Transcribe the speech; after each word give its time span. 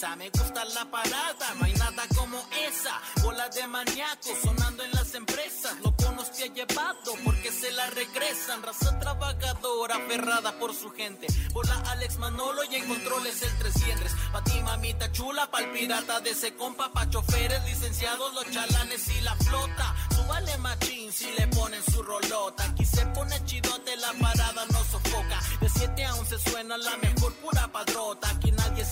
Me 0.00 0.30
gusta 0.30 0.64
la 0.64 0.90
parada, 0.90 1.54
no 1.58 1.66
hay 1.66 1.74
nada 1.74 2.04
como 2.16 2.38
esa. 2.66 2.98
Bola 3.22 3.50
de 3.50 3.66
maníacos 3.66 4.38
sonando 4.42 4.82
en 4.82 4.90
las 4.92 5.14
empresas. 5.14 5.78
Lo 5.84 5.94
conos 5.94 6.30
que 6.30 6.44
ha 6.44 6.46
llevado 6.46 7.12
porque 7.22 7.52
se 7.52 7.70
la 7.72 7.86
regresan. 7.90 8.62
Raza 8.62 8.98
trabajadora, 8.98 9.96
aferrada 9.96 10.58
por 10.58 10.74
su 10.74 10.90
gente. 10.92 11.26
Bola 11.52 11.74
Alex 11.90 12.16
Manolo 12.16 12.64
y 12.64 12.76
en 12.76 12.88
controles 12.88 13.42
el 13.42 13.58
300. 13.58 14.10
Pa' 14.32 14.42
ti 14.42 14.62
mamita 14.62 15.12
chula, 15.12 15.50
pa'l 15.50 15.70
pirata 15.70 16.20
de 16.20 16.30
ese 16.30 16.54
compa. 16.54 16.90
Pa' 16.90 17.10
choferes, 17.10 17.62
licenciados, 17.66 18.32
los 18.32 18.50
chalanes 18.50 19.06
y 19.06 19.20
la 19.20 19.36
flota. 19.36 19.94
Súbale 20.16 20.56
machín 20.58 21.12
si 21.12 21.30
le 21.32 21.46
ponen 21.48 21.82
su 21.84 22.02
rolota. 22.02 22.64
Aquí 22.64 22.86
se 22.86 23.04
pone 23.06 23.44
chidote, 23.44 23.94
la 23.98 24.14
parada 24.14 24.64
no 24.72 24.82
sofoca. 24.84 25.40
De 25.60 25.68
7 25.68 26.04
a 26.06 26.14
11 26.14 26.38
suena 26.38 26.78
la 26.78 26.96
mejor 26.96 27.34
pura 27.34 27.68
padrota. 27.70 28.30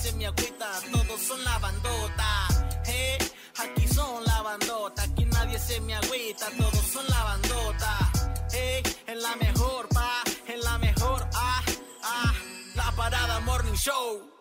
Se 0.09 0.15
me 0.15 0.25
agüita, 0.25 0.71
todos 0.91 1.21
son 1.21 1.43
la 1.43 1.59
bandota. 1.59 2.47
Hey, 2.83 3.17
aquí 3.57 3.87
son 3.87 4.23
la 4.25 4.41
bandota. 4.41 5.03
Aquí 5.03 5.25
nadie 5.25 5.59
se 5.59 5.79
me 5.81 5.93
agüita, 5.93 6.47
todos 6.57 6.81
son 6.87 7.05
la 7.07 7.23
bandota. 7.25 8.11
Hey, 8.51 8.81
en 9.05 9.21
la 9.21 9.35
mejor, 9.35 9.87
pa, 9.89 10.23
en 10.47 10.61
la 10.61 10.79
mejor, 10.79 11.21
ah, 11.35 11.63
ah, 12.01 12.33
la 12.75 12.91
parada 12.93 13.39
morning 13.41 13.75
show. 13.75 14.33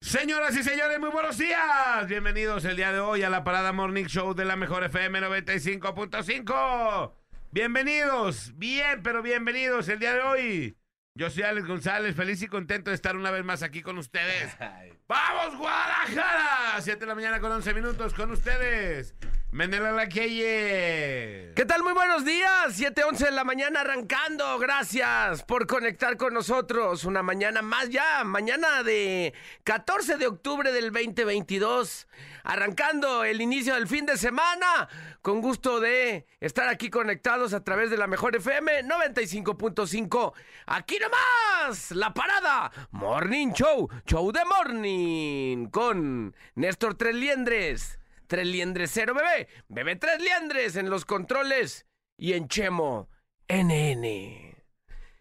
Señoras 0.00 0.56
y 0.56 0.62
señores, 0.62 1.00
muy 1.00 1.10
buenos 1.10 1.36
días. 1.36 2.06
Bienvenidos 2.06 2.64
el 2.64 2.76
día 2.76 2.92
de 2.92 3.00
hoy 3.00 3.24
a 3.24 3.30
la 3.30 3.42
Parada 3.42 3.72
Morning 3.72 4.06
Show 4.06 4.34
de 4.34 4.44
la 4.44 4.54
Mejor 4.54 4.84
FM 4.84 5.20
95.5. 5.20 7.12
Bienvenidos, 7.50 8.56
bien, 8.56 9.02
pero 9.02 9.20
bienvenidos 9.20 9.88
el 9.88 9.98
día 9.98 10.14
de 10.14 10.20
hoy. 10.20 10.79
Yo 11.20 11.28
soy 11.28 11.42
Alex 11.42 11.68
González, 11.68 12.16
feliz 12.16 12.40
y 12.40 12.46
contento 12.46 12.88
de 12.88 12.94
estar 12.94 13.14
una 13.14 13.30
vez 13.30 13.44
más 13.44 13.62
aquí 13.62 13.82
con 13.82 13.98
ustedes. 13.98 14.56
¡Vamos, 15.06 15.58
Guadalajara! 15.58 16.80
7 16.80 16.98
de 16.98 17.06
la 17.06 17.14
mañana 17.14 17.40
con 17.40 17.52
11 17.52 17.74
minutos 17.74 18.14
con 18.14 18.30
ustedes. 18.30 19.14
Menela 19.52 19.90
la 19.90 20.08
Queye. 20.08 21.52
¿Qué 21.56 21.64
tal? 21.66 21.82
Muy 21.82 21.92
buenos 21.92 22.24
días. 22.24 22.78
7:11 22.78 23.18
de 23.18 23.30
la 23.32 23.42
mañana 23.42 23.80
arrancando. 23.80 24.58
Gracias 24.60 25.42
por 25.42 25.66
conectar 25.66 26.16
con 26.16 26.32
nosotros. 26.32 27.04
Una 27.04 27.24
mañana 27.24 27.60
más 27.60 27.90
ya. 27.90 28.22
Mañana 28.22 28.84
de 28.84 29.34
14 29.64 30.18
de 30.18 30.28
octubre 30.28 30.70
del 30.70 30.92
2022. 30.92 32.06
Arrancando 32.44 33.24
el 33.24 33.40
inicio 33.40 33.74
del 33.74 33.88
fin 33.88 34.06
de 34.06 34.16
semana. 34.16 34.88
Con 35.22 35.42
gusto 35.42 35.80
de 35.80 36.26
estar 36.40 36.68
aquí 36.68 36.88
conectados 36.88 37.52
a 37.52 37.62
través 37.62 37.90
de 37.90 37.98
la 37.98 38.06
Mejor 38.06 38.36
FM 38.36 38.84
95.5. 38.84 40.32
Aquí 40.66 40.98
nomás. 40.98 41.90
La 41.90 42.14
parada. 42.14 42.72
Morning 42.90 43.52
Show. 43.52 43.88
Show 44.06 44.32
de 44.32 44.40
Morning. 44.44 45.66
Con 45.66 46.34
Néstor 46.54 46.94
Tres 46.94 47.14
Liendres. 47.14 48.00
Tres 48.26 48.46
liendres 48.46 48.92
cero 48.94 49.12
bebé. 49.12 49.48
Bebé 49.68 49.96
tres 49.96 50.22
liendres 50.22 50.76
en 50.76 50.88
los 50.88 51.04
controles 51.04 51.86
y 52.16 52.34
en 52.34 52.46
Chemo 52.46 53.08
NN. 53.48 54.49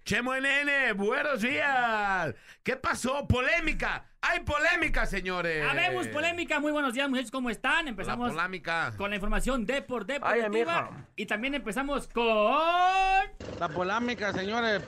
Chemo 0.09 0.33
NN, 0.33 0.97
buenos 0.97 1.39
días. 1.42 2.33
¿Qué 2.64 2.75
pasó? 2.75 3.27
Polémica. 3.27 4.05
Hay 4.21 4.39
polémica, 4.39 5.05
señores. 5.05 5.64
Habemos 5.70 6.08
polémica, 6.08 6.59
muy 6.59 6.71
buenos 6.71 6.95
días 6.95 7.08
muchachos, 7.08 7.30
¿cómo 7.30 7.52
están? 7.52 7.86
La 7.86 7.92
Empezamos 7.92 8.31
polémica. 8.31 8.92
con 8.97 9.11
la 9.11 9.17
información 9.17 9.67
de 9.67 9.83
por 9.83 10.08
Ay, 10.09 10.15
deportiva 10.42 10.77
amiga. 10.80 11.08
y 11.15 11.27
también 11.27 11.53
empezamos 11.53 12.08
con 12.08 12.25
La 13.59 13.70
polémica, 13.71 14.33
señores. 14.33 14.81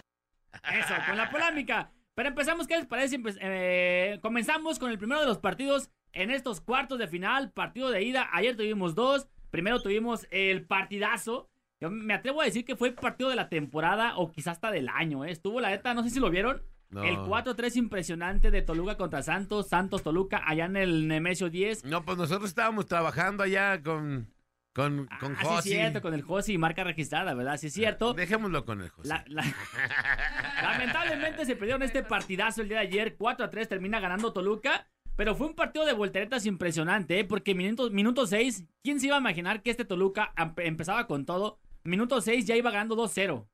eso, 0.73 0.93
con 1.05 1.15
la 1.17 1.29
polémica. 1.29 1.91
Pero 2.15 2.29
empezamos, 2.29 2.65
¿qué 2.65 2.77
les 2.77 2.87
parece? 2.87 3.19
Empe- 3.19 3.37
eh, 3.41 4.17
comenzamos 4.23 4.79
con 4.79 4.89
el 4.89 4.97
primero 4.97 5.21
de 5.21 5.27
los 5.27 5.37
partidos 5.37 5.91
en 6.13 6.31
estos 6.31 6.61
cuartos 6.61 6.97
de 6.97 7.07
final, 7.07 7.51
partido 7.51 7.91
de 7.91 8.01
ida. 8.01 8.27
Ayer 8.33 8.57
tuvimos 8.57 8.95
dos. 8.95 9.27
Primero 9.51 9.79
tuvimos 9.83 10.25
el 10.31 10.65
partidazo. 10.65 11.50
Yo 11.81 11.89
me 11.89 12.13
atrevo 12.13 12.41
a 12.41 12.45
decir 12.45 12.63
que 12.63 12.75
fue 12.75 12.89
el 12.89 12.93
partido 12.93 13.29
de 13.29 13.35
la 13.35 13.49
temporada 13.49 14.15
o 14.17 14.31
quizás 14.31 14.53
hasta 14.53 14.69
del 14.71 14.87
año. 14.87 15.25
¿eh? 15.25 15.31
Estuvo 15.31 15.59
la 15.59 15.71
neta, 15.71 15.93
no 15.93 16.03
sé 16.03 16.11
si 16.11 16.19
lo 16.19 16.29
vieron. 16.29 16.61
No. 16.89 17.03
El 17.03 17.15
4-3 17.17 17.75
impresionante 17.77 18.51
de 18.51 18.61
Toluca 18.61 18.97
contra 18.97 19.23
Santos. 19.23 19.67
Santos 19.69 20.03
Toluca 20.03 20.41
allá 20.45 20.65
en 20.65 20.75
el 20.77 21.07
Nemesio 21.07 21.49
10. 21.49 21.85
No, 21.85 22.03
pues 22.05 22.17
nosotros 22.17 22.49
estábamos 22.49 22.85
trabajando 22.85 23.43
allá 23.43 23.81
con, 23.81 24.27
con, 24.73 25.07
con 25.19 25.31
ah, 25.33 25.37
sí, 25.39 25.41
es 25.41 25.47
Josi. 25.47 25.69
cierto, 25.69 26.01
con 26.01 26.13
el 26.13 26.21
Josi 26.21 26.53
y 26.53 26.57
marca 26.57 26.83
registrada, 26.83 27.33
¿verdad? 27.33 27.57
Sí, 27.57 27.67
es 27.67 27.73
cierto. 27.73 28.13
Dejémoslo 28.13 28.63
con 28.65 28.81
el 28.81 28.89
Josi. 28.89 29.07
La- 29.09 29.23
la- 29.27 29.43
Lamentablemente 30.61 31.45
se 31.45 31.55
perdieron 31.55 31.81
este 31.83 32.03
partidazo 32.03 32.61
el 32.61 32.69
día 32.69 32.79
de 32.79 32.87
ayer. 32.87 33.15
4 33.17 33.45
a 33.45 33.49
3 33.49 33.67
termina 33.69 33.99
ganando 33.99 34.33
Toluca. 34.33 34.87
Pero 35.15 35.35
fue 35.35 35.47
un 35.47 35.55
partido 35.55 35.85
de 35.85 35.93
volteretas 35.93 36.45
impresionante, 36.45 37.19
¿eh? 37.19 37.25
porque 37.25 37.53
minuto, 37.53 37.89
minuto 37.91 38.25
6, 38.25 38.63
¿quién 38.81 38.99
se 38.99 39.07
iba 39.07 39.17
a 39.17 39.19
imaginar 39.19 39.61
que 39.61 39.69
este 39.69 39.83
Toluca 39.85 40.33
em- 40.37 40.53
empezaba 40.57 41.05
con 41.05 41.25
todo? 41.25 41.59
Minuto 41.83 42.21
6 42.21 42.45
ya 42.45 42.55
iba 42.55 42.71
ganando 42.71 42.95
2-0. 42.95 43.47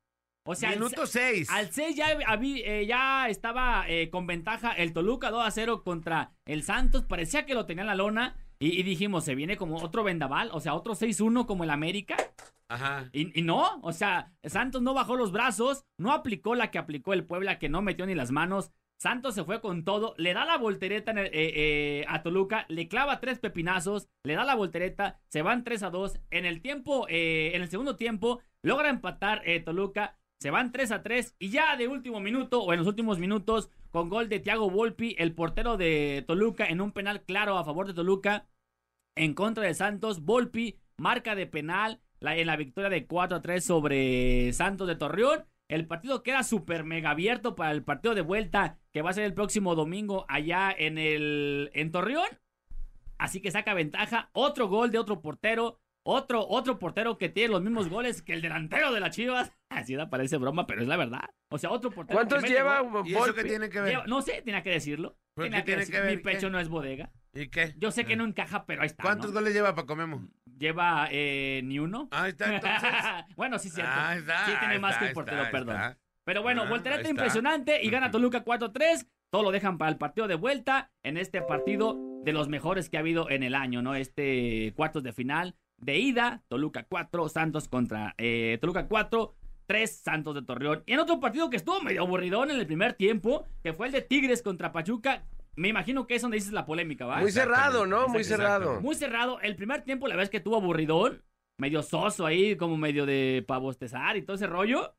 O 0.45 0.55
sea, 0.55 0.69
Minuto 0.71 1.05
se- 1.05 1.19
6. 1.35 1.49
al 1.49 1.71
6 1.71 1.95
ya, 1.95 2.11
eh, 2.11 2.85
ya 2.87 3.27
estaba 3.27 3.85
eh, 3.89 4.09
con 4.09 4.27
ventaja 4.27 4.71
el 4.71 4.93
Toluca 4.93 5.29
2 5.29 5.45
a 5.45 5.51
0 5.51 5.83
contra 5.83 6.31
el 6.45 6.63
Santos. 6.63 7.03
Parecía 7.03 7.45
que 7.45 7.53
lo 7.53 7.65
tenía 7.65 7.81
en 7.81 7.87
la 7.87 7.95
lona. 7.95 8.35
Y, 8.59 8.79
y 8.79 8.83
dijimos, 8.83 9.23
se 9.23 9.35
viene 9.35 9.55
como 9.55 9.75
otro 9.77 10.03
vendaval, 10.03 10.49
o 10.51 10.59
sea, 10.59 10.73
otro 10.73 10.95
6-1 10.95 11.45
como 11.45 11.63
el 11.63 11.69
América. 11.69 12.17
Ajá. 12.69 13.07
Y, 13.13 13.37
y 13.39 13.43
no, 13.43 13.79
o 13.83 13.93
sea, 13.93 14.33
Santos 14.43 14.81
no 14.81 14.95
bajó 14.95 15.15
los 15.15 15.31
brazos, 15.31 15.85
no 15.99 16.11
aplicó 16.11 16.55
la 16.55 16.71
que 16.71 16.79
aplicó 16.79 17.13
el 17.13 17.23
Puebla, 17.23 17.59
que 17.59 17.69
no 17.69 17.83
metió 17.83 18.07
ni 18.07 18.15
las 18.15 18.31
manos. 18.31 18.71
Santos 18.99 19.35
se 19.35 19.43
fue 19.43 19.61
con 19.61 19.83
todo, 19.83 20.15
le 20.17 20.33
da 20.33 20.43
la 20.43 20.57
voltereta 20.57 21.11
eh, 21.11 21.29
eh, 21.31 22.05
a 22.07 22.23
Toluca, 22.23 22.65
le 22.67 22.87
clava 22.87 23.19
tres 23.19 23.37
pepinazos, 23.37 24.09
le 24.23 24.33
da 24.33 24.43
la 24.43 24.55
voltereta, 24.55 25.19
se 25.27 25.43
van 25.43 25.63
3 25.63 25.83
a 25.83 25.89
2. 25.91 26.19
En 26.31 26.45
el 26.45 26.61
tiempo, 26.61 27.05
eh, 27.07 27.51
en 27.53 27.61
el 27.61 27.69
segundo 27.69 27.95
tiempo, 27.95 28.41
logra 28.63 28.89
empatar 28.89 29.41
eh, 29.45 29.59
Toluca, 29.59 30.17
se 30.39 30.49
van 30.49 30.71
3 30.71 30.91
a 30.91 31.03
3. 31.03 31.35
Y 31.37 31.49
ya 31.49 31.75
de 31.77 31.87
último 31.87 32.19
minuto, 32.19 32.63
o 32.63 32.73
en 32.73 32.79
los 32.79 32.87
últimos 32.87 33.19
minutos, 33.19 33.69
con 33.91 34.09
gol 34.09 34.29
de 34.29 34.39
Thiago 34.39 34.69
Volpi, 34.69 35.15
el 35.19 35.33
portero 35.35 35.77
de 35.77 36.23
Toluca, 36.27 36.65
en 36.65 36.81
un 36.81 36.91
penal 36.91 37.21
claro 37.21 37.57
a 37.57 37.65
favor 37.65 37.85
de 37.85 37.93
Toluca, 37.93 38.47
en 39.15 39.35
contra 39.35 39.63
de 39.63 39.75
Santos. 39.75 40.23
Volpi, 40.23 40.79
marca 40.97 41.35
de 41.35 41.45
penal 41.45 42.01
en 42.21 42.47
la 42.47 42.55
victoria 42.55 42.89
de 42.89 43.05
4 43.05 43.37
a 43.37 43.41
3 43.41 43.63
sobre 43.63 44.51
Santos 44.53 44.87
de 44.87 44.95
Torreón. 44.95 45.45
El 45.69 45.85
partido 45.87 46.23
queda 46.23 46.43
súper 46.43 46.83
mega 46.85 47.09
abierto 47.09 47.55
para 47.55 47.71
el 47.71 47.83
partido 47.83 48.15
de 48.15 48.21
vuelta 48.21 48.77
que 48.93 49.01
va 49.01 49.09
a 49.09 49.13
ser 49.13 49.25
el 49.25 49.33
próximo 49.33 49.75
domingo 49.75 50.25
allá 50.29 50.73
en 50.77 50.97
el 50.97 51.69
en 51.73 51.91
Torreón. 51.91 52.27
Así 53.17 53.41
que 53.41 53.51
saca 53.51 53.73
ventaja. 53.73 54.29
Otro 54.33 54.67
gol 54.67 54.91
de 54.91 54.99
otro 54.99 55.21
portero. 55.21 55.79
Otro, 56.09 56.47
otro 56.47 56.79
portero 56.79 57.17
que 57.17 57.27
tiene 57.27 57.49
los 57.51 57.61
mismos 57.61 57.89
goles 57.89 58.21
que 58.21 58.31
el 58.31 58.41
delantero 58.41 58.93
de 58.93 59.01
las 59.01 59.13
Chivas. 59.13 59.51
Así 59.69 59.95
da, 59.95 60.09
parece 60.09 60.37
broma, 60.37 60.65
pero 60.65 60.81
es 60.81 60.87
la 60.87 60.95
verdad. 60.95 61.29
O 61.49 61.57
sea, 61.57 61.69
otro 61.69 61.91
portero. 61.91 62.15
¿Cuántos 62.17 62.43
que 62.43 62.49
lleva 62.49 62.79
gol. 62.79 63.05
¿Y 63.05 63.11
eso 63.11 63.19
Volpi? 63.19 63.41
qué 63.41 63.43
tiene 63.49 63.69
que 63.69 63.81
ver? 63.81 63.89
Lleva- 63.91 64.07
no 64.07 64.21
sé, 64.21 64.41
tenía 64.43 64.63
que 64.63 64.69
decirlo. 64.69 65.17
¿Pero 65.35 65.47
Tenía 65.47 65.59
qué 65.59 65.65
tiene 65.65 65.81
decir- 65.81 65.93
que 65.95 66.01
ver? 66.01 66.15
Mi 66.17 66.23
pecho 66.23 66.47
¿Qué? 66.47 66.51
no 66.51 66.59
es 66.61 66.69
bodega. 66.69 67.11
¿Y 67.33 67.49
qué? 67.49 67.73
Yo 67.77 67.91
sé 67.91 68.05
que 68.05 68.15
no 68.15 68.23
encaja, 68.23 68.65
pero 68.65 68.81
ahí 68.83 68.87
está. 68.87 69.03
¿Cuántos 69.03 69.31
¿no? 69.31 69.39
goles 69.39 69.53
lleva 69.53 69.75
para 69.75 69.85
comemos? 69.85 70.21
Lleva 70.57 71.07
eh, 71.11 71.61
ni 71.63 71.79
uno. 71.79 72.07
Ahí 72.11 72.31
está, 72.31 72.53
entonces. 72.55 72.89
bueno, 73.35 73.59
sí, 73.59 73.69
cierto. 73.69 73.91
Ah, 73.95 74.15
está, 74.15 74.45
sí, 74.45 74.51
tiene 74.59 74.79
más 74.79 74.93
está, 74.93 74.99
que 75.01 75.07
el 75.09 75.13
portero, 75.13 75.43
está, 75.43 75.51
perdón. 75.51 75.97
Pero 76.23 76.41
bueno, 76.41 76.63
Ah, 76.63 76.69
voltereta 76.69 77.09
impresionante 77.09 77.79
y 77.83 77.89
gana. 77.89 78.11
Toluca 78.11 78.43
4-3. 78.43 79.07
Todo 79.29 79.43
lo 79.43 79.51
dejan 79.51 79.77
para 79.77 79.91
el 79.91 79.97
partido 79.97 80.27
de 80.27 80.35
vuelta 80.35 80.91
en 81.03 81.17
este 81.17 81.41
partido 81.41 81.97
de 82.23 82.33
los 82.33 82.47
mejores 82.47 82.89
que 82.89 82.97
ha 82.97 83.01
habido 83.01 83.29
en 83.29 83.43
el 83.43 83.55
año, 83.55 83.81
¿no? 83.81 83.95
Este 83.95 84.73
cuartos 84.75 85.03
de 85.03 85.13
final 85.13 85.55
de 85.77 85.97
ida, 85.97 86.43
Toluca 86.47 86.85
4, 86.89 87.29
Santos 87.29 87.67
contra 87.67 88.15
eh, 88.17 88.57
Toluca 88.59 88.87
4, 88.87 89.35
3 89.67 90.01
Santos 90.01 90.35
de 90.35 90.41
Torreón. 90.41 90.83
Y 90.85 90.93
en 90.93 90.99
otro 90.99 91.19
partido 91.19 91.49
que 91.49 91.57
estuvo 91.57 91.81
medio 91.81 92.01
aburridón 92.01 92.51
en 92.51 92.59
el 92.59 92.65
primer 92.67 92.93
tiempo, 92.93 93.45
que 93.63 93.73
fue 93.73 93.87
el 93.87 93.93
de 93.93 94.01
Tigres 94.01 94.41
contra 94.41 94.71
Pachuca. 94.71 95.23
Me 95.57 95.67
imagino 95.67 96.07
que 96.07 96.15
es 96.15 96.21
donde 96.21 96.35
dices 96.37 96.53
la 96.53 96.65
polémica, 96.65 97.05
¿va? 97.05 97.19
Muy 97.19 97.31
cerrado, 97.31 97.85
¿no? 97.85 98.07
Muy 98.07 98.19
Exacto. 98.21 98.43
cerrado. 98.43 98.81
Muy 98.81 98.95
cerrado. 98.95 99.41
El 99.41 99.55
primer 99.55 99.81
tiempo, 99.81 100.07
la 100.07 100.13
verdad 100.13 100.25
es 100.25 100.29
que 100.29 100.39
tuvo 100.39 100.55
aburridón. 100.57 101.23
Medio 101.59 101.81
soso 101.81 102.25
ahí, 102.25 102.55
como 102.55 102.77
medio 102.77 103.05
de 103.07 103.43
pavostezar 103.47 104.15
y 104.15 104.21
todo 104.21 104.35
ese 104.35 104.45
rollo. 104.47 104.95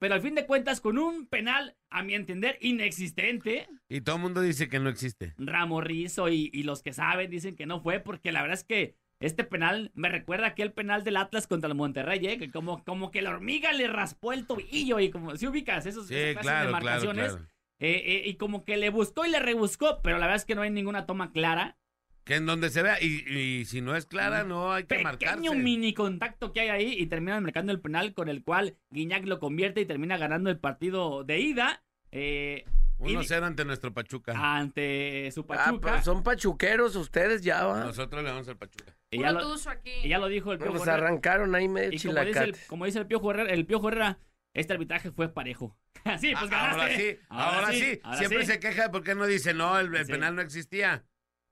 Pero 0.00 0.14
al 0.14 0.20
fin 0.20 0.34
de 0.34 0.44
cuentas, 0.44 0.80
con 0.80 0.98
un 0.98 1.26
penal, 1.26 1.76
a 1.88 2.02
mi 2.02 2.14
entender, 2.14 2.58
inexistente. 2.60 3.68
Y 3.88 4.00
todo 4.00 4.16
el 4.16 4.22
mundo 4.22 4.40
dice 4.40 4.68
que 4.68 4.80
no 4.80 4.88
existe. 4.90 5.34
Ramo 5.38 5.80
Rizzo 5.80 6.28
y, 6.28 6.50
y 6.52 6.64
los 6.64 6.82
que 6.82 6.92
saben 6.92 7.30
dicen 7.30 7.54
que 7.56 7.66
no 7.66 7.80
fue, 7.80 8.00
porque 8.00 8.32
la 8.32 8.42
verdad 8.42 8.58
es 8.58 8.64
que 8.64 8.96
este 9.20 9.44
penal 9.44 9.92
me 9.94 10.08
recuerda 10.10 10.46
a 10.46 10.50
aquel 10.50 10.72
penal 10.72 11.04
del 11.04 11.16
Atlas 11.16 11.46
contra 11.46 11.68
el 11.68 11.74
Monterrey, 11.76 12.26
¿eh? 12.26 12.36
que 12.38 12.50
como, 12.50 12.84
como 12.84 13.10
que 13.10 13.22
la 13.22 13.30
hormiga 13.30 13.72
le 13.72 13.86
raspó 13.86 14.32
el 14.32 14.46
tobillo 14.46 15.00
y 15.00 15.10
como 15.10 15.36
si 15.36 15.46
ubicas 15.46 15.86
esos 15.86 16.08
Sí, 16.08 16.14
esas 16.14 16.42
clases 16.42 16.42
claro, 16.42 16.66
de 16.66 16.70
claro, 16.72 16.84
marcaciones. 16.84 17.32
claro. 17.32 17.48
Eh, 17.78 18.02
eh, 18.06 18.22
y 18.26 18.34
como 18.36 18.64
que 18.64 18.76
le 18.76 18.90
buscó 18.90 19.26
y 19.26 19.30
le 19.30 19.38
rebuscó, 19.38 20.00
pero 20.02 20.16
la 20.18 20.26
verdad 20.26 20.36
es 20.36 20.44
que 20.44 20.54
no 20.54 20.62
hay 20.62 20.70
ninguna 20.70 21.06
toma 21.06 21.32
clara. 21.32 21.76
Que 22.24 22.34
en 22.36 22.46
donde 22.46 22.70
se 22.70 22.82
vea, 22.82 23.00
y, 23.00 23.22
y 23.32 23.64
si 23.66 23.80
no 23.80 23.94
es 23.94 24.04
clara, 24.06 24.42
no 24.42 24.72
hay 24.72 24.82
que 24.84 24.96
pequeño 24.96 25.04
marcarse. 25.04 25.54
mini 25.56 25.94
contacto 25.94 26.52
que 26.52 26.60
hay 26.60 26.68
ahí 26.70 26.92
y 26.98 27.06
terminan 27.06 27.42
marcando 27.44 27.70
el 27.70 27.80
penal 27.80 28.14
con 28.14 28.28
el 28.28 28.42
cual 28.42 28.76
Guiñac 28.90 29.26
lo 29.26 29.38
convierte 29.38 29.80
y 29.82 29.86
termina 29.86 30.16
ganando 30.16 30.50
el 30.50 30.58
partido 30.58 31.22
de 31.22 31.38
ida. 31.38 31.84
Eh, 32.10 32.64
Y- 33.04 33.14
1-0 33.14 33.44
ante 33.44 33.64
nuestro 33.64 33.92
Pachuca. 33.92 34.32
ante 34.56 35.30
su 35.30 35.42
Ah, 35.42 35.46
Pachuca. 35.46 35.90
pues 35.92 36.04
son 36.04 36.22
pachuqueros 36.22 36.96
ustedes 36.96 37.42
ya, 37.42 37.64
va. 37.66 37.84
Nosotros 37.84 38.24
le 38.24 38.30
vamos 38.30 38.48
al 38.48 38.56
Pachuca. 38.56 38.96
y, 39.10 39.20
ya 39.20 39.30
lo, 39.32 39.42
tuzo 39.42 39.68
aquí. 39.70 39.92
y 40.02 40.08
ya 40.08 40.18
lo 40.18 40.26
dijo 40.28 40.50
el 40.52 40.58
Piojo 40.58 40.72
pues 40.78 40.88
Herrera. 40.88 41.06
arrancaron 41.06 41.54
ahí 41.54 41.68
medio 41.68 41.92
Y 41.92 41.98
como 42.00 42.24
dice, 42.24 42.42
el, 42.42 42.56
como 42.68 42.86
dice 42.86 42.98
el 43.00 43.06
Piojo 43.06 43.30
Herrera, 43.30 43.52
el 43.52 43.66
Piojo 43.66 43.88
Herrera, 43.88 44.18
este 44.56 44.72
arbitraje 44.72 45.10
fue 45.12 45.28
parejo. 45.32 45.76
sí, 46.20 46.32
pues 46.38 46.50
Ah, 46.52 46.74
ganaste. 46.74 46.80
ahora 46.80 46.88
sí, 46.96 47.18
ahora, 47.28 47.72
sí. 47.72 48.00
ahora 48.02 48.18
Siempre 48.18 48.40
sí. 48.46 48.52
se 48.52 48.60
queja 48.60 48.90
porque 48.90 49.14
no 49.14 49.26
dice, 49.26 49.54
no, 49.54 49.78
el, 49.78 49.94
el 49.94 50.06
Sí. 50.06 50.12
penal 50.12 50.34
no 50.34 50.42
existía. 50.42 51.04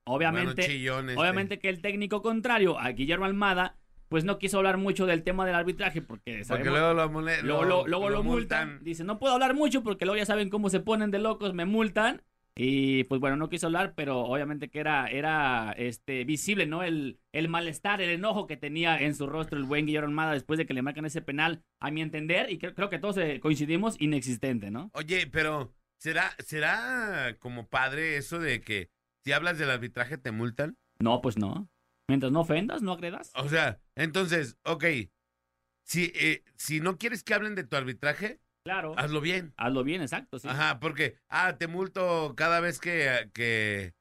Obviamente, 0.07 0.53
Bueno, 0.53 0.67
chillón 0.67 1.09
este. 1.09 1.19
obviamente 1.21 1.59
que 1.59 1.69
el 1.69 1.81
técnico 1.81 2.21
contrario, 2.21 2.77
a 2.79 2.89
Guillermo 2.91 3.25
Almada, 3.25 3.75
pues 4.07 4.23
no 4.23 4.37
quiso 4.37 4.57
hablar 4.57 4.77
mucho 4.77 5.07
del 5.07 5.23
tema 5.23 5.45
del 5.47 5.55
arbitraje 5.55 6.01
porque 6.01 6.43
Porque 6.47 6.63
sabemos- 6.63 6.67
luego 6.73 6.93
lo, 6.93 7.09
mole- 7.09 7.41
luego 7.41 7.63
lo, 7.63 7.87
luego 7.87 8.09
lo 8.09 8.17
lo 8.17 8.23
multan. 8.23 8.83
Dice, 8.83 9.03
no 9.03 9.17
puedo 9.17 9.33
hablar 9.33 9.55
mucho 9.55 9.81
porque 9.83 10.05
luego 10.05 10.17
ya 10.19 10.25
saben 10.27 10.49
cómo 10.49 10.69
se 10.69 10.79
ponen 10.79 11.09
de 11.09 11.17
locos, 11.19 11.53
me 11.55 11.65
multan. 11.65 12.21
Y 12.57 13.03
pues 13.05 13.19
bueno, 13.19 13.35
no 13.35 13.49
quiso 13.49 13.67
hablar, 13.67 13.93
pero 13.95 14.21
obviamente 14.21 14.69
que 14.69 14.79
era, 14.79 15.07
era 15.07 15.73
este, 15.73 16.23
visible, 16.23 16.65
¿no? 16.65 16.83
El, 16.83 17.19
el 17.33 17.49
malestar, 17.49 18.01
el 18.01 18.11
enojo 18.11 18.47
que 18.47 18.55
tenía 18.55 18.97
en 18.97 19.13
su 19.13 19.27
rostro 19.27 19.57
el 19.57 19.65
buen 19.65 19.85
Guillermo 19.85 20.07
Almada 20.07 20.31
después 20.31 20.57
de 20.57 20.65
que 20.65 20.73
le 20.73 20.81
marcan 20.81 21.05
ese 21.05 21.21
penal, 21.21 21.63
a 21.81 21.91
mi 21.91 22.01
entender, 22.01 22.49
y 22.49 22.57
creo, 22.57 22.73
creo 22.73 22.89
que 22.89 22.99
todos 22.99 23.17
eh, 23.17 23.41
coincidimos, 23.41 23.99
inexistente, 23.99 24.71
¿no? 24.71 24.89
Oye, 24.93 25.27
pero 25.27 25.75
¿será, 25.97 26.33
¿será 26.39 27.35
como 27.39 27.67
padre 27.67 28.15
eso 28.15 28.39
de 28.39 28.61
que 28.61 28.89
si 29.25 29.33
hablas 29.33 29.57
del 29.57 29.69
arbitraje 29.69 30.17
te 30.17 30.31
multan? 30.31 30.77
No, 30.99 31.21
pues 31.21 31.37
no. 31.37 31.67
Mientras 32.07 32.31
no 32.31 32.41
ofendas, 32.41 32.81
no 32.81 32.93
agredas. 32.93 33.31
O 33.35 33.49
sea, 33.49 33.81
entonces, 33.95 34.57
ok, 34.63 34.85
si, 35.83 36.11
eh, 36.15 36.43
si 36.55 36.79
no 36.79 36.97
quieres 36.97 37.23
que 37.23 37.33
hablen 37.33 37.55
de 37.55 37.63
tu 37.63 37.75
arbitraje, 37.75 38.39
Claro. 38.65 38.95
hazlo 38.97 39.21
bien. 39.21 39.53
Hazlo 39.57 39.83
bien, 39.83 40.01
exacto, 40.01 40.39
sí. 40.39 40.47
Ajá, 40.47 40.79
porque, 40.79 41.15
ah, 41.29 41.55
te 41.57 41.67
multo 41.67 42.33
cada 42.35 42.59
vez 42.59 42.79
que, 42.79 43.29
que, 43.31 43.93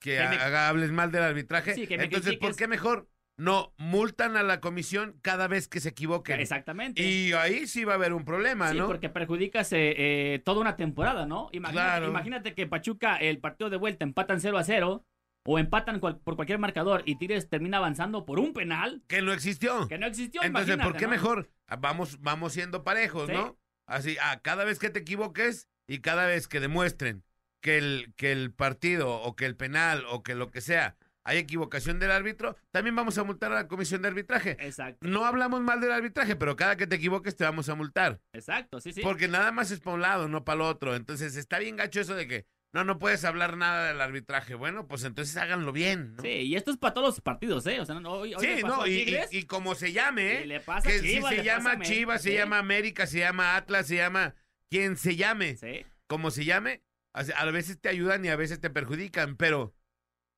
que 0.00 0.16
Que 0.16 0.28
me- 0.30 0.36
haga- 0.36 0.68
hables 0.68 0.90
mal 0.92 1.12
del 1.12 1.22
arbitraje. 1.24 1.74
Sí, 1.74 1.86
que 1.86 1.98
me 1.98 2.04
Entonces, 2.04 2.36
¿por 2.38 2.56
qué 2.56 2.66
mejor 2.66 3.10
no 3.36 3.74
multan 3.76 4.38
a 4.38 4.42
la 4.42 4.60
comisión 4.60 5.18
cada 5.20 5.46
vez 5.46 5.68
que 5.68 5.80
se 5.80 5.90
equivoquen? 5.90 6.40
Exactamente. 6.40 7.02
Y 7.02 7.34
ahí 7.34 7.66
sí 7.66 7.84
va 7.84 7.92
a 7.92 7.96
haber 7.96 8.14
un 8.14 8.24
problema, 8.24 8.70
Sí, 8.70 8.78
¿no? 8.78 8.86
porque 8.86 9.10
perjudicas 9.10 9.70
eh, 9.74 9.94
eh, 10.34 10.38
toda 10.42 10.62
una 10.62 10.76
temporada, 10.76 11.26
¿no? 11.26 11.50
Imagínate, 11.52 11.86
Claro. 11.90 12.08
imagínate 12.08 12.54
que 12.54 12.66
Pachuca, 12.66 13.16
el 13.18 13.40
partido 13.40 13.68
de 13.68 13.76
vuelta, 13.76 14.04
empatan 14.06 14.40
0 14.40 14.56
a 14.56 14.64
0 14.64 15.04
o 15.46 15.58
empatan 15.58 16.00
cual- 16.00 16.18
por 16.18 16.34
cualquier 16.36 16.58
marcador 16.58 17.02
y 17.04 17.16
Tigres 17.18 17.50
termina 17.50 17.76
avanzando 17.76 18.24
por 18.24 18.38
un 18.38 18.54
penal 18.54 19.02
Que 19.06 19.20
no 19.20 19.34
existió. 19.34 19.86
que 19.86 19.98
no 19.98 20.06
existió. 20.06 20.42
Entonces, 20.42 20.78
¿por 20.78 20.96
qué 20.96 21.04
¿no? 21.04 21.10
mejor? 21.10 21.50
Ah, 21.66 21.76
Vamos, 21.76 22.20
vamos 22.22 22.54
siendo 22.54 22.82
parejos, 22.84 23.26
Sí. 23.26 23.32
¿no? 23.34 23.58
Así, 23.88 24.16
ah, 24.20 24.40
cada 24.42 24.64
vez 24.64 24.78
que 24.78 24.90
te 24.90 25.00
equivoques 25.00 25.68
y 25.88 26.00
cada 26.00 26.26
vez 26.26 26.46
que 26.46 26.60
demuestren 26.60 27.24
que 27.60 27.78
el, 27.78 28.12
que 28.16 28.30
el 28.30 28.52
partido 28.52 29.10
o 29.10 29.34
que 29.34 29.46
el 29.46 29.56
penal 29.56 30.04
o 30.08 30.22
que 30.22 30.34
lo 30.34 30.50
que 30.50 30.60
sea 30.60 30.96
hay 31.24 31.36
equivocación 31.36 31.98
del 31.98 32.10
árbitro, 32.10 32.56
también 32.70 32.96
vamos 32.96 33.18
a 33.18 33.22
multar 33.22 33.52
a 33.52 33.56
la 33.56 33.68
comisión 33.68 34.00
de 34.00 34.08
arbitraje. 34.08 34.56
Exacto, 34.60 35.06
No 35.06 35.26
hablamos 35.26 35.60
mal 35.60 35.78
del 35.78 35.92
arbitraje, 35.92 36.36
pero 36.36 36.56
cada 36.56 36.76
que 36.76 36.86
te 36.86 36.96
equivoques 36.96 37.36
te 37.36 37.44
vamos 37.44 37.68
a 37.68 37.74
multar. 37.74 38.18
exacto, 38.32 38.80
sí, 38.80 38.94
sí. 38.94 39.02
Porque 39.02 39.28
nada 39.28 39.52
más 39.52 39.70
es 39.70 39.80
para 39.80 39.94
un 39.96 40.00
lado, 40.00 40.28
no 40.28 40.44
para 40.44 40.56
el 40.56 40.62
otro. 40.62 40.96
Entonces 40.96 41.36
está 41.36 41.58
bien 41.58 41.76
gacho 41.76 42.00
eso 42.00 42.14
de 42.14 42.26
que 42.26 42.46
no, 42.72 42.84
no 42.84 42.98
puedes 42.98 43.24
hablar 43.24 43.56
nada 43.56 43.88
del 43.88 44.00
arbitraje. 44.00 44.54
Bueno, 44.54 44.86
pues 44.86 45.04
entonces 45.04 45.36
háganlo 45.36 45.72
bien. 45.72 46.14
¿no? 46.16 46.22
Sí, 46.22 46.28
y 46.28 46.54
esto 46.56 46.70
es 46.70 46.76
para 46.76 46.94
todos 46.94 47.08
los 47.08 47.20
partidos, 47.20 47.66
¿eh? 47.66 47.80
O 47.80 47.86
sea, 47.86 47.98
no, 48.00 48.12
hoy, 48.12 48.34
hoy 48.34 48.44
Sí, 48.44 48.62
no, 48.62 48.82
a 48.82 48.88
y, 48.88 49.04
Tigres, 49.04 49.32
y- 49.32 49.38
y 49.38 49.42
como 49.44 49.74
se 49.74 49.92
llame, 49.92 50.42
¿eh? 50.42 50.46
le 50.46 50.60
pasa 50.60 50.88
que 50.88 51.00
Chivas, 51.00 51.30
si 51.30 51.36
se 51.36 51.42
le 51.42 51.44
llama 51.44 51.80
Chivas, 51.80 52.22
se 52.22 52.34
llama 52.34 52.58
América, 52.58 53.06
se 53.06 53.18
llama 53.20 53.56
Atlas, 53.56 53.86
se 53.86 53.96
llama 53.96 54.34
quien 54.70 54.96
se 54.96 55.16
llame, 55.16 55.56
Sí, 55.56 55.84
como 56.06 56.30
se 56.30 56.44
llame, 56.44 56.82
a 57.14 57.20
a 57.20 57.50
veces 57.50 57.80
te 57.80 57.88
ayudan 57.88 58.24
y 58.24 58.28
a 58.28 58.36
veces 58.36 58.60
te 58.60 58.68
perjudican, 58.70 59.36
pero 59.36 59.74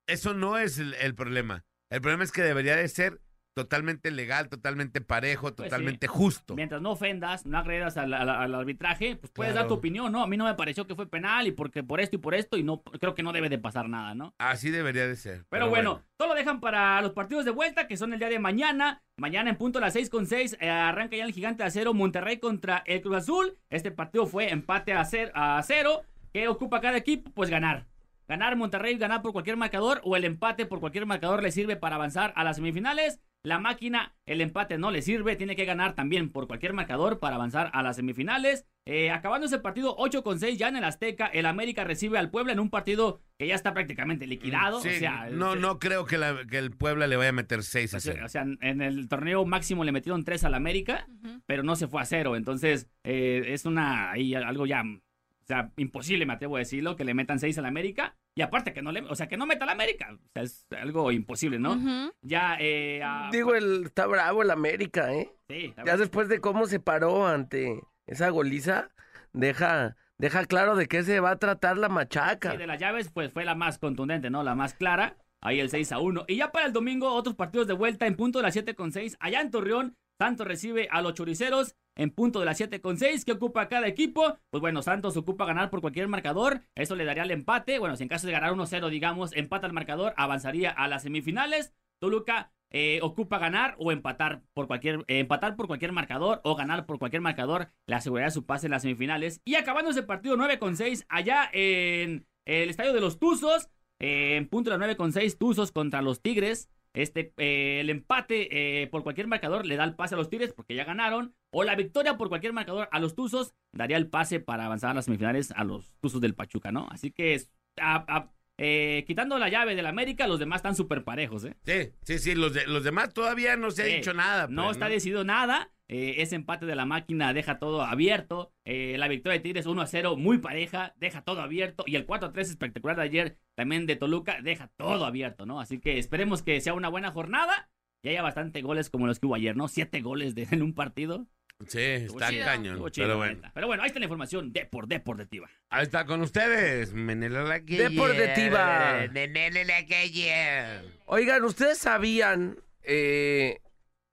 eso 0.07 0.33
no 0.33 0.57
es 0.57 0.77
el, 0.79 0.93
el 0.95 1.15
problema. 1.15 1.65
El 1.89 1.99
problema 2.01 2.23
es 2.23 2.31
que 2.31 2.41
debería 2.41 2.75
de 2.77 2.87
ser 2.87 3.21
totalmente 3.53 4.11
legal, 4.11 4.49
totalmente 4.49 5.01
parejo, 5.01 5.53
Pues 5.53 5.55
sí. 5.55 5.63
totalmente 5.63 6.07
justo. 6.07 6.55
mientras 6.55 6.81
no 6.81 6.91
ofendas, 6.91 7.45
no 7.45 7.57
agredas 7.57 7.97
al, 7.97 8.13
al- 8.13 8.29
al 8.29 8.55
arbitraje, 8.55 9.15
pues 9.17 9.31
puedes 9.31 9.53
dar 9.53 9.67
tu 9.67 9.73
opinión, 9.75 10.11
¿no? 10.11 10.23
A 10.23 10.27
mí 10.27 10.37
no 10.37 10.45
me 10.45 10.53
pareció 10.55 10.87
que 10.87 10.95
fue 10.95 11.07
penal 11.07 11.47
y 11.47 11.51
porque 11.51 11.83
por 11.83 11.99
esto 11.99 12.15
y 12.15 12.19
por 12.19 12.33
esto 12.35 12.57
y 12.57 12.63
no 12.63 12.81
creo 12.81 13.13
que 13.15 13.23
no 13.23 13.33
debe 13.33 13.49
de 13.49 13.57
pasar 13.57 13.89
nada, 13.89 14.15
¿no? 14.15 14.33
Así 14.37 14.69
debería 14.69 15.07
de 15.07 15.15
ser. 15.15 15.45
Pero, 15.49 15.69
bueno, 15.69 16.01
todo 16.17 16.29
lo 16.29 16.35
dejan 16.35 16.59
para 16.59 17.01
los 17.01 17.11
partidos 17.11 17.45
de 17.45 17.51
vuelta, 17.51 17.87
que 17.87 17.97
son 17.97 18.13
el 18.13 18.19
día 18.19 18.29
de 18.29 18.39
mañana. 18.39 19.01
Mañana 19.17 19.49
en 19.49 19.57
punto 19.57 19.77
a 19.79 19.81
las 19.81 19.93
6 19.93 20.09
con 20.09 20.25
6 20.25 20.57
eh, 20.59 20.69
arranca 20.69 21.15
ya 21.17 21.25
el 21.25 21.33
gigante 21.33 21.63
de 21.63 21.67
acero 21.67 21.93
Monterrey 21.93 22.37
contra 22.39 22.81
el 22.85 23.01
Cruz 23.01 23.17
Azul. 23.17 23.57
Este 23.69 23.91
partido 23.91 24.25
fue 24.25 24.49
empate 24.51 24.93
a, 24.93 25.01
cer- 25.01 25.31
a 25.35 25.61
cero. 25.63 26.01
¿Qué 26.33 26.47
ocupa 26.47 26.79
cada 26.81 26.97
equipo? 26.97 27.29
Pues 27.31 27.49
ganar. 27.49 27.85
Ganar 28.27 28.55
Monterrey, 28.55 28.97
ganar 28.97 29.21
por 29.21 29.33
cualquier 29.33 29.57
marcador 29.57 29.99
o 30.05 30.15
el 30.15 30.23
empate 30.23 30.65
por 30.65 30.79
cualquier 30.79 31.05
marcador 31.05 31.43
le 31.43 31.51
sirve 31.51 31.75
para 31.75 31.95
avanzar 31.97 32.31
a 32.37 32.45
las 32.45 32.55
semifinales. 32.55 33.19
La 33.43 33.57
máquina, 33.57 34.13
el 34.27 34.39
empate 34.39 34.77
no 34.77 34.91
le 34.91 35.01
sirve, 35.01 35.35
tiene 35.35 35.55
que 35.55 35.65
ganar 35.65 35.95
también 35.95 36.29
por 36.29 36.47
cualquier 36.47 36.73
marcador 36.73 37.19
para 37.19 37.35
avanzar 37.37 37.71
a 37.73 37.81
las 37.81 37.95
semifinales. 37.95 38.67
Eh, 38.85 39.09
acabando 39.09 39.47
ese 39.47 39.57
partido 39.57 39.95
8 39.97 40.23
con 40.23 40.39
6 40.39 40.59
ya 40.59 40.67
en 40.67 40.75
el 40.75 40.83
Azteca, 40.83 41.25
el 41.25 41.47
América 41.47 41.83
recibe 41.83 42.19
al 42.19 42.29
Puebla 42.29 42.53
en 42.53 42.59
un 42.59 42.69
partido 42.69 43.19
que 43.39 43.47
ya 43.47 43.55
está 43.55 43.73
prácticamente 43.73 44.27
liquidado. 44.27 44.79
Sí, 44.81 44.89
o 44.89 44.99
sea, 44.99 45.27
no, 45.31 45.53
se- 45.53 45.59
no 45.59 45.79
creo 45.79 46.05
que, 46.05 46.19
la- 46.19 46.45
que 46.47 46.59
el 46.59 46.69
Puebla 46.71 47.07
le 47.07 47.15
vaya 47.15 47.29
a 47.29 47.33
meter 47.33 47.63
seis 47.63 47.93
a 47.95 47.97
o 47.97 47.99
sea, 47.99 48.13
cero. 48.13 48.25
o 48.25 48.29
sea, 48.29 48.43
en 48.61 48.81
el 48.81 49.07
torneo 49.07 49.43
máximo 49.45 49.83
le 49.83 49.91
metieron 49.91 50.23
3 50.23 50.43
al 50.43 50.53
América, 50.53 51.07
pero 51.47 51.63
no 51.63 51.75
se 51.75 51.87
fue 51.87 52.01
a 52.01 52.05
cero. 52.05 52.35
Entonces, 52.35 52.89
eh, 53.03 53.41
es 53.47 53.65
una 53.65 54.11
ahí 54.11 54.35
algo 54.35 54.67
ya, 54.67 54.83
o 54.83 55.45
sea, 55.47 55.71
imposible, 55.77 56.27
me 56.27 56.33
atrevo 56.33 56.57
a 56.57 56.59
decirlo, 56.59 56.95
que 56.95 57.05
le 57.05 57.15
metan 57.15 57.39
6 57.39 57.57
al 57.57 57.65
América. 57.65 58.15
Y 58.35 58.41
aparte 58.41 58.71
que 58.73 58.81
no 58.81 58.91
le, 58.91 59.01
o 59.01 59.15
sea, 59.15 59.27
que 59.27 59.35
no 59.37 59.45
meta 59.45 59.65
al 59.65 59.69
América. 59.71 60.07
O 60.13 60.17
sea, 60.33 60.43
es 60.43 60.65
algo 60.79 61.11
imposible, 61.11 61.59
¿no? 61.59 62.11
Ya, 62.21 62.55
eh, 62.59 63.01
a- 63.03 63.29
Digo, 63.31 63.55
el, 63.55 63.83
está 63.85 64.05
bravo 64.07 64.41
el 64.41 64.51
América, 64.51 65.13
¿eh? 65.13 65.31
sí, 65.49 65.73
Ya 65.85 65.97
después 65.97 66.29
de 66.29 66.39
cómo 66.39 66.65
se 66.65 66.79
paró 66.79 67.27
ante 67.27 67.81
esa 68.07 68.29
goliza, 68.29 68.89
deja, 69.33 69.97
deja 70.17 70.45
claro 70.45 70.75
de 70.75 70.87
qué 70.87 71.03
se 71.03 71.19
va 71.19 71.31
a 71.31 71.39
tratar 71.39 71.77
la 71.77 71.89
machaca. 71.89 72.51
sí, 72.51 72.57
de 72.57 72.67
las 72.67 72.79
llaves, 72.79 73.09
pues 73.09 73.33
fue 73.33 73.43
la 73.45 73.55
más 73.55 73.77
contundente, 73.79 74.29
¿no? 74.29 74.43
La 74.43 74.55
más 74.55 74.73
clara. 74.73 75.17
Ahí 75.43 75.59
el 75.59 75.69
6 75.71 75.91
a 75.91 75.97
1. 75.99 76.25
Y 76.27 76.35
ya 76.37 76.51
para 76.51 76.67
el 76.67 76.73
domingo, 76.73 77.11
otros 77.11 77.35
partidos 77.35 77.65
de 77.67 77.73
vuelta 77.73 78.05
en 78.05 78.15
punto 78.15 78.37
de 78.39 78.43
las 78.43 78.53
7 78.53 78.75
con 78.75 78.91
6. 78.91 79.17
Allá 79.19 79.41
en 79.41 79.49
Torreón, 79.49 79.95
Santos 80.19 80.45
recibe 80.47 80.87
a 80.91 81.01
los 81.01 81.15
choriceros 81.15 81.75
en 82.01 82.09
punto 82.09 82.39
de 82.39 82.45
las 82.45 82.57
7 82.57 82.81
con 82.81 82.97
6. 82.97 83.25
¿Qué 83.25 83.33
ocupa 83.33 83.67
cada 83.67 83.87
equipo? 83.87 84.37
Pues 84.49 84.61
bueno, 84.61 84.81
Santos 84.81 85.15
ocupa 85.17 85.45
ganar 85.45 85.69
por 85.69 85.81
cualquier 85.81 86.07
marcador. 86.07 86.61
Eso 86.73 86.95
le 86.95 87.05
daría 87.05 87.23
el 87.23 87.31
empate. 87.31 87.77
Bueno, 87.77 87.95
si 87.95 88.03
en 88.03 88.09
caso 88.09 88.25
de 88.25 88.33
ganar 88.33 88.53
1-0, 88.53 88.89
digamos, 88.89 89.35
empata 89.35 89.67
el 89.67 89.73
marcador, 89.73 90.13
avanzaría 90.17 90.71
a 90.71 90.87
las 90.87 91.03
semifinales. 91.03 91.73
Toluca 91.99 92.51
eh, 92.71 92.99
ocupa 93.03 93.37
ganar 93.37 93.75
o 93.77 93.91
empatar 93.91 94.41
por 94.53 94.65
cualquier 94.65 95.05
eh, 95.07 95.19
empatar 95.19 95.55
por 95.55 95.67
cualquier 95.67 95.91
marcador 95.91 96.41
o 96.43 96.55
ganar 96.55 96.85
por 96.85 96.97
cualquier 96.97 97.21
marcador 97.21 97.69
le 97.85 97.95
aseguraría 97.95 98.31
su 98.31 98.45
pase 98.45 98.67
en 98.67 98.71
las 98.71 98.83
semifinales 98.83 99.41
y 99.43 99.55
acabando 99.55 99.91
ese 99.91 100.03
partido 100.03 100.37
9 100.37 100.57
con 100.57 100.77
6 100.77 101.05
allá 101.09 101.49
en 101.51 102.25
el 102.45 102.69
estadio 102.69 102.93
de 102.93 103.01
los 103.01 103.19
Tuzos 103.19 103.69
eh, 103.99 104.37
en 104.37 104.47
punto 104.47 104.69
de 104.69 104.75
las 104.75 104.79
9 104.79 104.95
con 104.95 105.11
6 105.11 105.37
Tuzos 105.37 105.73
contra 105.73 106.01
los 106.01 106.21
Tigres 106.21 106.69
este 106.93 107.33
eh, 107.37 107.79
el 107.79 107.89
empate 107.89 108.81
eh, 108.83 108.87
por 108.87 109.03
cualquier 109.03 109.27
marcador 109.27 109.65
le 109.65 109.75
da 109.77 109.83
el 109.85 109.95
pase 109.95 110.15
a 110.15 110.17
los 110.17 110.29
Tigres 110.29 110.53
porque 110.53 110.75
ya 110.75 110.83
ganaron 110.83 111.33
o 111.51 111.63
la 111.63 111.75
victoria 111.75 112.17
por 112.17 112.29
cualquier 112.29 112.53
marcador 112.53 112.89
a 112.91 112.99
los 112.99 113.15
Tuzos 113.15 113.53
daría 113.71 113.97
el 113.97 114.07
pase 114.09 114.39
para 114.39 114.65
avanzar 114.65 114.91
a 114.91 114.93
las 114.95 115.05
semifinales 115.05 115.51
a 115.51 115.63
los 115.63 115.93
Tuzos 116.01 116.19
del 116.21 116.35
Pachuca 116.35 116.71
no 116.71 116.87
así 116.91 117.11
que 117.11 117.33
es- 117.35 117.49
a- 117.79 118.03
a- 118.13 118.31
eh, 118.57 119.05
quitando 119.07 119.39
la 119.39 119.49
llave 119.49 119.73
del 119.75 119.85
América 119.87 120.27
los 120.27 120.37
demás 120.37 120.57
están 120.59 120.75
súper 120.75 121.03
parejos 121.03 121.45
eh 121.45 121.55
Sí, 121.65 121.93
sí, 122.03 122.19
sí, 122.19 122.35
los, 122.35 122.53
de- 122.53 122.67
los 122.67 122.83
demás 122.83 123.13
todavía 123.13 123.55
no 123.55 123.71
se 123.71 123.83
ha 123.83 123.85
dicho 123.85 124.13
nada. 124.13 124.47
No 124.49 124.65
pues, 124.65 124.75
está 124.75 124.89
decidido 124.89 125.23
nada. 125.23 125.71
Eh, 125.91 126.15
ese 126.21 126.35
empate 126.35 126.65
de 126.65 126.75
la 126.75 126.85
máquina 126.85 127.33
deja 127.33 127.59
todo 127.59 127.83
abierto. 127.83 128.51
eh, 128.65 128.95
la 128.97 129.07
victoria 129.07 129.37
de 129.37 129.43
Tigres 129.43 129.65
1 129.67 129.81
a 129.81 129.85
0, 129.85 130.15
muy 130.15 130.37
pareja, 130.39 130.93
deja 130.97 131.21
todo 131.21 131.41
abierto. 131.41 131.83
Y 131.85 131.95
el 131.97 132.05
4 132.05 132.29
a 132.29 132.31
3 132.31 132.49
espectacular 132.49 132.95
de 132.95 133.03
ayer, 133.03 133.37
también 133.55 133.85
de 133.85 133.95
Toluca, 133.97 134.39
deja 134.41 134.71
todo 134.77 135.05
abierto, 135.05 135.45
¿no? 135.45 135.59
Así 135.59 135.79
que 135.79 135.99
esperemos 135.99 136.41
que 136.41 136.59
sea 136.61 136.73
una 136.73 136.89
buena 136.89 137.11
jornada. 137.11 137.69
Y 138.03 138.09
haya 138.09 138.23
bastante 138.23 138.61
goles 138.63 138.89
como 138.89 139.05
los 139.05 139.19
que 139.19 139.27
hubo 139.27 139.35
ayer, 139.35 139.55
¿no? 139.55 139.67
Siete 139.67 140.01
goles 140.01 140.33
de- 140.33 140.47
en 140.51 140.63
un 140.63 140.73
partido. 140.73 141.27
Sí, 141.67 141.77
está 141.79 142.29
chido. 142.29 142.45
cañón. 142.45 142.91
Chido, 142.91 143.05
pero 143.07 143.17
bueno. 143.17 143.33
neta. 143.35 143.51
Pero 143.53 143.67
bueno, 143.67 143.83
ahí 143.83 143.87
está 143.87 143.99
la 143.99 144.05
información 144.05 144.51
de 144.51 144.65
por 144.65 144.87
deportiva. 144.87 145.47
Ahí 145.69 145.83
está 145.83 146.05
con 146.07 146.21
ustedes. 146.21 146.93
Menela 146.93 147.43
la. 147.43 147.59
Deportiva. 147.59 149.07
Menela 149.11 149.63
la. 149.65 150.81
Oigan, 151.05 151.43
¿ustedes 151.43 151.77
sabían? 151.77 152.57
eh, 152.83 153.59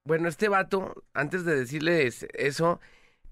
bueno, 0.09 0.27
este 0.27 0.49
vato, 0.49 1.05
antes 1.13 1.45
de 1.45 1.55
decirles 1.55 2.27
eso, 2.33 2.81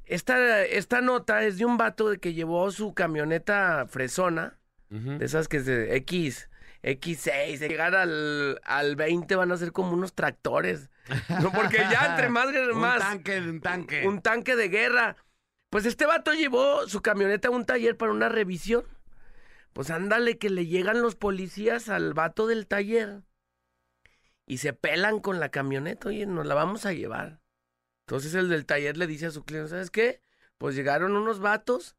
esta, 0.04 0.62
esta 0.62 1.00
nota 1.00 1.42
es 1.42 1.56
de 1.56 1.64
un 1.64 1.78
vato 1.78 2.10
de 2.10 2.18
que 2.18 2.34
llevó 2.34 2.70
su 2.70 2.92
camioneta 2.92 3.86
fresona, 3.88 4.58
de 4.90 5.24
esas 5.24 5.48
que 5.48 5.56
es 5.56 5.64
de 5.64 5.96
X, 5.96 6.50
X6, 6.82 7.58
de 7.58 7.68
llegar 7.68 7.94
al, 7.94 8.60
al 8.62 8.94
20 8.94 9.34
van 9.36 9.52
a 9.52 9.56
ser 9.56 9.72
como 9.72 9.92
unos 9.92 10.12
tractores. 10.14 10.90
No, 11.42 11.50
porque 11.50 11.78
ya 11.78 12.10
entre 12.10 12.28
más, 12.28 12.46
Un 12.72 12.78
más 12.78 12.98
tanque, 12.98 13.40
un 13.40 13.60
tanque. 13.62 14.06
un 14.06 14.20
tanque 14.20 14.54
de 14.54 14.68
guerra. 14.68 15.16
Pues 15.70 15.86
este 15.86 16.04
vato 16.04 16.34
llevó 16.34 16.86
su 16.88 17.00
camioneta 17.00 17.48
a 17.48 17.52
un 17.52 17.64
taller 17.64 17.96
para 17.96 18.12
una 18.12 18.28
revisión. 18.28 18.84
Pues 19.72 19.90
ándale 19.90 20.36
que 20.36 20.50
le 20.50 20.66
llegan 20.66 21.00
los 21.00 21.16
policías 21.16 21.88
al 21.88 22.12
vato 22.12 22.46
del 22.46 22.66
taller 22.66 23.22
y 24.46 24.58
se 24.58 24.72
pelan 24.72 25.20
con 25.20 25.40
la 25.40 25.50
camioneta, 25.50 26.08
oye, 26.08 26.24
nos 26.26 26.46
la 26.46 26.54
vamos 26.54 26.86
a 26.86 26.92
llevar. 26.92 27.40
Entonces 28.06 28.34
el 28.34 28.48
del 28.48 28.66
taller 28.66 28.96
le 28.96 29.06
dice 29.06 29.26
a 29.26 29.30
su 29.32 29.44
cliente, 29.44 29.70
¿sabes 29.70 29.90
qué? 29.90 30.20
Pues 30.58 30.76
llegaron 30.76 31.16
unos 31.16 31.40
vatos 31.40 31.96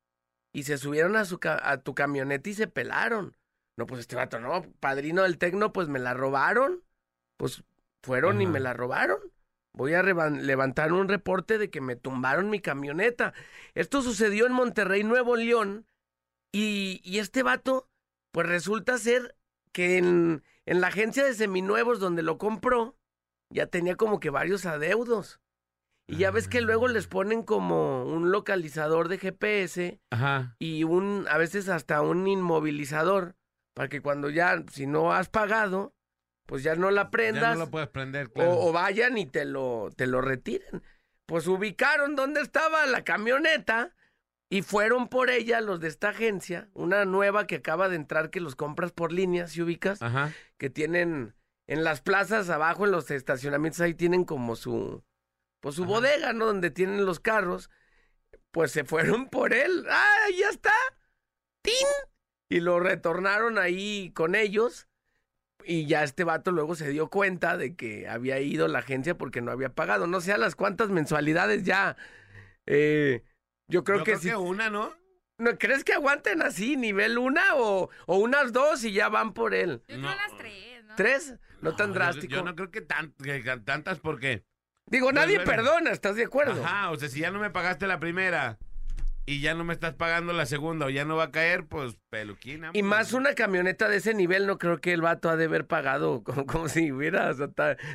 y 0.54 0.64
se 0.64 0.78
subieron 0.78 1.18
a, 1.18 1.26
su 1.26 1.40
a 1.44 1.78
tu 1.78 1.94
camioneta 1.94 2.50
y 2.50 2.54
se 2.54 2.68
pelaron. 2.68 3.36
No, 3.76 3.86
pues 3.86 4.02
este 4.02 4.16
vato, 4.16 4.40
no, 4.40 4.64
padrino 4.80 5.24
del 5.24 5.38
tecno, 5.38 5.74
pues 5.74 5.90
me 5.90 6.00
la 6.00 6.14
robaron. 6.14 6.84
Pues 7.36 7.64
fueron 8.02 8.42
y 8.42 8.48
me 8.48 8.60
la 8.60 8.74
robaron. 8.74 9.20
Voy 9.74 9.94
a 9.94 10.02
levantar 10.02 10.94
un 10.94 11.08
reporte 11.08 11.60
de 11.60 11.70
que 11.70 11.82
me 11.82 11.96
tumbaron 11.96 12.50
mi 12.50 12.62
camioneta. 12.62 13.34
Esto 13.76 14.02
sucedió 14.02 14.48
en 14.48 14.54
Monterrey, 14.54 15.04
Nuevo 15.04 15.36
León. 15.36 15.86
Y, 16.52 17.02
y 17.04 17.20
este 17.20 17.44
vato, 17.44 17.88
pues 18.32 18.48
resulta 18.48 18.98
ser 18.98 19.36
que 19.74 19.98
en, 19.98 20.44
en 20.68 20.82
la 20.82 20.88
agencia 20.88 21.24
de 21.24 21.34
seminuevos 21.34 22.00
donde 22.00 22.22
lo 22.22 22.38
compró, 22.38 22.98
ya 23.50 23.68
tenía 23.68 23.96
como 23.96 24.20
que 24.20 24.30
varios 24.30 24.66
adeudos. 24.66 25.40
Y 26.10 26.18
ya 26.18 26.32
ves 26.32 26.48
que 26.48 26.62
luego 26.62 26.88
les 26.88 27.08
ponen 27.08 27.44
como 27.44 28.06
un 28.06 28.32
localizador 28.32 29.10
de 29.10 29.18
GPS 29.18 30.00
Ajá. 30.10 30.56
y 30.60 30.84
un, 30.84 31.26
a 31.30 31.38
veces 31.38 31.68
hasta 31.68 32.02
un 32.02 32.28
inmovilizador, 32.28 33.36
para 33.74 33.90
que 33.90 34.02
cuando 34.02 34.30
ya, 34.30 34.64
si 34.72 34.88
no 34.88 35.12
has 35.12 35.30
pagado, 35.30 35.94
pues 36.46 36.64
ya 36.64 36.76
no 36.76 36.92
la 36.92 37.04
Ya 37.04 37.12
prendas 37.12 37.58
no 37.58 37.66
lo 37.66 37.72
puedes 37.72 37.90
prender, 37.90 38.32
o, 38.36 38.70
o 38.70 38.72
vayan 38.72 39.18
y 39.18 39.26
te 39.26 39.44
lo, 39.44 39.90
te 39.96 40.08
lo 40.08 40.22
retiren. 40.22 40.82
Pues 41.26 41.46
ubicaron 41.48 42.16
dónde 42.16 42.40
estaba 42.40 42.86
la 42.86 43.04
camioneta 43.04 43.94
y 44.50 44.62
fueron 44.62 45.08
por 45.10 45.30
ella 45.30 45.60
los 45.62 45.80
de 45.80 45.90
esta 45.90 46.10
agencia, 46.10 46.70
una 46.74 47.06
nueva 47.06 47.48
que 47.48 47.56
acaba 47.56 47.90
de 47.90 47.96
entrar 47.98 48.30
que 48.30 48.40
los 48.40 48.56
compras 48.56 48.92
por 48.92 49.12
línea, 49.12 49.48
si 49.48 49.62
ubicas, 49.62 50.02
Ajá. 50.02 50.32
que 50.58 50.70
tienen 50.70 51.36
en 51.68 51.84
las 51.84 52.02
plazas 52.02 52.50
abajo, 52.50 52.86
en 52.86 52.92
los 52.92 53.12
estacionamientos, 53.12 53.82
ahí 53.82 53.94
tienen 53.94 54.24
como 54.24 54.56
su, 54.56 55.04
pues 55.60 55.76
su 55.76 55.84
Ajá. 55.84 55.92
bodega, 55.92 56.34
¿no? 56.34 56.46
Donde 56.46 56.72
tienen 56.72 57.06
los 57.06 57.20
carros. 57.20 57.70
Pues 58.52 58.72
se 58.72 58.86
fueron 58.86 59.28
por 59.30 59.54
él. 59.54 59.86
¡Ah, 59.90 60.28
ya 60.40 60.50
está! 60.50 60.74
¡Tin! 61.62 61.74
Y 62.50 62.62
lo 62.62 62.80
retornaron 62.80 63.58
ahí 63.58 64.12
con 64.16 64.36
ellos. 64.36 64.88
Y 65.66 65.86
ya 65.86 66.04
este 66.04 66.24
vato 66.24 66.52
luego 66.52 66.76
se 66.76 66.88
dio 66.90 67.10
cuenta 67.10 67.58
de 67.58 67.76
que 67.76 68.08
había 68.08 68.40
ido 68.40 68.70
la 68.70 68.80
agencia 68.80 69.18
porque 69.18 69.42
no 69.42 69.52
había 69.52 69.76
pagado. 69.76 70.08
No 70.08 70.22
sé 70.22 70.32
a 70.32 70.38
las 70.38 70.56
cuántas 70.56 70.90
mensualidades 70.90 71.64
ya. 71.66 71.98
Eh, 72.66 73.24
yo 73.68 73.84
creo 73.84 74.00
Yo 74.00 74.04
que 74.04 74.12
creo 74.14 74.22
sí. 74.22 74.30
que 74.30 74.36
una, 74.36 74.70
¿no? 74.70 74.94
¿No, 75.40 75.58
¿Crees 75.58 75.84
que 75.84 75.94
aguanten 75.94 76.42
así, 76.42 76.78
nivel 76.78 77.18
una 77.18 77.56
o, 77.56 77.90
o 78.08 78.18
unas 78.18 78.52
dos 78.54 78.84
y 78.84 78.92
ya 78.94 79.08
van 79.10 79.34
por 79.34 79.54
él? 79.54 79.84
Yo 79.88 79.98
No. 79.98 80.08
creo 80.08 80.16
las 80.28 80.38
tres, 80.38 80.84
¿no? 80.86 80.96
¿Tres? 80.96 81.36
No, 81.62 81.76
tan 81.76 81.94
drástico. 81.94 82.34
Yo, 82.36 82.44
no 82.44 82.56
creo 82.56 82.72
que, 82.72 82.82
tan- 82.82 83.12
que 83.24 83.40
tantas 83.64 84.00
porque... 84.00 84.44
Digo, 84.88 85.08
Pues 85.08 85.16
nadie 85.16 85.36
bueno. 85.38 85.52
perdona, 85.52 85.92
¿estás 85.92 86.16
de 86.16 86.24
acuerdo? 86.24 86.64
Ajá, 86.64 86.90
o 86.92 86.96
sea, 86.98 87.10
si 87.10 87.20
ya 87.20 87.30
no 87.30 87.40
me 87.40 87.50
pagaste 87.50 87.86
la 87.88 88.00
primera 88.00 88.58
y 89.26 89.42
ya 89.42 89.54
no 89.54 89.66
me 89.66 89.74
estás 89.74 89.94
pagando 89.96 90.32
la 90.32 90.46
segunda 90.46 90.86
o 90.86 90.90
ya 90.90 91.04
no 91.04 91.18
va 91.18 91.26
a 91.26 91.32
caer, 91.32 91.66
pues 91.66 91.98
peluquina. 92.10 92.72
Y 92.74 92.82
más 92.84 93.12
una 93.12 93.36
camioneta 93.36 93.90
de 93.90 93.98
ese 93.98 94.14
nivel, 94.14 94.48
no 94.48 94.58
creo 94.58 94.80
que 94.80 94.94
el 94.94 95.02
vato 95.02 95.30
ha 95.30 95.36
de 95.36 95.44
haber 95.46 95.68
pagado 95.68 96.24
como, 96.24 96.46
como 96.46 96.70
si 96.70 96.92
hubiera 96.94 97.32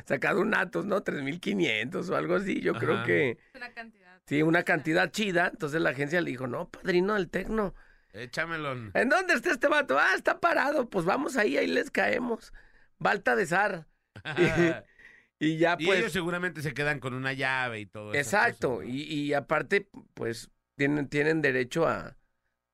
sacado 0.05 0.39
un 0.41 0.53
Atos, 0.55 0.85
¿no? 0.85 1.03
3.500 1.03 2.09
o 2.09 2.15
algo 2.15 2.35
así. 2.35 2.61
Yo 2.61 2.73
creo 2.75 3.03
que 3.03 3.31
Es 3.31 3.37
una 3.55 3.73
cantidad. 3.73 4.02
Sí, 4.27 4.41
una 4.41 4.63
cantidad 4.63 5.11
chida. 5.11 5.49
Entonces 5.51 5.81
la 5.81 5.91
agencia 5.91 6.21
le 6.21 6.31
dijo, 6.31 6.47
no, 6.47 6.69
padrino 6.69 7.13
del 7.15 7.29
Tecno. 7.29 7.73
Échamelo. 8.13 8.73
¿En 8.93 9.09
dónde 9.09 9.33
está 9.33 9.51
este 9.51 9.67
vato? 9.67 9.97
Ah, 9.97 10.13
está 10.15 10.39
parado. 10.39 10.89
Pues 10.89 11.05
vamos 11.05 11.35
ahí, 11.37 11.57
ahí 11.57 11.67
les 11.67 11.89
caemos. 11.91 12.53
Balta 12.99 13.35
de 13.35 13.45
zar. 13.45 13.87
Y 15.39 15.57
ya 15.57 15.75
y 15.77 15.87
pues... 15.87 15.99
ellos 15.99 16.13
seguramente 16.13 16.61
se 16.61 16.73
quedan 16.73 16.99
con 17.01 17.13
una 17.13 17.33
llave 17.33 17.81
y 17.81 17.85
todo 17.85 18.11
eso. 18.13 18.19
Exacto, 18.19 18.81
y, 18.81 19.01
y 19.01 19.33
aparte, 19.33 19.89
pues, 20.13 20.49
tienen, 20.75 21.09
tienen 21.09 21.41
derecho 21.41 21.85
a, 21.85 22.15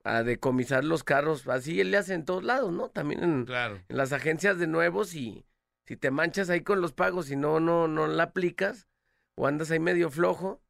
a 0.04 0.22
decomisar 0.22 0.84
los 0.84 1.04
carros. 1.04 1.48
Así 1.48 1.84
le 1.84 1.98
hacen 1.98 2.16
en 2.18 2.26
todos 2.26 2.44
lados, 2.44 2.72
¿no? 2.72 2.90
También 2.90 3.24
en, 3.24 3.46
Claro. 3.46 3.82
en 3.88 3.98
las 3.98 4.14
agencias 4.14 4.60
de 4.60 4.68
nuevos 4.68 5.16
y 5.16 5.46
si 5.86 5.98
te 5.98 6.12
manchas 6.12 6.52
ahí 6.52 6.62
con 6.62 6.80
los 6.80 6.94
pagos 6.94 7.32
y 7.32 7.36
no, 7.36 7.60
no, 7.60 7.88
no 7.88 8.06
la 8.06 8.24
aplicas, 8.24 8.88
o 9.36 9.48
andas 9.48 9.72
ahí 9.72 9.80
medio 9.80 10.12
flojo, 10.12 10.62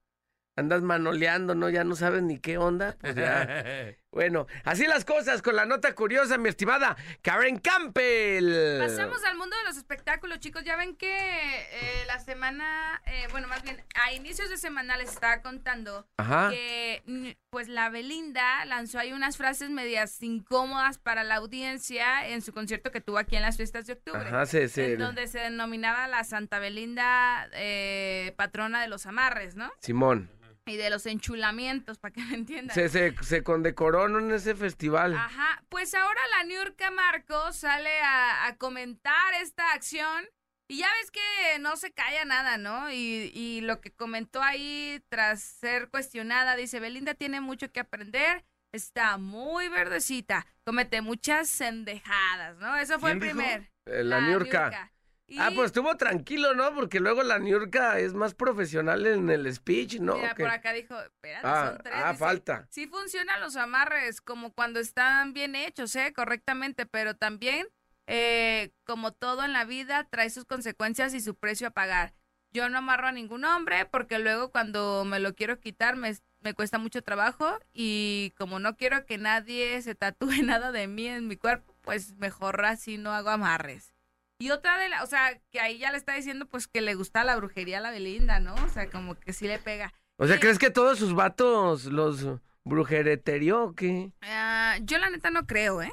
andas 0.59 0.81
manoleando, 0.81 1.55
¿no? 1.55 1.69
Ya 1.69 1.83
no 1.83 1.95
sabes 1.95 2.21
ni 2.23 2.37
qué 2.39 2.57
onda, 2.57 2.95
pues 3.01 3.15
ya. 3.15 3.63
bueno, 4.11 4.47
así 4.65 4.85
las 4.87 5.05
cosas 5.05 5.41
con 5.41 5.55
la 5.55 5.65
nota 5.65 5.93
curiosa, 5.95 6.37
mi 6.37 6.49
estimada 6.49 6.95
Karen 7.21 7.57
Campbell. 7.59 8.79
Pasamos 8.79 9.23
al 9.25 9.37
mundo 9.37 9.55
de 9.57 9.63
los 9.63 9.77
espectáculos, 9.77 10.39
chicos. 10.39 10.63
Ya 10.63 10.75
ven 10.75 10.95
que 10.95 11.09
eh, 11.17 12.03
la 12.07 12.19
semana, 12.19 13.01
eh, 13.05 13.27
bueno, 13.31 13.47
más 13.47 13.63
bien 13.63 13.83
a 14.03 14.11
inicios 14.13 14.49
de 14.49 14.57
semana 14.57 14.97
les 14.97 15.09
estaba 15.11 15.41
contando 15.41 16.07
Ajá. 16.17 16.49
que 16.49 17.01
mm, 17.05 17.29
pues 17.49 17.67
la 17.67 17.89
Belinda 17.89 18.63
lanzó 18.65 18.99
ahí 18.99 19.13
unas 19.13 19.37
frases 19.37 19.69
medias 19.69 20.21
incómodas 20.21 20.97
para 20.97 21.23
la 21.23 21.35
audiencia 21.35 22.27
en 22.27 22.41
su 22.41 22.53
concierto 22.53 22.91
que 22.91 23.01
tuvo 23.01 23.17
aquí 23.17 23.35
en 23.35 23.41
las 23.41 23.57
fiestas 23.57 23.87
de 23.87 23.93
octubre. 23.93 24.21
Ajá, 24.27 24.45
se, 24.45 24.67
se- 24.67 24.93
En 24.93 24.99
donde 24.99 25.27
se 25.27 25.39
denominaba 25.39 26.07
la 26.07 26.23
Santa 26.23 26.59
Belinda 26.59 27.47
eh, 27.53 28.33
patrona 28.37 28.81
de 28.81 28.87
los 28.87 29.05
amarres, 29.05 29.55
¿no? 29.55 29.71
Simón. 29.81 30.29
Y 30.69 30.77
de 30.77 30.89
los 30.89 31.05
enchulamientos, 31.05 31.97
para 31.97 32.13
que 32.13 32.21
me 32.21 32.35
entiendan. 32.35 32.73
Se, 32.75 32.89
se, 32.89 33.15
se 33.21 33.43
condecoró 33.43 34.07
en 34.19 34.31
ese 34.31 34.55
festival. 34.55 35.15
Ajá, 35.15 35.63
pues 35.69 35.93
ahora 35.93 36.21
la 36.37 36.43
Niurka 36.43 36.91
Marcos 36.91 37.55
sale 37.57 37.99
a, 38.01 38.45
a 38.47 38.55
comentar 38.57 39.33
esta 39.41 39.73
acción 39.73 40.25
y 40.71 40.77
ya 40.77 40.87
ves 41.01 41.09
que 41.09 41.59
no 41.59 41.75
se 41.77 41.91
calla 41.91 42.25
nada, 42.25 42.57
¿no? 42.57 42.91
Y, 42.91 43.31
y 43.33 43.61
lo 43.61 43.81
que 43.81 43.91
comentó 43.91 44.43
ahí 44.43 45.03
tras 45.09 45.41
ser 45.41 45.89
cuestionada, 45.89 46.55
dice, 46.55 46.79
Belinda 46.79 47.15
tiene 47.15 47.41
mucho 47.41 47.71
que 47.71 47.79
aprender, 47.79 48.45
está 48.71 49.17
muy 49.17 49.67
verdecita, 49.67 50.45
comete 50.63 51.01
muchas 51.01 51.49
sendejadas, 51.49 52.57
¿no? 52.57 52.77
Eso 52.77 52.99
fue 52.99 53.13
el 53.13 53.19
primer. 53.19 53.71
Eh, 53.87 54.03
la 54.03 54.21
Niurka. 54.21 54.91
Y, 55.29 55.37
Ah, 55.39 55.51
pues 55.53 55.67
estuvo 55.67 55.95
tranquilo, 55.95 56.55
¿no? 56.55 56.73
Porque 56.73 56.99
luego 56.99 57.21
la 57.21 57.37
Niurka 57.37 57.99
es 57.99 58.13
más 58.15 58.33
profesional 58.33 59.05
en 59.05 59.29
el 59.29 59.53
speech, 59.53 59.99
¿no? 59.99 60.15
mira, 60.15 60.33
por 60.33 60.47
acá 60.49 60.73
dijo, 60.73 60.99
espérate, 60.99 61.47
ah, 61.47 61.67
son 61.67 61.77
tres. 61.83 61.95
ah, 61.95 62.11
dice, 62.11 62.19
falta. 62.19 62.67
Sí 62.71 62.87
funcionan 62.87 63.39
los 63.39 63.55
amarres 63.55 64.21
como 64.21 64.51
cuando 64.53 64.79
están 64.79 65.33
bien 65.33 65.55
hechos, 65.55 65.95
¿eh? 65.95 66.13
Correctamente, 66.13 66.87
pero 66.87 67.15
también, 67.15 67.67
eh, 68.07 68.71
como 68.85 69.11
todo 69.11 69.43
en 69.43 69.53
la 69.53 69.65
vida, 69.65 70.07
trae 70.09 70.31
sus 70.31 70.45
consecuencias 70.45 71.13
y 71.13 71.21
su 71.21 71.35
precio 71.35 71.67
a 71.67 71.71
pagar. 71.71 72.13
Yo 72.51 72.67
no 72.67 72.79
amarro 72.79 73.05
a 73.07 73.11
ningún 73.11 73.45
hombre 73.45 73.85
porque 73.85 74.17
luego 74.17 74.51
cuando 74.51 75.05
me 75.05 75.19
lo 75.19 75.35
quiero 75.35 75.59
quitar 75.59 75.95
me, 75.95 76.15
me 76.39 76.55
cuesta 76.55 76.79
mucho 76.79 77.03
trabajo 77.03 77.59
y 77.71 78.33
como 78.39 78.59
no 78.59 78.75
quiero 78.75 79.05
que 79.05 79.19
nadie 79.19 79.79
se 79.83 79.93
tatúe 79.93 80.31
nada 80.43 80.71
de 80.71 80.87
mí 80.87 81.05
en 81.07 81.27
mi 81.27 81.37
cuerpo, 81.37 81.75
pues 81.81 82.15
mejor 82.15 82.65
así 82.65 82.97
no 82.97 83.13
hago 83.13 83.29
amarres. 83.29 83.93
Y 84.41 84.51
otra 84.51 84.77
de 84.77 84.87
la, 84.87 85.03
o 85.03 85.05
sea, 85.05 85.37
que 85.51 85.59
ahí 85.59 85.79
ya 85.79 85.91
le 85.91 85.97
está 85.97 86.13
diciendo 86.15 86.45
pues 86.45 86.65
que 86.67 86.79
le 86.79 86.95
gusta 86.95 87.25
la 87.25 87.35
brujería 87.35 87.79
a 87.79 87.81
la 87.81 87.91
Belinda, 87.91 88.39
¿no? 88.39 88.55
O 88.55 88.69
sea, 88.69 88.89
como 88.89 89.15
que 89.19 89.33
sí 89.33 89.47
le 89.47 89.59
pega. 89.59 89.93
O 90.15 90.27
sea. 90.27 90.39
¿crees 90.39 90.57
que 90.57 90.69
todos 90.69 90.97
sus 90.97 91.13
vatos 91.13 91.85
los 91.85 92.25
brujereterió 92.63 93.63
o 93.65 93.73
qué? 93.75 94.11
Ah, 94.21 94.77
yo 94.81 94.97
la 94.97 95.09
neta 95.09 95.29
no 95.29 95.45
creo, 95.45 95.81
¿eh? 95.81 95.91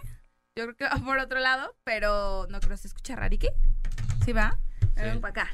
Yo 0.54 0.62
creo 0.64 0.76
que 0.76 0.84
va 0.84 1.04
por 1.04 1.18
otro 1.18 1.40
lado, 1.40 1.74
pero 1.82 2.46
no 2.48 2.60
creo 2.60 2.76
se 2.76 2.86
escucha 2.86 3.16
rarique. 3.16 3.48
¿Sí 4.24 4.32
va? 4.32 4.56
Ven 4.94 5.20
para 5.20 5.42
acá. 5.42 5.50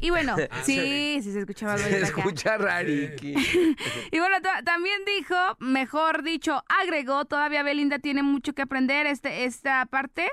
Y 0.00 0.10
bueno, 0.10 0.36
sí, 0.64 1.20
sí 1.22 1.32
se 1.32 1.40
escuchaba 1.40 1.74
algo 1.74 1.86
Se 1.88 1.96
acá. 1.96 2.06
escucha 2.06 2.58
rariki. 2.58 3.34
Y 4.12 4.18
bueno, 4.18 4.36
ta- 4.42 4.62
también 4.64 5.00
dijo, 5.06 5.34
mejor 5.60 6.22
dicho, 6.24 6.62
agregó, 6.68 7.24
todavía 7.24 7.62
Belinda 7.62 7.98
tiene 8.00 8.22
mucho 8.22 8.52
que 8.52 8.60
aprender 8.62 9.06
este, 9.06 9.44
esta 9.44 9.86
parte. 9.86 10.28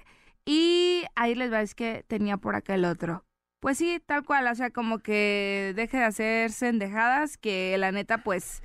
Y 0.50 1.04
ahí 1.16 1.36
les 1.36 1.52
va, 1.54 1.62
es 1.62 1.76
que 1.76 2.04
tenía 2.08 2.38
por 2.38 2.56
acá 2.56 2.74
el 2.74 2.86
otro. 2.86 3.24
Pues 3.60 3.78
sí, 3.78 4.02
tal 4.06 4.24
cual, 4.24 4.48
o 4.48 4.56
sea, 4.56 4.72
como 4.72 4.98
que 5.00 5.74
deje 5.76 5.98
de 5.98 6.06
hacer 6.06 6.52
sendejadas, 6.52 7.38
que 7.38 7.78
la 7.78 7.92
neta, 7.92 8.24
pues, 8.24 8.64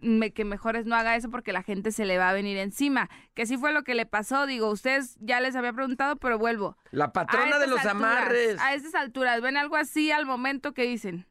me- 0.00 0.32
que 0.32 0.44
mejores 0.44 0.86
no 0.86 0.96
haga 0.96 1.14
eso 1.14 1.30
porque 1.30 1.52
la 1.52 1.62
gente 1.62 1.92
se 1.92 2.04
le 2.06 2.18
va 2.18 2.30
a 2.30 2.32
venir 2.32 2.56
encima. 2.56 3.08
Que 3.34 3.46
sí 3.46 3.58
fue 3.58 3.72
lo 3.72 3.84
que 3.84 3.94
le 3.94 4.06
pasó, 4.06 4.46
digo, 4.46 4.70
ustedes 4.70 5.16
ya 5.20 5.40
les 5.40 5.54
había 5.54 5.72
preguntado, 5.72 6.16
pero 6.16 6.36
vuelvo. 6.38 6.76
La 6.90 7.12
patrona 7.12 7.58
de 7.58 7.66
los 7.68 7.78
alturas, 7.84 7.86
amarres. 7.94 8.58
A 8.60 8.74
estas 8.74 8.94
alturas, 8.96 9.40
¿ven 9.40 9.56
algo 9.56 9.76
así 9.76 10.10
al 10.10 10.26
momento 10.26 10.72
que 10.72 10.82
dicen? 10.82 11.26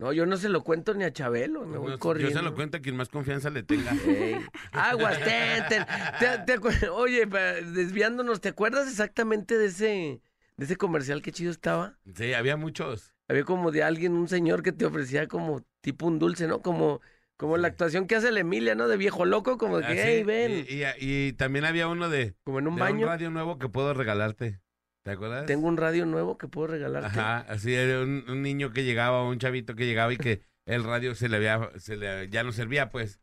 No, 0.00 0.14
yo 0.14 0.24
no 0.24 0.38
se 0.38 0.48
lo 0.48 0.64
cuento 0.64 0.94
ni 0.94 1.04
a 1.04 1.12
Chabelo, 1.12 1.66
me 1.66 1.76
voy 1.76 1.90
Yo 1.92 1.98
corriendo. 1.98 2.34
se 2.38 2.42
lo 2.42 2.54
cuento 2.54 2.78
a 2.78 2.80
quien 2.80 2.96
más 2.96 3.10
confianza 3.10 3.50
le 3.50 3.62
tenga. 3.62 3.92
Ey. 3.92 4.34
Aguas, 4.72 5.18
ten, 5.22 5.62
ten. 5.68 5.84
Te- 6.18 6.38
te 6.46 6.58
acuer- 6.58 6.88
Oye, 6.94 7.26
desviándonos, 7.26 8.40
¿te 8.40 8.48
acuerdas 8.48 8.88
exactamente 8.88 9.58
de 9.58 9.66
ese, 9.66 10.22
de 10.56 10.64
ese 10.64 10.76
comercial 10.76 11.20
que 11.22 11.32
chido 11.32 11.50
estaba? 11.50 11.98
Sí, 12.14 12.32
había 12.32 12.56
muchos. 12.56 13.14
Había 13.28 13.44
como 13.44 13.70
de 13.70 13.82
alguien, 13.82 14.14
un 14.14 14.26
señor 14.28 14.62
que 14.62 14.72
te 14.72 14.86
ofrecía 14.86 15.28
como 15.28 15.64
tipo 15.82 16.06
un 16.06 16.18
dulce, 16.18 16.46
¿no? 16.46 16.62
Como, 16.62 17.00
Como 17.36 17.56
la 17.56 17.68
actuación 17.68 18.06
que 18.06 18.16
hace 18.16 18.32
la 18.32 18.40
Emilia, 18.40 18.74
¿no? 18.74 18.86
De 18.88 18.96
viejo 18.98 19.24
loco, 19.24 19.56
como 19.58 19.78
de 19.78 19.86
que, 19.86 19.92
Así, 19.92 20.00
hey, 20.02 20.22
ven. 20.24 20.66
Y, 20.68 20.82
y- 20.82 21.26
y 21.28 21.32
también 21.34 21.64
había 21.64 21.88
uno 21.88 22.08
de, 22.10 22.34
Como 22.44 22.58
en 22.58 22.68
un 22.68 22.76
de 22.76 22.80
baño. 22.82 23.06
radio 23.06 23.30
nuevo 23.30 23.58
que 23.58 23.68
puedo 23.70 23.94
regalarte. 23.94 24.60
¿Te 25.02 25.12
acuerdas? 25.12 25.46
Tengo 25.46 25.66
un 25.66 25.76
radio 25.76 26.04
nuevo 26.04 26.36
que 26.36 26.46
puedo 26.46 26.66
regalarte. 26.68 27.08
Ajá, 27.08 27.38
así 27.48 27.74
era 27.74 28.00
un, 28.00 28.24
un 28.28 28.42
niño 28.42 28.72
que 28.72 28.84
llegaba, 28.84 29.26
un 29.26 29.38
chavito 29.38 29.74
que 29.74 29.86
llegaba 29.86 30.12
y 30.12 30.18
que 30.18 30.42
el 30.66 30.84
radio 30.84 31.14
se 31.14 31.28
le 31.28 31.36
había, 31.38 31.70
se 31.78 31.96
le, 31.96 32.28
ya 32.28 32.42
no 32.42 32.52
servía, 32.52 32.90
pues. 32.90 33.20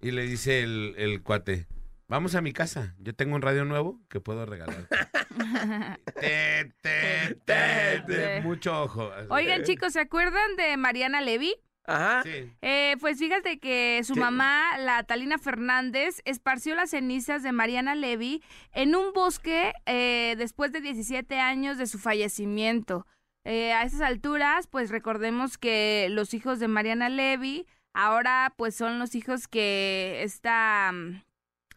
Y 0.00 0.10
le 0.10 0.22
dice 0.26 0.62
el, 0.62 0.94
el 0.98 1.22
cuate, 1.22 1.66
vamos 2.08 2.34
a 2.34 2.42
mi 2.42 2.52
casa, 2.52 2.94
yo 2.98 3.14
tengo 3.14 3.34
un 3.36 3.42
radio 3.42 3.64
nuevo 3.64 4.02
que 4.08 4.20
puedo 4.20 4.44
regalar. 4.44 4.86
te, 6.20 6.72
te, 6.82 7.36
te, 7.44 8.02
te, 8.06 8.40
mucho 8.42 8.82
ojo. 8.82 9.10
Oigan, 9.30 9.62
chicos, 9.62 9.94
¿se 9.94 10.00
acuerdan 10.00 10.56
de 10.56 10.76
Mariana 10.76 11.22
Levy? 11.22 11.54
Ajá. 11.86 12.22
Sí. 12.22 12.50
Eh, 12.62 12.96
pues 13.00 13.18
fíjate 13.18 13.58
que 13.58 14.00
su 14.04 14.14
Sí. 14.14 14.20
mamá, 14.20 14.78
la 14.78 15.02
Talina 15.02 15.38
Fernández, 15.38 16.20
esparció 16.24 16.74
las 16.74 16.90
cenizas 16.90 17.42
de 17.42 17.52
Mariana 17.52 17.94
Levy 17.94 18.42
en 18.72 18.94
un 18.96 19.12
bosque 19.12 19.72
eh, 19.86 20.34
después 20.38 20.72
de 20.72 20.80
17 20.80 21.38
años 21.38 21.76
de 21.78 21.86
su 21.86 21.98
fallecimiento. 21.98 23.06
Eh, 23.44 23.72
a 23.74 23.82
esas 23.82 24.00
alturas, 24.00 24.66
pues 24.66 24.90
recordemos 24.90 25.58
que 25.58 26.06
los 26.10 26.32
hijos 26.32 26.58
de 26.60 26.68
Mariana 26.68 27.10
Levy 27.10 27.66
ahora 27.92 28.54
pues 28.56 28.74
son 28.74 28.98
los 28.98 29.14
hijos 29.14 29.46
que 29.46 30.22
está 30.22 30.90
mm, 30.92 31.20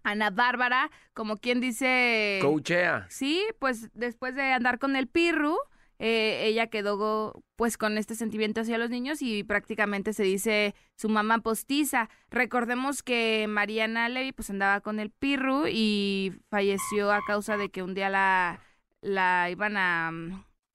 Ana 0.04 0.30
Bárbara, 0.30 0.90
como 1.14 1.36
quien 1.36 1.60
dice... 1.60 2.40
Coachea. 2.42 3.06
Sí, 3.10 3.44
pues 3.60 3.90
después 3.94 4.34
de 4.36 4.54
andar 4.54 4.80
con 4.80 4.96
el 4.96 5.08
Pirru, 5.08 5.58
eh, 6.00 6.46
ella 6.46 6.68
quedó 6.68 7.44
pues 7.56 7.78
con 7.78 7.98
este 7.98 8.16
sentimiento 8.16 8.62
hacia 8.62 8.78
los 8.78 8.90
niños 8.90 9.22
y 9.22 9.44
prácticamente 9.44 10.14
se 10.14 10.24
dice 10.24 10.76
su 10.96 11.10
mamá 11.10 11.40
postiza. 11.40 12.10
Recordemos 12.30 13.02
que 13.02 13.48
Mariana 13.50 14.10
Levy 14.10 14.32
pues 14.32 14.50
andaba 14.50 14.82
con 14.82 15.00
el 15.00 15.10
Pirru 15.10 15.66
y 15.68 16.34
falleció 16.50 17.12
a 17.12 17.22
causa 17.26 17.58
de 17.58 17.70
que 17.70 17.82
un 17.82 17.94
día 17.94 18.10
la, 18.10 18.60
la 19.02 19.50
iban 19.50 19.78
a... 19.78 20.12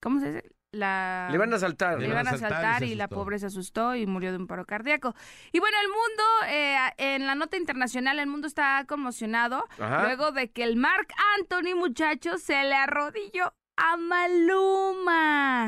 ¿Cómo 0.00 0.20
se 0.20 0.32
dice? 0.32 0.50
La... 0.72 1.26
Le 1.28 1.36
iban 1.36 1.52
a 1.52 1.58
saltar. 1.58 2.00
Le 2.00 2.08
iban 2.08 2.26
a 2.26 2.30
asaltar 2.30 2.82
y 2.82 2.94
la 2.94 3.06
pobre 3.06 3.38
se 3.38 3.46
asustó 3.46 3.94
y 3.94 4.06
murió 4.06 4.32
de 4.32 4.38
un 4.38 4.46
paro 4.46 4.64
cardíaco. 4.64 5.14
Y 5.52 5.60
bueno, 5.60 5.76
el 5.82 5.88
mundo, 5.88 6.22
eh, 6.48 6.76
en 6.96 7.26
la 7.26 7.34
nota 7.34 7.58
internacional, 7.58 8.18
el 8.18 8.26
mundo 8.26 8.46
está 8.46 8.84
conmocionado 8.88 9.68
Ajá. 9.78 10.04
luego 10.04 10.32
de 10.32 10.50
que 10.50 10.64
el 10.64 10.76
Mark 10.76 11.08
Anthony, 11.38 11.76
muchacho, 11.76 12.38
se 12.38 12.54
le 12.64 12.74
arrodilló 12.74 13.52
a 13.76 13.96
Maluma. 13.96 15.62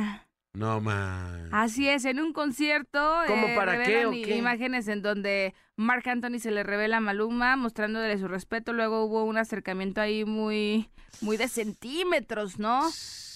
No 0.55 0.81
man. 0.81 1.49
Así 1.53 1.89
es, 1.89 2.05
en 2.05 2.21
un 2.21 2.33
concierto. 2.33 3.23
¿Cómo 3.27 3.49
eh, 3.49 3.57
para 3.57 3.83
qué 3.83 4.07
o 4.07 4.13
qué? 4.13 4.37
Imágenes 4.37 4.87
en 4.87 5.03
donde 5.03 5.53
Mark 5.77 6.09
Anthony 6.09 6.39
se 6.39 6.53
le 6.53 6.63
revela 6.63 6.99
a 6.99 7.01
Maluma, 7.01 7.57
mostrándole 7.57 8.17
su 8.19 8.29
respeto. 8.29 8.73
Luego 8.73 9.05
hubo 9.05 9.25
un 9.25 9.37
acercamiento 9.37 10.01
ahí 10.01 10.25
muy, 10.25 10.91
muy 11.21 11.37
de 11.37 11.49
centímetros, 11.49 12.61
¿no? 12.61 12.89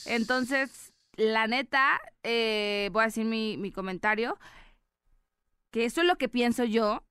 Entonces, 0.06 0.92
la 1.16 1.48
neta, 1.48 2.00
eh, 2.22 2.88
voy 2.92 3.02
a 3.02 3.06
decir 3.06 3.24
mi, 3.24 3.56
mi 3.56 3.72
comentario, 3.72 4.38
que 5.72 5.84
eso 5.84 6.02
es 6.02 6.06
lo 6.06 6.16
que 6.16 6.28
pienso 6.28 6.62
yo, 6.62 7.04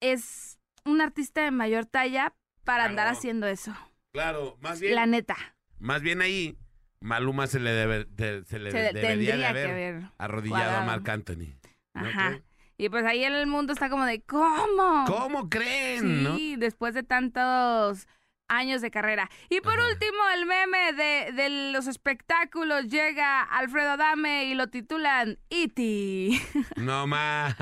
es 0.00 0.58
un 0.84 1.00
artista 1.00 1.42
de 1.42 1.52
mayor 1.52 1.86
talla 1.86 2.34
para 2.64 2.84
andar 2.84 3.06
haciendo 3.06 3.46
eso. 3.46 3.72
Claro, 4.12 4.58
más 4.60 4.80
bien, 4.80 4.96
La 4.96 5.06
neta, 5.06 5.36
más 5.78 6.02
bien 6.02 6.20
ahí, 6.20 6.58
Maluma 7.02 7.46
se 7.46 7.60
le, 7.60 7.70
debe, 7.72 8.04
de- 8.04 8.44
se 8.44 8.58
le 8.58 8.70
se 8.70 8.78
de- 8.78 8.92
le 8.92 9.00
debería 9.00 9.36
de 9.36 9.46
haber 9.46 10.02
arrodillado 10.18 10.78
a. 10.78 10.84
Marc 10.84 11.08
Anthony. 11.08 11.56
¿no 11.94 12.06
Ajá. 12.08 12.28
creen? 12.28 12.44
Y 12.76 12.88
pues 12.88 13.04
ahí 13.04 13.24
el 13.24 13.46
mundo 13.46 13.72
está 13.72 13.90
como 13.90 14.04
de, 14.04 14.22
¿cómo? 14.22 15.04
¿Cómo 15.06 15.48
creen? 15.50 16.22
no? 16.22 16.36
Sí, 16.36 16.56
después 16.56 16.94
de 16.94 17.02
tantos 17.02 18.06
años 18.50 18.82
de 18.82 18.90
carrera. 18.90 19.30
Y 19.48 19.60
por 19.60 19.78
Ajá. 19.78 19.88
último, 19.88 20.18
el 20.34 20.44
meme 20.46 20.92
de, 20.92 21.32
de 21.32 21.72
los 21.72 21.86
espectáculos 21.86 22.86
llega 22.88 23.42
Alfredo 23.42 23.92
Adame 23.92 24.44
y 24.44 24.54
lo 24.54 24.66
titulan 24.68 25.38
E 25.48 25.62
E.T. 25.64 26.30
No 26.76 27.06
más. 27.06 27.54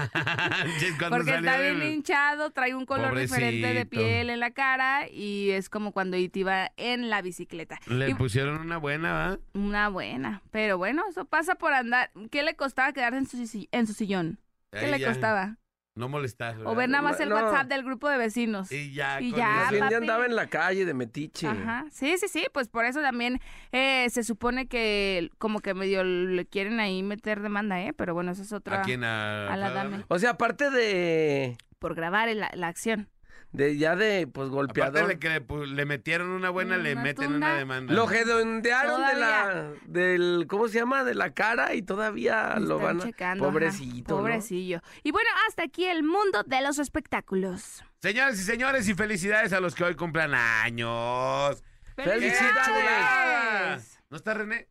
Porque 1.08 1.34
está 1.34 1.58
bien 1.60 1.82
hinchado, 1.82 2.50
trae 2.50 2.74
un 2.74 2.86
color 2.86 3.16
diferente 3.18 3.74
de 3.74 3.86
piel 3.86 4.30
en 4.30 4.40
la 4.40 4.50
cara 4.52 5.08
y 5.10 5.50
es 5.50 5.68
como 5.68 5.92
cuando 5.92 6.16
E.T. 6.16 6.42
va 6.44 6.70
en 6.76 7.10
la 7.10 7.22
bicicleta. 7.22 7.78
Le 7.86 8.10
Y- 8.10 8.14
pusieron 8.14 8.60
una 8.60 8.78
buena, 8.78 9.12
¿va? 9.12 9.38
una 9.54 9.88
buena, 9.88 10.42
pero 10.50 10.78
bueno, 10.78 11.02
eso 11.08 11.24
pasa 11.24 11.56
por 11.56 11.72
andar. 11.72 12.10
¿Qué 12.30 12.42
le 12.42 12.56
costaba 12.56 12.92
quedarse 12.92 13.18
en 13.18 13.26
su, 13.46 13.68
en 13.70 13.86
su 13.86 13.92
sillón? 13.92 14.38
¿Qué 14.72 14.78
Ahí 14.80 14.90
le 14.90 14.98
ya, 15.00 15.08
costaba? 15.08 15.56
No 15.98 16.08
molestar. 16.08 16.56
O 16.64 16.76
ver 16.76 16.88
nada 16.88 17.02
más 17.02 17.18
el 17.18 17.28
No. 17.28 17.34
WhatsApp 17.34 17.66
del 17.66 17.82
grupo 17.82 18.08
de 18.08 18.16
vecinos. 18.18 18.70
Y 18.70 18.92
ya. 18.92 19.20
Y 19.20 19.32
ya, 19.32 19.68
ya 19.90 19.96
andaba 19.96 20.26
en 20.26 20.36
la 20.36 20.46
calle 20.46 20.84
de 20.84 20.94
metiche. 20.94 21.48
Ajá, 21.48 21.86
sí, 21.90 22.16
sí, 22.18 22.28
sí, 22.28 22.46
pues 22.52 22.68
por 22.68 22.84
eso 22.84 23.02
también 23.02 23.40
eh, 23.72 24.08
se 24.08 24.22
supone 24.22 24.68
que 24.68 25.30
como 25.38 25.58
que 25.58 25.74
medio 25.74 26.04
le 26.04 26.46
quieren 26.46 26.78
ahí 26.78 27.02
meter 27.02 27.40
demanda, 27.40 27.82
¿eh? 27.82 27.92
Pero 27.92 28.14
bueno, 28.14 28.30
eso 28.30 28.42
es 28.42 28.52
otra... 28.52 28.80
¿A 28.80 28.82
quién? 28.82 29.02
A, 29.02 29.52
a 29.52 29.56
la 29.56 29.70
dame. 29.70 30.04
O 30.06 30.18
sea, 30.20 30.30
aparte 30.30 30.70
de, 30.70 31.58
Por 31.80 31.96
grabar 31.96 32.28
la, 32.34 32.50
la 32.54 32.68
acción. 32.68 33.08
De 33.52 33.76
ya 33.78 33.96
de 33.96 34.26
pues 34.26 34.48
Aparte 34.48 34.54
golpeador. 34.56 35.06
de 35.08 35.18
que 35.18 35.42
le, 35.66 35.84
metieron 35.86 36.28
una 36.28 36.50
buena, 36.50 36.76
le 36.76 36.92
Una 36.92 37.02
meten 37.02 37.30
tunda. 37.30 37.46
una 37.48 37.58
demanda. 37.58 37.94
Lo 37.94 38.06
redondearon 38.06 39.06
de 39.06 39.14
la, 39.14 39.72
del, 39.86 40.46
¿cómo 40.48 40.68
se 40.68 40.78
llama? 40.78 41.04
De 41.04 41.14
la 41.14 41.32
cara 41.32 41.74
y 41.74 41.82
todavía 41.82 42.56
lo 42.58 42.78
van 42.78 43.00
a... 43.00 43.04
checando, 43.04 43.44
ajá. 43.44 43.52
Pobrecito, 43.52 44.14
¿no? 44.16 44.20
Pobrecillo. 44.20 44.80
Y 45.02 45.10
bueno, 45.12 45.30
hasta 45.48 45.62
aquí 45.64 45.86
el 45.86 46.02
mundo 46.02 46.42
de 46.44 46.60
los 46.60 46.78
espectáculos. 46.78 47.82
Señoras 48.02 48.38
y 48.38 48.44
señores, 48.44 48.88
y 48.88 48.94
felicidades 48.94 49.52
a 49.52 49.60
los 49.60 49.74
que 49.74 49.84
hoy 49.84 49.94
cumplan 49.94 50.34
años. 50.34 51.62
¡Felicidades! 51.96 52.64
chulada! 52.64 53.80
¿No 54.10 54.16
está 54.16 54.34
René? 54.34 54.68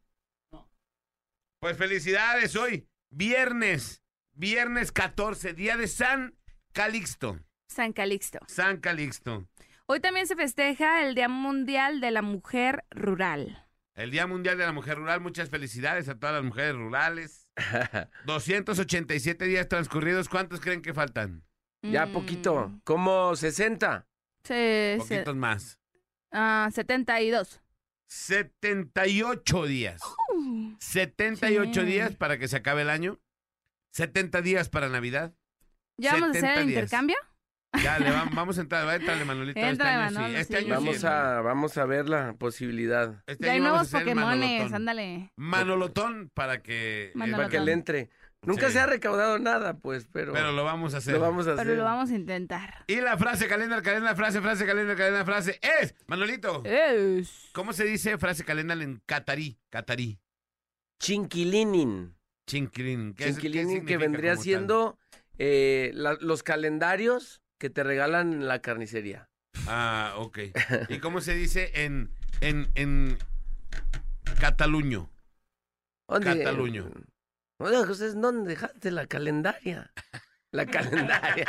No. 0.53 0.69
Pues 1.59 1.77
felicidades 1.77 2.55
hoy, 2.55 2.87
viernes, 3.09 4.01
viernes 4.33 4.91
14, 4.91 5.53
día 5.53 5.75
de 5.75 5.87
San 5.87 6.37
Calixto. 6.73 7.39
San 7.67 7.93
Calixto. 7.93 8.39
San 8.47 8.77
Calixto. 8.77 9.47
Hoy 9.85 9.99
también 9.99 10.27
se 10.27 10.35
festeja 10.35 11.05
el 11.05 11.15
Día 11.15 11.29
Mundial 11.29 12.01
de 12.01 12.11
la 12.11 12.21
Mujer 12.21 12.85
Rural. 12.91 13.65
El 13.95 14.11
Día 14.11 14.27
Mundial 14.27 14.57
de 14.57 14.65
la 14.65 14.71
Mujer 14.73 14.97
Rural, 14.97 15.21
muchas 15.21 15.49
felicidades 15.49 16.07
a 16.09 16.15
todas 16.19 16.35
las 16.35 16.43
mujeres 16.43 16.75
rurales. 16.75 17.47
287 18.25 19.45
días 19.45 19.67
transcurridos, 19.67 20.29
¿cuántos 20.29 20.59
creen 20.59 20.81
que 20.81 20.93
faltan? 20.93 21.43
Ya 21.83 22.05
Mm, 22.05 22.11
poquito, 22.13 22.71
como 22.83 23.35
60. 23.35 24.07
se- 24.43 24.97
se- 25.05 25.15
Poquitos 25.15 25.35
más. 25.35 25.79
ah, 26.31 26.69
72. 26.73 27.61
78 28.07 29.65
días. 29.65 30.01
78 30.79 31.81
sí. 31.81 31.85
días 31.87 32.15
para 32.15 32.37
que 32.37 32.47
se 32.47 32.57
acabe 32.57 32.81
el 32.83 32.89
año. 32.89 33.19
70 33.91 34.41
días 34.41 34.69
para 34.69 34.89
Navidad. 34.89 35.33
¿Ya 35.97 36.13
vamos 36.13 36.27
a 36.29 36.31
hacer 36.31 36.41
70 36.41 36.61
el 36.61 36.67
días. 36.67 36.83
intercambio? 36.83 37.15
Ya, 37.83 37.99
le 37.99 38.09
vamos, 38.11 38.33
vamos 38.33 38.57
a 38.57 38.61
entrar, 38.61 38.87
va 38.87 38.93
a 38.93 38.95
entrarle 38.95 39.25
Manolito. 39.25 39.59
este 39.59 39.69
Éntrale, 39.69 40.03
año 40.19 40.27
sí. 40.29 40.35
Este 40.35 40.57
sí. 40.57 40.63
año 40.65 40.75
Vamos 40.75 40.97
sí. 40.97 41.05
a, 41.05 41.41
vamos 41.41 41.77
a 41.77 41.85
ver 41.85 42.09
la 42.09 42.33
posibilidad. 42.33 43.23
Este 43.27 43.45
Ya 43.45 43.51
hay 43.51 43.57
año 43.59 43.69
nuevos 43.69 43.89
Pokémones, 43.91 44.15
manolotón. 44.39 44.75
ándale. 44.75 45.31
Manolotón 45.35 46.31
para 46.33 46.61
que... 46.63 47.07
eh, 47.07 47.11
Manolotón. 47.13 47.45
Para 47.45 47.49
que 47.49 47.59
le 47.65 47.71
entre. 47.73 48.09
Nunca 48.43 48.67
Sí. 48.67 48.73
se 48.73 48.79
ha 48.79 48.85
recaudado 48.85 49.37
nada, 49.39 49.77
pues, 49.77 50.07
pero, 50.11 50.31
Pero 50.31 50.51
lo 50.53 50.63
vamos 50.63 50.93
a 50.93 50.97
hacer. 50.97 51.13
lo 51.15 51.19
vamos 51.19 51.47
a 51.47 51.53
hacer. 51.53 51.65
Pero 51.65 51.77
lo 51.77 51.83
vamos 51.83 52.09
a 52.11 52.15
intentar. 52.15 52.83
Y 52.87 52.95
la 53.01 53.17
frase, 53.17 53.47
calendar, 53.47 53.81
calendar, 53.81 54.15
frase, 54.15 54.41
frase, 54.41 54.65
calendar, 54.65 54.95
calendar, 54.95 55.25
frase 55.25 55.59
es, 55.81 55.93
Manolito, 56.07 56.63
Es. 56.63 57.49
¿cómo 57.53 57.73
se 57.73 57.83
dice 57.83 58.17
frase 58.17 58.43
calendar 58.45 58.81
en 58.81 59.01
catarí? 59.05 59.59
Catarí. 59.69 60.19
Chinquilinin. 61.01 62.15
Chinquilín. 62.47 63.13
¿Qué 63.13 63.25
es- 63.27 63.35
qué 63.35 63.41
Chinquilinin 63.41 63.85
que 63.85 63.97
vendría 63.97 64.35
siendo 64.37 64.97
eh, 65.39 65.91
la- 65.93 66.17
los 66.19 66.41
calendarios 66.43 67.41
que 67.59 67.69
te 67.69 67.83
regalan 67.83 68.33
en 68.33 68.47
la 68.47 68.59
carnicería. 68.61 69.29
Ah, 69.67 70.13
ok. 70.17 70.39
¿Y 70.89 70.99
cómo 70.99 71.21
se 71.21 71.33
dice 71.33 71.71
en, 71.85 72.09
en, 72.41 72.67
en 72.75 73.17
cataluño? 74.39 75.09
¿Dónde- 76.07 76.37
Cataluño. 76.39 76.91
Oiga, 77.59 77.85
José, 77.85 78.11
¿dónde 78.13 78.51
dejaste 78.51 78.91
la 78.91 79.07
calendaria? 79.07 79.91
La 80.51 80.65
calendaria. 80.67 81.47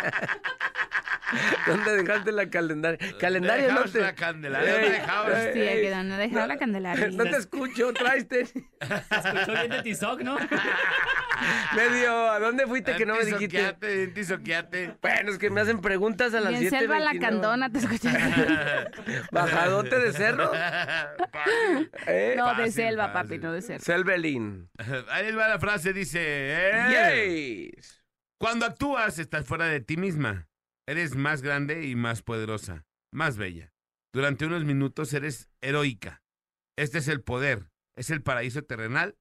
¿Dónde 1.66 2.02
dejaste 2.02 2.32
la 2.32 2.48
calendaria? 2.48 2.98
Calendario 3.18 3.72
no 3.72 3.84
te... 3.84 4.00
la 4.00 4.14
candelaria, 4.14 4.72
¿dónde 4.72 4.86
Ey, 4.86 4.92
dejabas? 4.92 5.44
Sí, 5.52 5.60
que 5.60 6.02
no 6.04 6.16
dejaba 6.16 6.46
la 6.46 6.56
candelaria. 6.56 7.08
No 7.10 7.24
te 7.24 7.36
escucho, 7.36 7.92
traiste. 7.92 8.46
Se 8.46 8.54
escuchó 8.54 9.52
bien 9.52 9.70
de 9.70 9.82
Tizoc, 9.82 10.20
¿no? 10.22 10.36
Medio, 11.76 12.30
¿a 12.30 12.40
dónde 12.40 12.66
fuiste 12.66 12.96
que 12.96 13.06
no 13.06 13.14
me 13.14 13.24
dijiste? 13.24 13.46
Tizoqueate, 13.46 14.08
tizoqueate. 14.08 14.96
Bueno, 15.00 15.30
es 15.30 15.38
que 15.38 15.50
me 15.50 15.60
hacen 15.60 15.80
preguntas 15.80 16.34
a 16.34 16.40
las 16.40 16.50
Bien 16.50 16.62
7. 16.62 16.78
selva 16.78 16.98
la 16.98 17.18
candona, 17.18 17.70
te 17.70 17.78
escuché. 17.78 18.10
¿Bajadote 19.30 19.98
de 19.98 20.12
cerro? 20.12 20.50
¿Eh? 22.06 22.34
No, 22.36 22.54
de 22.54 22.72
selva, 22.72 23.10
fácil. 23.10 23.28
papi, 23.28 23.38
no 23.38 23.52
de 23.52 23.62
selva. 23.62 23.84
Selbelin. 23.84 24.68
Ahí 25.10 25.30
va 25.32 25.48
la 25.48 25.58
frase, 25.58 25.92
dice... 25.92 26.20
¿eh? 26.22 27.76
Yes. 27.76 28.02
Cuando 28.38 28.66
actúas, 28.66 29.18
estás 29.18 29.44
fuera 29.44 29.66
de 29.66 29.80
ti 29.80 29.96
misma. 29.96 30.47
Eres 30.88 31.16
más 31.16 31.42
grande 31.42 31.86
y 31.86 31.96
más 31.96 32.22
poderosa, 32.22 32.86
más 33.12 33.36
bella. 33.36 33.74
Durante 34.14 34.46
unos 34.46 34.64
minutos 34.64 35.12
eres 35.12 35.50
heroica. 35.60 36.22
Este 36.78 36.96
es 36.96 37.08
el 37.08 37.20
poder, 37.20 37.68
es 37.94 38.08
el 38.08 38.22
paraíso 38.22 38.62
terrenal 38.62 39.18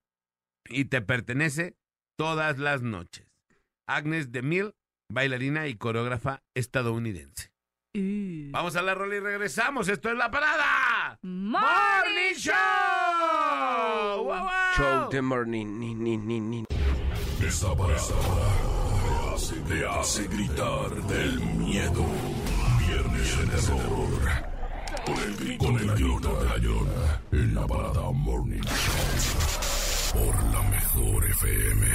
y 0.69 0.85
te 0.85 1.01
pertenece 1.01 1.75
todas 2.17 2.57
las 2.57 2.83
noches. 2.83 3.27
Agnes 3.85 4.31
DeMille, 4.31 4.75
bailarina 5.11 5.67
y 5.67 5.75
coreógrafa 5.75 6.41
estadounidense. 6.55 7.51
Vamos 7.93 8.77
a 8.77 8.81
la 8.81 8.95
rola 8.95 9.17
y 9.17 9.19
regresamos. 9.19 9.89
Esto 9.89 10.09
es 10.09 10.15
La 10.15 10.31
Parada. 10.31 11.19
Morning 11.21 12.33
Show. 12.37 12.53
Wow, 14.23 14.23
wow. 14.23 14.49
Show 14.77 15.09
de 15.09 15.21
morning. 15.21 15.65
Ni, 15.77 15.93
ni, 15.93 16.15
ni, 16.15 16.39
ni. 16.39 16.63
Esta 17.45 17.75
parada 17.75 18.66
te 19.67 19.85
hace, 19.85 20.23
gritar 20.27 20.89
del 21.07 21.39
miedo. 21.41 22.05
Viernes 22.87 23.37
de 23.37 23.45
terror. 23.57 24.09
Con 25.05 25.17
el 25.17 25.35
grito, 25.35 25.65
con 25.65 25.75
el 25.77 25.91
grito 25.91 26.39
de 26.39 26.45
la. 26.45 27.21
En 27.31 27.55
la 27.55 27.67
parada 27.67 28.11
Morning 28.11 28.61
Show. 28.61 30.21
Por 30.21 30.43
la 30.53 30.61
mejor 30.69 31.25
FM. 31.25 31.87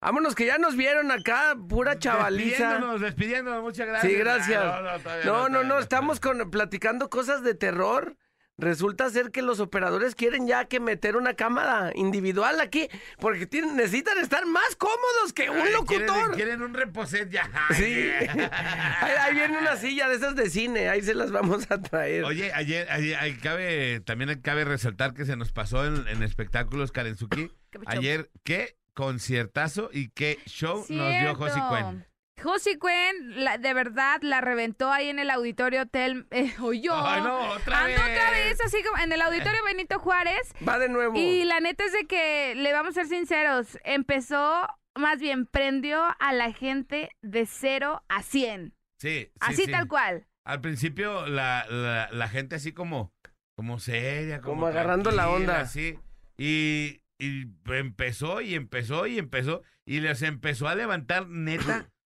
Vámonos, 0.00 0.34
que 0.34 0.46
ya 0.46 0.58
nos 0.58 0.76
vieron 0.76 1.10
acá, 1.10 1.56
pura 1.68 1.98
chavaliza. 1.98 2.48
Despidiéndonos, 2.48 3.00
despidiéndonos. 3.00 3.62
Muchas 3.62 3.86
gracias. 3.86 4.12
Sí, 4.12 4.18
gracias. 4.18 4.62
Ah, 4.64 4.98
no, 5.24 5.32
No, 5.32 5.42
no, 5.42 5.48
todavía 5.48 5.68
no, 5.68 5.78
estamos 5.78 6.20
con, 6.20 6.50
platicando 6.50 7.10
cosas 7.10 7.42
de 7.42 7.54
terror. 7.54 8.16
Resulta 8.60 9.08
ser 9.10 9.30
que 9.30 9.42
los 9.42 9.58
operadores 9.58 10.14
quieren 10.14 10.46
ya 10.46 10.66
que 10.66 10.80
meter 10.80 11.16
una 11.16 11.34
cámara 11.34 11.92
individual 11.94 12.60
aquí, 12.60 12.88
porque 13.18 13.46
tienen, 13.46 13.76
necesitan 13.76 14.18
estar 14.18 14.44
más 14.46 14.76
cómodos 14.76 15.32
que 15.34 15.48
un 15.48 15.58
Ay, 15.60 15.72
locutor. 15.72 16.06
Quieren, 16.06 16.32
quieren 16.34 16.62
un 16.62 16.74
reposet 16.74 17.30
ya. 17.30 17.50
Sí. 17.74 17.84
ahí, 18.20 19.12
ahí 19.20 19.34
viene 19.34 19.58
una 19.58 19.76
silla 19.76 20.08
de 20.08 20.16
esas 20.16 20.36
de 20.36 20.50
cine, 20.50 20.88
ahí 20.88 21.02
se 21.02 21.14
las 21.14 21.30
vamos 21.30 21.70
a 21.70 21.80
traer. 21.80 22.24
Oye, 22.24 22.52
ayer, 22.52 22.86
ayer 22.90 23.16
ahí 23.16 23.34
cabe, 23.36 24.00
también 24.00 24.40
cabe 24.42 24.64
resaltar 24.64 25.14
que 25.14 25.24
se 25.24 25.36
nos 25.36 25.52
pasó 25.52 25.86
en, 25.86 26.06
en 26.08 26.22
espectáculos 26.22 26.92
Karenzuki. 26.92 27.50
Ayer, 27.86 28.30
qué 28.44 28.76
conciertazo 28.94 29.88
y 29.92 30.10
qué 30.10 30.38
show 30.46 30.84
nos 30.88 31.20
dio 31.20 31.34
Cierto. 31.36 31.68
Cuen. 31.68 32.09
Josie 32.42 32.78
Cuen, 32.78 33.44
la- 33.44 33.58
de 33.58 33.74
verdad, 33.74 34.20
la 34.22 34.40
reventó 34.40 34.90
ahí 34.92 35.08
en 35.08 35.18
el 35.18 35.30
auditorio 35.30 35.82
hotel. 35.82 36.26
Eh, 36.30 36.52
o 36.60 36.72
yo. 36.72 36.94
Ay, 36.96 37.22
no, 37.22 37.38
otra 37.50 37.80
Ando 37.84 38.02
vez. 38.02 38.12
otra 38.12 38.30
vez, 38.30 38.60
así 38.64 38.82
como 38.82 39.02
en 39.02 39.12
el 39.12 39.20
auditorio 39.22 39.64
Benito 39.64 39.98
Juárez. 39.98 40.52
Va 40.66 40.78
de 40.78 40.88
nuevo. 40.88 41.16
Y 41.18 41.44
la 41.44 41.60
neta 41.60 41.84
es 41.84 41.92
de 41.92 42.06
que, 42.06 42.54
le 42.56 42.72
vamos 42.72 42.90
a 42.96 43.00
ser 43.04 43.06
sinceros, 43.06 43.78
empezó, 43.84 44.66
más 44.96 45.18
bien, 45.20 45.46
prendió 45.46 46.02
a 46.18 46.32
la 46.32 46.52
gente 46.52 47.10
de 47.22 47.46
0 47.46 48.02
a 48.08 48.22
100. 48.22 48.74
Sí, 48.98 49.08
sí, 49.26 49.30
Así 49.40 49.64
sí. 49.64 49.70
tal 49.70 49.88
cual. 49.88 50.26
Al 50.44 50.60
principio 50.60 51.26
la, 51.26 51.64
la, 51.68 52.08
la 52.10 52.28
gente 52.28 52.56
así 52.56 52.72
como, 52.72 53.12
como 53.56 53.78
seria, 53.78 54.40
como, 54.40 54.54
Como 54.54 54.66
agarrando 54.66 55.10
la 55.10 55.28
onda. 55.30 55.60
así. 55.60 55.98
Y, 56.38 57.02
y 57.18 57.44
empezó 57.66 58.40
y 58.40 58.54
empezó 58.54 59.06
y 59.06 59.18
empezó 59.18 59.62
y 59.84 60.00
les 60.00 60.22
empezó 60.22 60.68
a 60.68 60.74
levantar 60.74 61.28
neta 61.28 61.88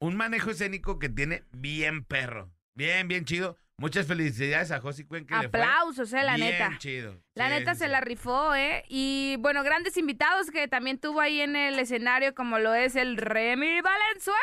un 0.00 0.16
manejo 0.16 0.50
escénico 0.50 0.98
que 0.98 1.08
tiene 1.08 1.44
bien 1.52 2.04
perro. 2.04 2.50
Bien, 2.74 3.08
bien 3.08 3.24
chido. 3.24 3.56
Muchas 3.80 4.06
felicidades 4.08 4.72
a 4.72 4.80
Josie 4.80 5.06
Cuen 5.06 5.24
que 5.24 5.34
le 5.34 5.48
fue 5.48 5.60
Aplausos, 5.60 6.12
eh, 6.12 6.24
la 6.24 6.34
bien 6.34 6.50
neta. 6.50 6.76
chido. 6.78 7.14
La 7.34 7.46
Sí, 7.48 7.54
neta 7.54 7.74
sí, 7.74 7.80
se 7.80 7.88
la 7.88 8.00
rifó, 8.00 8.54
¿eh? 8.56 8.82
Y 8.88 9.36
bueno, 9.38 9.62
grandes 9.62 9.96
invitados 9.96 10.50
que 10.50 10.66
también 10.66 10.98
tuvo 10.98 11.20
ahí 11.20 11.40
en 11.40 11.54
el 11.54 11.78
escenario, 11.78 12.34
como 12.34 12.58
lo 12.58 12.74
es 12.74 12.96
el 12.96 13.16
Remy 13.16 13.80
Valenzuela. 13.80 14.38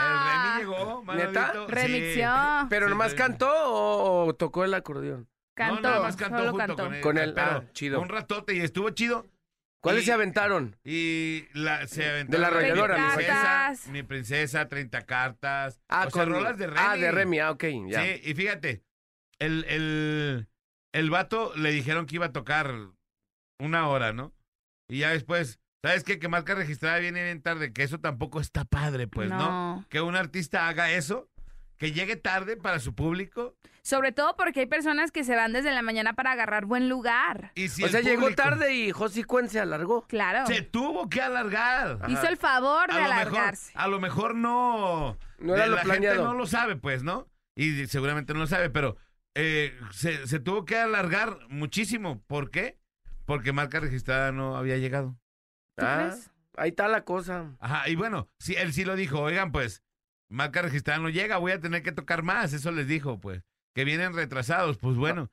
El 0.00 0.18
Remy 0.26 0.58
llegó, 0.58 1.04
¿Neta? 1.14 1.52
Sí. 1.52 1.58
Remixió. 1.72 2.32
¿Pero 2.68 2.86
Sí, 2.86 2.90
nomás 2.90 3.14
cantó 3.14 3.48
o, 3.52 4.26
o 4.26 4.34
tocó 4.34 4.64
el 4.64 4.74
acordeón? 4.74 5.28
Cantó, 5.54 5.76
No, 5.82 5.88
nada 5.90 6.00
más 6.02 6.16
cantó 6.16 6.38
solo 6.38 6.50
junto 6.50 6.66
cantó. 6.66 6.84
con 6.84 6.94
él. 6.94 7.00
Con 7.02 7.18
él, 7.18 7.34
ah, 7.36 7.62
chido. 7.72 8.00
Un 8.00 8.08
ratote 8.08 8.54
y 8.54 8.60
estuvo 8.60 8.90
chido. 8.90 9.26
¿Cuáles 9.80 10.02
Y- 10.02 10.06
se 10.06 10.12
aventaron? 10.12 10.76
Y 10.84 11.44
la, 11.54 11.86
se 11.86 12.08
aventó 12.08 12.32
De 12.32 12.38
la 12.38 12.48
arrolladora, 12.48 12.98
Mi 12.98 13.14
princesa, 13.16 13.90
mi 13.90 14.02
princesa, 14.02 14.68
30 14.68 15.02
cartas. 15.06 15.80
Ah, 15.88 16.04
o 16.06 16.10
sea, 16.10 16.24
con 16.24 16.32
rolas 16.34 16.58
de 16.58 16.66
Remy. 16.66 16.80
Ah, 16.82 16.96
de 16.96 17.10
Remy, 17.10 17.38
ah, 17.40 17.50
ok, 17.52 17.64
ya. 17.88 18.02
Sí, 18.04 18.20
y 18.24 18.34
fíjate, 18.34 18.82
el, 19.38 19.64
el, 19.68 20.48
el 20.92 21.10
vato 21.10 21.52
le 21.56 21.70
dijeron 21.70 22.04
que 22.06 22.16
iba 22.16 22.26
a 22.26 22.32
tocar 22.32 22.74
una 23.58 23.88
hora, 23.88 24.12
¿no? 24.12 24.34
Y 24.88 24.98
ya 24.98 25.10
después, 25.10 25.60
¿sabes 25.82 26.04
qué? 26.04 26.18
Que 26.18 26.28
marca 26.28 26.54
registrada 26.54 26.98
viene 26.98 27.22
bien 27.24 27.40
tarde, 27.40 27.72
que 27.72 27.82
eso 27.82 28.00
tampoco 28.00 28.40
está 28.40 28.64
padre, 28.64 29.06
pues, 29.06 29.30
¿no? 29.30 29.38
No. 29.38 29.86
Que 29.88 30.00
un 30.02 30.14
artista 30.16 30.68
haga 30.68 30.90
eso, 30.92 31.30
que 31.80 31.92
llegue 31.92 32.14
tarde 32.14 32.56
para 32.58 32.78
su 32.78 32.94
público. 32.94 33.56
Sobre 33.82 34.12
todo 34.12 34.36
porque 34.36 34.60
hay 34.60 34.66
personas 34.66 35.10
que 35.10 35.24
se 35.24 35.34
van 35.34 35.54
desde 35.54 35.72
la 35.72 35.80
mañana 35.80 36.12
para 36.12 36.32
agarrar 36.32 36.66
buen 36.66 36.90
lugar. 36.90 37.52
Y 37.54 37.68
si 37.70 37.82
o 37.82 37.88
sea, 37.88 38.02
llegó 38.02 38.30
tarde 38.34 38.74
y 38.74 38.92
Cuen 38.92 39.48
se 39.48 39.58
alargó. 39.58 40.06
Claro. 40.06 40.46
Se 40.46 40.60
tuvo 40.60 41.08
que 41.08 41.22
alargar. 41.22 41.98
Hizo 42.08 42.28
el 42.28 42.36
favor 42.36 42.88
de 42.92 42.98
a 42.98 43.08
lo 43.08 43.14
mejor, 43.14 43.22
alargarse. 43.22 43.72
a 43.74 43.88
lo 43.88 43.98
mejor 43.98 44.34
no. 44.34 45.16
No 45.38 45.54
era 45.54 45.64
de 45.64 45.70
lo 45.70 45.76
la 45.76 45.82
planeado. 45.82 46.16
gente 46.16 46.28
no 46.30 46.34
lo 46.38 46.46
sabe, 46.46 46.76
pues, 46.76 47.02
¿no? 47.02 47.26
Y 47.56 47.86
seguramente 47.86 48.34
no 48.34 48.40
lo 48.40 48.46
sabe, 48.46 48.68
pero 48.68 48.98
eh, 49.34 49.74
se, 49.92 50.26
se 50.26 50.38
tuvo 50.38 50.66
que 50.66 50.76
alargar 50.76 51.38
muchísimo. 51.48 52.22
¿Por 52.26 52.50
qué? 52.50 52.78
Porque 53.24 53.52
marca 53.54 53.80
registrada 53.80 54.32
no 54.32 54.54
había 54.58 54.76
llegado. 54.76 55.16
¿Tú 55.76 55.86
Ah, 55.86 56.08
crees? 56.10 56.30
ahí 56.58 56.68
está 56.70 56.86
la 56.88 57.04
cosa. 57.06 57.56
Ajá, 57.58 57.88
y 57.88 57.94
bueno, 57.96 58.28
sí, 58.38 58.54
él 58.56 58.74
sí 58.74 58.84
lo 58.84 58.96
dijo, 58.96 59.20
oigan, 59.20 59.50
pues, 59.52 59.82
marca 60.30 60.62
registrada 60.62 61.00
no 61.00 61.10
llega, 61.10 61.36
voy 61.36 61.52
a 61.52 61.60
tener 61.60 61.82
que 61.82 61.92
tocar 61.92 62.22
más, 62.22 62.52
eso 62.52 62.70
les 62.72 62.86
dijo, 62.86 63.20
pues, 63.20 63.42
que 63.74 63.84
vienen 63.84 64.14
retrasados, 64.14 64.78
pues 64.78 64.96
bueno. 64.96 65.30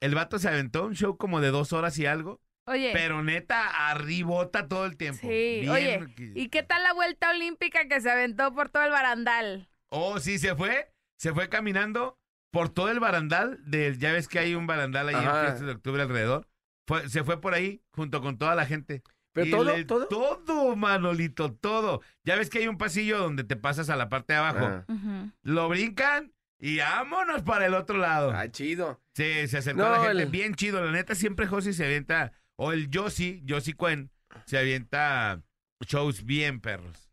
El 0.00 0.14
vato 0.14 0.38
se 0.38 0.48
aventó 0.48 0.84
un 0.86 0.94
show 0.94 1.16
como 1.16 1.40
de 1.40 1.50
dos 1.50 1.72
horas 1.72 1.98
y 1.98 2.06
algo, 2.06 2.40
Oye. 2.66 2.90
pero 2.92 3.22
neta, 3.22 3.90
arribota 3.90 4.68
todo 4.68 4.86
el 4.86 4.96
tiempo. 4.96 5.20
Sí, 5.22 5.60
Bien 5.60 5.70
oye, 5.70 6.06
¿y 6.34 6.48
qué 6.48 6.62
tal 6.62 6.82
la 6.82 6.92
vuelta 6.92 7.30
olímpica 7.30 7.88
que 7.88 8.00
se 8.00 8.10
aventó 8.10 8.54
por 8.54 8.68
todo 8.68 8.84
el 8.84 8.90
barandal? 8.90 9.68
Oh, 9.88 10.18
sí, 10.20 10.38
se 10.38 10.54
fue. 10.54 10.92
Se 11.18 11.32
fue 11.32 11.48
caminando 11.48 12.18
por 12.50 12.68
todo 12.68 12.90
el 12.90 13.00
barandal. 13.00 13.58
Del, 13.64 13.98
ya 13.98 14.12
ves 14.12 14.28
que 14.28 14.38
hay 14.38 14.54
un 14.54 14.66
barandal 14.66 15.08
ahí 15.08 15.14
Ajá. 15.14 15.40
en 15.40 15.46
Fiestas 15.46 15.66
de 15.66 15.72
Octubre 15.72 16.02
alrededor. 16.02 16.46
Fue, 16.86 17.08
se 17.08 17.24
fue 17.24 17.40
por 17.40 17.54
ahí 17.54 17.82
junto 17.92 18.20
con 18.20 18.36
toda 18.36 18.54
la 18.54 18.66
gente. 18.66 19.02
Pero 19.36 19.50
todo, 19.58 19.64
le- 19.76 19.84
todo. 19.84 20.06
Todo, 20.08 20.76
Manolito, 20.76 21.52
todo. 21.52 22.00
Ya 22.24 22.36
ves 22.36 22.50
que 22.50 22.58
hay 22.60 22.68
un 22.68 22.78
pasillo 22.78 23.18
donde 23.18 23.44
te 23.44 23.54
pasas 23.56 23.90
a 23.90 23.96
la 23.96 24.08
parte 24.08 24.32
de 24.32 24.38
abajo. 24.38 24.66
Ah. 24.88 25.26
Lo 25.42 25.68
brincan 25.68 26.32
y 26.58 26.78
vámonos 26.78 27.42
para 27.42 27.66
el 27.66 27.74
otro 27.74 27.98
lado. 27.98 28.32
Ah, 28.34 28.50
chido. 28.50 29.00
Sí, 29.14 29.46
se 29.48 29.58
acercó 29.58 29.82
No, 29.82 29.90
la 29.90 30.00
gente. 30.04 30.22
el- 30.22 30.30
Bien 30.30 30.54
chido. 30.54 30.82
La 30.84 30.90
neta, 30.90 31.14
siempre 31.14 31.46
Josie 31.46 31.72
se 31.74 31.84
avienta. 31.84 32.32
O 32.56 32.72
el 32.72 32.88
Josie, 32.92 33.42
Josie 33.46 33.74
Cuen, 33.74 34.10
se 34.46 34.56
avienta 34.58 35.42
shows 35.86 36.24
bien 36.24 36.60
perros. 36.60 37.10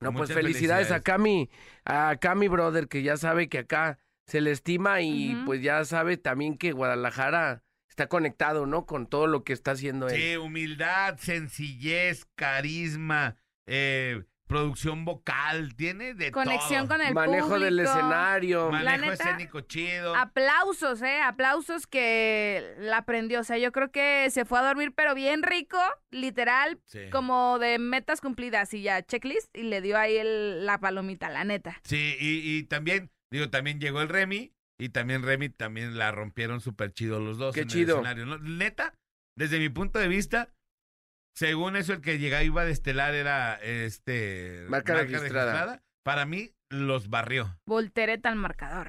No, 0.00 0.12
pues 0.12 0.28
Muchas 0.28 0.36
felicidades, 0.36 0.90
a 0.90 1.00
felicidades. 1.00 1.02
Cami, 1.04 1.50
a 1.86 2.16
Cami 2.20 2.48
Brother, 2.48 2.88
que 2.88 3.02
ya 3.02 3.16
sabe 3.16 3.48
que 3.48 3.58
acá 3.58 3.98
se 4.26 4.40
le 4.42 4.50
estima 4.50 5.00
y 5.00 5.34
pues 5.46 5.62
ya 5.62 5.84
sabe 5.86 6.16
también 6.18 6.58
que 6.58 6.72
Guadalajara 6.72 7.62
está 7.92 8.06
conectado, 8.08 8.64
¿no? 8.64 8.86
Con 8.86 9.06
todo 9.06 9.26
lo 9.26 9.44
que 9.44 9.52
está 9.52 9.72
haciendo 9.72 10.08
él. 10.08 10.16
Sí, 10.18 10.36
humildad, 10.38 11.18
sencillez, 11.18 12.24
carisma, 12.34 13.36
eh, 13.66 14.22
producción 14.48 15.04
vocal, 15.04 15.74
tiene 15.76 16.14
de 16.14 16.30
Conexión 16.30 16.86
todo. 16.88 16.96
con 16.98 17.06
el 17.06 17.14
Manejo 17.14 17.58
del 17.58 17.78
escenario. 17.78 18.70
Manejo 18.70 19.10
neta, 19.10 19.12
escénico 19.12 19.60
chido. 19.62 20.14
Aplausos, 20.14 21.00
eh, 21.02 21.20
aplausos 21.22 21.86
que 21.86 22.74
la 22.78 22.98
aprendió. 22.98 23.40
O 23.40 23.44
sea, 23.44 23.58
yo 23.58 23.72
creo 23.72 23.90
que 23.90 24.28
se 24.30 24.44
fue 24.46 24.58
a 24.58 24.62
dormir, 24.62 24.92
pero 24.94 25.14
bien 25.14 25.42
rico, 25.42 25.78
literal, 26.10 26.80
Sí. 26.86 27.00
como 27.10 27.58
de 27.58 27.78
metas 27.78 28.20
cumplidas 28.20 28.72
y 28.74 28.82
ya, 28.82 29.02
checklist, 29.02 29.54
y 29.56 29.62
le 29.64 29.80
dio 29.82 29.96
ahí 29.98 30.16
el- 30.16 30.64
la 30.66 30.78
palomita, 30.80 31.28
la 31.30 31.44
neta. 31.44 31.78
Sí, 31.84 32.16
y, 32.20 32.56
y 32.58 32.62
también, 32.64 33.10
digo, 33.30 33.48
también 33.50 33.80
llegó 33.80 34.00
el 34.02 34.08
Remy 34.08 34.52
y 34.82 34.88
también 34.88 35.22
Remy 35.22 35.48
también 35.50 35.96
la 35.98 36.10
rompieron 36.12 36.60
súper 36.60 36.92
chido 36.92 37.20
los 37.20 37.38
dos 37.38 37.54
Qué 37.54 37.62
en 37.62 37.68
chido. 37.68 37.96
el 38.00 38.06
escenario. 38.06 38.26
¿no? 38.26 38.38
Neta, 38.38 38.94
desde 39.36 39.58
mi 39.58 39.68
punto 39.68 39.98
de 39.98 40.08
vista, 40.08 40.50
según 41.34 41.76
eso, 41.76 41.92
el 41.94 42.00
que 42.00 42.18
llegaba 42.18 42.42
iba 42.42 42.64
de 42.64 42.72
estelar 42.72 43.14
era 43.14 43.54
este 43.62 44.66
Marca 44.68 44.94
registrada. 44.94 45.82
Para 46.04 46.26
mí, 46.26 46.50
los 46.68 47.08
barrió. 47.08 47.58
Voltereta 47.66 48.28
al 48.28 48.36
marcador. 48.36 48.88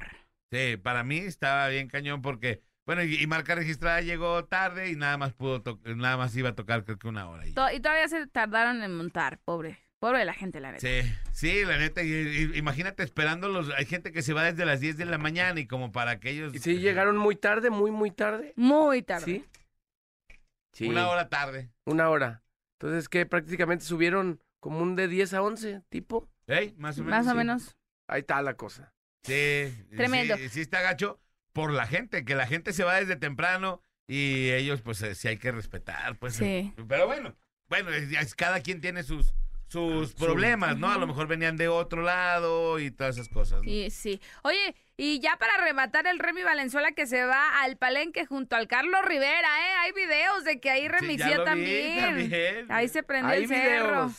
Sí, 0.52 0.76
para 0.76 1.04
mí 1.04 1.18
estaba 1.18 1.68
bien 1.68 1.88
cañón 1.88 2.22
porque, 2.22 2.62
bueno, 2.86 3.02
y, 3.02 3.14
y 3.22 3.26
marca 3.26 3.54
registrada 3.54 4.00
llegó 4.00 4.44
tarde 4.44 4.90
y 4.90 4.96
nada 4.96 5.16
más 5.16 5.32
pudo 5.32 5.62
nada 5.96 6.16
más 6.16 6.34
iba 6.36 6.50
a 6.50 6.54
tocar 6.54 6.84
creo 6.84 6.98
que 6.98 7.08
una 7.08 7.28
hora. 7.28 7.46
Y, 7.46 7.52
To- 7.52 7.70
y 7.72 7.80
todavía 7.80 8.08
se 8.08 8.26
tardaron 8.26 8.82
en 8.82 8.94
montar, 8.96 9.38
pobre. 9.44 9.78
Pobre 10.04 10.18
de 10.18 10.24
la 10.26 10.34
gente, 10.34 10.60
la 10.60 10.70
neta. 10.70 10.86
sí, 10.86 11.00
sí, 11.32 11.64
la 11.64 11.78
neta, 11.78 12.02
y- 12.02 12.10
y- 12.12 12.58
imagínate 12.58 13.02
esperándolos, 13.02 13.70
hay 13.74 13.86
gente 13.86 14.12
que 14.12 14.20
se 14.20 14.34
va 14.34 14.44
desde 14.44 14.66
las 14.66 14.78
10 14.80 14.98
de 14.98 15.06
la 15.06 15.16
mañana 15.16 15.58
y 15.58 15.66
como 15.66 15.92
para 15.92 16.20
que 16.20 16.28
ellos... 16.28 16.54
Y 16.54 16.58
sí, 16.58 16.76
llegaron 16.78 17.16
muy 17.16 17.36
tarde, 17.36 17.70
muy, 17.70 17.90
muy 17.90 18.10
tarde. 18.10 18.52
Muy 18.54 19.00
tarde. 19.00 19.24
Sí. 19.24 19.44
Sí. 20.74 20.88
Una 20.88 21.08
hora 21.08 21.30
tarde. 21.30 21.70
Una 21.86 22.10
hora. 22.10 22.42
Entonces, 22.78 23.08
que 23.08 23.24
prácticamente 23.24 23.82
subieron 23.86 24.42
como 24.60 24.80
un 24.80 24.94
de 24.94 25.08
10 25.08 25.32
a 25.32 25.40
11, 25.42 25.80
tipo. 25.88 26.28
¿Ey? 26.48 26.74
Más 26.76 26.98
o 26.98 27.04
menos. 27.04 27.18
Más 27.18 27.26
o 27.26 27.30
sí. 27.30 27.36
menos. 27.38 27.76
Ahí 28.06 28.20
está 28.20 28.42
la 28.42 28.54
cosa. 28.58 28.92
Sí. 29.22 29.72
Tremendo. 29.96 30.36
Sí, 30.36 30.50
sí 30.50 30.60
está 30.60 30.82
gacho 30.82 31.18
por 31.54 31.72
la 31.72 31.86
gente, 31.86 32.26
que 32.26 32.34
la 32.34 32.46
gente 32.46 32.74
se 32.74 32.84
va 32.84 32.96
desde 32.96 33.16
temprano 33.16 33.80
y 34.06 34.50
ellos, 34.50 34.82
pues, 34.82 35.00
eh, 35.00 35.14
sí 35.14 35.28
hay 35.28 35.38
que 35.38 35.50
respetar, 35.50 36.18
pues. 36.18 36.34
Sí. 36.34 36.74
Pero 36.88 37.06
bueno, 37.06 37.34
bueno, 37.70 37.88
cada 38.36 38.60
quien 38.60 38.82
tiene 38.82 39.02
sus, 39.02 39.32
sus 39.74 40.14
problemas, 40.14 40.78
¿no? 40.78 40.90
A 40.90 40.98
lo 40.98 41.06
mejor 41.06 41.26
venían 41.26 41.56
de 41.56 41.68
otro 41.68 42.02
lado 42.02 42.78
y 42.78 42.90
todas 42.90 43.16
esas 43.16 43.28
cosas. 43.28 43.58
¿no? 43.62 43.64
Sí, 43.64 43.90
sí. 43.90 44.20
Oye, 44.42 44.74
y 44.96 45.18
ya 45.20 45.36
para 45.36 45.56
rematar 45.58 46.06
el 46.06 46.18
Remy 46.18 46.42
Valenzuela 46.44 46.92
que 46.92 47.06
se 47.06 47.24
va 47.24 47.60
al 47.62 47.76
palenque 47.76 48.24
junto 48.26 48.54
al 48.56 48.68
Carlos 48.68 49.00
Rivera, 49.04 49.48
¿eh? 49.68 49.72
Hay 49.80 49.92
videos 49.92 50.44
de 50.44 50.60
que 50.60 50.70
ahí 50.70 50.82
Sí, 50.82 50.88
lo 50.88 50.98
vi 51.00 51.44
también. 51.44 52.00
también. 52.04 52.72
Ahí 52.72 52.88
se 52.88 53.02
prendió 53.02 53.32
Hay 53.34 53.42
el 53.42 53.48
cerro. 53.48 53.86
videos. 54.06 54.12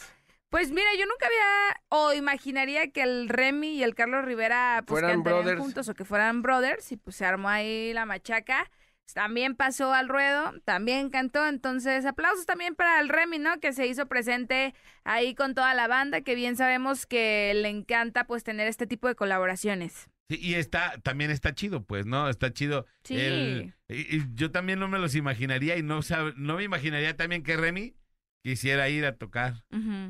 Pues 0.49 0.71
mira, 0.71 0.87
yo 0.97 1.05
nunca 1.05 1.25
había 1.25 1.81
o 1.89 2.13
imaginaría 2.13 2.91
que 2.91 3.01
el 3.01 3.27
Remy 3.29 3.75
y 3.77 3.83
el 3.83 3.95
Carlos 3.95 4.23
Rivera 4.25 4.83
pues 4.85 4.99
Fueran 5.01 5.17
cantarían 5.17 5.43
brothers. 5.43 5.59
juntos 5.61 5.89
o 5.89 5.93
que 5.95 6.05
fueran 6.05 6.41
brothers 6.41 6.91
y 6.91 6.97
pues 6.97 7.15
se 7.15 7.25
armó 7.25 7.49
ahí 7.49 7.91
la 7.93 8.05
machaca. 8.05 8.69
También 9.13 9.55
pasó 9.55 9.93
al 9.93 10.09
ruedo, 10.09 10.53
también 10.65 11.09
cantó, 11.09 11.47
entonces 11.47 12.05
aplausos 12.05 12.45
también 12.45 12.75
para 12.75 12.99
el 12.99 13.07
Remy, 13.09 13.39
¿no? 13.39 13.59
Que 13.59 13.71
se 13.71 13.87
hizo 13.87 14.07
presente 14.07 14.73
ahí 15.03 15.35
con 15.35 15.53
toda 15.53 15.73
la 15.73 15.87
banda, 15.87 16.21
que 16.21 16.35
bien 16.35 16.55
sabemos 16.57 17.05
que 17.05 17.53
le 17.55 17.69
encanta 17.69 18.25
pues 18.27 18.43
tener 18.43 18.67
este 18.67 18.87
tipo 18.87 19.07
de 19.07 19.15
colaboraciones. 19.15 20.09
Sí, 20.29 20.39
y 20.41 20.55
está, 20.55 20.97
también 21.03 21.29
está 21.29 21.53
chido, 21.53 21.83
pues, 21.85 22.07
¿no? 22.07 22.27
Está 22.29 22.51
chido. 22.51 22.87
Sí. 23.03 23.15
el- 23.15 23.73
y, 23.87 24.17
y 24.17 24.23
yo 24.33 24.49
también 24.51 24.79
no 24.79 24.87
me 24.87 24.97
los 24.97 25.13
imaginaría 25.15 25.77
y 25.77 25.83
no, 25.83 25.99
sab- 25.99 26.33
no 26.35 26.55
me 26.57 26.63
imaginaría 26.63 27.15
también 27.15 27.43
que 27.43 27.55
Remy 27.57 27.95
quisiera 28.43 28.89
ir 28.89 29.05
a 29.05 29.15
tocar, 29.17 29.63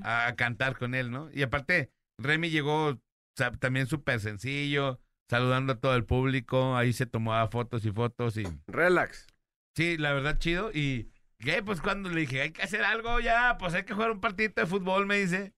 a, 0.03 0.33
cantar 0.37 0.77
con 0.77 0.95
él, 0.95 1.11
¿no? 1.11 1.29
Y 1.33 1.41
aparte, 1.43 1.89
Remy 2.17 2.49
llegó 2.49 2.87
o 2.91 2.99
sea, 3.37 3.51
también 3.51 3.87
súper 3.87 4.21
sencillo, 4.21 5.01
saludando 5.29 5.73
a 5.73 5.79
todo 5.79 5.95
el 5.95 6.05
público, 6.05 6.75
ahí 6.75 6.93
se 6.93 7.05
tomaba 7.05 7.47
fotos 7.47 7.85
y 7.85 7.91
fotos 7.91 8.37
y... 8.37 8.43
Relax. 8.67 9.27
Sí, 9.75 9.97
la 9.97 10.13
verdad, 10.13 10.37
chido. 10.37 10.71
Y, 10.73 11.11
¿qué? 11.39 11.61
Pues 11.63 11.81
cuando 11.81 12.09
le 12.09 12.21
dije, 12.21 12.41
hay 12.41 12.51
que 12.51 12.61
hacer 12.63 12.83
algo 12.83 13.19
ya, 13.19 13.57
pues 13.59 13.73
hay 13.73 13.83
que 13.83 13.93
jugar 13.93 14.11
un 14.11 14.21
partidito 14.21 14.61
de 14.61 14.67
fútbol, 14.67 15.05
me 15.05 15.17
dice. 15.17 15.53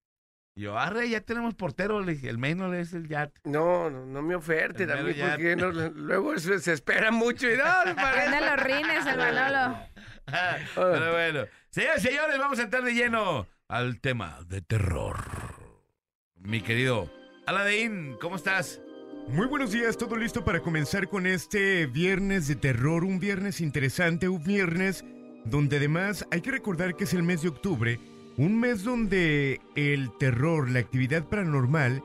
Y 0.56 0.62
yo, 0.62 0.78
arre, 0.80 1.08
ya 1.08 1.22
tenemos 1.22 1.54
portero, 1.54 2.02
le 2.02 2.14
dije, 2.14 2.30
el 2.30 2.40
Maynor 2.40 2.74
es 2.76 2.94
el 2.94 3.08
ya. 3.08 3.32
No, 3.44 3.92
no, 3.92 4.06
no 4.08 4.22
me 4.24 4.34
oferte 4.36 4.88
también, 4.88 5.16
ya. 5.16 5.30
porque 5.36 5.56
no- 5.56 5.70
luego 5.72 6.38
se, 6.40 6.58
se 6.60 6.74
espera 6.74 7.12
mucho 7.12 7.48
y 7.52 7.58
no. 7.58 7.64
Prende 7.84 8.42
los 8.42 8.60
rines, 8.64 9.06
el 9.06 9.18
Manolo. 9.18 9.78
Pero 10.76 11.12
bueno, 11.12 11.46
señores, 11.70 12.02
señores, 12.02 12.40
vamos 12.40 12.58
a 12.60 12.64
entrar 12.64 12.84
de 12.84 12.94
lleno 12.94 13.48
al 13.68 14.00
tema 14.02 14.40
de 14.48 14.62
terror. 14.62 15.18
Mi 16.36 16.62
querido 16.62 17.12
Aladdin, 17.46 18.18
¿cómo 18.20 18.36
estás? 18.36 18.82
Muy 19.30 19.46
buenos 19.46 19.74
días, 19.74 19.98
todo 19.98 20.16
listo 20.16 20.46
para 20.46 20.62
comenzar 20.62 21.10
con 21.10 21.28
este 21.28 21.86
viernes 21.86 22.48
de 22.48 22.56
terror, 22.56 23.04
un 23.04 23.20
viernes 23.20 23.60
interesante, 23.60 24.30
un 24.30 24.42
viernes 24.42 25.04
donde 25.44 25.78
además 25.78 26.26
hay 26.32 26.40
que 26.40 26.52
recordar 26.52 26.96
que 26.96 27.04
es 27.04 27.14
el 27.14 27.24
mes 27.24 27.42
de 27.42 27.50
octubre, 27.50 28.00
un 28.38 28.58
mes 28.58 28.86
donde 28.86 29.60
el 29.76 30.12
terror, 30.18 30.70
la 30.70 30.80
actividad 30.80 31.26
paranormal, 31.26 32.02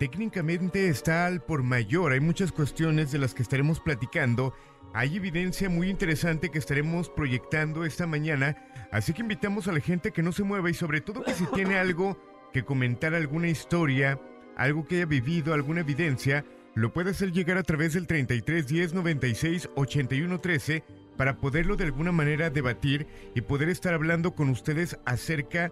técnicamente 0.00 0.88
está 0.88 1.26
al 1.26 1.40
por 1.42 1.62
mayor. 1.62 2.10
Hay 2.10 2.20
muchas 2.20 2.50
cuestiones 2.50 3.12
de 3.12 3.18
las 3.18 3.34
que 3.34 3.42
estaremos 3.42 3.78
platicando. 3.78 4.52
Hay 4.94 5.16
evidencia 5.16 5.68
muy 5.68 5.88
interesante 5.88 6.50
que 6.50 6.58
estaremos 6.58 7.08
proyectando 7.08 7.84
esta 7.84 8.08
mañana, 8.08 8.56
así 8.90 9.12
que 9.12 9.22
invitamos 9.22 9.68
a 9.68 9.72
la 9.72 9.80
gente 9.80 10.10
que 10.10 10.24
no 10.24 10.32
se 10.32 10.42
mueva 10.42 10.70
y 10.70 10.74
sobre 10.74 11.00
todo 11.00 11.22
que 11.22 11.34
si 11.34 11.46
tiene 11.46 11.78
algo 11.78 12.18
que 12.52 12.64
comentar, 12.64 13.14
alguna 13.14 13.48
historia, 13.48 14.20
algo 14.56 14.86
que 14.86 14.96
haya 14.96 15.06
vivido, 15.06 15.54
alguna 15.54 15.80
evidencia, 15.80 16.44
lo 16.74 16.92
puede 16.92 17.10
hacer 17.10 17.32
llegar 17.32 17.56
a 17.56 17.62
través 17.62 17.94
del 17.94 18.06
33 18.06 18.66
10 18.66 18.94
96 18.94 19.70
81 19.74 20.40
13 20.40 20.84
para 21.16 21.36
poderlo 21.36 21.76
de 21.76 21.84
alguna 21.84 22.12
manera 22.12 22.50
debatir 22.50 23.06
y 23.34 23.40
poder 23.42 23.68
estar 23.68 23.94
hablando 23.94 24.34
con 24.34 24.48
ustedes 24.48 24.98
acerca 25.04 25.70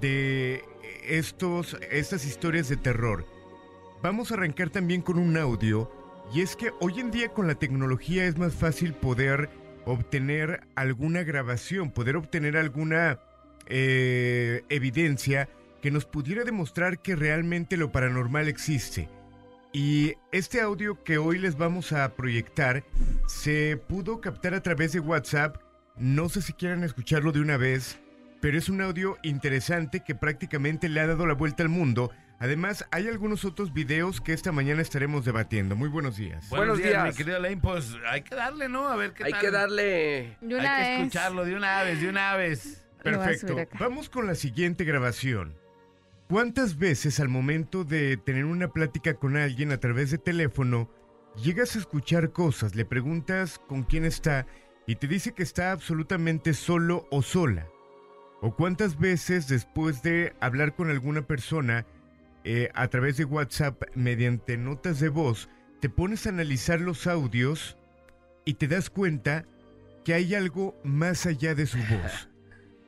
de 0.00 0.62
estos, 1.04 1.76
estas 1.90 2.24
historias 2.24 2.68
de 2.68 2.76
terror. 2.76 3.26
Vamos 4.02 4.30
a 4.30 4.34
arrancar 4.34 4.70
también 4.70 5.02
con 5.02 5.18
un 5.18 5.36
audio 5.36 5.90
y 6.32 6.40
es 6.40 6.56
que 6.56 6.70
hoy 6.80 7.00
en 7.00 7.10
día 7.10 7.28
con 7.28 7.46
la 7.46 7.56
tecnología 7.56 8.26
es 8.26 8.38
más 8.38 8.54
fácil 8.54 8.94
poder 8.94 9.50
obtener 9.84 10.60
alguna 10.76 11.22
grabación, 11.22 11.90
poder 11.90 12.16
obtener 12.16 12.56
alguna 12.56 13.18
eh, 13.66 14.62
evidencia 14.68 15.48
que 15.82 15.90
nos 15.90 16.06
pudiera 16.06 16.44
demostrar 16.44 17.00
que 17.00 17.16
realmente 17.16 17.76
lo 17.76 17.92
paranormal 17.92 18.48
existe. 18.48 19.08
Y 19.76 20.14
este 20.30 20.60
audio 20.60 21.02
que 21.02 21.18
hoy 21.18 21.36
les 21.36 21.58
vamos 21.58 21.92
a 21.92 22.14
proyectar 22.14 22.84
se 23.26 23.76
pudo 23.76 24.20
captar 24.20 24.54
a 24.54 24.62
través 24.62 24.92
de 24.92 25.00
WhatsApp. 25.00 25.56
No 25.96 26.28
sé 26.28 26.42
si 26.42 26.52
quieran 26.52 26.84
escucharlo 26.84 27.32
de 27.32 27.40
una 27.40 27.56
vez, 27.56 27.98
pero 28.40 28.56
es 28.56 28.68
un 28.68 28.80
audio 28.80 29.18
interesante 29.24 30.04
que 30.06 30.14
prácticamente 30.14 30.88
le 30.88 31.00
ha 31.00 31.08
dado 31.08 31.26
la 31.26 31.34
vuelta 31.34 31.64
al 31.64 31.70
mundo. 31.70 32.12
Además, 32.38 32.86
hay 32.92 33.08
algunos 33.08 33.44
otros 33.44 33.72
videos 33.72 34.20
que 34.20 34.32
esta 34.32 34.52
mañana 34.52 34.80
estaremos 34.80 35.24
debatiendo. 35.24 35.74
Muy 35.74 35.88
buenos 35.88 36.16
días. 36.18 36.48
Buenos 36.50 36.78
días. 36.78 37.04
mi 37.08 37.12
querido 37.12 37.36
Alain. 37.36 37.60
Pues 37.60 37.96
hay 38.08 38.22
que 38.22 38.36
darle, 38.36 38.68
¿no? 38.68 38.86
A 38.86 38.94
ver 38.94 39.12
qué 39.12 39.24
Hay 39.24 39.32
tal. 39.32 39.40
que 39.40 39.50
darle. 39.50 40.36
De 40.40 40.54
una 40.54 40.76
hay 40.76 40.84
que 40.84 40.90
vez. 40.90 40.98
escucharlo 41.00 41.44
de 41.44 41.56
una 41.56 41.82
vez, 41.82 42.00
de 42.00 42.08
una 42.08 42.36
vez. 42.36 42.86
Perfecto. 43.02 43.56
Vamos 43.80 44.08
con 44.08 44.28
la 44.28 44.36
siguiente 44.36 44.84
grabación. 44.84 45.56
¿Cuántas 46.34 46.78
veces 46.78 47.20
al 47.20 47.28
momento 47.28 47.84
de 47.84 48.16
tener 48.16 48.44
una 48.44 48.72
plática 48.72 49.14
con 49.14 49.36
alguien 49.36 49.70
a 49.70 49.78
través 49.78 50.10
de 50.10 50.18
teléfono, 50.18 50.90
llegas 51.40 51.76
a 51.76 51.78
escuchar 51.78 52.32
cosas, 52.32 52.74
le 52.74 52.84
preguntas 52.84 53.60
con 53.68 53.84
quién 53.84 54.04
está 54.04 54.44
y 54.84 54.96
te 54.96 55.06
dice 55.06 55.32
que 55.32 55.44
está 55.44 55.70
absolutamente 55.70 56.52
solo 56.52 57.06
o 57.12 57.22
sola? 57.22 57.68
¿O 58.40 58.56
cuántas 58.56 58.98
veces 58.98 59.46
después 59.46 60.02
de 60.02 60.34
hablar 60.40 60.74
con 60.74 60.90
alguna 60.90 61.24
persona 61.24 61.86
eh, 62.42 62.68
a 62.74 62.88
través 62.88 63.16
de 63.16 63.26
WhatsApp 63.26 63.84
mediante 63.94 64.56
notas 64.56 64.98
de 64.98 65.10
voz, 65.10 65.48
te 65.80 65.88
pones 65.88 66.26
a 66.26 66.30
analizar 66.30 66.80
los 66.80 67.06
audios 67.06 67.78
y 68.44 68.54
te 68.54 68.66
das 68.66 68.90
cuenta 68.90 69.44
que 70.04 70.14
hay 70.14 70.34
algo 70.34 70.76
más 70.82 71.26
allá 71.26 71.54
de 71.54 71.66
su 71.66 71.78
voz? 71.78 72.28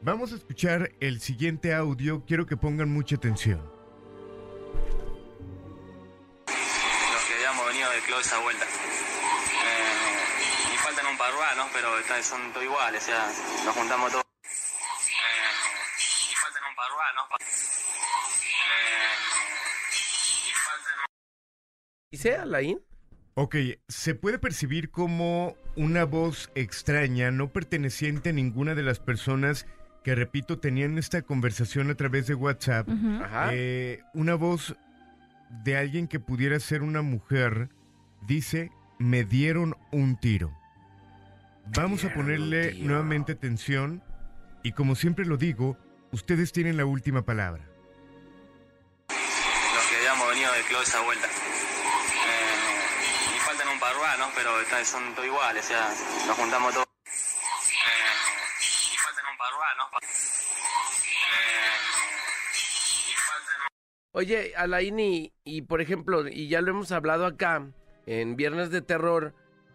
Vamos 0.02 0.32
a 0.32 0.36
escuchar 0.36 0.92
el 1.00 1.20
siguiente 1.20 1.74
audio, 1.74 2.24
quiero 2.26 2.46
que 2.46 2.56
pongan 2.56 2.90
mucha 2.90 3.16
atención. 3.16 3.58
los 6.46 7.24
que 7.26 7.34
habíamos 7.34 7.66
venido 7.66 7.90
del 7.90 8.02
club 8.02 8.18
esa 8.20 8.38
vuelta. 8.40 8.64
Eh, 8.64 8.68
y 10.74 10.76
faltan 10.78 11.06
un 11.06 11.18
par 11.18 11.32
urbanos, 11.34 11.68
pero 11.72 11.98
está- 11.98 12.22
son 12.22 12.52
todos 12.52 12.64
iguales, 12.64 13.02
o 13.02 13.06
sea, 13.06 13.26
nos 13.64 13.74
juntamos 13.74 14.12
todos. 14.12 14.24
Eh, 14.44 14.48
y 16.32 16.34
faltan 16.36 16.62
un 16.70 16.76
par 16.76 16.86
pa- 17.30 17.38
Eh, 17.40 17.46
y 19.92 20.52
faltan 20.52 20.98
un 21.00 21.06
¿Y 22.12 22.16
sea, 22.18 22.42
Alain? 22.42 22.80
Ok, 23.34 23.56
se 23.88 24.14
puede 24.14 24.38
percibir 24.38 24.90
como 24.90 25.56
una 25.74 26.04
voz 26.04 26.50
extraña, 26.54 27.30
no 27.30 27.52
perteneciente 27.52 28.30
a 28.30 28.32
ninguna 28.32 28.74
de 28.74 28.82
las 28.82 28.98
personas 29.00 29.66
que, 30.06 30.14
repito, 30.14 30.60
tenían 30.60 30.98
esta 30.98 31.22
conversación 31.22 31.90
a 31.90 31.96
través 31.96 32.28
de 32.28 32.36
WhatsApp. 32.36 32.88
Eh, 33.50 34.02
una 34.14 34.36
voz 34.36 34.76
de 35.64 35.76
alguien 35.76 36.06
que 36.06 36.20
pudiera 36.20 36.60
ser 36.60 36.84
una 36.84 37.02
mujer 37.02 37.70
dice, 38.20 38.70
me 39.00 39.24
dieron 39.24 39.74
un 39.90 40.16
tiro. 40.16 40.56
Vamos 41.74 42.04
a 42.04 42.14
ponerle 42.14 42.74
nuevamente 42.74 43.32
atención 43.32 44.00
y 44.62 44.70
como 44.70 44.94
siempre 44.94 45.26
lo 45.26 45.38
digo, 45.38 45.76
ustedes 46.12 46.52
tienen 46.52 46.76
la 46.76 46.84
última 46.84 47.22
palabra. 47.22 47.64
los 49.08 49.86
que 49.88 49.96
habíamos 49.96 50.28
venido 50.28 50.52
del 50.52 50.62
club 50.66 50.82
esa 50.84 51.02
vuelta. 51.02 51.26
Eh, 51.26 53.34
y 53.34 53.38
faltan 53.40 53.66
un 53.70 53.80
par 53.80 53.96
urbanos, 53.96 54.28
pero 54.36 54.52
son 54.84 55.16
todos 55.16 55.26
iguales, 55.26 55.64
o 55.64 55.68
sea, 55.68 55.88
nos 56.28 56.36
juntamos 56.36 56.74
todos. 56.74 56.95
Oye, 64.12 64.54
Alain, 64.56 64.98
y, 64.98 65.32
y 65.44 65.62
por 65.62 65.82
ejemplo, 65.82 66.26
y 66.26 66.48
ya 66.48 66.62
lo 66.62 66.70
hemos 66.70 66.90
hablado 66.90 67.26
acá 67.26 67.70
en 68.06 68.36
Viernes 68.36 68.70
de 68.70 68.80
Terror, 68.80 69.34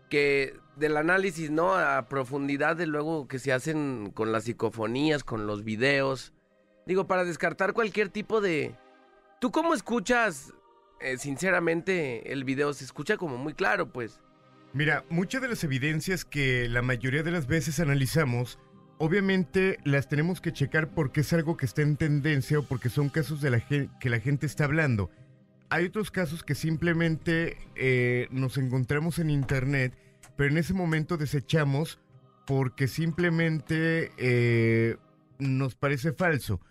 que 0.09 0.55
del 0.75 0.97
análisis, 0.97 1.51
¿no? 1.51 1.75
A 1.75 2.07
profundidad 2.09 2.75
de 2.75 2.87
luego 2.87 3.27
que 3.27 3.39
se 3.39 3.53
hacen 3.53 4.11
con 4.13 4.31
las 4.31 4.45
psicofonías, 4.45 5.23
con 5.23 5.45
los 5.45 5.63
videos. 5.63 6.33
Digo, 6.85 7.07
para 7.07 7.23
descartar 7.23 7.73
cualquier 7.73 8.09
tipo 8.09 8.41
de... 8.41 8.75
¿Tú 9.39 9.51
cómo 9.51 9.73
escuchas, 9.73 10.53
eh, 10.99 11.17
sinceramente, 11.17 12.33
el 12.33 12.43
video? 12.43 12.73
Se 12.73 12.83
escucha 12.83 13.17
como 13.17 13.37
muy 13.37 13.53
claro, 13.53 13.91
pues. 13.91 14.19
Mira, 14.73 15.05
muchas 15.09 15.41
de 15.41 15.49
las 15.49 15.63
evidencias 15.63 16.25
que 16.25 16.67
la 16.67 16.81
mayoría 16.81 17.23
de 17.23 17.31
las 17.31 17.47
veces 17.47 17.79
analizamos 17.79 18.57
obviamente 19.01 19.79
las 19.83 20.07
tenemos 20.07 20.41
que 20.41 20.53
checar 20.53 20.89
porque 20.89 21.21
es 21.21 21.33
algo 21.33 21.57
que 21.57 21.65
está 21.65 21.81
en 21.81 21.97
tendencia 21.97 22.59
o 22.59 22.63
porque 22.63 22.89
son 22.89 23.09
casos 23.09 23.41
de 23.41 23.49
la 23.49 23.59
que 23.59 24.09
la 24.09 24.19
gente 24.19 24.45
está 24.45 24.65
hablando. 24.65 25.09
Hay 25.71 25.85
otros 25.85 26.11
casos 26.11 26.43
que 26.43 26.53
simplemente 26.53 27.57
eh, 27.75 28.27
nos 28.29 28.59
encontramos 28.59 29.17
en 29.17 29.31
internet, 29.31 29.97
pero 30.35 30.51
en 30.51 30.59
ese 30.59 30.75
momento 30.75 31.17
desechamos 31.17 31.99
porque 32.45 32.87
simplemente 32.87 34.11
eh, 34.17 34.97
nos 35.39 35.73
parece 35.73 36.13
falso. 36.13 36.61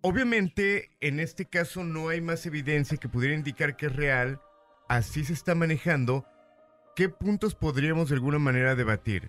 Obviamente, 0.00 0.92
en 1.00 1.20
este 1.20 1.44
caso 1.44 1.84
no 1.84 2.08
hay 2.08 2.22
más 2.22 2.46
evidencia 2.46 2.96
que 2.96 3.10
pudiera 3.10 3.34
indicar 3.34 3.76
que 3.76 3.86
es 3.86 3.94
real, 3.94 4.40
así 4.88 5.26
se 5.26 5.34
está 5.34 5.54
manejando. 5.54 6.24
¿Qué 6.96 7.10
puntos 7.10 7.54
podríamos 7.54 8.08
de 8.08 8.14
alguna 8.14 8.38
manera 8.38 8.74
debatir? 8.76 9.28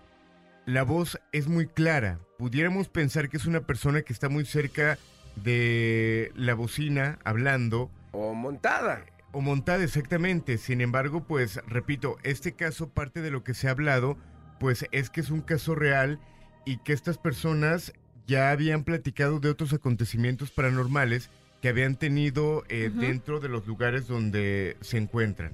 La 0.66 0.82
voz 0.82 1.20
es 1.32 1.48
muy 1.48 1.68
clara. 1.68 2.20
Pudiéramos 2.40 2.90
pensar 2.90 3.30
que 3.30 3.38
es 3.38 3.46
una 3.46 3.62
persona 3.62 4.02
que 4.02 4.14
está 4.14 4.30
muy 4.30 4.46
cerca 4.46 4.98
de 5.36 6.32
la 6.36 6.56
bocina 6.56 7.20
hablando. 7.24 7.92
O 8.12 8.34
montada. 8.34 9.06
O 9.32 9.42
montada 9.42 9.84
exactamente. 9.84 10.58
Sin 10.58 10.82
embargo, 10.82 11.24
pues 11.24 11.60
repito, 11.68 12.18
este 12.24 12.54
caso 12.54 12.90
parte 12.90 13.22
de 13.22 13.30
lo 13.30 13.44
que 13.44 13.54
se 13.54 13.68
ha 13.68 13.72
hablado, 13.72 14.18
pues 14.60 14.88
es 14.92 15.12
que 15.12 15.22
es 15.22 15.30
un 15.30 15.42
caso 15.42 15.76
real 15.76 16.20
y 16.66 16.78
que 16.78 16.94
estas 16.94 17.20
personas 17.20 17.94
ya 18.26 18.50
habían 18.50 18.84
platicado 18.84 19.40
de 19.40 19.50
otros 19.50 19.72
acontecimientos 19.72 20.50
paranormales 20.50 21.30
que 21.62 21.70
habían 21.70 21.96
tenido 21.96 22.64
eh, 22.70 22.92
dentro 22.92 23.40
de 23.40 23.50
los 23.50 23.68
lugares 23.68 24.08
donde 24.08 24.78
se 24.82 24.98
encuentran. 24.98 25.52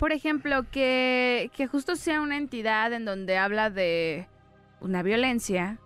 Por 0.00 0.12
ejemplo, 0.12 0.64
que, 0.70 1.50
que 1.54 1.66
justo 1.66 1.94
sea 1.94 2.22
una 2.22 2.38
entidad 2.38 2.90
en 2.94 3.04
donde 3.04 3.36
habla 3.36 3.68
de 3.68 4.26
una 4.80 5.02
violencia, 5.02 5.78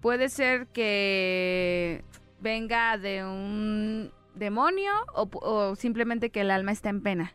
puede 0.00 0.30
ser 0.30 0.66
que 0.68 2.06
venga 2.40 2.96
de 2.96 3.26
un 3.26 4.12
demonio 4.34 4.92
o, 5.12 5.76
simplemente 5.76 6.30
que 6.30 6.40
el 6.40 6.50
alma 6.50 6.72
está 6.72 6.88
en 6.88 7.02
pena. 7.02 7.34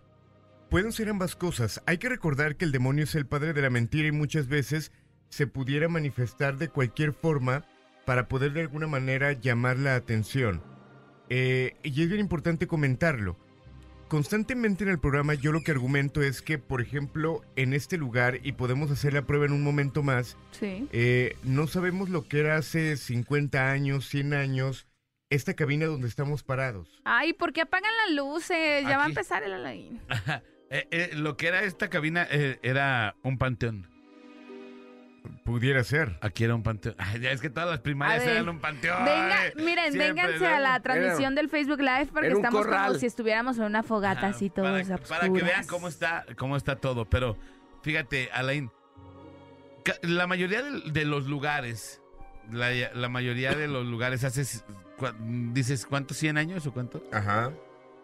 Pueden 0.71 0.91
ser 0.91 1.09
ambas 1.09 1.35
cosas. 1.35 1.83
Hay 1.85 1.99
que 1.99 2.09
recordar 2.09 2.55
que 2.55 2.65
el 2.65 2.71
demonio 2.71 3.03
es 3.03 3.13
el 3.13 3.27
padre 3.27 3.53
de 3.53 3.61
la 3.61 3.69
mentira 3.69 4.07
y 4.07 4.11
muchas 4.11 4.47
veces 4.47 4.91
se 5.29 5.45
pudiera 5.45 5.89
manifestar 5.89 6.57
de 6.57 6.69
cualquier 6.69 7.13
forma 7.13 7.65
para 8.03 8.27
poder 8.27 8.53
de 8.53 8.61
alguna 8.61 8.87
manera 8.87 9.33
llamar 9.33 9.77
la 9.77 9.93
atención. 9.93 10.63
Eh, 11.29 11.75
y 11.83 12.01
es 12.01 12.09
bien 12.09 12.19
importante 12.19 12.65
comentarlo. 12.65 13.37
Constantemente 14.13 14.83
en 14.83 14.91
el 14.91 14.99
programa 14.99 15.33
yo 15.33 15.51
lo 15.51 15.61
que 15.61 15.71
argumento 15.71 16.21
es 16.21 16.43
que, 16.43 16.59
por 16.59 16.81
ejemplo, 16.81 17.41
en 17.55 17.73
este 17.73 17.97
lugar, 17.97 18.37
y 18.43 18.51
podemos 18.51 18.91
hacer 18.91 19.11
la 19.11 19.23
prueba 19.23 19.47
en 19.47 19.53
un 19.53 19.63
momento 19.63 20.03
más, 20.03 20.37
Sí. 20.51 20.87
eh, 20.91 21.35
no 21.41 21.65
sabemos 21.65 22.09
lo 22.09 22.27
que 22.27 22.41
era 22.41 22.57
hace 22.57 22.95
50 22.95 23.71
años, 23.71 24.07
100 24.07 24.35
años, 24.35 24.85
esta 25.31 25.55
cabina 25.55 25.87
donde 25.87 26.07
estamos 26.07 26.43
parados. 26.43 27.01
Ay, 27.05 27.33
¿por 27.33 27.53
qué 27.53 27.61
apagan 27.61 27.89
las 28.05 28.15
luces? 28.15 28.83
Ya 28.83 28.99
va 28.99 29.05
a 29.05 29.07
empezar 29.07 29.41
el 29.41 29.53
Alain. 29.53 29.99
Eh, 30.69 30.87
eh, 30.91 31.09
lo 31.15 31.35
que 31.35 31.47
era 31.47 31.63
esta 31.63 31.89
cabina 31.89 32.27
eh, 32.29 32.59
era 32.61 33.15
un 33.23 33.39
panteón. 33.39 33.89
Pudiera 35.43 35.83
ser. 35.83 36.17
Aquí 36.21 36.45
era 36.45 36.55
un 36.55 36.63
panteón. 36.63 36.95
Ay, 36.97 37.19
ya 37.19 37.31
es 37.31 37.41
que 37.41 37.49
todas 37.49 37.69
las 37.69 37.79
primarias 37.81 38.23
ver. 38.23 38.35
eran 38.37 38.49
un 38.49 38.59
panteón. 38.59 39.03
Venga, 39.03 39.37
miren, 39.57 39.91
Siempre, 39.91 40.13
vénganse 40.13 40.47
a 40.47 40.55
¿no? 40.57 40.59
la 40.63 40.79
transmisión 40.79 41.35
del 41.35 41.49
Facebook 41.49 41.79
Live 41.81 42.07
porque 42.13 42.29
estamos 42.29 42.61
corral. 42.65 42.87
como 42.87 42.99
si 42.99 43.05
estuviéramos 43.07 43.57
en 43.57 43.63
una 43.65 43.83
fogata 43.83 44.27
así 44.27 44.49
todos 44.49 44.87
para, 44.87 44.97
para 44.99 45.23
que 45.33 45.41
vean 45.43 45.67
cómo 45.67 45.87
está, 45.89 46.25
cómo 46.37 46.55
está 46.55 46.77
todo. 46.77 47.09
Pero 47.09 47.37
fíjate, 47.81 48.29
Alain, 48.31 48.71
la 50.01 50.27
mayoría 50.27 50.61
de, 50.63 50.81
de 50.91 51.05
los 51.05 51.27
lugares, 51.27 52.01
la, 52.51 52.69
la 52.93 53.09
mayoría 53.09 53.53
de 53.53 53.67
los 53.67 53.85
lugares 53.85 54.23
hace, 54.23 54.43
cua- 54.97 55.15
dices, 55.51 55.85
¿cuántos? 55.85 56.21
¿100 56.23 56.37
años 56.37 56.65
o 56.67 56.71
cuánto? 56.73 57.03
Ajá. 57.11 57.51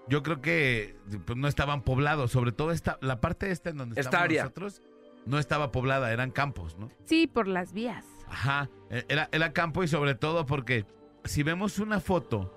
Yo 0.10 0.24
creo 0.24 0.42
que 0.42 0.98
pues, 1.26 1.38
no 1.38 1.48
estaban 1.48 1.84
poblados, 1.84 2.32
sobre 2.32 2.52
todo 2.52 2.72
esta, 2.72 2.98
la 3.02 3.22
parte 3.22 3.52
esta 3.52 3.70
en 3.70 3.78
donde 3.78 3.94
Esta 3.94 4.10
estamos 4.10 4.24
área. 4.26 4.44
nosotros, 4.44 4.82
no 5.26 5.40
estaba 5.40 5.72
poblada, 5.72 6.12
eran 6.12 6.32
campos, 6.32 6.78
¿no? 6.78 6.90
Sí, 7.06 7.28
por 7.28 7.48
las 7.48 7.74
vías. 7.74 8.06
Ajá, 8.30 8.70
e- 8.90 9.06
era, 9.10 9.30
era 9.32 9.54
campo 9.54 9.84
y 9.84 9.88
sobre 9.88 10.16
todo 10.16 10.46
porque 10.46 10.86
si 11.24 11.44
vemos 11.44 11.80
una 11.80 12.00
foto 12.00 12.54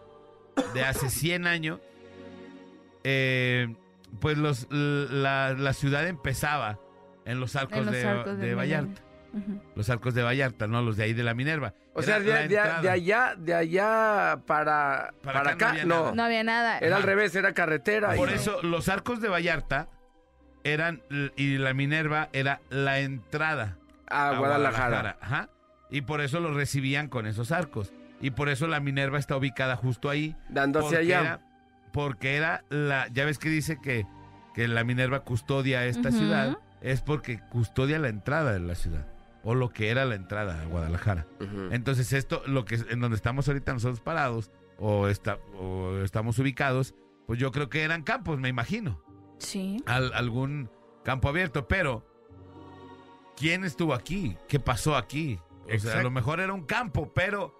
de 0.74 0.84
hace 0.84 1.08
100 1.10 1.46
años, 1.46 1.80
eh, 3.04 3.74
pues 4.20 4.38
los, 4.38 4.66
la, 4.70 5.54
la 5.54 5.72
ciudad 5.72 6.06
empezaba 6.06 6.78
en 7.24 7.40
los 7.40 7.56
arcos, 7.56 7.78
En 7.78 7.86
los 7.86 7.94
de, 7.94 8.06
arcos 8.06 8.38
de 8.38 8.46
del 8.46 8.56
Vallarta. 8.56 9.02
Los 9.74 9.88
arcos 9.88 10.12
de 10.12 10.22
Vallarta, 10.22 10.66
no 10.66 10.82
los 10.82 10.98
de 10.98 11.04
ahí 11.04 11.14
de 11.14 11.22
la 11.22 11.32
Minerva. 11.32 11.72
O 11.94 12.00
Era 12.02 12.20
sea, 12.20 12.20
de, 12.20 12.32
allá, 12.90 13.34
de 13.38 13.54
allá 13.54 14.40
para, 14.46 15.14
Para 15.22 15.42
para, 15.42 15.52
acá 15.54 15.72
no 15.84 15.94
había 15.96 16.12
no. 16.14 16.22
había 16.24 16.44
nada. 16.44 16.78
Era 16.78 16.96
al 16.96 17.02
revés, 17.02 17.34
era 17.34 17.54
carretera. 17.54 18.14
Por 18.14 18.28
y- 18.30 18.34
eso 18.34 18.60
los 18.62 18.90
arcos 18.90 19.22
de 19.22 19.28
Vallarta 19.28 19.88
eran, 20.64 21.02
y 21.36 21.58
la 21.58 21.74
Minerva 21.74 22.28
era 22.32 22.60
la 22.70 23.00
entrada 23.00 23.78
a, 24.08 24.30
a 24.30 24.38
Guadalajara. 24.38 25.16
Ajá. 25.20 25.48
Y 25.90 26.02
por 26.02 26.20
eso 26.20 26.40
los 26.40 26.54
recibían 26.54 27.08
con 27.08 27.26
esos 27.26 27.52
arcos. 27.52 27.92
Y 28.20 28.30
por 28.30 28.48
eso 28.48 28.66
la 28.66 28.80
Minerva 28.80 29.18
está 29.18 29.36
ubicada 29.36 29.76
justo 29.76 30.08
ahí. 30.08 30.36
Dando 30.48 30.78
hacia 30.78 30.98
porque 30.98 31.14
allá. 31.14 31.20
Era, 31.20 31.40
porque 31.92 32.36
era 32.36 32.64
la. 32.70 33.08
Ya 33.08 33.24
ves 33.24 33.38
que 33.38 33.48
dice 33.48 33.78
que, 33.82 34.06
que 34.54 34.68
la 34.68 34.84
Minerva 34.84 35.20
custodia 35.20 35.84
esta 35.84 36.10
ciudad. 36.10 36.56
Es 36.80 37.00
porque 37.00 37.40
custodia 37.50 37.98
la 37.98 38.08
entrada 38.08 38.52
de 38.52 38.60
la 38.60 38.74
ciudad. 38.74 39.06
O 39.44 39.54
lo 39.54 39.70
que 39.70 39.90
era 39.90 40.04
la 40.04 40.14
entrada 40.14 40.62
a 40.62 40.66
Guadalajara. 40.66 41.26
Entonces, 41.72 42.12
esto, 42.12 42.42
lo 42.46 42.64
que 42.64 42.76
en 42.90 43.00
donde 43.00 43.16
estamos 43.16 43.48
ahorita 43.48 43.72
nosotros 43.72 44.00
parados, 44.00 44.52
o, 44.78 45.08
está, 45.08 45.38
o 45.58 45.98
estamos 45.98 46.38
ubicados, 46.38 46.94
pues 47.26 47.38
yo 47.38 47.50
creo 47.50 47.68
que 47.68 47.82
eran 47.82 48.02
campos, 48.02 48.38
me 48.38 48.48
imagino. 48.48 49.02
Sí. 49.42 49.82
Al- 49.86 50.12
algún 50.14 50.70
campo 51.04 51.28
abierto. 51.28 51.66
Pero, 51.68 52.04
¿quién 53.36 53.64
estuvo 53.64 53.94
aquí? 53.94 54.36
¿Qué 54.48 54.60
pasó 54.60 54.96
aquí? 54.96 55.38
O 55.74 55.78
sea, 55.78 56.00
a 56.00 56.02
lo 56.02 56.10
mejor 56.10 56.40
era 56.40 56.52
un 56.52 56.64
campo, 56.64 57.12
pero 57.14 57.54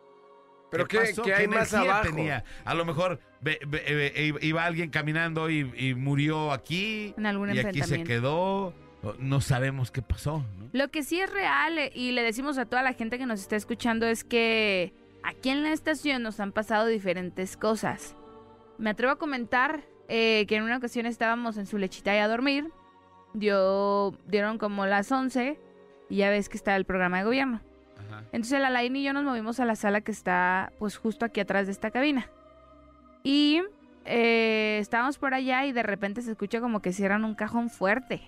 Pero 0.71 0.87
¿qué, 0.89 0.99
pasó? 0.99 1.23
qué 1.23 1.35
hay 1.35 1.49
más 1.49 1.73
energía 1.73 1.93
abajo? 1.99 2.09
tenía? 2.15 2.45
A 2.65 2.75
lo 2.75 2.85
mejor 2.85 3.21
eh, 3.45 4.33
iba 4.41 4.65
alguien 4.65 4.91
caminando 4.91 5.51
y, 5.51 5.71
y 5.77 5.95
murió 5.95 6.53
aquí. 6.53 7.15
En 7.17 7.27
algún 7.27 7.55
y 7.55 7.59
aquí 7.59 7.83
se 7.83 8.03
quedó. 8.05 8.75
No 9.19 9.41
sabemos 9.41 9.91
qué 9.91 10.01
pasó. 10.03 10.45
¿no? 10.59 10.69
Lo 10.73 10.89
que 10.91 11.03
sí 11.03 11.21
es 11.21 11.31
real 11.31 11.77
eh, 11.79 11.91
y 11.95 12.13
le 12.13 12.23
decimos 12.23 12.57
a 12.59 12.67
toda 12.67 12.83
la 12.83 12.93
gente 12.93 13.19
que 13.19 13.27
nos 13.27 13.41
está 13.41 13.57
escuchando 13.57 14.07
es 14.07 14.23
que 14.25 14.95
aquí 15.25 15.51
en 15.51 15.63
la 15.65 15.73
estación 15.73 16.23
nos 16.23 16.39
han 16.41 16.53
pasado 16.53 16.87
diferentes 16.87 17.57
cosas. 17.57 18.17
Me 18.79 18.91
atrevo 18.91 19.13
a 19.13 19.19
comentar 19.19 19.83
eh, 20.09 20.47
que 20.47 20.57
en 20.57 20.65
una 20.65 20.77
ocasión 20.77 21.07
estábamos 21.07 21.57
en 21.57 21.67
su 21.67 21.79
lechita 21.79 22.15
y 22.15 22.19
a 22.19 22.29
dormir. 22.29 22.71
Dio, 23.35 24.15
dieron 24.27 24.59
como 24.59 24.85
las 24.87 25.11
11 25.11 25.59
y 26.11 26.17
ya 26.17 26.31
ves 26.31 26.49
que 26.49 26.57
está 26.57 26.77
el 26.77 26.85
programa 26.85 27.19
de 27.19 27.25
gobierno. 27.25 27.61
Ajá. 27.99 28.25
Entonces 28.33 28.53
el 28.53 28.65
Alain 28.65 28.95
y 28.95 29.03
yo 29.03 29.13
nos 29.13 29.25
movimos 29.25 29.59
a 29.61 29.65
la 29.65 29.77
sala 29.77 30.03
que 30.03 30.13
está 30.13 30.73
pues 30.79 30.97
justo 30.97 31.25
aquí 31.25 31.41
atrás 31.41 31.67
de 31.67 31.73
esta 31.73 31.91
cabina. 31.91 32.29
Y 33.23 33.63
eh, 34.05 34.79
estábamos 34.81 35.19
por 35.19 35.33
allá 35.35 35.65
y 35.65 35.73
de 35.73 35.83
repente 35.83 36.23
se 36.23 36.33
escucha 36.33 36.61
como 36.61 36.83
que 36.83 36.93
cierran 36.93 37.25
un 37.25 37.35
cajón 37.35 37.71
fuerte. 37.71 38.21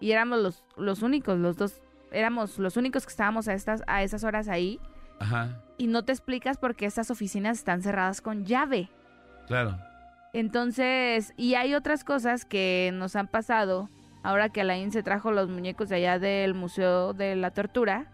Y 0.00 0.12
éramos 0.12 0.38
los, 0.38 0.64
los 0.76 1.02
únicos, 1.02 1.38
los 1.38 1.56
dos, 1.56 1.82
éramos 2.12 2.58
los 2.58 2.76
únicos 2.76 3.04
que 3.04 3.10
estábamos 3.10 3.48
a, 3.48 3.54
estas, 3.54 3.82
a 3.86 4.02
esas 4.02 4.24
horas 4.24 4.48
ahí. 4.48 4.80
Ajá, 5.20 5.60
Y 5.78 5.88
no 5.88 6.04
te 6.04 6.12
explicas 6.12 6.58
por 6.58 6.76
qué 6.76 6.86
estas 6.86 7.10
oficinas 7.10 7.58
están 7.58 7.82
cerradas 7.82 8.20
con 8.20 8.44
llave. 8.44 8.88
claro. 9.48 9.76
Entonces, 10.32 11.32
y 11.36 11.54
hay 11.54 11.74
otras 11.74 12.04
cosas 12.04 12.44
que 12.44 12.90
nos 12.94 13.16
han 13.16 13.28
pasado 13.28 13.88
ahora 14.22 14.48
que 14.50 14.60
Alain 14.60 14.92
se 14.92 15.02
trajo 15.02 15.30
los 15.32 15.48
muñecos 15.48 15.88
de 15.88 15.96
allá 15.96 16.18
del 16.18 16.54
Museo 16.54 17.12
de 17.14 17.34
la 17.36 17.50
Tortura, 17.52 18.06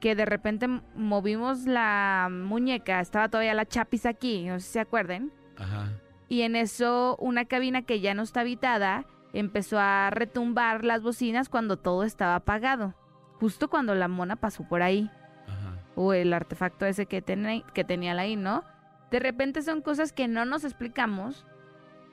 que 0.00 0.14
de 0.14 0.24
repente 0.26 0.66
movimos 0.94 1.66
la 1.66 2.28
muñeca, 2.30 3.00
estaba 3.00 3.28
todavía 3.28 3.54
la 3.54 3.66
chapis 3.66 4.06
aquí, 4.06 4.46
no 4.46 4.58
sé 4.58 4.66
si 4.66 4.72
se 4.72 4.80
acuerden, 4.80 5.32
Ajá. 5.58 5.88
y 6.28 6.42
en 6.42 6.56
eso 6.56 7.16
una 7.20 7.44
cabina 7.44 7.82
que 7.82 8.00
ya 8.00 8.14
no 8.14 8.22
está 8.22 8.40
habitada 8.40 9.04
empezó 9.32 9.78
a 9.78 10.10
retumbar 10.10 10.84
las 10.84 11.02
bocinas 11.02 11.48
cuando 11.48 11.76
todo 11.78 12.04
estaba 12.04 12.34
apagado, 12.34 12.94
justo 13.38 13.68
cuando 13.70 13.94
la 13.94 14.08
mona 14.08 14.36
pasó 14.36 14.64
por 14.68 14.82
ahí 14.82 15.10
Ajá. 15.46 15.76
o 15.96 16.12
el 16.12 16.32
artefacto 16.32 16.86
ese 16.86 17.06
que, 17.06 17.24
teni- 17.24 17.64
que 17.72 17.84
tenía 17.84 18.12
ahí, 18.18 18.36
¿no? 18.36 18.64
De 19.10 19.18
repente 19.18 19.62
son 19.62 19.82
cosas 19.82 20.12
que 20.12 20.28
no 20.28 20.44
nos 20.44 20.64
explicamos, 20.64 21.44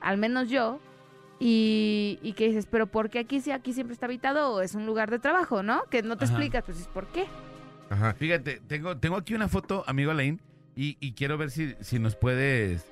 al 0.00 0.18
menos 0.18 0.48
yo, 0.48 0.80
y, 1.40 2.18
y 2.22 2.32
que 2.32 2.48
dices, 2.48 2.66
pero 2.66 2.88
¿por 2.88 3.10
qué 3.10 3.20
aquí 3.20 3.40
sí, 3.40 3.52
aquí 3.52 3.72
siempre 3.72 3.94
está 3.94 4.06
habitado? 4.06 4.52
O 4.54 4.60
es 4.60 4.74
un 4.74 4.86
lugar 4.86 5.10
de 5.10 5.18
trabajo, 5.18 5.62
¿no? 5.62 5.84
Que 5.90 6.02
no 6.02 6.16
te 6.16 6.24
Ajá. 6.24 6.34
explicas, 6.34 6.64
pues 6.64 6.80
es 6.80 6.88
por 6.88 7.06
qué. 7.08 7.26
Ajá. 7.90 8.14
Fíjate, 8.14 8.60
tengo, 8.66 8.96
tengo 8.98 9.16
aquí 9.16 9.34
una 9.34 9.48
foto, 9.48 9.84
amigo 9.86 10.10
Alain, 10.10 10.40
y, 10.74 10.96
y 11.00 11.12
quiero 11.12 11.38
ver 11.38 11.50
si, 11.50 11.74
si 11.80 11.98
nos 11.98 12.16
puedes 12.16 12.90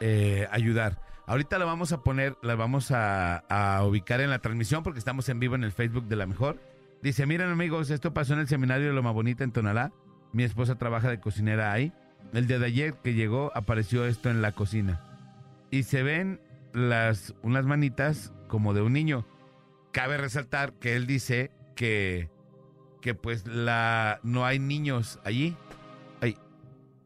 eh, 0.00 0.46
ayudar. 0.50 1.00
Ahorita 1.26 1.58
la 1.58 1.66
vamos 1.66 1.92
a 1.92 2.02
poner, 2.02 2.36
la 2.42 2.54
vamos 2.54 2.90
a, 2.90 3.38
a 3.48 3.84
ubicar 3.84 4.20
en 4.20 4.30
la 4.30 4.38
transmisión 4.38 4.82
porque 4.82 4.98
estamos 4.98 5.28
en 5.28 5.38
vivo 5.38 5.54
en 5.54 5.62
el 5.62 5.72
Facebook 5.72 6.06
de 6.08 6.16
la 6.16 6.26
mejor. 6.26 6.58
Dice, 7.02 7.26
miren 7.26 7.50
amigos, 7.50 7.90
esto 7.90 8.12
pasó 8.12 8.32
en 8.32 8.40
el 8.40 8.48
seminario 8.48 8.88
de 8.88 8.92
Loma 8.92 9.12
Bonita 9.12 9.44
en 9.44 9.52
Tonalá. 9.52 9.92
Mi 10.32 10.42
esposa 10.42 10.76
trabaja 10.78 11.10
de 11.10 11.20
cocinera 11.20 11.70
ahí. 11.72 11.92
El 12.32 12.46
día 12.46 12.58
de 12.58 12.66
ayer 12.66 12.94
que 13.02 13.14
llegó 13.14 13.50
apareció 13.54 14.04
esto 14.06 14.30
en 14.30 14.42
la 14.42 14.52
cocina. 14.52 15.00
Y 15.70 15.82
se 15.84 16.02
ven 16.02 16.40
las 16.72 17.34
unas 17.42 17.64
manitas 17.64 18.32
como 18.48 18.74
de 18.74 18.82
un 18.82 18.92
niño. 18.92 19.26
Cabe 19.92 20.16
resaltar 20.18 20.72
que 20.74 20.94
él 20.96 21.06
dice 21.06 21.50
que, 21.74 22.28
que 23.00 23.14
pues 23.14 23.46
la 23.46 24.20
no 24.22 24.44
hay 24.44 24.58
niños 24.58 25.18
allí. 25.24 25.56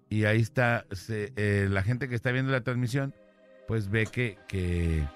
Y 0.09 0.27
ahí 0.27 0.43
está 0.43 0.85
se- 0.91 1.33
eh, 1.37 1.69
la 1.71 1.83
gente 1.83 2.07
que 2.07 2.15
está 2.15 2.33
viendo 2.33 2.53
la 2.53 2.61
transmisión, 2.61 3.15
pues 3.67 3.89
ve 3.89 4.05
que, 4.05 4.37
que 4.47 5.09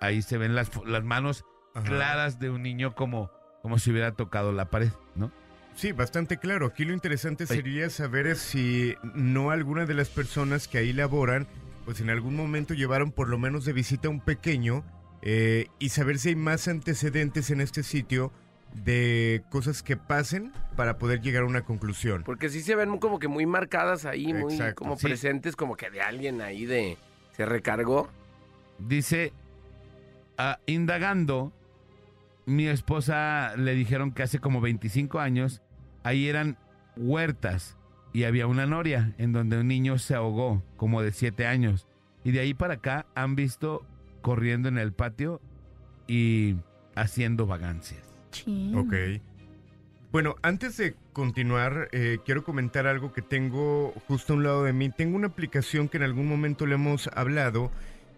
ahí 0.00 0.22
se 0.22 0.38
ven 0.38 0.56
las, 0.56 0.72
las 0.86 1.04
manos 1.04 1.44
Ajá. 1.72 1.86
claras 1.86 2.40
de 2.40 2.50
un 2.50 2.64
niño 2.64 2.96
como, 2.96 3.30
como 3.62 3.78
si 3.78 3.92
hubiera 3.92 4.10
tocado 4.16 4.50
la 4.52 4.64
pared, 4.68 4.90
¿no? 5.14 5.30
Sí, 5.80 5.92
bastante 5.92 6.36
claro. 6.36 6.66
Aquí 6.66 6.84
lo 6.84 6.92
interesante 6.92 7.46
sería 7.46 7.88
saber 7.88 8.36
si 8.36 8.96
no 9.14 9.50
alguna 9.50 9.86
de 9.86 9.94
las 9.94 10.10
personas 10.10 10.68
que 10.68 10.76
ahí 10.76 10.92
laboran, 10.92 11.46
pues 11.86 12.02
en 12.02 12.10
algún 12.10 12.36
momento 12.36 12.74
llevaron 12.74 13.12
por 13.12 13.30
lo 13.30 13.38
menos 13.38 13.64
de 13.64 13.72
visita 13.72 14.08
a 14.08 14.10
un 14.10 14.20
pequeño 14.20 14.84
eh, 15.22 15.68
y 15.78 15.88
saber 15.88 16.18
si 16.18 16.28
hay 16.28 16.36
más 16.36 16.68
antecedentes 16.68 17.48
en 17.48 17.62
este 17.62 17.82
sitio 17.82 18.30
de 18.74 19.42
cosas 19.48 19.82
que 19.82 19.96
pasen 19.96 20.52
para 20.76 20.98
poder 20.98 21.22
llegar 21.22 21.44
a 21.44 21.46
una 21.46 21.62
conclusión. 21.62 22.24
Porque 22.24 22.50
sí 22.50 22.60
se 22.60 22.74
ven 22.74 22.98
como 22.98 23.18
que 23.18 23.28
muy 23.28 23.46
marcadas 23.46 24.04
ahí, 24.04 24.34
muy 24.34 24.52
Exacto, 24.52 24.82
como 24.82 24.98
sí. 24.98 25.06
presentes, 25.06 25.56
como 25.56 25.78
que 25.78 25.88
de 25.88 26.02
alguien 26.02 26.42
ahí 26.42 26.66
de... 26.66 26.98
Se 27.38 27.46
recargó. 27.46 28.10
Dice, 28.78 29.32
ah, 30.36 30.58
indagando, 30.66 31.54
mi 32.44 32.68
esposa 32.68 33.56
le 33.56 33.72
dijeron 33.72 34.12
que 34.12 34.22
hace 34.22 34.40
como 34.40 34.60
25 34.60 35.20
años, 35.20 35.62
ahí 36.02 36.28
eran 36.28 36.56
huertas 36.96 37.76
y 38.12 38.24
había 38.24 38.46
una 38.46 38.66
noria 38.66 39.14
en 39.18 39.32
donde 39.32 39.58
un 39.58 39.68
niño 39.68 39.98
se 39.98 40.14
ahogó, 40.14 40.62
como 40.76 41.02
de 41.02 41.12
7 41.12 41.46
años. 41.46 41.86
Y 42.24 42.32
de 42.32 42.40
ahí 42.40 42.54
para 42.54 42.74
acá 42.74 43.06
han 43.14 43.36
visto 43.36 43.86
corriendo 44.20 44.68
en 44.68 44.78
el 44.78 44.92
patio 44.92 45.40
y 46.06 46.56
haciendo 46.94 47.46
vagancias. 47.46 48.02
Chin. 48.30 48.74
Ok. 48.76 48.94
Bueno, 50.12 50.34
antes 50.42 50.76
de 50.76 50.96
continuar, 51.12 51.88
eh, 51.92 52.18
quiero 52.24 52.42
comentar 52.42 52.88
algo 52.88 53.12
que 53.12 53.22
tengo 53.22 53.94
justo 54.08 54.32
a 54.32 54.36
un 54.36 54.42
lado 54.42 54.64
de 54.64 54.72
mí. 54.72 54.90
Tengo 54.90 55.16
una 55.16 55.28
aplicación 55.28 55.88
que 55.88 55.98
en 55.98 56.02
algún 56.02 56.28
momento 56.28 56.66
le 56.66 56.74
hemos 56.74 57.08
hablado 57.14 57.70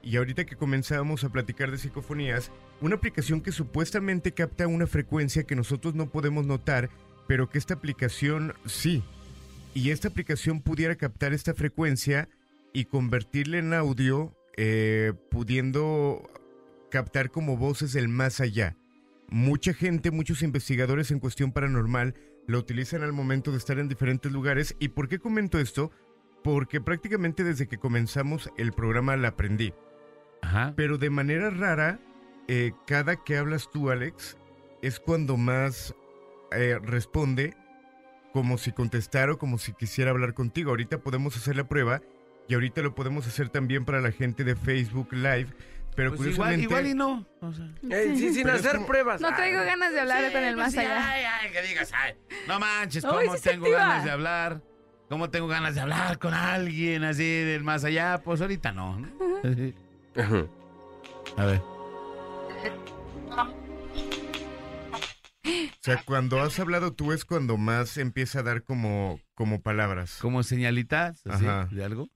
y 0.03 0.17
ahorita 0.17 0.45
que 0.45 0.57
comenzábamos 0.57 1.23
a 1.25 1.29
platicar 1.29 1.71
de 1.71 1.79
psicofonías, 1.79 2.51
una 2.81 2.97
aplicación 2.97 3.41
que 3.41 3.53
supuestamente 3.53 4.33
capta 4.33 4.67
una 4.67 4.87
frecuencia 4.87 5.45
que 5.45 5.55
nosotros 5.55 5.95
no 5.95 6.09
podemos 6.09 6.47
notar, 6.47 6.91
pero 7.27 7.49
que 7.49 7.59
esta 7.59 7.75
aplicación 7.75 8.55
sí. 8.67 9.03
Y 9.75 9.91
esta 9.91 10.09
aplicación 10.09 10.61
pudiera 10.61 10.97
captar 10.97 11.33
esta 11.33 11.55
frecuencia 11.55 12.29
y 12.73 12.87
convertirla 12.87 13.59
en 13.59 13.73
audio, 13.75 14.37
eh, 14.57 15.13
pudiendo 15.31 16.31
captar 16.91 17.31
como 17.31 17.57
voces 17.57 17.93
del 17.93 18.09
más 18.09 18.41
allá. 18.41 18.77
Mucha 19.29 19.73
gente, 19.73 20.11
muchos 20.11 20.43
investigadores 20.43 21.11
en 21.11 21.21
cuestión 21.21 21.53
paranormal 21.53 22.15
lo 22.47 22.59
utilizan 22.59 23.03
al 23.03 23.13
momento 23.13 23.51
de 23.51 23.59
estar 23.59 23.79
en 23.79 23.89
diferentes 23.89 24.31
lugares. 24.31 24.77
¿Y 24.79 24.89
por 24.89 25.09
qué 25.09 25.19
comento 25.19 25.59
esto? 25.59 25.91
Porque 26.45 26.81
prácticamente 26.81 27.45
desde 27.45 27.67
que 27.67 27.79
comenzamos 27.79 28.51
el 28.59 28.73
programa 28.73 29.17
la 29.17 29.29
aprendí. 29.29 29.73
Ajá. 30.43 30.75
Pero 30.77 30.99
de 30.99 31.09
manera 31.09 31.51
rara, 31.51 32.01
eh, 32.49 32.73
cada 32.87 33.23
que 33.25 33.39
hablas 33.39 33.71
tú, 33.71 33.91
Alex, 33.91 34.37
es 34.83 35.01
cuando 35.01 35.37
más 35.37 35.95
eh, 36.57 36.79
responde 36.83 37.55
como 38.33 38.57
si 38.59 38.73
contestara 38.73 39.33
o 39.33 39.39
como 39.39 39.59
si 39.59 39.73
quisiera 39.73 40.11
hablar 40.11 40.35
contigo. 40.35 40.71
Ahorita 40.71 40.99
podemos 40.99 41.37
hacer 41.37 41.57
la 41.57 41.65
prueba 41.65 42.01
y 42.49 42.55
ahorita 42.55 42.81
lo 42.83 42.95
podemos 42.95 43.27
hacer 43.27 43.49
también 43.51 43.85
para 43.85 44.01
la 44.01 44.11
gente 44.13 44.45
de 44.45 44.57
Facebook 44.57 45.13
Live. 45.13 45.49
Pero 45.95 46.15
Pues 46.17 46.21
igual, 46.31 46.55
curiosamente... 46.55 46.63
igual 46.63 46.87
y 46.87 46.95
no. 46.95 47.27
O 47.43 47.53
sea, 47.53 47.67
Eh, 47.91 48.15
sí, 48.17 48.33
sin 48.33 48.49
hacer 48.49 48.77
como- 48.77 48.87
pruebas. 48.87 49.21
No 49.21 49.29
traigo 49.35 49.61
Ay, 49.61 49.67
ganas 49.67 49.93
de 49.93 50.01
hablar 50.01 50.25
Sí, 50.27 50.33
con 50.33 50.43
el 50.43 50.55
pues 50.55 50.65
más 50.67 50.73
sí, 50.73 50.79
allá. 50.79 51.11
Ay, 51.11 51.25
ay, 51.25 51.53
que 51.53 51.63
digas, 51.63 51.93
ay, 51.95 52.15
no 52.49 52.59
manches, 52.59 53.05
¿cómo 53.05 53.21
tengo 53.37 53.71
ganas 53.71 54.05
de 54.05 54.11
hablar? 54.11 54.63
¿Cómo 55.11 55.29
tengo 55.29 55.47
ganas 55.49 55.75
de 55.75 55.83
hablar 55.83 56.19
con 56.19 56.33
alguien 56.33 57.05
así 57.05 57.23
del 57.25 57.63
más 57.63 57.85
allá? 57.85 58.23
Pues 58.25 58.41
ahorita 58.41 58.73
no. 58.73 58.99
¿no? 58.99 59.09
A 61.37 61.45
ver. 61.45 61.61
O 65.45 65.85
sea, 65.85 66.03
cuando 66.05 66.41
has 66.41 66.59
hablado 66.61 66.95
tú 66.95 67.13
es 67.13 67.25
cuando 67.25 67.57
más 67.57 67.97
empieza 67.99 68.41
a 68.41 68.43
dar 68.43 68.63
como, 68.63 69.21
como 69.35 69.61
palabras. 69.61 70.19
Como 70.21 70.43
señalitas 70.43 71.27
así, 71.27 71.45
Ajá. 71.47 71.69
de 71.71 71.85
algo. 71.85 72.09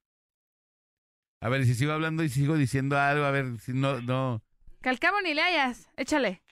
A 1.40 1.48
ver, 1.48 1.64
si 1.64 1.74
sigo 1.74 1.92
hablando 1.92 2.22
y 2.22 2.28
sigo 2.28 2.56
diciendo 2.56 2.98
algo, 2.98 3.24
a 3.24 3.30
ver 3.30 3.58
si 3.58 3.72
no, 3.72 4.00
no. 4.00 4.42
Que 4.80 4.88
al 4.88 4.98
cabo 4.98 5.20
ni 5.20 5.34
le 5.34 5.42
hayas. 5.42 5.90
Échale. 5.96 6.42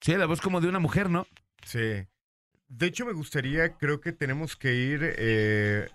Sí, 0.00 0.14
la 0.14 0.26
voz 0.26 0.40
como 0.40 0.60
de 0.60 0.68
una 0.68 0.78
mujer, 0.78 1.08
¿no? 1.08 1.26
Sí. 1.64 2.06
De 2.68 2.86
hecho, 2.86 3.06
me 3.06 3.12
gustaría, 3.12 3.76
creo 3.76 4.00
que 4.00 4.12
tenemos 4.12 4.56
que 4.56 4.74
ir 4.74 5.00
eh, 5.16 5.88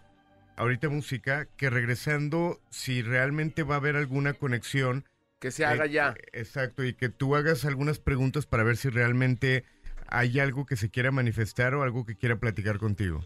ahorita 0.59 0.89
música, 0.89 1.47
que 1.57 1.69
regresando, 1.69 2.61
si 2.69 3.01
realmente 3.01 3.63
va 3.63 3.75
a 3.75 3.77
haber 3.77 3.95
alguna 3.95 4.33
conexión. 4.33 5.05
Que 5.39 5.51
se 5.51 5.65
haga 5.65 5.85
eh, 5.85 5.91
ya. 5.91 6.15
Exacto, 6.33 6.83
y 6.83 6.93
que 6.93 7.09
tú 7.09 7.35
hagas 7.35 7.63
algunas 7.65 7.99
preguntas 7.99 8.45
para 8.45 8.63
ver 8.63 8.75
si 8.75 8.89
realmente 8.89 9.63
hay 10.07 10.39
algo 10.39 10.65
que 10.65 10.75
se 10.75 10.89
quiera 10.89 11.11
manifestar 11.11 11.73
o 11.75 11.83
algo 11.83 12.05
que 12.05 12.15
quiera 12.15 12.35
platicar 12.39 12.77
contigo. 12.77 13.25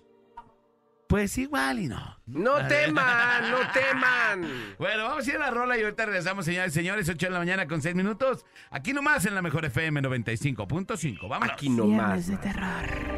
Pues 1.08 1.38
igual 1.38 1.80
y 1.80 1.88
no. 1.88 2.20
No 2.28 2.68
teman, 2.68 3.52
no 3.52 3.58
teman. 3.74 4.76
Bueno, 4.78 5.04
vamos 5.06 5.28
a 5.28 5.30
ir 5.30 5.36
a 5.38 5.40
la 5.40 5.52
rola 5.52 5.78
y 5.78 5.82
ahorita 5.82 6.06
regresamos, 6.06 6.46
señores 6.46 6.72
y 6.72 6.76
señores, 6.76 7.10
8 7.10 7.26
de 7.26 7.32
la 7.32 7.40
mañana 7.40 7.68
con 7.68 7.82
6 7.82 7.96
minutos. 7.96 8.46
Aquí 8.70 8.94
nomás 8.94 9.26
en 9.26 9.36
la 9.36 9.42
mejor 9.42 9.66
FM 9.66 10.02
95.5. 10.02 11.28
Vámonos. 11.28 11.54
Aquí 11.54 11.70
nomás. 11.70 12.28
Viernes 12.28 12.28
de 12.28 12.38
terror. 12.38 13.13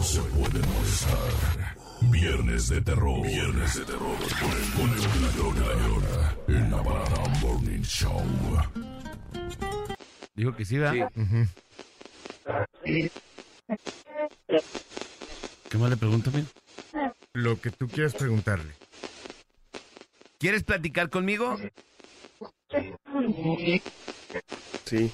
Ellos 0.00 0.08
se 0.08 0.22
pueden 0.22 0.62
molestar. 0.72 1.76
Viernes 2.02 2.68
de 2.68 2.80
terror. 2.80 3.26
Viernes 3.26 3.74
de 3.74 3.84
terror. 3.84 4.16
Con 4.40 4.50
el, 4.50 4.72
con 4.72 4.90
el 4.90 5.22
ladrón 5.22 5.54
de 5.54 5.60
la 5.60 5.74
llora. 5.74 6.36
En 6.48 6.70
la 6.70 6.82
parada 6.82 7.28
Morning 7.40 7.82
Show. 7.82 8.22
Dijo 10.34 10.56
que 10.56 10.64
sí, 10.64 10.78
¿verdad? 10.78 11.10
Sí. 12.84 13.10
¿Qué 15.68 15.78
más 15.78 15.90
le 15.90 15.96
pregunto, 15.96 16.30
amigo? 16.30 16.48
Lo 17.34 17.60
que 17.60 17.70
tú 17.70 17.86
quieras 17.88 18.14
preguntarle. 18.14 18.72
¿Quieres 20.38 20.62
platicar 20.62 21.10
conmigo? 21.10 21.58
Sí. 24.86 25.12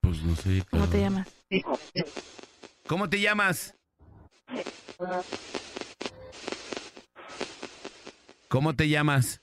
Pues 0.00 0.22
no 0.22 0.34
sé. 0.36 0.64
¿Cómo 0.70 0.86
claro. 0.86 0.88
te 0.88 1.00
llamas? 1.00 1.28
¿Cómo 2.90 3.08
te 3.08 3.20
llamas? 3.20 3.76
¿Cómo 8.48 8.74
te 8.74 8.88
llamas? 8.88 9.40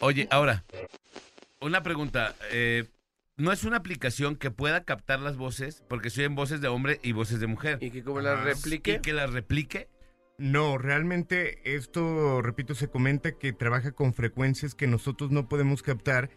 Oye, 0.00 0.26
ahora, 0.32 0.64
una 1.60 1.84
pregunta. 1.84 2.34
eh, 2.50 2.90
¿No 3.36 3.52
es 3.52 3.62
una 3.62 3.76
aplicación 3.76 4.34
que 4.34 4.50
pueda 4.50 4.82
captar 4.82 5.20
las 5.20 5.36
voces? 5.36 5.84
Porque 5.88 6.10
soy 6.10 6.24
en 6.24 6.34
voces 6.34 6.60
de 6.60 6.66
hombre 6.66 6.98
y 7.04 7.12
voces 7.12 7.38
de 7.38 7.46
mujer. 7.46 7.78
Y 7.80 7.92
que 7.92 8.02
como 8.02 8.20
la 8.20 8.32
Ajá. 8.32 8.42
replique. 8.42 8.94
¿Y 8.94 8.98
que 9.00 9.12
las 9.12 9.32
replique? 9.32 9.88
No, 10.38 10.78
realmente 10.78 11.60
esto, 11.76 12.42
repito, 12.42 12.74
se 12.74 12.88
comenta 12.88 13.32
que 13.38 13.52
trabaja 13.52 13.92
con 13.92 14.14
frecuencias 14.14 14.74
que 14.74 14.86
nosotros 14.86 15.30
no 15.30 15.48
podemos 15.48 15.82
captar 15.82 16.30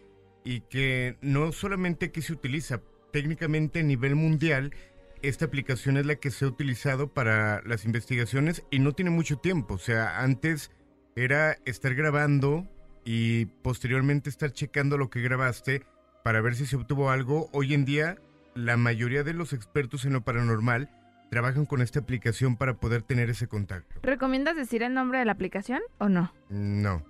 y 0.44 0.60
que 0.60 1.16
no 1.22 1.50
solamente 1.52 2.06
aquí 2.06 2.22
se 2.22 2.32
utiliza, 2.32 2.82
técnicamente 3.12 3.80
a 3.80 3.82
nivel 3.82 4.14
mundial, 4.14 4.74
esta 5.22 5.46
aplicación 5.46 5.96
es 5.96 6.06
la 6.06 6.16
que 6.16 6.30
se 6.30 6.44
ha 6.44 6.48
utilizado 6.48 7.12
para 7.12 7.62
las 7.62 7.84
investigaciones 7.84 8.62
y 8.70 8.78
no 8.78 8.92
tiene 8.92 9.10
mucho 9.10 9.38
tiempo. 9.38 9.74
O 9.74 9.78
sea, 9.78 10.20
antes 10.20 10.70
era 11.16 11.56
estar 11.64 11.94
grabando 11.94 12.68
y 13.04 13.46
posteriormente 13.46 14.28
estar 14.28 14.52
checando 14.52 14.98
lo 14.98 15.10
que 15.10 15.22
grabaste 15.22 15.82
para 16.22 16.40
ver 16.40 16.54
si 16.54 16.66
se 16.66 16.76
obtuvo 16.76 17.10
algo. 17.10 17.48
Hoy 17.52 17.72
en 17.72 17.84
día, 17.84 18.16
la 18.54 18.76
mayoría 18.76 19.24
de 19.24 19.32
los 19.32 19.52
expertos 19.52 20.04
en 20.04 20.12
lo 20.12 20.22
paranormal 20.22 20.90
trabajan 21.30 21.66
con 21.66 21.82
esta 21.82 22.00
aplicación 22.00 22.56
para 22.56 22.74
poder 22.74 23.02
tener 23.02 23.30
ese 23.30 23.48
contacto. 23.48 24.00
¿Recomiendas 24.02 24.56
decir 24.56 24.82
el 24.82 24.94
nombre 24.94 25.18
de 25.18 25.24
la 25.24 25.32
aplicación 25.32 25.80
o 25.98 26.08
no? 26.08 26.32
No. 26.48 27.02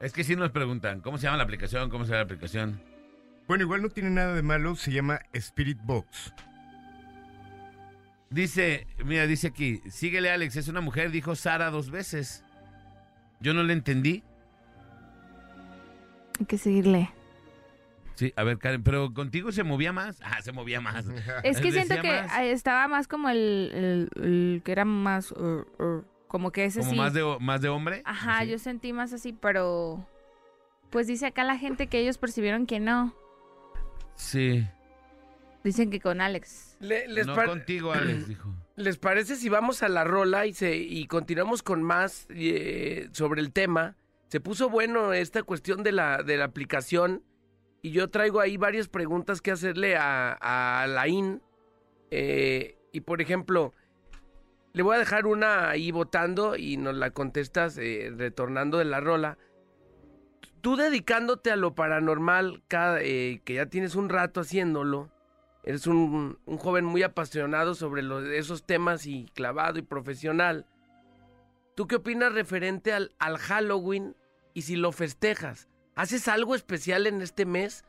Es 0.00 0.12
que 0.12 0.24
sí 0.24 0.36
nos 0.36 0.50
preguntan, 0.50 1.00
¿cómo 1.00 1.18
se 1.18 1.24
llama 1.24 1.38
la 1.38 1.44
aplicación? 1.44 1.90
¿Cómo 1.90 2.04
se 2.04 2.10
llama 2.10 2.18
la 2.18 2.24
aplicación? 2.24 2.80
Bueno, 3.46 3.64
igual 3.64 3.82
no 3.82 3.88
tiene 3.88 4.10
nada 4.10 4.34
de 4.34 4.42
malo, 4.42 4.74
se 4.76 4.92
llama 4.92 5.20
Spirit 5.32 5.78
Box. 5.82 6.32
Dice, 8.30 8.86
mira, 9.04 9.26
dice 9.26 9.48
aquí, 9.48 9.80
síguele 9.88 10.30
Alex, 10.30 10.56
es 10.56 10.68
una 10.68 10.80
mujer, 10.80 11.10
dijo 11.10 11.36
Sara 11.36 11.70
dos 11.70 11.90
veces. 11.90 12.44
Yo 13.40 13.54
no 13.54 13.62
le 13.62 13.74
entendí. 13.74 14.22
Hay 16.40 16.46
que 16.46 16.58
seguirle. 16.58 17.10
Sí, 18.14 18.32
a 18.36 18.44
ver, 18.44 18.58
Karen, 18.58 18.82
pero 18.84 19.12
contigo 19.12 19.50
se 19.52 19.64
movía 19.64 19.92
más. 19.92 20.20
Ah, 20.22 20.40
se 20.42 20.52
movía 20.52 20.80
más. 20.80 21.04
Es 21.44 21.60
que 21.60 21.72
siento 21.72 22.00
que 22.00 22.10
más. 22.10 22.30
ah, 22.32 22.44
estaba 22.44 22.86
más 22.88 23.08
como 23.08 23.28
el, 23.28 24.08
el- 24.16 24.22
el 24.24 24.62
que 24.64 24.72
era 24.72 24.84
más... 24.84 25.32
uh, 25.32 25.64
uh, 25.78 26.04
como 26.28 26.50
que 26.52 26.64
ese 26.64 26.80
Como 26.80 26.92
sí. 26.92 26.96
más 26.98 27.12
de, 27.14 27.36
más 27.40 27.60
de 27.60 27.68
hombre. 27.68 28.02
Ajá, 28.04 28.38
Así. 28.38 28.50
yo 28.50 28.58
sentí 28.58 28.92
más 28.92 29.12
así, 29.12 29.32
pero... 29.32 30.06
Pues 30.90 31.06
dice 31.08 31.26
acá 31.26 31.42
la 31.44 31.58
gente 31.58 31.88
que 31.88 31.98
ellos 31.98 32.18
percibieron 32.18 32.66
que 32.66 32.78
no. 32.80 33.14
Sí. 34.14 34.66
Dicen 35.64 35.90
que 35.90 36.00
con 36.00 36.20
Alex. 36.20 36.76
Le- 36.80 37.08
les, 37.08 37.26
no 37.26 37.34
contigo, 37.34 37.92
Alex, 37.92 38.28
dijo. 38.28 38.52
¿Les 38.76 38.96
parece 38.98 39.36
si 39.36 39.48
vamos 39.48 39.82
a 39.82 39.88
la 39.88 40.04
rola 40.04 40.46
y, 40.46 40.52
se, 40.54 40.76
y 40.76 41.06
continuamos 41.06 41.62
con 41.62 41.82
más 41.82 42.26
eh, 42.30 43.08
sobre 43.12 43.40
el 43.40 43.52
tema? 43.52 43.96
Se 44.28 44.40
puso 44.40 44.68
bueno 44.68 45.12
esta 45.12 45.42
cuestión 45.44 45.82
de 45.84 45.92
la, 45.92 46.22
de 46.22 46.36
la 46.36 46.44
aplicación 46.44 47.22
y 47.84 47.90
yo 47.90 48.08
traigo 48.08 48.40
ahí 48.40 48.56
varias 48.56 48.88
preguntas 48.88 49.42
que 49.42 49.50
hacerle 49.50 49.94
a, 49.94 50.32
a 50.40 50.86
Laín. 50.86 51.42
Eh, 52.10 52.78
y 52.92 53.02
por 53.02 53.20
ejemplo, 53.20 53.74
le 54.72 54.82
voy 54.82 54.96
a 54.96 54.98
dejar 54.98 55.26
una 55.26 55.68
ahí 55.68 55.90
votando 55.90 56.56
y 56.56 56.78
nos 56.78 56.94
la 56.96 57.10
contestas 57.10 57.76
eh, 57.76 58.10
retornando 58.16 58.78
de 58.78 58.86
la 58.86 59.00
rola. 59.00 59.36
Tú 60.62 60.76
dedicándote 60.76 61.50
a 61.50 61.56
lo 61.56 61.74
paranormal, 61.74 62.62
cada, 62.68 63.02
eh, 63.02 63.42
que 63.44 63.52
ya 63.52 63.66
tienes 63.66 63.96
un 63.96 64.08
rato 64.08 64.40
haciéndolo, 64.40 65.10
Eres 65.62 65.86
un, 65.86 66.38
un 66.46 66.56
joven 66.56 66.86
muy 66.86 67.02
apasionado 67.02 67.74
sobre 67.74 68.02
esos 68.38 68.64
temas 68.64 69.04
y 69.04 69.26
clavado 69.34 69.78
y 69.78 69.82
profesional. 69.82 70.66
¿Tú 71.74 71.86
qué 71.86 71.96
opinas 71.96 72.32
referente 72.32 72.94
al, 72.94 73.14
al 73.18 73.36
Halloween 73.36 74.16
y 74.54 74.62
si 74.62 74.76
lo 74.76 74.90
festejas? 74.90 75.68
¿Haces 75.96 76.28
algo 76.28 76.54
especial 76.54 77.06
en 77.06 77.22
este 77.22 77.46
mes? 77.46 77.84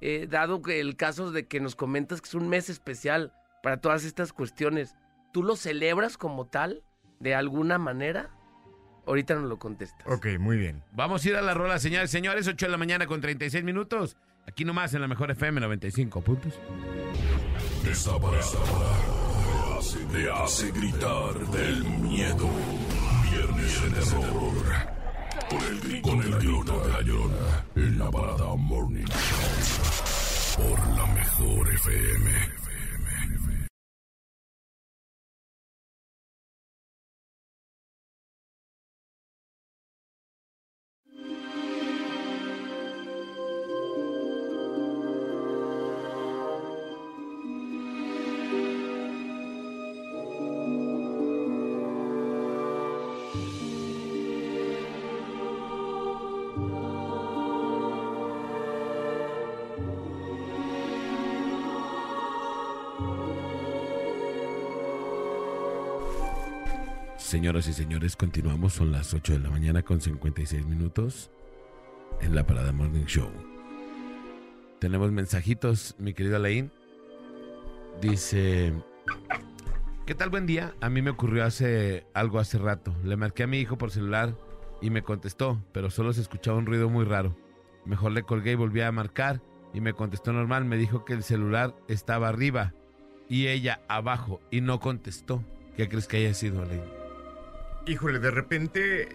Eh, 0.00 0.26
dado 0.30 0.62
que 0.62 0.80
el 0.80 0.96
caso 0.96 1.30
de 1.30 1.46
que 1.46 1.60
nos 1.60 1.76
comentas 1.76 2.20
que 2.20 2.28
es 2.28 2.34
un 2.34 2.48
mes 2.48 2.70
especial 2.70 3.32
para 3.62 3.80
todas 3.80 4.04
estas 4.04 4.32
cuestiones, 4.32 4.94
¿tú 5.32 5.42
lo 5.42 5.56
celebras 5.56 6.16
como 6.16 6.46
tal? 6.46 6.82
¿De 7.18 7.34
alguna 7.34 7.78
manera? 7.78 8.30
Ahorita 9.06 9.34
nos 9.34 9.44
lo 9.44 9.58
contestas. 9.58 10.06
Ok, 10.06 10.26
muy 10.38 10.56
bien. 10.56 10.82
Vamos 10.92 11.24
a 11.24 11.28
ir 11.28 11.36
a 11.36 11.42
la 11.42 11.52
rola, 11.52 11.78
señores, 11.78 12.10
señores, 12.10 12.46
8 12.46 12.66
de 12.66 12.70
la 12.72 12.78
mañana 12.78 13.06
con 13.06 13.20
36 13.20 13.64
minutos. 13.64 14.16
Aquí 14.46 14.64
nomás 14.64 14.94
en 14.94 15.00
la 15.00 15.08
mejor 15.08 15.30
FM 15.30 15.60
95 15.60 16.20
puntos. 16.22 16.58
Esta 17.84 18.12
te 20.12 20.30
hace 20.30 20.70
gritar 20.72 21.34
del 21.50 21.84
miedo. 21.84 22.48
Viernes 23.30 23.82
de 23.82 24.18
terror. 24.18 24.99
Con 25.50 26.22
el 26.22 26.30
grito 26.38 26.80
de 26.86 26.92
la. 26.94 27.28
En 27.74 27.98
la 27.98 28.08
parada 28.08 28.54
Morning 28.54 29.04
Show. 29.04 30.64
Por 30.64 30.78
la 30.96 31.06
mejor 31.06 31.74
FM. 31.74 32.59
Señoras 67.30 67.68
y 67.68 67.72
señores, 67.72 68.16
continuamos. 68.16 68.72
Son 68.72 68.90
las 68.90 69.14
8 69.14 69.34
de 69.34 69.38
la 69.38 69.50
mañana 69.50 69.84
con 69.84 70.00
56 70.00 70.66
minutos 70.66 71.30
en 72.20 72.34
la 72.34 72.44
Parada 72.44 72.72
Morning 72.72 73.04
Show. 73.04 73.30
Tenemos 74.80 75.12
mensajitos, 75.12 75.94
mi 76.00 76.12
querido 76.12 76.34
Alain. 76.34 76.72
Dice, 78.00 78.72
¿qué 80.06 80.16
tal? 80.16 80.30
Buen 80.30 80.44
día. 80.44 80.74
A 80.80 80.90
mí 80.90 81.02
me 81.02 81.10
ocurrió 81.10 81.44
hace 81.44 82.04
algo 82.14 82.40
hace 82.40 82.58
rato. 82.58 82.92
Le 83.04 83.14
marqué 83.14 83.44
a 83.44 83.46
mi 83.46 83.60
hijo 83.60 83.78
por 83.78 83.92
celular 83.92 84.36
y 84.82 84.90
me 84.90 85.04
contestó, 85.04 85.62
pero 85.70 85.88
solo 85.88 86.12
se 86.12 86.22
escuchaba 86.22 86.58
un 86.58 86.66
ruido 86.66 86.90
muy 86.90 87.04
raro. 87.04 87.36
Mejor 87.84 88.10
le 88.10 88.24
colgué 88.24 88.50
y 88.50 88.56
volví 88.56 88.80
a 88.80 88.90
marcar 88.90 89.40
y 89.72 89.80
me 89.80 89.92
contestó 89.92 90.32
normal. 90.32 90.64
Me 90.64 90.78
dijo 90.78 91.04
que 91.04 91.12
el 91.12 91.22
celular 91.22 91.76
estaba 91.86 92.26
arriba 92.26 92.74
y 93.28 93.46
ella 93.46 93.82
abajo 93.86 94.40
y 94.50 94.62
no 94.62 94.80
contestó. 94.80 95.44
¿Qué 95.76 95.88
crees 95.88 96.08
que 96.08 96.16
haya 96.16 96.34
sido, 96.34 96.60
Alain? 96.60 96.99
Híjole, 97.90 98.20
de 98.20 98.30
repente, 98.30 99.08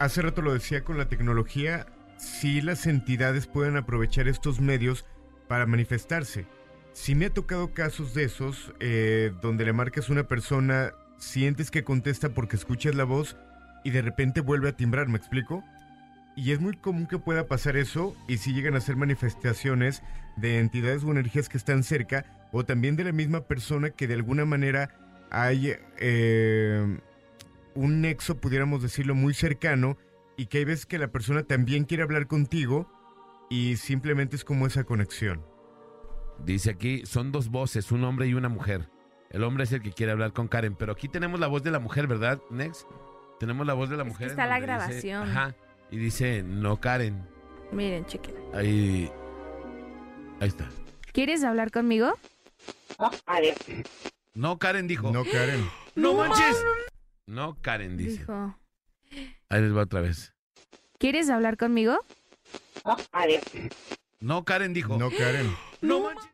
hace 0.00 0.22
rato 0.22 0.42
lo 0.42 0.52
decía 0.52 0.82
con 0.82 0.98
la 0.98 1.08
tecnología, 1.08 1.86
sí 2.16 2.60
las 2.60 2.88
entidades 2.88 3.46
pueden 3.46 3.76
aprovechar 3.76 4.26
estos 4.26 4.60
medios 4.60 5.04
para 5.46 5.66
manifestarse. 5.66 6.44
Sí 6.94 7.14
me 7.14 7.26
ha 7.26 7.30
tocado 7.30 7.72
casos 7.74 8.12
de 8.12 8.24
esos, 8.24 8.74
eh, 8.80 9.32
donde 9.40 9.64
le 9.64 9.72
marcas 9.72 10.10
una 10.10 10.26
persona, 10.26 10.94
sientes 11.16 11.70
que 11.70 11.84
contesta 11.84 12.30
porque 12.30 12.56
escuchas 12.56 12.96
la 12.96 13.04
voz 13.04 13.36
y 13.84 13.90
de 13.90 14.02
repente 14.02 14.40
vuelve 14.40 14.70
a 14.70 14.76
timbrar, 14.76 15.06
¿me 15.06 15.18
explico? 15.18 15.62
Y 16.34 16.50
es 16.50 16.58
muy 16.58 16.76
común 16.76 17.06
que 17.06 17.20
pueda 17.20 17.46
pasar 17.46 17.76
eso 17.76 18.16
y 18.26 18.38
si 18.38 18.52
llegan 18.52 18.74
a 18.74 18.80
ser 18.80 18.96
manifestaciones 18.96 20.02
de 20.36 20.58
entidades 20.58 21.04
o 21.04 21.12
energías 21.12 21.48
que 21.48 21.56
están 21.56 21.84
cerca 21.84 22.48
o 22.50 22.64
también 22.64 22.96
de 22.96 23.04
la 23.04 23.12
misma 23.12 23.42
persona 23.42 23.90
que 23.90 24.08
de 24.08 24.14
alguna 24.14 24.44
manera 24.44 24.90
hay 25.30 25.76
eh, 25.98 26.98
un 27.74 28.00
nexo, 28.00 28.36
pudiéramos 28.40 28.82
decirlo, 28.82 29.14
muy 29.14 29.34
cercano 29.34 29.96
y 30.36 30.46
que 30.46 30.58
hay 30.58 30.64
veces 30.64 30.86
que 30.86 30.98
la 30.98 31.08
persona 31.12 31.42
también 31.44 31.84
quiere 31.84 32.02
hablar 32.02 32.26
contigo 32.26 32.90
y 33.50 33.76
simplemente 33.76 34.36
es 34.36 34.44
como 34.44 34.66
esa 34.66 34.84
conexión. 34.84 35.44
Dice 36.44 36.70
aquí, 36.70 37.04
son 37.06 37.30
dos 37.32 37.50
voces, 37.50 37.92
un 37.92 38.04
hombre 38.04 38.26
y 38.26 38.34
una 38.34 38.48
mujer. 38.48 38.88
El 39.30 39.44
hombre 39.44 39.64
es 39.64 39.72
el 39.72 39.82
que 39.82 39.92
quiere 39.92 40.12
hablar 40.12 40.32
con 40.32 40.48
Karen, 40.48 40.74
pero 40.74 40.92
aquí 40.92 41.08
tenemos 41.08 41.38
la 41.40 41.46
voz 41.46 41.62
de 41.62 41.70
la 41.70 41.78
mujer, 41.78 42.06
¿verdad, 42.06 42.40
Nex? 42.50 42.86
Tenemos 43.38 43.66
la 43.66 43.74
voz 43.74 43.88
de 43.90 43.96
la 43.96 44.02
Es 44.02 44.06
que 44.08 44.12
mujer. 44.12 44.26
en 44.26 44.30
está 44.32 44.46
la 44.46 44.54
dice- 44.56 44.66
grabación. 44.66 45.22
ajá, 45.30 45.54
y 45.90 45.96
dice, 45.98 46.42
no 46.42 46.80
Karen. 46.80 47.26
Miren, 47.72 48.04
chequen. 48.06 48.34
Ahí, 48.54 49.10
ahí 50.40 50.48
está. 50.48 50.68
¿Quieres 51.12 51.44
hablar 51.44 51.70
conmigo? 51.70 52.12
No 54.34 54.58
Karen 54.58 54.86
dijo. 54.86 55.10
No, 55.12 55.24
Karen. 55.24 55.64
¡No 55.94 56.14
manches! 56.14 56.56
No 57.26 57.56
Karen 57.60 57.96
dice. 57.96 58.18
Dijo. 58.18 58.58
Ahí 59.48 59.60
les 59.62 59.76
va 59.76 59.82
otra 59.82 60.00
vez. 60.00 60.34
¿Quieres 60.98 61.30
hablar 61.30 61.56
conmigo? 61.56 61.98
No 64.20 64.44
Karen 64.44 64.72
dijo. 64.72 64.96
No, 64.98 65.10
Karen. 65.10 65.54
No 65.82 66.00
manches. 66.00 66.28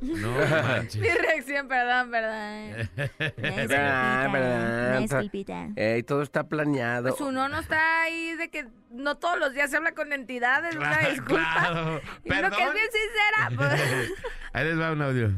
No 0.00 0.30
manches. 0.32 1.00
Mi 1.00 1.08
reacción, 1.08 1.68
perdón, 1.68 2.10
perdón. 2.10 2.90
Ah, 3.76 4.28
verdad. 4.32 4.98
Disculpita. 5.00 5.68
Ey, 5.76 6.02
todo 6.02 6.22
está 6.22 6.44
planeado. 6.48 7.08
Pues 7.10 7.20
uno 7.20 7.48
no 7.48 7.60
está 7.60 8.02
ahí 8.02 8.34
de 8.36 8.50
que 8.50 8.66
no 8.90 9.16
todos 9.16 9.38
los 9.38 9.54
días 9.54 9.70
se 9.70 9.76
habla 9.76 9.92
con 9.92 10.12
entidades, 10.12 10.74
una 10.76 10.88
Claro, 10.98 11.10
disculpa. 11.10 11.54
claro. 11.60 11.80
Y 11.80 11.82
uno 11.88 12.00
que 12.02 12.34
es 12.34 12.40
Perdón. 12.50 12.74
bien 12.74 12.86
sincera, 12.92 13.50
pues. 13.56 14.12
Ahí 14.52 14.64
les 14.66 14.80
va 14.80 14.92
un 14.92 15.02
audio. 15.02 15.30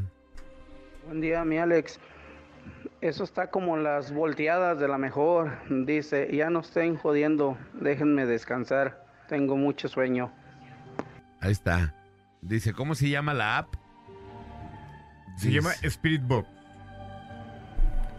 Buen 1.05 1.21
día, 1.21 1.45
mi 1.45 1.57
Alex. 1.59 1.99
Eso 3.01 3.23
está 3.23 3.51
como 3.51 3.77
las 3.77 4.11
volteadas 4.11 4.79
de 4.79 4.87
la 4.87 4.97
mejor. 4.97 5.51
Dice, 5.85 6.35
ya 6.35 6.49
no 6.49 6.61
estén 6.61 6.95
jodiendo, 6.97 7.57
déjenme 7.73 8.25
descansar. 8.25 9.05
Tengo 9.27 9.55
mucho 9.55 9.87
sueño. 9.87 10.31
Ahí 11.41 11.51
está. 11.51 11.93
Dice, 12.41 12.73
¿cómo 12.73 12.95
se 12.95 13.09
llama 13.09 13.33
la 13.33 13.57
app? 13.59 13.75
Se 15.37 15.47
Dice- 15.49 15.59
llama 15.59 15.71
Spirit 15.83 16.23
Box. 16.23 16.47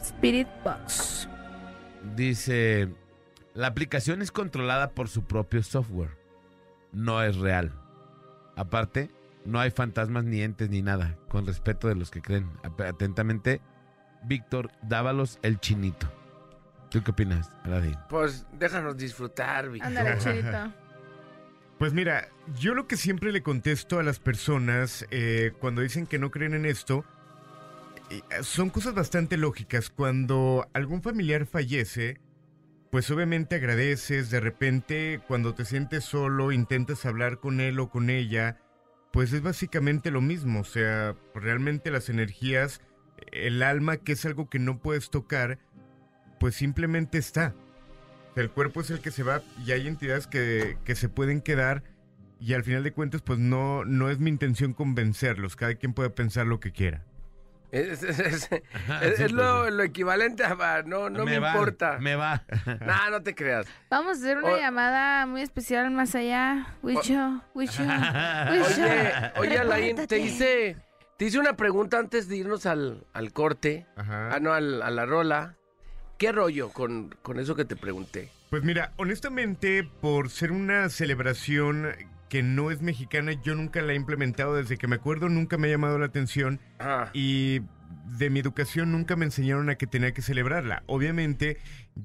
Spirit 0.01 0.49
Box. 0.65 1.29
Dice, 2.15 2.89
la 3.55 3.67
aplicación 3.67 4.23
es 4.23 4.31
controlada 4.31 4.91
por 4.91 5.09
su 5.09 5.25
propio 5.25 5.63
software. 5.63 6.17
No 6.93 7.23
es 7.23 7.37
real. 7.37 7.73
Aparte, 8.55 9.11
no 9.45 9.59
hay 9.59 9.71
fantasmas 9.71 10.25
ni 10.25 10.41
entes 10.43 10.71
ni 10.71 10.83
nada, 10.83 11.17
con 11.29 11.47
respeto 11.47 11.89
de 11.89 11.97
los 11.97 12.11
que 12.11 12.23
creen. 12.23 12.49
Atentamente, 12.63 13.61
Víctor 14.25 14.71
Dávalos 14.83 15.39
el 15.43 15.61
Chinito. 15.61 16.11
¿Tú 16.91 17.03
qué 17.03 17.11
opinas, 17.11 17.51
Aladín? 17.65 17.97
Pues 18.09 18.47
déjanos 18.53 18.97
disfrutar, 18.97 19.69
Víctor. 19.69 19.89
Ándale, 19.89 20.19
chidito. 20.19 20.73
Pues 21.79 21.93
mira, 21.93 22.29
yo 22.59 22.75
lo 22.75 22.89
que 22.89 22.97
siempre 22.97 23.31
le 23.31 23.43
contesto 23.43 23.99
a 23.99 24.03
las 24.03 24.19
personas 24.19 25.07
eh, 25.11 25.53
cuando 25.61 25.83
dicen 25.83 26.07
que 26.07 26.19
no 26.19 26.31
creen 26.31 26.55
en 26.55 26.67
esto, 26.67 27.05
eh, 28.11 28.23
son 28.43 28.71
cosas 28.71 28.95
bastante 28.95 29.37
lógicas. 29.37 29.91
Cuando 29.91 30.69
algún 30.73 31.03
familiar 31.03 31.47
fallece, 31.47 32.21
pues 32.91 33.11
obviamente 33.11 33.57
agradeces, 33.57 34.31
de 34.31 34.41
repente 34.41 35.21
cuando 35.29 35.55
te 35.55 35.65
sientes 35.65 36.05
solo, 36.05 36.53
intentas 36.53 37.05
hablar 37.07 37.39
con 37.39 37.61
él 37.61 37.79
o 37.79 37.91
con 37.91 38.11
ella, 38.11 38.59
pues 39.13 39.33
es 39.33 39.43
básicamente 39.43 40.11
lo 40.11 40.21
mismo, 40.21 40.61
o 40.61 40.65
sea, 40.65 41.15
realmente 41.35 41.91
las 41.91 42.09
energías, 42.09 42.81
el 43.33 43.63
alma, 43.63 43.97
que 43.99 44.13
es 44.13 44.25
algo 44.25 44.49
que 44.49 44.59
no 44.59 44.79
puedes 44.79 45.11
tocar, 45.11 45.59
pues 46.41 46.55
simplemente 46.55 47.19
está. 47.19 47.55
El 48.37 48.51
cuerpo 48.51 48.81
es 48.81 48.91
el 48.91 49.01
que 49.01 49.11
se 49.11 49.23
va 49.23 49.43
y 49.67 49.73
hay 49.73 49.89
entidades 49.89 50.27
que, 50.27 50.77
que 50.85 50.95
se 50.95 51.09
pueden 51.09 51.41
quedar 51.41 51.83
y 52.41 52.55
al 52.55 52.63
final 52.63 52.85
de 52.85 52.93
cuentas, 52.93 53.21
pues 53.23 53.39
no, 53.41 53.85
no 53.85 54.11
es 54.11 54.21
mi 54.21 54.31
intención 54.31 54.73
convencerlos, 54.73 55.57
cada 55.57 55.75
quien 55.75 55.93
puede 55.93 56.11
pensar 56.11 56.47
lo 56.47 56.61
que 56.61 56.71
quiera. 56.71 57.03
Es, 57.73 58.03
es- 58.03 58.19
es- 58.21 58.49
Ajá, 58.73 59.05
es- 59.05 59.17
sí, 59.19 59.25
es 59.25 59.33
pues, 59.33 59.33
lo, 59.33 59.69
lo 59.71 59.83
equivalente 59.83 60.43
a 60.45 60.55
va, 60.55 60.83
no, 60.83 61.11
no 61.11 61.25
me, 61.27 61.39
va, 61.39 61.51
importa. 61.51 61.99
Me 61.99 62.15
va. 62.17 62.45
Nah, 62.81 63.11
no 63.11 63.23
te 63.23 63.35
creas. 63.35 63.67
Vamos 63.91 64.17
a 64.17 64.21
hacer 64.21 64.39
una 64.39 64.53
O- 64.53 64.57
llamada 64.57 65.27
muy 65.27 65.43
especial 65.43 65.91
más 65.91 66.15
allá. 66.15 66.69
Wicho, 66.83 67.43
Wicho, 67.55 67.83
Wicho. 68.53 68.83
Oye, 68.85 69.33
oye, 69.37 69.59
Alain, 69.59 69.97
te 70.07 70.19
hice, 70.19 70.77
te 71.19 71.27
hice 71.27 71.39
una 71.39 71.55
pregunta 71.57 71.99
antes 71.99 72.29
de 72.29 72.37
irnos 72.39 72.65
al, 72.65 73.05
al 73.13 73.33
corte. 73.35 73.87
Ajá. 73.97 74.35
Ah, 74.35 74.41
no, 74.41 74.53
al- 74.55 74.81
a 74.83 74.91
la 74.91 75.05
rola. 75.05 75.57
¿Qué 76.17 76.33
rollo 76.33 76.71
con, 76.71 77.15
con 77.23 77.39
eso 77.39 77.55
que 77.55 77.65
te 77.67 77.77
pregunté? 77.77 78.31
Pues 78.51 78.65
mira, 78.65 78.93
honestamente, 78.97 79.85
por 80.01 80.31
ser 80.31 80.51
una 80.53 80.89
celebración 80.89 81.89
que 82.29 82.43
no 82.43 82.71
es 82.71 82.83
mexicana, 82.83 83.33
yo 83.43 83.55
nunca 83.55 83.83
la 83.83 83.93
he 83.93 83.97
implementado 83.97 84.55
desde 84.55 84.79
que 84.79 84.87
me 84.89 84.97
acuerdo, 84.97 85.29
nunca 85.29 85.59
me 85.59 85.69
ha 85.69 85.71
llamado 85.71 85.99
la 85.99 86.07
atención 86.07 86.61
Ah, 86.79 87.11
y 87.13 87.61
de 88.19 88.31
mi 88.31 88.41
educación 88.41 88.91
nunca 88.93 89.17
me 89.17 89.25
enseñaron 89.25 89.71
a 89.71 89.77
que 89.77 89.87
tenía 89.87 90.13
que 90.13 90.23
celebrarla. 90.23 90.83
Obviamente, 90.87 91.57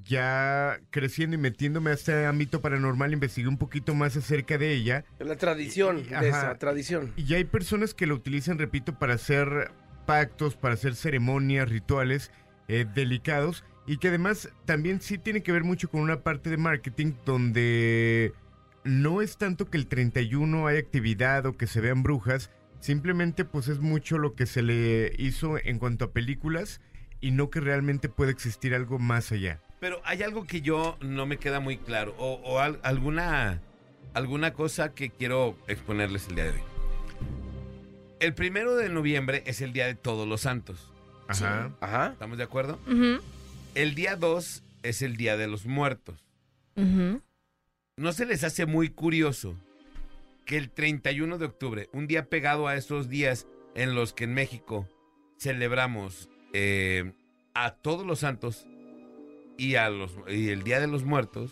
ya 0.04 0.80
creciendo 0.92 1.36
y 1.36 1.40
metiéndome 1.40 1.92
a 1.92 1.94
este 1.94 2.26
ámbito 2.26 2.62
paranormal, 2.62 3.14
investigué 3.14 3.48
un 3.48 3.58
poquito 3.58 3.96
más 3.96 4.16
acerca 4.16 4.58
de 4.58 4.74
ella 4.74 5.06
la 5.20 5.36
tradición, 5.36 6.00
Y- 6.00 6.04
de 6.04 6.16
ajá. 6.16 6.28
esa 6.28 6.58
tradición. 6.58 7.14
y 7.16 7.34
hay 7.34 7.44
personas 7.46 7.94
que 7.94 8.08
lo 8.08 8.16
utilizan, 8.16 8.60
repito, 8.60 8.98
para 9.00 9.16
hacer 9.16 9.72
pactos, 10.06 10.56
para 10.56 10.74
hacer 10.76 10.96
ceremonias, 10.96 11.70
rituales 11.70 12.32
eh, 12.68 12.86
delicados 12.94 13.64
y 13.88 13.98
que 13.98 14.08
además 14.10 14.50
también 14.66 15.02
sí 15.02 15.18
tiene 15.18 15.44
que 15.44 15.52
ver 15.52 15.64
mucho 15.64 15.90
con 15.90 16.02
una 16.02 16.22
parte 16.22 16.50
de 16.50 16.58
marketing 16.58 17.14
donde 17.26 18.34
no 18.84 19.22
es 19.22 19.38
tanto 19.38 19.66
que 19.66 19.78
el 19.78 19.88
31 19.88 20.68
haya 20.68 20.80
actividad 20.80 21.46
o 21.46 21.54
que 21.58 21.68
se 21.68 21.82
vean 21.82 22.04
brujas, 22.04 22.50
simplemente 22.84 23.46
pues 23.46 23.70
es 23.70 23.80
mucho 23.80 24.18
lo 24.18 24.36
que 24.36 24.46
se 24.46 24.62
le 24.62 25.14
hizo 25.18 25.58
en 25.58 25.80
cuanto 25.80 26.04
a 26.06 26.12
películas 26.12 26.82
y 27.22 27.32
no 27.32 27.50
que 27.50 27.62
realmente 27.62 28.10
pueda 28.10 28.30
existir 28.32 28.76
algo 28.76 29.00
más 29.00 29.32
allá. 29.32 29.62
Pero 29.80 30.02
hay 30.04 30.22
algo 30.22 30.46
que 30.46 30.60
yo 30.62 30.98
no 31.00 31.26
me 31.26 31.38
queda 31.38 31.62
muy 31.62 31.78
claro. 31.78 32.14
O, 32.18 32.34
o 32.44 32.60
al- 32.60 32.82
alguna, 32.84 33.62
alguna 34.14 34.52
cosa 34.54 34.94
que 34.94 35.10
quiero 35.10 35.58
exponerles 35.68 36.28
el 36.28 36.36
día 36.36 36.44
de 36.44 36.50
hoy. 36.52 36.62
El 38.20 38.34
primero 38.34 38.76
de 38.76 38.90
noviembre 38.90 39.44
es 39.46 39.62
el 39.62 39.72
día 39.72 39.86
de 39.88 39.96
todos 39.96 40.28
los 40.28 40.42
santos. 40.42 40.92
Ajá. 41.30 41.72
Ajá. 41.80 42.08
¿Estamos 42.14 42.38
de 42.38 42.44
acuerdo? 42.44 42.80
Ujú, 42.86 43.22
El 43.76 43.96
día 43.96 44.18
2 44.18 44.62
es 44.84 45.02
el 45.02 45.16
día 45.16 45.38
de 45.38 45.48
los 45.48 45.66
muertos. 45.66 46.22
¿No 46.76 48.12
se 48.12 48.26
les 48.26 48.44
hace 48.44 48.66
muy 48.66 48.90
curioso 48.90 49.56
que 50.46 50.58
el 50.58 50.72
31 50.72 51.38
de 51.38 51.46
octubre, 51.46 51.90
un 51.94 52.08
día 52.08 52.30
pegado 52.30 52.68
a 52.68 52.76
esos 52.76 53.10
días 53.10 53.48
en 53.76 53.96
los 53.96 54.14
que 54.14 54.26
en 54.26 54.34
México 54.34 54.88
celebramos 55.38 56.30
eh, 56.54 57.14
a 57.54 57.76
todos 57.76 58.06
los 58.06 58.20
santos 58.20 58.68
y, 59.58 59.76
a 59.76 59.90
los, 59.90 60.16
y 60.28 60.50
el 60.50 60.64
Día 60.64 60.80
de 60.80 60.88
los 60.88 61.04
Muertos, 61.04 61.52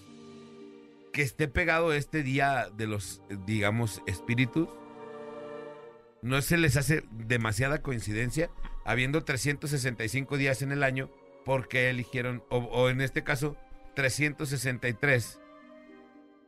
que 1.14 1.22
esté 1.22 1.48
pegado 1.48 1.94
este 1.94 2.24
día 2.24 2.70
de 2.76 2.88
los, 2.88 3.22
digamos, 3.46 4.02
espíritus? 4.08 4.70
¿No 6.22 6.42
se 6.42 6.58
les 6.58 6.78
hace 6.78 7.04
demasiada 7.12 7.82
coincidencia? 7.82 8.50
Habiendo 8.86 9.24
365 9.24 10.38
días 10.38 10.62
en 10.62 10.72
el 10.72 10.84
año, 10.84 11.10
porque 11.46 11.90
eligieron, 11.90 12.44
o 12.50 12.90
en 12.90 13.02
este 13.02 13.24
caso, 13.24 13.58
363. 13.96 15.41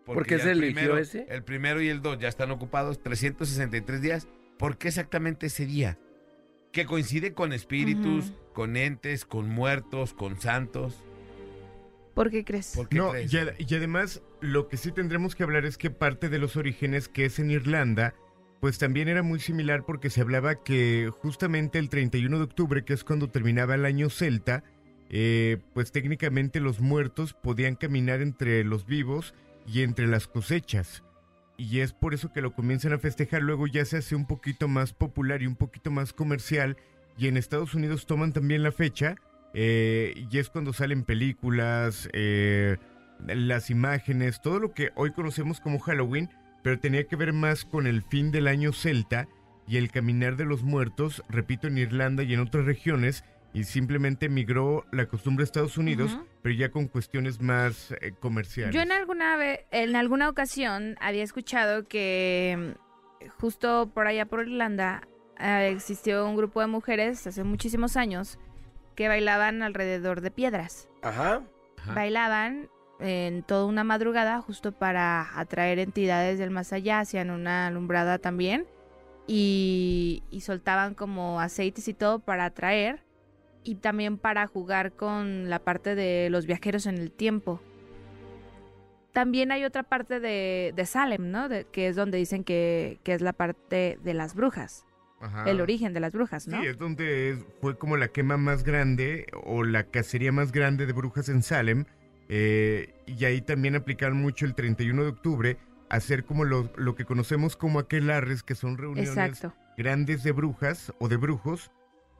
¿Por 0.06 0.26
qué 0.26 0.38
ya 0.38 0.44
se 0.44 0.52
el 0.52 0.58
eligió 0.64 0.76
primero- 0.82 0.98
ese? 0.98 1.26
El 1.30 1.44
primero 1.44 1.82
y 1.82 1.88
el 1.90 2.02
dos 2.02 2.20
ya 2.20 2.28
están 2.28 2.52
ocupados, 2.52 3.02
363 3.02 4.02
días. 4.02 4.28
¿Por 4.58 4.78
qué 4.78 4.90
exactamente 4.90 5.48
ese 5.48 5.66
día? 5.66 5.98
Que 6.72 6.86
coincide 6.86 7.34
con 7.34 7.54
espíritus, 7.54 8.34
con 8.54 8.76
entes, 8.78 9.26
con 9.26 9.48
muertos, 9.50 10.14
con 10.14 10.40
santos. 10.40 11.02
¿Por 12.14 12.30
qué 12.30 12.44
crees? 12.44 12.74
¿Por 12.76 12.90
qué 12.90 12.98
No, 12.98 13.12
crees? 13.12 13.34
y, 13.34 13.38
ad- 13.38 13.54
y 13.58 13.76
además 13.76 14.22
lo 14.42 14.68
que 14.68 14.78
sí 14.78 14.92
tendremos 14.92 15.36
que 15.36 15.44
hablar 15.44 15.66
es 15.66 15.78
que 15.78 15.90
parte 15.90 16.30
de 16.30 16.38
los 16.40 16.58
orígenes 16.58 17.08
que 17.10 17.26
es 17.26 17.40
en 17.40 17.50
Irlanda, 17.50 18.14
pues 18.60 18.78
también 18.78 19.08
era 19.08 19.24
muy 19.24 19.40
similar 19.40 19.84
porque 19.86 20.10
se 20.10 20.22
hablaba 20.22 20.64
que 20.64 21.10
justamente 21.22 21.80
el 21.80 21.90
31 21.90 22.38
de 22.38 22.44
octubre, 22.44 22.86
que 22.86 22.94
es 22.94 23.04
cuando 23.04 23.30
terminaba 23.30 23.76
el 23.76 23.86
año 23.86 24.10
celta, 24.10 24.64
eh, 25.10 25.58
pues 25.74 25.92
técnicamente 25.92 26.60
los 26.60 26.80
muertos 26.80 27.34
podían 27.34 27.76
caminar 27.76 28.22
entre 28.22 28.64
los 28.64 28.86
vivos 28.86 29.34
y 29.66 29.82
entre 29.82 30.08
las 30.08 30.28
cosechas. 30.28 31.04
Y 31.58 31.80
es 31.80 31.94
por 31.94 32.14
eso 32.14 32.32
que 32.34 32.42
lo 32.42 32.54
comienzan 32.54 32.94
a 32.94 33.00
festejar, 33.00 33.42
luego 33.42 33.68
ya 33.68 33.86
se 33.86 33.98
hace 33.98 34.16
un 34.16 34.26
poquito 34.26 34.68
más 34.68 34.94
popular 34.94 35.42
y 35.42 35.48
un 35.48 35.56
poquito 35.56 35.92
más 35.92 36.14
comercial, 36.14 36.78
y 37.18 37.28
en 37.28 37.38
Estados 37.38 37.76
Unidos 37.76 38.06
toman 38.06 38.34
también 38.34 38.64
la 38.64 38.72
fecha, 38.72 39.16
eh, 39.54 40.26
y 40.32 40.38
es 40.40 40.50
cuando 40.50 40.74
salen 40.74 41.04
películas, 41.04 42.10
eh, 42.14 42.78
las 43.28 43.70
imágenes, 43.70 44.42
todo 44.42 44.60
lo 44.60 44.74
que 44.74 44.90
hoy 44.96 45.12
conocemos 45.12 45.60
como 45.60 45.80
Halloween, 45.80 46.30
pero 46.64 46.80
tenía 46.80 47.06
que 47.06 47.16
ver 47.16 47.34
más 47.34 47.66
con 47.66 47.88
el 47.88 48.02
fin 48.02 48.32
del 48.32 48.48
año 48.48 48.74
celta 48.74 49.28
y 49.68 49.78
el 49.78 49.92
caminar 49.92 50.36
de 50.36 50.46
los 50.46 50.64
muertos, 50.64 51.24
repito, 51.30 51.68
en 51.68 51.78
Irlanda 51.78 52.24
y 52.24 52.34
en 52.34 52.40
otras 52.40 52.66
regiones, 52.66 53.24
y 53.54 53.66
simplemente 53.66 54.30
migró 54.30 54.86
la 54.92 55.06
costumbre 55.06 55.44
a 55.44 55.46
Estados 55.46 55.78
Unidos, 55.78 56.18
pero 56.42 56.56
ya 56.56 56.72
con 56.72 56.88
cuestiones 56.88 57.40
más 57.40 57.92
eh, 58.02 58.14
comerciales. 58.20 58.74
Yo 58.74 58.82
en 58.82 58.92
alguna 58.92 59.38
vez, 59.38 59.62
en 59.72 59.96
alguna 59.96 60.28
ocasión 60.28 60.96
había 61.00 61.24
escuchado 61.24 61.88
que 61.88 62.76
mm, 63.22 63.28
justo 63.40 63.92
por 63.94 64.08
allá 64.08 64.26
por 64.26 64.42
Irlanda 64.42 65.08
eh, 65.40 65.70
existió 65.72 66.26
un 66.28 66.36
grupo 66.36 66.62
de 66.62 66.68
mujeres 66.68 67.26
hace 67.28 67.44
muchísimos 67.44 67.96
años 67.96 68.40
que 68.96 69.08
bailaban 69.08 69.62
alrededor 69.62 70.22
de 70.22 70.32
piedras. 70.32 70.90
Ajá. 71.04 71.44
Ajá. 71.78 71.94
Bailaban 71.94 72.70
en 73.00 73.44
toda 73.44 73.66
una 73.66 73.84
madrugada 73.84 74.42
justo 74.42 74.72
para 74.72 75.38
atraer 75.40 75.78
entidades 75.78 76.40
del 76.40 76.50
más 76.50 76.74
allá, 76.74 77.00
hacían 77.00 77.30
una 77.30 77.68
alumbrada 77.68 78.18
también 78.18 78.66
y, 79.28 80.24
y 80.32 80.42
soltaban 80.42 80.96
como 80.96 81.40
aceites 81.40 81.88
y 81.88 81.94
todo 81.94 82.20
para 82.20 82.46
atraer 82.46 83.04
y 83.64 83.76
también 83.76 84.18
para 84.18 84.46
jugar 84.48 84.94
con 84.94 85.50
la 85.50 85.60
parte 85.60 85.96
de 85.96 86.30
los 86.30 86.46
viajeros 86.46 86.86
en 86.86 86.98
el 86.98 87.12
tiempo. 87.12 87.62
También 89.14 89.52
hay 89.52 89.64
otra 89.64 89.84
parte 89.84 90.20
de, 90.20 90.74
de 90.76 90.86
Salem, 90.86 91.30
¿no? 91.30 91.48
De- 91.50 91.66
que 91.66 91.88
es 91.88 91.96
donde 91.96 92.18
dicen 92.18 92.44
que, 92.44 93.00
que 93.04 93.14
es 93.14 93.22
la 93.22 93.34
parte 93.34 94.00
de 94.04 94.14
las 94.16 94.34
brujas, 94.34 94.86
Ajá. 95.22 95.50
el 95.50 95.62
origen 95.62 95.94
de 95.94 96.00
las 96.00 96.14
brujas, 96.14 96.48
¿no? 96.48 96.60
Sí, 96.62 96.68
es 96.68 96.78
donde 96.80 97.30
es- 97.30 97.46
fue 97.62 97.78
como 97.78 97.96
la 97.96 98.08
quema 98.08 98.38
más 98.38 98.64
grande 98.64 99.28
o 99.46 99.64
la 99.64 99.84
cacería 99.84 100.32
más 100.32 100.52
grande 100.52 100.86
de 100.88 100.94
brujas 100.94 101.30
en 101.30 101.44
Salem. 101.44 101.86
eh, 102.30 102.96
y 103.06 103.26
ahí 103.26 103.42
también 103.42 103.76
aplicaron 103.76 104.18
mucho 104.20 104.46
el 104.46 104.56
31 104.56 105.04
de 105.04 105.10
octubre, 105.10 105.58
hacer 105.90 106.24
como 106.24 106.46
lo, 106.46 106.72
lo 106.78 106.96
que 106.96 107.04
conocemos 107.06 107.58
como 107.58 107.80
aquelarres, 107.80 108.42
que 108.44 108.56
son 108.56 108.78
reuniones 108.78 109.10
Exacto. 109.10 109.54
grandes 109.78 110.24
de 110.24 110.32
brujas 110.32 110.94
o 111.00 111.10
de 111.10 111.18
brujos 111.18 111.70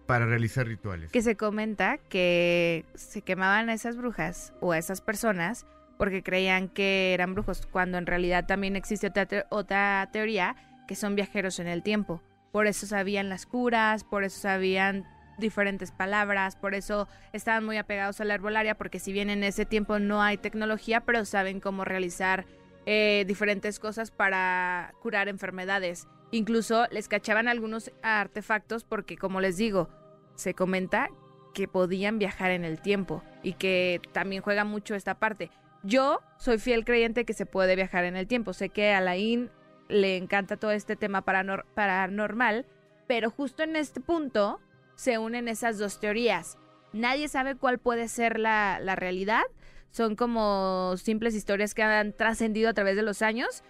para 0.06 0.26
realizar 0.26 0.68
rituales. 0.68 1.12
Que 1.12 1.22
se 1.22 1.36
comenta 1.36 1.98
que 1.98 2.86
se 2.96 3.22
quemaban 3.22 3.70
a 3.70 3.74
esas 3.74 3.96
brujas 3.98 4.54
o 4.60 4.72
a 4.72 4.78
esas 4.78 5.02
personas 5.02 5.66
porque 5.98 6.24
creían 6.24 6.68
que 6.70 7.14
eran 7.14 7.34
brujos, 7.34 7.66
cuando 7.68 7.98
en 7.98 8.06
realidad 8.06 8.46
también 8.46 8.76
existe 8.76 9.08
otra, 9.08 9.26
te- 9.26 9.46
otra 9.50 10.10
teoría 10.12 10.56
que 10.88 10.96
son 10.96 11.16
viajeros 11.16 11.60
en 11.60 11.68
el 11.68 11.84
tiempo. 11.84 12.22
Por 12.52 12.68
eso 12.68 12.86
sabían 12.86 13.30
las 13.30 13.46
curas, 13.46 14.04
por 14.04 14.24
eso 14.24 14.40
sabían 14.42 15.06
diferentes 15.38 15.92
palabras, 15.92 16.56
por 16.56 16.76
eso 16.76 17.08
estaban 17.32 17.64
muy 17.64 17.78
apegados 17.78 18.20
a 18.22 18.26
la 18.26 18.34
herbolaria, 18.36 18.76
porque 18.76 19.00
si 19.00 19.14
bien 19.14 19.30
en 19.30 19.44
ese 19.44 19.66
tiempo 19.66 19.98
no 20.00 20.22
hay 20.22 20.38
tecnología, 20.38 21.02
pero 21.02 21.26
saben 21.26 21.60
cómo 21.60 21.86
realizar 21.86 22.46
eh, 22.86 23.24
diferentes 23.28 23.80
cosas 23.80 24.12
para 24.12 24.94
curar 25.02 25.30
enfermedades. 25.30 26.08
Incluso 26.34 26.88
les 26.90 27.08
cachaban 27.08 27.48
algunos 27.48 27.92
artefactos 28.02 28.84
porque, 28.84 29.18
como 29.18 29.40
les 29.40 29.56
digo, 29.56 29.88
se 30.34 30.56
comenta 30.56 31.10
que 31.54 31.68
podían 31.68 32.18
viajar 32.18 32.50
en 32.50 32.66
el 32.66 32.82
tiempo 32.82 33.22
y 33.44 33.54
que 33.54 34.02
también 34.14 34.42
juega 34.42 34.64
mucho 34.64 34.96
esta 34.96 35.20
parte. 35.20 35.52
Yo 35.84 36.22
soy 36.38 36.58
fiel 36.58 36.86
creyente 36.86 37.24
que 37.24 37.34
se 37.34 37.46
puede 37.46 37.76
viajar 37.76 38.04
en 38.06 38.16
el 38.16 38.26
tiempo. 38.26 38.54
Sé 38.54 38.70
que 38.70 38.94
a 38.94 38.98
Alain 38.98 39.52
le 39.90 40.18
encanta 40.18 40.58
todo 40.58 40.72
este 40.72 40.96
tema 40.96 41.24
paranor- 41.24 41.66
paranormal, 41.76 42.66
pero 43.06 43.30
justo 43.30 43.62
en 43.62 43.76
este 43.76 44.02
punto 44.02 44.60
se 44.96 45.20
unen 45.20 45.48
esas 45.48 45.78
dos 45.78 46.00
teorías. 46.00 46.58
Nadie 46.94 47.28
sabe 47.28 47.56
cuál 47.56 47.78
puede 47.78 48.08
ser 48.08 48.40
la, 48.40 48.80
la 48.82 48.96
realidad. 48.96 49.44
Son 49.92 50.16
como 50.16 50.96
simples 50.98 51.36
historias 51.36 51.76
que 51.76 51.84
han 51.84 52.14
trascendido 52.14 52.70
a 52.72 52.74
través 52.74 52.96
de 52.96 53.04
los 53.04 53.22
años 53.22 53.64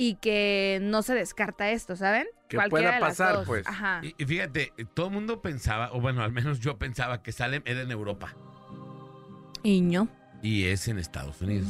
y 0.00 0.14
que 0.14 0.78
no 0.80 1.02
se 1.02 1.12
descarta 1.14 1.70
esto, 1.72 1.94
¿saben? 1.94 2.26
Que 2.48 2.56
Cualquiera 2.56 2.98
pueda 2.98 3.00
pasar, 3.00 3.44
pues. 3.44 3.66
Ajá. 3.66 4.00
Y, 4.02 4.14
y 4.16 4.24
fíjate, 4.24 4.72
todo 4.94 5.08
el 5.08 5.12
mundo 5.12 5.42
pensaba, 5.42 5.92
o 5.92 6.00
bueno, 6.00 6.22
al 6.22 6.32
menos 6.32 6.58
yo 6.58 6.78
pensaba 6.78 7.22
que 7.22 7.32
Salem 7.32 7.62
era 7.66 7.82
en 7.82 7.90
Europa 7.90 8.34
Y 9.62 9.82
no. 9.82 10.08
y 10.42 10.64
es 10.64 10.88
en 10.88 10.98
Estados 10.98 11.42
Unidos. 11.42 11.68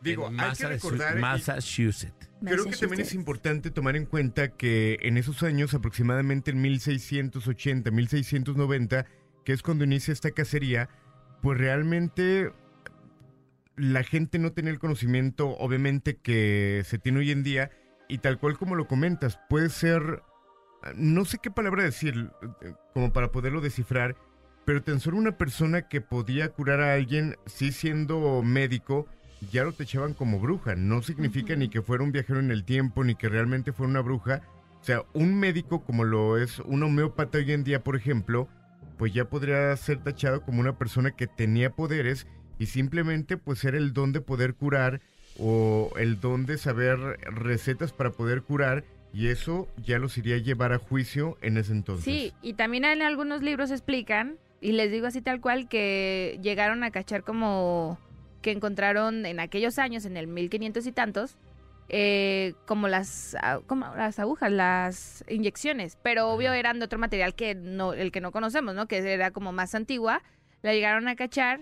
Digo, 0.00 0.28
En 0.28 0.38
hay 0.38 0.52
que 0.52 0.66
recordar... 0.68 1.16
Massachusetts. 1.18 2.30
Creo 2.44 2.66
que 2.66 2.76
también 2.76 3.00
es 3.00 3.14
importante 3.14 3.72
tomar 3.72 3.96
en 3.96 4.06
cuenta 4.06 4.48
que 4.52 4.98
en 5.02 5.16
esos 5.16 5.42
años, 5.42 5.74
aproximadamente 5.74 6.52
en 6.52 6.60
1680, 6.60 7.90
1690, 7.90 9.06
que 9.44 9.52
es 9.52 9.62
cuando 9.62 9.82
inicia 9.82 10.12
esta 10.12 10.30
cacería, 10.30 10.88
pues 11.42 11.58
realmente 11.58 12.52
la 13.76 14.02
gente 14.02 14.38
no 14.38 14.52
tenía 14.52 14.72
el 14.72 14.78
conocimiento, 14.78 15.56
obviamente, 15.58 16.16
que 16.16 16.82
se 16.84 16.98
tiene 16.98 17.20
hoy 17.20 17.30
en 17.30 17.42
día, 17.42 17.70
y 18.08 18.18
tal 18.18 18.38
cual 18.38 18.58
como 18.58 18.74
lo 18.74 18.86
comentas, 18.86 19.38
puede 19.48 19.70
ser, 19.70 20.22
no 20.94 21.24
sé 21.24 21.38
qué 21.42 21.50
palabra 21.50 21.82
decir, 21.82 22.30
eh, 22.62 22.74
como 22.92 23.12
para 23.12 23.32
poderlo 23.32 23.60
descifrar, 23.60 24.16
pero 24.64 24.82
tan 24.82 25.00
solo 25.00 25.18
una 25.18 25.36
persona 25.36 25.88
que 25.88 26.00
podía 26.00 26.48
curar 26.50 26.80
a 26.80 26.94
alguien, 26.94 27.36
sí 27.46 27.72
siendo 27.72 28.42
médico, 28.42 29.06
ya 29.50 29.64
lo 29.64 29.72
te 29.72 29.82
echaban 29.82 30.14
como 30.14 30.40
bruja. 30.40 30.74
No 30.74 31.02
significa 31.02 31.54
ni 31.56 31.68
que 31.68 31.82
fuera 31.82 32.04
un 32.04 32.12
viajero 32.12 32.40
en 32.40 32.50
el 32.50 32.64
tiempo, 32.64 33.04
ni 33.04 33.14
que 33.14 33.28
realmente 33.28 33.72
fuera 33.72 33.90
una 33.90 34.00
bruja. 34.00 34.42
O 34.80 34.84
sea, 34.84 35.02
un 35.12 35.38
médico 35.38 35.84
como 35.84 36.04
lo 36.04 36.38
es 36.38 36.60
un 36.60 36.82
homeópata 36.82 37.38
hoy 37.38 37.52
en 37.52 37.64
día, 37.64 37.82
por 37.82 37.96
ejemplo, 37.96 38.48
pues 38.96 39.12
ya 39.12 39.28
podría 39.28 39.76
ser 39.76 40.02
tachado 40.02 40.42
como 40.42 40.60
una 40.60 40.78
persona 40.78 41.10
que 41.10 41.26
tenía 41.26 41.70
poderes 41.70 42.26
y 42.58 42.66
simplemente 42.66 43.36
pues 43.36 43.64
era 43.64 43.76
el 43.76 43.92
don 43.92 44.12
de 44.12 44.20
poder 44.20 44.54
curar 44.54 45.00
o 45.38 45.92
el 45.98 46.20
don 46.20 46.46
de 46.46 46.58
saber 46.58 46.98
recetas 47.22 47.92
para 47.92 48.10
poder 48.10 48.42
curar 48.42 48.84
y 49.12 49.28
eso 49.28 49.68
ya 49.76 49.98
los 49.98 50.18
iría 50.18 50.36
a 50.36 50.38
llevar 50.38 50.72
a 50.72 50.78
juicio 50.78 51.38
en 51.40 51.56
ese 51.56 51.72
entonces. 51.72 52.04
Sí, 52.04 52.32
y 52.42 52.54
también 52.54 52.84
en 52.84 53.00
algunos 53.00 53.42
libros 53.42 53.70
explican, 53.70 54.38
y 54.60 54.72
les 54.72 54.90
digo 54.90 55.06
así 55.06 55.22
tal 55.22 55.40
cual, 55.40 55.68
que 55.68 56.38
llegaron 56.42 56.82
a 56.82 56.90
cachar 56.90 57.22
como 57.22 57.98
que 58.42 58.50
encontraron 58.50 59.24
en 59.24 59.38
aquellos 59.38 59.78
años, 59.78 60.04
en 60.04 60.16
el 60.16 60.26
1500 60.26 60.86
y 60.86 60.92
tantos, 60.92 61.36
eh, 61.88 62.54
como 62.66 62.88
las 62.88 63.36
ah, 63.40 63.60
como 63.66 63.94
las 63.94 64.18
agujas, 64.18 64.50
las 64.50 65.24
inyecciones, 65.28 65.96
pero 66.02 66.30
obvio 66.30 66.52
eran 66.52 66.78
de 66.78 66.86
otro 66.86 66.98
material 66.98 67.34
que 67.34 67.54
no 67.54 67.92
el 67.92 68.10
que 68.10 68.20
no 68.20 68.32
conocemos, 68.32 68.74
¿no? 68.74 68.88
Que 68.88 68.98
era 68.98 69.30
como 69.30 69.52
más 69.52 69.74
antigua. 69.74 70.22
La 70.62 70.72
llegaron 70.72 71.08
a 71.08 71.14
cachar, 71.14 71.60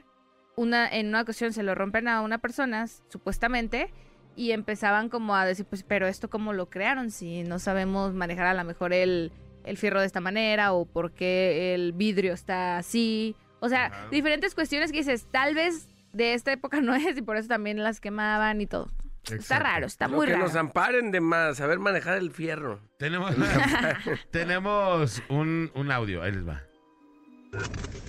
una 0.56 0.88
en 0.88 1.08
una 1.08 1.22
ocasión 1.22 1.52
se 1.52 1.62
lo 1.62 1.74
rompen 1.74 2.08
a 2.08 2.20
una 2.20 2.38
persona 2.38 2.86
supuestamente 3.08 3.92
y 4.36 4.52
empezaban 4.52 5.08
como 5.08 5.34
a 5.36 5.44
decir, 5.44 5.66
pues, 5.66 5.82
pero 5.82 6.06
esto 6.06 6.28
cómo 6.30 6.52
lo 6.52 6.68
crearon 6.70 7.10
si 7.10 7.42
no 7.42 7.58
sabemos 7.58 8.14
manejar 8.14 8.46
a 8.46 8.54
lo 8.54 8.64
mejor 8.64 8.92
el 8.92 9.32
el 9.64 9.76
fierro 9.76 10.00
de 10.00 10.06
esta 10.06 10.20
manera 10.20 10.72
o 10.72 10.86
por 10.86 11.12
qué 11.12 11.74
el 11.74 11.92
vidrio 11.92 12.32
está 12.32 12.78
así. 12.78 13.36
O 13.60 13.68
sea, 13.68 13.86
Ajá. 13.86 14.08
diferentes 14.10 14.54
cuestiones 14.56 14.90
que 14.90 14.98
dices, 14.98 15.28
tal 15.30 15.54
vez 15.54 15.88
de 16.12 16.34
esta 16.34 16.50
época 16.52 16.80
no 16.80 16.94
es 16.94 17.16
y 17.16 17.22
por 17.22 17.36
eso 17.36 17.46
también 17.48 17.80
las 17.82 18.00
quemaban 18.00 18.60
y 18.60 18.66
todo. 18.66 18.90
Está 19.30 19.60
raro, 19.60 19.86
está 19.86 20.08
Lo 20.08 20.16
muy 20.16 20.26
que 20.26 20.32
raro. 20.32 20.44
nos 20.46 20.56
amparen 20.56 21.12
de 21.12 21.20
más, 21.20 21.58
saber 21.58 21.78
manejar 21.78 22.18
el 22.18 22.32
fierro. 22.32 22.80
Tenemos, 22.98 23.32
tenemos 24.32 25.22
un, 25.28 25.70
un 25.76 25.92
audio, 25.92 26.22
ahí 26.22 26.32
les 26.32 26.46
va. 26.48 26.62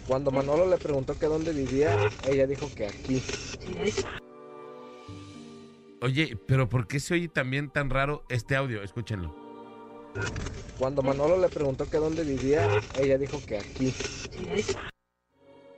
Cuando 0.07 0.31
Manolo 0.31 0.67
le 0.69 0.77
preguntó 0.77 1.17
que 1.17 1.25
dónde 1.25 1.51
vivía, 1.53 1.97
ella 2.27 2.47
dijo 2.47 2.69
que 2.75 2.87
aquí. 2.87 3.21
Oye, 6.01 6.37
pero 6.47 6.67
¿por 6.67 6.87
qué 6.87 6.99
se 6.99 7.13
oye 7.13 7.27
también 7.29 7.69
tan 7.69 7.89
raro 7.89 8.25
este 8.29 8.55
audio? 8.55 8.83
Escúchenlo. 8.83 9.33
Cuando 10.77 11.01
Manolo 11.01 11.39
le 11.39 11.49
preguntó 11.49 11.89
que 11.89 11.97
dónde 11.97 12.23
vivía, 12.23 12.67
ella 12.99 13.17
dijo 13.17 13.39
que 13.45 13.57
aquí. 13.57 13.93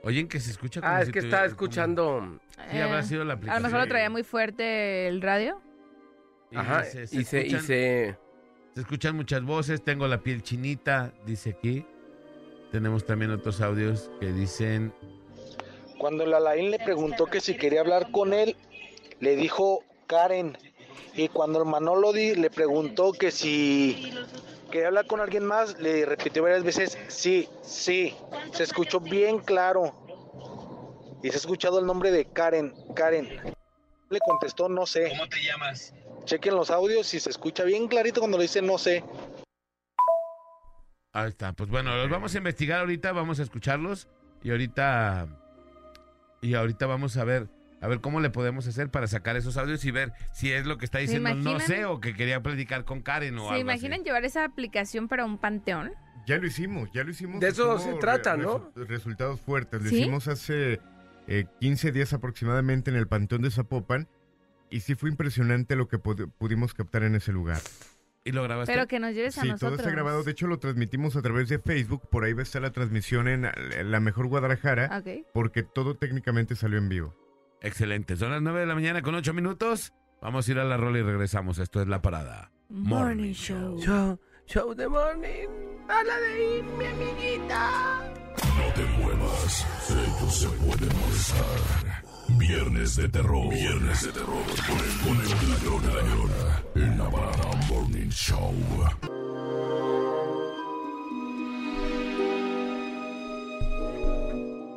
Oyen 0.04 0.28
que 0.28 0.40
se 0.40 0.52
escucha 0.52 0.82
como 0.82 0.94
Ah, 0.94 1.00
es 1.02 1.08
si 1.08 1.12
que 1.12 1.20
tuviera- 1.22 1.38
estaba 1.38 1.48
escuchando. 1.50 2.40
Sí, 2.72 2.78
habrá 2.80 3.00
Eh, 3.00 3.04
sido 3.04 3.24
la 3.26 3.34
a 3.34 3.36
aplicación. 3.38 3.64
lo 3.64 3.70
mejor 3.70 3.82
lo 3.86 3.88
traía 3.90 4.10
muy 4.10 4.24
fuerte 4.24 5.08
el 5.08 5.22
radio. 5.22 5.62
Y 6.52 6.58
Ajá, 6.58 6.84
se- 6.84 7.08
se 7.08 7.16
y 7.18 7.24
se, 7.24 7.38
y 7.42 7.54
escuchan- 7.54 7.62
se. 7.66 8.18
Se 8.76 8.82
escuchan 8.82 9.16
muchas 9.16 9.42
voces, 9.44 9.84
tengo 9.84 10.08
la 10.08 10.22
piel 10.22 10.44
chinita, 10.44 11.14
dice 11.26 11.52
aquí. 11.52 11.86
Tenemos 12.76 13.06
también 13.06 13.32
otros 13.32 13.62
audios 13.62 14.10
que 14.20 14.34
dicen, 14.34 14.92
Cuando 15.98 16.26
la 16.26 16.38
Alain 16.40 16.72
le 16.72 16.78
preguntó 16.78 17.26
que 17.26 17.40
si 17.40 17.56
quería 17.56 17.80
hablar 17.80 18.12
con 18.12 18.34
él, 18.34 18.58
le 19.22 19.38
dijo 19.38 19.86
Karen. 20.08 20.58
Y 21.14 21.30
cuando 21.30 21.60
el 21.60 21.66
Manolo 21.70 22.12
di- 22.12 22.36
le 22.36 22.50
preguntó 22.50 23.14
que 23.14 23.32
si 23.32 24.12
quería 24.72 24.88
hablar 24.88 25.08
con 25.08 25.22
alguien 25.22 25.46
más, 25.46 25.80
le 25.80 26.06
repitió 26.06 26.44
varias 26.44 26.66
veces, 26.66 26.98
sí, 27.08 27.48
sí. 27.62 28.14
Se 28.52 28.64
escuchó 28.64 29.00
bien 29.00 29.40
claro. 29.40 29.94
Y 31.24 31.30
se 31.30 31.36
ha 31.36 31.38
escuchado 31.38 31.80
el 31.80 31.86
nombre 31.86 32.12
de 32.12 32.26
Karen, 32.26 32.74
Karen. 32.94 33.40
Le 34.10 34.20
contestó, 34.20 34.68
no 34.68 34.86
sé. 34.86 35.08
¿cómo 35.12 35.30
te 35.30 35.42
llamas? 35.42 35.94
Chequen 36.26 36.54
los 36.56 36.70
audios 36.72 37.14
y 37.14 37.22
se 37.22 37.30
escucha 37.30 37.64
bien 37.64 37.88
clarito 37.88 38.20
cuando 38.20 38.38
le 38.38 38.44
dice 38.44 38.62
no 38.62 38.78
sé. 38.78 39.02
Ahí 41.16 41.30
está, 41.30 41.54
pues 41.54 41.70
bueno, 41.70 41.96
los 41.96 42.10
vamos 42.10 42.36
a 42.36 42.38
investigar 42.38 42.82
ahorita, 42.82 43.12
vamos 43.14 43.40
a 43.40 43.44
escucharlos 43.44 44.08
y 44.44 44.52
ahorita 44.52 45.28
y 46.42 46.54
ahorita 46.56 46.86
vamos 46.86 47.16
a 47.18 47.24
ver 47.24 47.48
a 47.82 47.88
ver 47.88 48.02
cómo 48.02 48.20
le 48.20 48.30
podemos 48.30 48.68
hacer 48.68 48.90
para 48.90 49.08
sacar 49.08 49.36
esos 49.38 49.58
audios 49.58 49.86
y 49.86 49.92
ver 49.92 50.12
si 50.34 50.52
es 50.52 50.66
lo 50.66 50.78
que 50.78 50.86
está 50.86 50.98
diciendo 51.00 51.34
no 51.36 51.60
sé 51.60 51.86
o 51.86 52.00
que 52.02 52.14
quería 52.16 52.42
platicar 52.44 52.84
con 52.84 53.02
Karen 53.02 53.38
o 53.38 53.44
¿Se 53.44 53.48
algo 53.50 53.62
imaginan 53.62 54.00
así. 54.00 54.04
llevar 54.04 54.26
esa 54.26 54.44
aplicación 54.44 55.08
para 55.08 55.24
un 55.26 55.38
panteón? 55.38 55.92
Ya 56.28 56.38
lo 56.38 56.48
hicimos, 56.48 56.90
ya 56.94 57.04
lo 57.04 57.12
hicimos. 57.12 57.40
De 57.40 57.48
eso 57.50 57.78
se 57.80 57.94
trata, 57.94 58.36
¿no? 58.36 58.74
resu- 58.74 58.86
resultados 58.88 59.40
fuertes. 59.40 59.84
Lo 59.84 59.90
¿Sí? 59.90 60.00
hicimos 60.02 60.28
hace 60.28 60.80
eh, 61.28 61.46
15 61.62 61.92
días 61.92 62.12
aproximadamente 62.14 62.90
en 62.92 62.98
el 62.98 63.08
Panteón 63.08 63.44
de 63.44 63.52
Zapopan. 63.52 64.08
Y 64.72 64.80
sí 64.80 64.96
fue 64.96 65.10
impresionante 65.12 65.76
lo 65.76 65.88
que 65.88 66.00
pudimos 66.00 66.74
captar 66.74 67.04
en 67.04 67.14
ese 67.14 67.32
lugar. 67.32 67.62
Y 68.26 68.32
lo 68.32 68.42
grabaste. 68.44 68.74
Pero 68.74 68.88
que 68.88 69.00
nos 69.00 69.14
lleves 69.14 69.38
a 69.38 69.42
Sí, 69.44 69.48
nosotros. 69.50 69.78
todo 69.78 69.80
está 69.80 69.92
grabado. 69.92 70.24
De 70.24 70.32
hecho, 70.32 70.48
lo 70.48 70.58
transmitimos 70.60 71.16
a 71.16 71.22
través 71.22 71.48
de 71.48 71.60
Facebook. 71.60 72.10
Por 72.10 72.24
ahí 72.24 72.34
va 72.34 72.40
a 72.42 72.44
estar 72.44 72.62
la 72.62 72.72
transmisión 72.72 73.28
en 73.28 73.48
La 73.92 74.00
Mejor 74.00 74.28
Guadalajara. 74.28 74.98
Ok. 75.00 75.28
Porque 75.34 75.62
todo 75.64 75.96
técnicamente 75.96 76.56
salió 76.56 76.80
en 76.80 76.90
vivo. 76.90 77.16
Excelente, 77.62 78.16
son 78.18 78.32
las 78.32 78.42
9 78.42 78.60
de 78.62 78.66
la 78.66 78.76
mañana 78.76 79.02
con 79.02 79.16
8 79.16 79.34
minutos. 79.34 79.94
Vamos 80.22 80.48
a 80.48 80.52
ir 80.52 80.60
a 80.60 80.64
la 80.66 80.76
rola 80.76 81.00
y 81.00 81.02
regresamos. 81.04 81.60
Esto 81.60 81.82
es 81.82 81.88
La 81.88 82.02
Parada. 82.02 82.52
Morning 82.70 83.34
Show. 83.34 83.80
Show, 83.80 84.20
show 84.48 84.74
de 84.74 84.88
morning. 84.88 85.48
A 85.88 86.04
la 86.04 86.18
de 86.20 86.58
ir, 86.58 86.64
mi 86.64 86.86
amiguita. 86.86 88.12
No 88.58 88.74
te 88.74 88.84
muevas, 89.00 89.66
ellos 89.90 90.36
se 90.40 90.48
pueden 90.48 90.90
molestar. 91.00 91.95
Viernes 92.38 92.96
de 92.98 93.08
terror. 93.08 93.50
Viernes 93.50 94.06
de 94.06 94.12
terror. 94.12 94.44
Con 94.68 94.78
el, 94.78 95.30
con 95.30 95.42
el 95.44 95.50
ladrón 95.50 95.82
de 95.82 95.94
la 95.94 96.02
llora. 96.02 96.64
En 96.76 96.98
la 96.98 97.10
Parada 97.10 97.52
Morning 97.70 98.10
Show. 98.10 98.54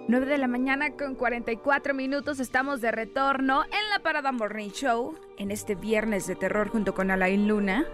9 0.08 0.26
de 0.26 0.38
la 0.38 0.46
mañana 0.46 0.92
con 0.96 1.14
44 1.14 1.94
minutos 1.94 2.40
estamos 2.40 2.80
de 2.80 2.92
retorno 2.92 3.64
en 3.64 3.90
la 3.90 4.02
Parada 4.02 4.32
Morning 4.32 4.70
Show 4.70 5.18
en 5.36 5.50
este 5.50 5.74
viernes 5.74 6.26
de 6.26 6.36
terror 6.36 6.68
junto 6.68 6.94
con 6.94 7.10
Alain 7.10 7.48
Luna. 7.48 7.86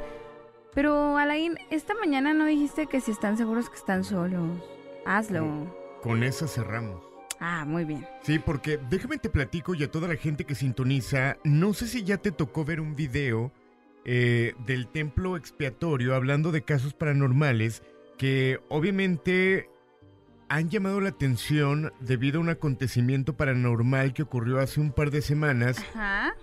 Pero 0.74 1.16
Alain, 1.16 1.58
esta 1.70 1.94
mañana 1.94 2.34
no 2.34 2.44
dijiste 2.44 2.86
que 2.86 3.00
si 3.00 3.12
están 3.12 3.36
seguros 3.36 3.70
que 3.70 3.76
están 3.76 4.04
solos. 4.04 4.60
Hazlo. 5.06 5.74
Con 6.02 6.22
esa 6.22 6.46
cerramos. 6.46 7.13
Ah, 7.40 7.64
muy 7.66 7.84
bien. 7.84 8.06
Sí, 8.22 8.38
porque 8.38 8.78
déjame 8.90 9.18
te 9.18 9.28
platico 9.28 9.74
y 9.74 9.84
a 9.84 9.90
toda 9.90 10.08
la 10.08 10.16
gente 10.16 10.44
que 10.44 10.54
sintoniza, 10.54 11.36
no 11.44 11.74
sé 11.74 11.86
si 11.86 12.04
ya 12.04 12.18
te 12.18 12.32
tocó 12.32 12.64
ver 12.64 12.80
un 12.80 12.94
video 12.94 13.52
eh, 14.04 14.54
del 14.66 14.88
templo 14.88 15.36
expiatorio 15.36 16.14
hablando 16.14 16.52
de 16.52 16.62
casos 16.62 16.94
paranormales 16.94 17.82
que 18.18 18.60
obviamente 18.68 19.68
han 20.48 20.68
llamado 20.68 21.00
la 21.00 21.08
atención 21.08 21.92
debido 22.00 22.38
a 22.38 22.42
un 22.42 22.50
acontecimiento 22.50 23.36
paranormal 23.36 24.12
que 24.12 24.22
ocurrió 24.22 24.60
hace 24.60 24.80
un 24.80 24.92
par 24.92 25.10
de 25.10 25.22
semanas. 25.22 25.78
Ajá. 25.78 26.34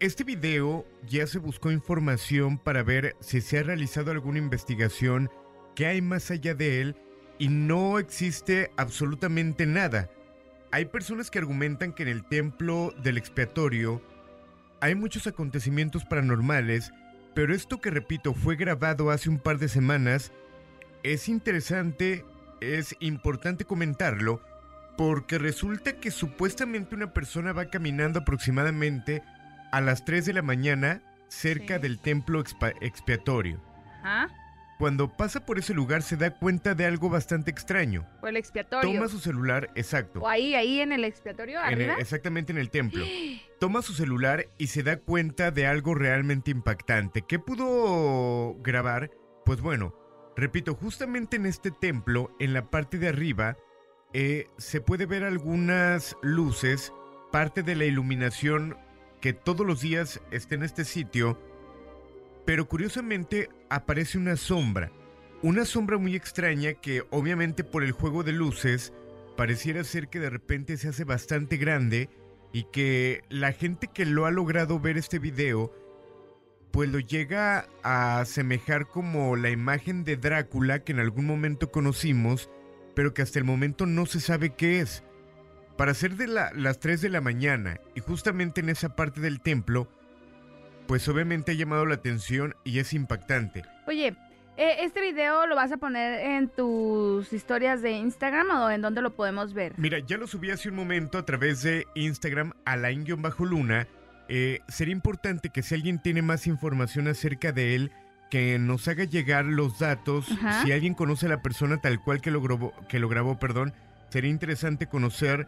Este 0.00 0.24
video 0.24 0.86
ya 1.06 1.26
se 1.26 1.38
buscó 1.38 1.70
información 1.70 2.58
para 2.58 2.82
ver 2.82 3.16
si 3.20 3.40
se 3.40 3.58
ha 3.58 3.62
realizado 3.62 4.10
alguna 4.10 4.38
investigación 4.38 5.30
que 5.74 5.86
hay 5.86 6.02
más 6.02 6.30
allá 6.30 6.54
de 6.54 6.80
él 6.80 6.96
y 7.38 7.48
no 7.48 7.98
existe 7.98 8.70
absolutamente 8.76 9.66
nada. 9.66 10.10
Hay 10.74 10.86
personas 10.86 11.30
que 11.30 11.38
argumentan 11.38 11.92
que 11.92 12.02
en 12.02 12.08
el 12.08 12.24
templo 12.24 12.92
del 13.00 13.16
expiatorio 13.16 14.02
hay 14.80 14.96
muchos 14.96 15.28
acontecimientos 15.28 16.04
paranormales, 16.04 16.90
pero 17.32 17.54
esto 17.54 17.80
que 17.80 17.92
repito 17.92 18.34
fue 18.34 18.56
grabado 18.56 19.12
hace 19.12 19.30
un 19.30 19.38
par 19.38 19.58
de 19.58 19.68
semanas 19.68 20.32
es 21.04 21.28
interesante, 21.28 22.24
es 22.60 22.96
importante 22.98 23.64
comentarlo, 23.64 24.42
porque 24.98 25.38
resulta 25.38 26.00
que 26.00 26.10
supuestamente 26.10 26.96
una 26.96 27.12
persona 27.12 27.52
va 27.52 27.66
caminando 27.66 28.18
aproximadamente 28.18 29.22
a 29.70 29.80
las 29.80 30.04
3 30.04 30.26
de 30.26 30.32
la 30.32 30.42
mañana 30.42 31.02
cerca 31.28 31.76
Sí. 31.76 31.82
del 31.82 32.00
templo 32.00 32.42
expiatorio. 32.80 33.62
Ajá. 34.02 34.28
Cuando 34.78 35.08
pasa 35.16 35.46
por 35.46 35.58
ese 35.58 35.72
lugar 35.72 36.02
se 36.02 36.16
da 36.16 36.30
cuenta 36.36 36.74
de 36.74 36.84
algo 36.84 37.08
bastante 37.08 37.50
extraño. 37.50 38.06
O 38.22 38.26
el 38.26 38.36
expiatorio. 38.36 38.90
Toma 38.92 39.08
su 39.08 39.20
celular, 39.20 39.70
exacto. 39.76 40.20
O 40.20 40.28
ahí, 40.28 40.54
ahí 40.54 40.80
en 40.80 40.92
el 40.92 41.04
expiatorio, 41.04 41.60
en 41.60 41.66
el- 41.66 41.72
arriba. 41.74 41.94
exactamente 41.98 42.52
en 42.52 42.58
el 42.58 42.70
templo. 42.70 43.04
Toma 43.60 43.82
su 43.82 43.92
celular 43.94 44.46
y 44.58 44.66
se 44.66 44.82
da 44.82 44.96
cuenta 44.96 45.50
de 45.52 45.66
algo 45.66 45.94
realmente 45.94 46.50
impactante. 46.50 47.22
¿Qué 47.22 47.38
pudo 47.38 48.56
grabar? 48.62 49.10
Pues 49.44 49.60
bueno, 49.60 49.94
repito, 50.36 50.74
justamente 50.74 51.36
en 51.36 51.46
este 51.46 51.70
templo, 51.70 52.34
en 52.40 52.52
la 52.52 52.70
parte 52.70 52.98
de 52.98 53.08
arriba, 53.08 53.56
eh, 54.12 54.48
se 54.58 54.80
puede 54.80 55.06
ver 55.06 55.22
algunas 55.24 56.16
luces, 56.22 56.92
parte 57.30 57.62
de 57.62 57.76
la 57.76 57.84
iluminación 57.84 58.76
que 59.20 59.32
todos 59.32 59.66
los 59.66 59.80
días 59.80 60.20
está 60.30 60.54
en 60.56 60.62
este 60.64 60.84
sitio, 60.84 61.40
pero 62.44 62.68
curiosamente 62.68 63.48
aparece 63.70 64.18
una 64.18 64.36
sombra. 64.36 64.90
Una 65.42 65.64
sombra 65.64 65.98
muy 65.98 66.14
extraña 66.16 66.74
que 66.74 67.02
obviamente 67.10 67.64
por 67.64 67.84
el 67.84 67.92
juego 67.92 68.22
de 68.22 68.32
luces 68.32 68.92
pareciera 69.36 69.84
ser 69.84 70.08
que 70.08 70.20
de 70.20 70.30
repente 70.30 70.76
se 70.76 70.88
hace 70.88 71.04
bastante 71.04 71.56
grande 71.56 72.08
y 72.52 72.64
que 72.64 73.22
la 73.28 73.52
gente 73.52 73.88
que 73.92 74.06
lo 74.06 74.26
ha 74.26 74.30
logrado 74.30 74.78
ver 74.80 74.96
este 74.96 75.18
video 75.18 75.72
pues 76.70 76.88
lo 76.90 76.98
llega 76.98 77.68
a 77.84 78.20
asemejar 78.20 78.86
como 78.86 79.36
la 79.36 79.50
imagen 79.50 80.02
de 80.02 80.16
Drácula 80.16 80.82
que 80.82 80.90
en 80.92 80.98
algún 80.98 81.24
momento 81.24 81.70
conocimos, 81.70 82.50
pero 82.96 83.14
que 83.14 83.22
hasta 83.22 83.38
el 83.38 83.44
momento 83.44 83.86
no 83.86 84.06
se 84.06 84.18
sabe 84.20 84.54
qué 84.54 84.80
es. 84.80 85.04
Para 85.76 85.94
ser 85.94 86.16
de 86.16 86.26
la- 86.26 86.52
las 86.52 86.80
3 86.80 87.00
de 87.00 87.10
la 87.10 87.20
mañana 87.20 87.80
y 87.94 88.00
justamente 88.00 88.60
en 88.60 88.70
esa 88.70 88.96
parte 88.96 89.20
del 89.20 89.40
templo, 89.40 89.88
pues 90.86 91.08
obviamente 91.08 91.52
ha 91.52 91.54
llamado 91.54 91.86
la 91.86 91.94
atención 91.94 92.54
y 92.64 92.78
es 92.78 92.92
impactante. 92.92 93.62
Oye, 93.86 94.16
eh, 94.56 94.76
¿este 94.80 95.00
video 95.00 95.46
lo 95.46 95.56
vas 95.56 95.72
a 95.72 95.78
poner 95.78 96.20
en 96.20 96.48
tus 96.48 97.32
historias 97.32 97.82
de 97.82 97.92
Instagram 97.92 98.50
o 98.50 98.70
en 98.70 98.82
dónde 98.82 99.02
lo 99.02 99.14
podemos 99.14 99.52
ver? 99.52 99.74
Mira, 99.76 99.98
ya 99.98 100.16
lo 100.16 100.26
subí 100.26 100.50
hace 100.50 100.68
un 100.68 100.76
momento 100.76 101.18
a 101.18 101.24
través 101.24 101.62
de 101.62 101.86
Instagram, 101.94 102.52
alain-luna. 102.64 103.88
Eh, 104.28 104.60
sería 104.68 104.92
importante 104.92 105.50
que 105.50 105.62
si 105.62 105.74
alguien 105.74 106.00
tiene 106.00 106.22
más 106.22 106.46
información 106.46 107.08
acerca 107.08 107.52
de 107.52 107.74
él, 107.74 107.92
que 108.30 108.58
nos 108.58 108.88
haga 108.88 109.04
llegar 109.04 109.44
los 109.44 109.78
datos. 109.78 110.30
Ajá. 110.30 110.62
Si 110.62 110.72
alguien 110.72 110.94
conoce 110.94 111.26
a 111.26 111.30
la 111.30 111.42
persona 111.42 111.80
tal 111.80 112.00
cual 112.00 112.20
que 112.20 112.30
lo 112.30 112.40
grabó, 112.40 112.72
que 112.88 112.98
lo 112.98 113.08
grabó, 113.08 113.38
perdón, 113.38 113.74
sería 114.08 114.30
interesante 114.30 114.86
conocer 114.86 115.46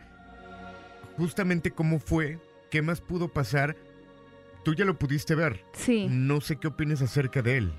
justamente 1.16 1.70
cómo 1.70 1.98
fue, 1.98 2.38
qué 2.70 2.82
más 2.82 3.00
pudo 3.00 3.28
pasar. 3.28 3.76
Tú 4.66 4.74
ya 4.74 4.84
lo 4.84 4.98
pudiste 4.98 5.36
ver. 5.36 5.62
Sí. 5.74 6.08
No 6.10 6.40
sé 6.40 6.56
qué 6.56 6.66
opinas 6.66 7.00
acerca 7.00 7.40
de 7.40 7.58
él. 7.58 7.72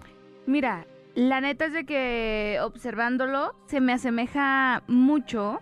Mira, 0.46 0.88
la 1.16 1.42
neta 1.42 1.66
es 1.66 1.74
de 1.74 1.86
que 1.86 2.60
observándolo 2.64 3.54
se 3.68 3.82
me 3.82 3.92
asemeja 3.92 4.84
mucho 4.88 5.60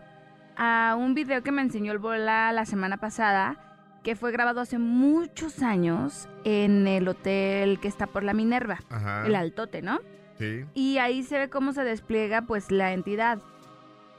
a 0.56 0.96
un 0.96 1.16
video 1.16 1.42
que 1.42 1.52
me 1.52 1.64
enseñó 1.64 1.94
el 1.94 1.98
Bola 1.98 2.52
la 2.52 2.66
semana 2.68 2.98
pasada, 2.98 3.58
que 4.04 4.16
fue 4.16 4.32
grabado 4.32 4.62
hace 4.62 4.78
muchos 4.78 5.64
años 5.64 6.30
en 6.44 6.86
el 6.86 7.08
hotel 7.08 7.80
que 7.80 7.88
está 7.88 8.06
por 8.06 8.24
la 8.24 8.36
Minerva, 8.36 8.78
Ajá. 8.92 9.26
el 9.26 9.34
Altote, 9.34 9.82
¿no? 9.82 10.02
Sí. 10.38 10.66
Y 10.76 11.00
ahí 11.00 11.24
se 11.24 11.40
ve 11.40 11.50
cómo 11.50 11.74
se 11.74 11.84
despliega 11.84 12.44
pues 12.44 12.70
la 12.70 12.94
entidad. 12.94 13.40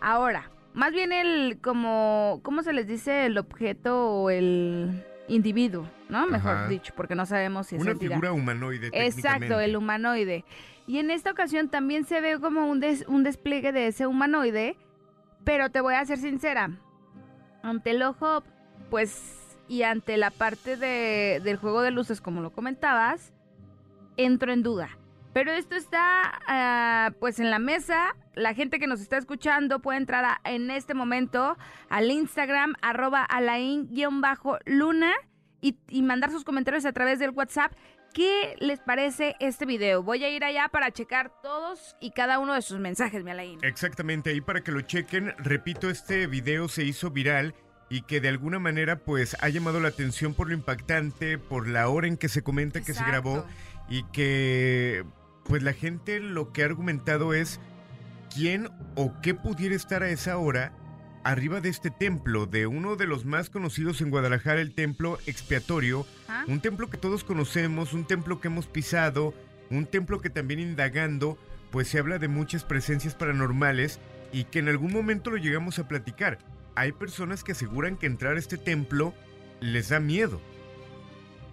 Ahora, 0.00 0.50
más 0.74 0.90
bien 0.90 1.12
el 1.12 1.60
como 1.62 2.40
¿cómo 2.42 2.64
se 2.64 2.72
les 2.72 2.88
dice 2.88 3.26
el 3.26 3.38
objeto 3.38 4.10
o 4.10 4.28
el 4.30 5.04
individuo, 5.28 5.88
¿no? 6.08 6.26
Mejor 6.26 6.52
Ajá. 6.52 6.68
dicho, 6.68 6.92
porque 6.96 7.14
no 7.14 7.26
sabemos 7.26 7.66
si 7.68 7.76
es 7.76 7.82
Una 7.82 7.92
entidad. 7.92 8.12
figura 8.12 8.32
humanoide. 8.32 8.90
Exacto, 8.92 9.60
el 9.60 9.76
humanoide. 9.76 10.44
Y 10.86 10.98
en 10.98 11.10
esta 11.10 11.32
ocasión 11.32 11.68
también 11.68 12.04
se 12.04 12.20
ve 12.20 12.38
como 12.38 12.66
un, 12.68 12.78
des- 12.80 13.04
un 13.08 13.24
despliegue 13.24 13.72
de 13.72 13.88
ese 13.88 14.06
humanoide, 14.06 14.76
pero 15.44 15.70
te 15.70 15.80
voy 15.80 15.94
a 15.94 16.04
ser 16.04 16.18
sincera, 16.18 16.70
ante 17.62 17.90
el 17.90 18.02
ojo, 18.02 18.44
pues, 18.90 19.56
y 19.68 19.82
ante 19.82 20.16
la 20.16 20.30
parte 20.30 20.76
de- 20.76 21.40
del 21.42 21.56
juego 21.56 21.82
de 21.82 21.90
luces, 21.90 22.20
como 22.20 22.40
lo 22.40 22.50
comentabas, 22.52 23.32
entro 24.16 24.52
en 24.52 24.62
duda. 24.62 24.96
Pero 25.36 25.52
esto 25.52 25.76
está, 25.76 26.40
ah, 26.48 27.10
pues, 27.20 27.40
en 27.40 27.50
la 27.50 27.58
mesa. 27.58 28.16
La 28.34 28.54
gente 28.54 28.78
que 28.78 28.86
nos 28.86 29.02
está 29.02 29.18
escuchando 29.18 29.80
puede 29.80 29.98
entrar 29.98 30.24
a- 30.24 30.40
en 30.44 30.70
este 30.70 30.94
momento 30.94 31.58
al 31.90 32.10
Instagram, 32.10 32.72
arroba 32.80 33.22
alain-luna 33.22 35.12
y, 35.60 35.76
y 35.90 36.00
mandar 36.00 36.30
sus 36.30 36.42
comentarios 36.42 36.86
a 36.86 36.92
través 36.92 37.18
del 37.18 37.32
WhatsApp. 37.32 37.70
¿Qué 38.14 38.56
les 38.60 38.80
parece 38.80 39.36
este 39.38 39.66
video? 39.66 40.02
Voy 40.02 40.24
a 40.24 40.30
ir 40.30 40.42
allá 40.42 40.68
para 40.72 40.90
checar 40.90 41.30
todos 41.42 41.96
y 42.00 42.12
cada 42.12 42.38
uno 42.38 42.54
de 42.54 42.62
sus 42.62 42.78
mensajes, 42.78 43.22
mi 43.22 43.30
Alain. 43.30 43.58
Exactamente, 43.60 44.30
ahí 44.30 44.40
para 44.40 44.62
que 44.62 44.72
lo 44.72 44.80
chequen, 44.80 45.34
repito, 45.36 45.90
este 45.90 46.26
video 46.28 46.66
se 46.68 46.82
hizo 46.84 47.10
viral 47.10 47.54
y 47.90 48.00
que 48.00 48.22
de 48.22 48.28
alguna 48.30 48.58
manera 48.58 48.96
pues 48.96 49.36
ha 49.42 49.50
llamado 49.50 49.80
la 49.80 49.88
atención 49.88 50.32
por 50.32 50.48
lo 50.48 50.54
impactante, 50.54 51.36
por 51.36 51.68
la 51.68 51.90
hora 51.90 52.06
en 52.06 52.16
que 52.16 52.30
se 52.30 52.42
comenta 52.42 52.80
que 52.80 52.94
se 52.94 53.04
grabó 53.04 53.44
y 53.90 54.02
que 54.12 55.04
pues 55.48 55.62
la 55.62 55.72
gente 55.72 56.20
lo 56.20 56.52
que 56.52 56.62
ha 56.62 56.66
argumentado 56.66 57.34
es 57.34 57.60
quién 58.34 58.68
o 58.94 59.20
qué 59.22 59.34
pudiera 59.34 59.74
estar 59.74 60.02
a 60.02 60.10
esa 60.10 60.38
hora 60.38 60.72
arriba 61.24 61.60
de 61.60 61.68
este 61.68 61.90
templo, 61.90 62.46
de 62.46 62.66
uno 62.66 62.94
de 62.94 63.06
los 63.06 63.24
más 63.24 63.50
conocidos 63.50 64.00
en 64.00 64.10
Guadalajara, 64.10 64.60
el 64.60 64.74
templo 64.74 65.18
expiatorio, 65.26 66.06
un 66.46 66.60
templo 66.60 66.88
que 66.88 66.98
todos 66.98 67.24
conocemos, 67.24 67.94
un 67.94 68.04
templo 68.04 68.40
que 68.40 68.46
hemos 68.46 68.66
pisado, 68.66 69.34
un 69.70 69.86
templo 69.86 70.20
que 70.20 70.30
también 70.30 70.60
indagando, 70.60 71.36
pues 71.72 71.88
se 71.88 71.98
habla 71.98 72.18
de 72.18 72.28
muchas 72.28 72.62
presencias 72.64 73.16
paranormales 73.16 73.98
y 74.32 74.44
que 74.44 74.60
en 74.60 74.68
algún 74.68 74.92
momento 74.92 75.30
lo 75.30 75.36
llegamos 75.36 75.80
a 75.80 75.88
platicar. 75.88 76.38
Hay 76.76 76.92
personas 76.92 77.42
que 77.42 77.52
aseguran 77.52 77.96
que 77.96 78.06
entrar 78.06 78.36
a 78.36 78.38
este 78.38 78.56
templo 78.56 79.12
les 79.60 79.88
da 79.88 79.98
miedo. 79.98 80.40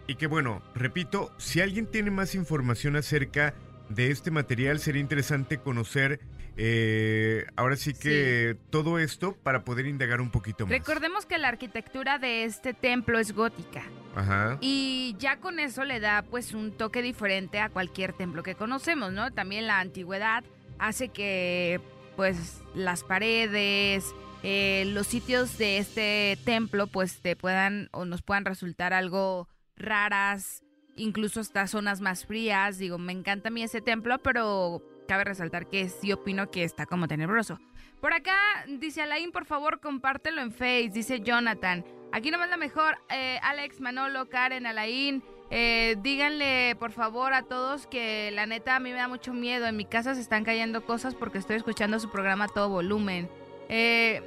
Y 0.06 0.16
que 0.16 0.28
bueno, 0.28 0.62
repito, 0.76 1.32
si 1.38 1.62
alguien 1.62 1.88
tiene 1.88 2.12
más 2.12 2.36
información 2.36 2.96
acerca 2.96 3.56
de 3.90 4.12
este 4.12 4.32
material, 4.32 4.80
sería 4.80 5.02
interesante 5.02 5.58
conocer 5.58 6.20
eh, 6.56 7.48
ahora 7.56 7.76
sí 7.76 7.94
que 7.94 8.56
todo 8.70 9.00
esto 9.00 9.36
para 9.42 9.64
poder 9.64 9.88
indagar 9.88 10.22
un 10.22 10.30
poquito 10.30 10.66
más. 10.66 10.72
Recordemos 10.72 11.26
que 11.26 11.38
la 11.40 11.48
arquitectura 11.48 12.20
de 12.20 12.44
este 12.44 12.74
templo 12.74 13.18
es 13.18 13.34
gótica. 13.34 13.84
Ajá. 14.16 14.58
Y 14.62 15.16
ya 15.18 15.38
con 15.38 15.60
eso 15.60 15.84
le 15.84 16.00
da 16.00 16.22
pues 16.22 16.54
un 16.54 16.72
toque 16.72 17.02
diferente 17.02 17.60
a 17.60 17.70
cualquier 17.70 18.14
templo 18.14 18.44
que 18.44 18.54
conocemos, 18.54 19.12
¿no? 19.12 19.32
También 19.32 19.66
la 19.66 19.80
antigüedad 19.80 20.44
hace 20.78 21.10
que 21.10 21.82
pues 22.16 22.62
las 22.76 23.04
paredes, 23.04 24.14
eh, 24.44 24.84
los 24.88 25.08
sitios 25.08 25.58
de 25.58 25.80
este 25.80 26.38
templo 26.46 26.86
pues 26.86 27.22
te 27.22 27.36
puedan 27.36 27.90
o 27.92 28.06
nos 28.06 28.22
puedan 28.22 28.46
resultar 28.46 28.94
algo 28.94 29.48
raras, 29.76 30.62
incluso 30.96 31.40
hasta 31.40 31.68
zonas 31.68 32.02
más 32.02 32.26
frías. 32.26 32.78
Digo, 32.78 32.98
me 32.98 33.14
encanta 33.14 33.50
a 33.50 33.52
mí 33.52 33.64
ese 33.64 33.82
templo, 33.82 34.20
pero 34.20 34.82
cabe 35.08 35.24
resaltar 35.24 35.68
que 35.68 35.90
sí 35.90 36.12
opino 36.12 36.50
que 36.50 36.64
está 36.64 36.86
como 36.86 37.08
tenebroso. 37.08 37.60
Por 38.00 38.14
acá 38.14 38.36
dice 38.68 39.02
Alain, 39.02 39.32
por 39.32 39.46
favor, 39.46 39.80
compártelo 39.80 40.42
en 40.42 40.52
Face, 40.52 40.90
dice 40.94 41.22
Jonathan. 41.22 41.86
Aquí 42.12 42.32
nomás 42.32 42.50
la 42.50 42.58
mejor, 42.58 42.98
eh, 43.10 43.40
Alex, 43.42 43.80
Manolo, 43.80 44.30
Karen, 44.30 44.66
Alain. 44.66 45.24
eh, 45.50 45.96
díganle, 46.02 46.76
por 46.80 46.92
favor, 46.92 47.34
a 47.34 47.44
todos 47.44 47.88
que 47.88 48.32
la 48.32 48.46
neta 48.46 48.76
a 48.76 48.80
mí 48.80 48.92
me 48.92 48.98
da 48.98 49.08
mucho 49.08 49.34
miedo. 49.34 49.68
En 49.68 49.78
mi 49.78 49.86
casa 49.86 50.16
se 50.16 50.22
están 50.22 50.44
cayendo 50.44 50.86
cosas 50.86 51.16
porque 51.16 51.38
estoy 51.38 51.56
escuchando 51.56 52.00
su 52.00 52.12
programa 52.12 52.46
a 52.46 52.48
todo 52.50 52.70
volumen. 52.70 53.30
Eh, 53.70 54.22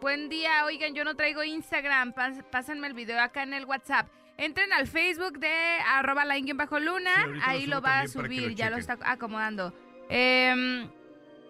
buen 0.00 0.28
día, 0.28 0.64
oigan, 0.64 0.94
yo 0.94 1.04
no 1.04 1.14
traigo 1.14 1.44
Instagram. 1.44 2.14
pásenme 2.50 2.88
el 2.88 2.94
video 2.94 3.20
acá 3.20 3.42
en 3.42 3.54
el 3.54 3.64
WhatsApp. 3.64 4.08
Entren 4.36 4.72
al 4.72 4.86
Facebook 4.86 5.38
de 5.38 5.52
arroba 5.86 6.24
bajo 6.54 6.80
luna 6.80 7.10
Sí, 7.14 7.20
ahorita 7.20 7.46
lo 7.46 7.50
ahí 7.50 7.66
lo 7.66 7.80
va 7.80 8.00
a 8.00 8.02
lo 8.04 8.08
subir, 8.08 8.54
ya 8.54 8.70
lo 8.70 8.76
está 8.76 8.98
acomodando. 9.04 9.72
Em, 10.08 10.88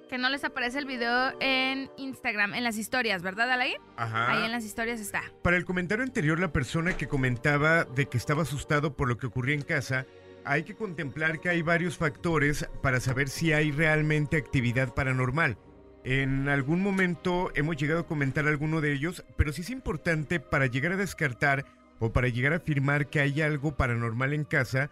que 0.08 0.18
no 0.18 0.28
les 0.28 0.44
aparece 0.44 0.78
el 0.78 0.84
video 0.84 1.32
en 1.40 1.90
Instagram, 1.96 2.54
en 2.54 2.62
las 2.62 2.76
historias, 2.76 3.22
¿verdad, 3.22 3.50
Alain? 3.50 3.78
Ajá. 3.96 4.30
Ahí 4.30 4.44
en 4.44 4.52
las 4.52 4.64
historias 4.64 5.00
está. 5.00 5.22
Para 5.42 5.56
el 5.56 5.64
comentario 5.64 6.04
anterior, 6.04 6.38
la 6.38 6.52
persona 6.52 6.96
que 6.96 7.08
comentaba 7.08 7.84
de 7.84 8.06
que 8.06 8.18
estaba 8.18 8.42
asustado 8.42 8.94
por 8.94 9.08
lo 9.08 9.16
que 9.16 9.26
ocurría 9.26 9.54
en 9.54 9.62
casa, 9.62 10.06
hay 10.44 10.64
que 10.64 10.74
contemplar 10.74 11.40
que 11.40 11.48
hay 11.48 11.62
varios 11.62 11.96
factores 11.96 12.68
para 12.82 13.00
saber 13.00 13.28
si 13.28 13.52
hay 13.52 13.72
realmente 13.72 14.36
actividad 14.36 14.94
paranormal. 14.94 15.56
En 16.04 16.50
algún 16.50 16.82
momento 16.82 17.50
hemos 17.54 17.76
llegado 17.76 18.00
a 18.00 18.06
comentar 18.06 18.46
alguno 18.46 18.82
de 18.82 18.92
ellos, 18.92 19.24
pero 19.36 19.52
sí 19.52 19.62
es 19.62 19.70
importante 19.70 20.38
para 20.38 20.66
llegar 20.66 20.92
a 20.92 20.96
descartar 20.96 21.64
o 22.04 22.12
para 22.12 22.28
llegar 22.28 22.52
a 22.52 22.56
afirmar 22.56 23.06
que 23.06 23.20
hay 23.20 23.40
algo 23.40 23.76
paranormal 23.76 24.34
en 24.34 24.44
casa, 24.44 24.90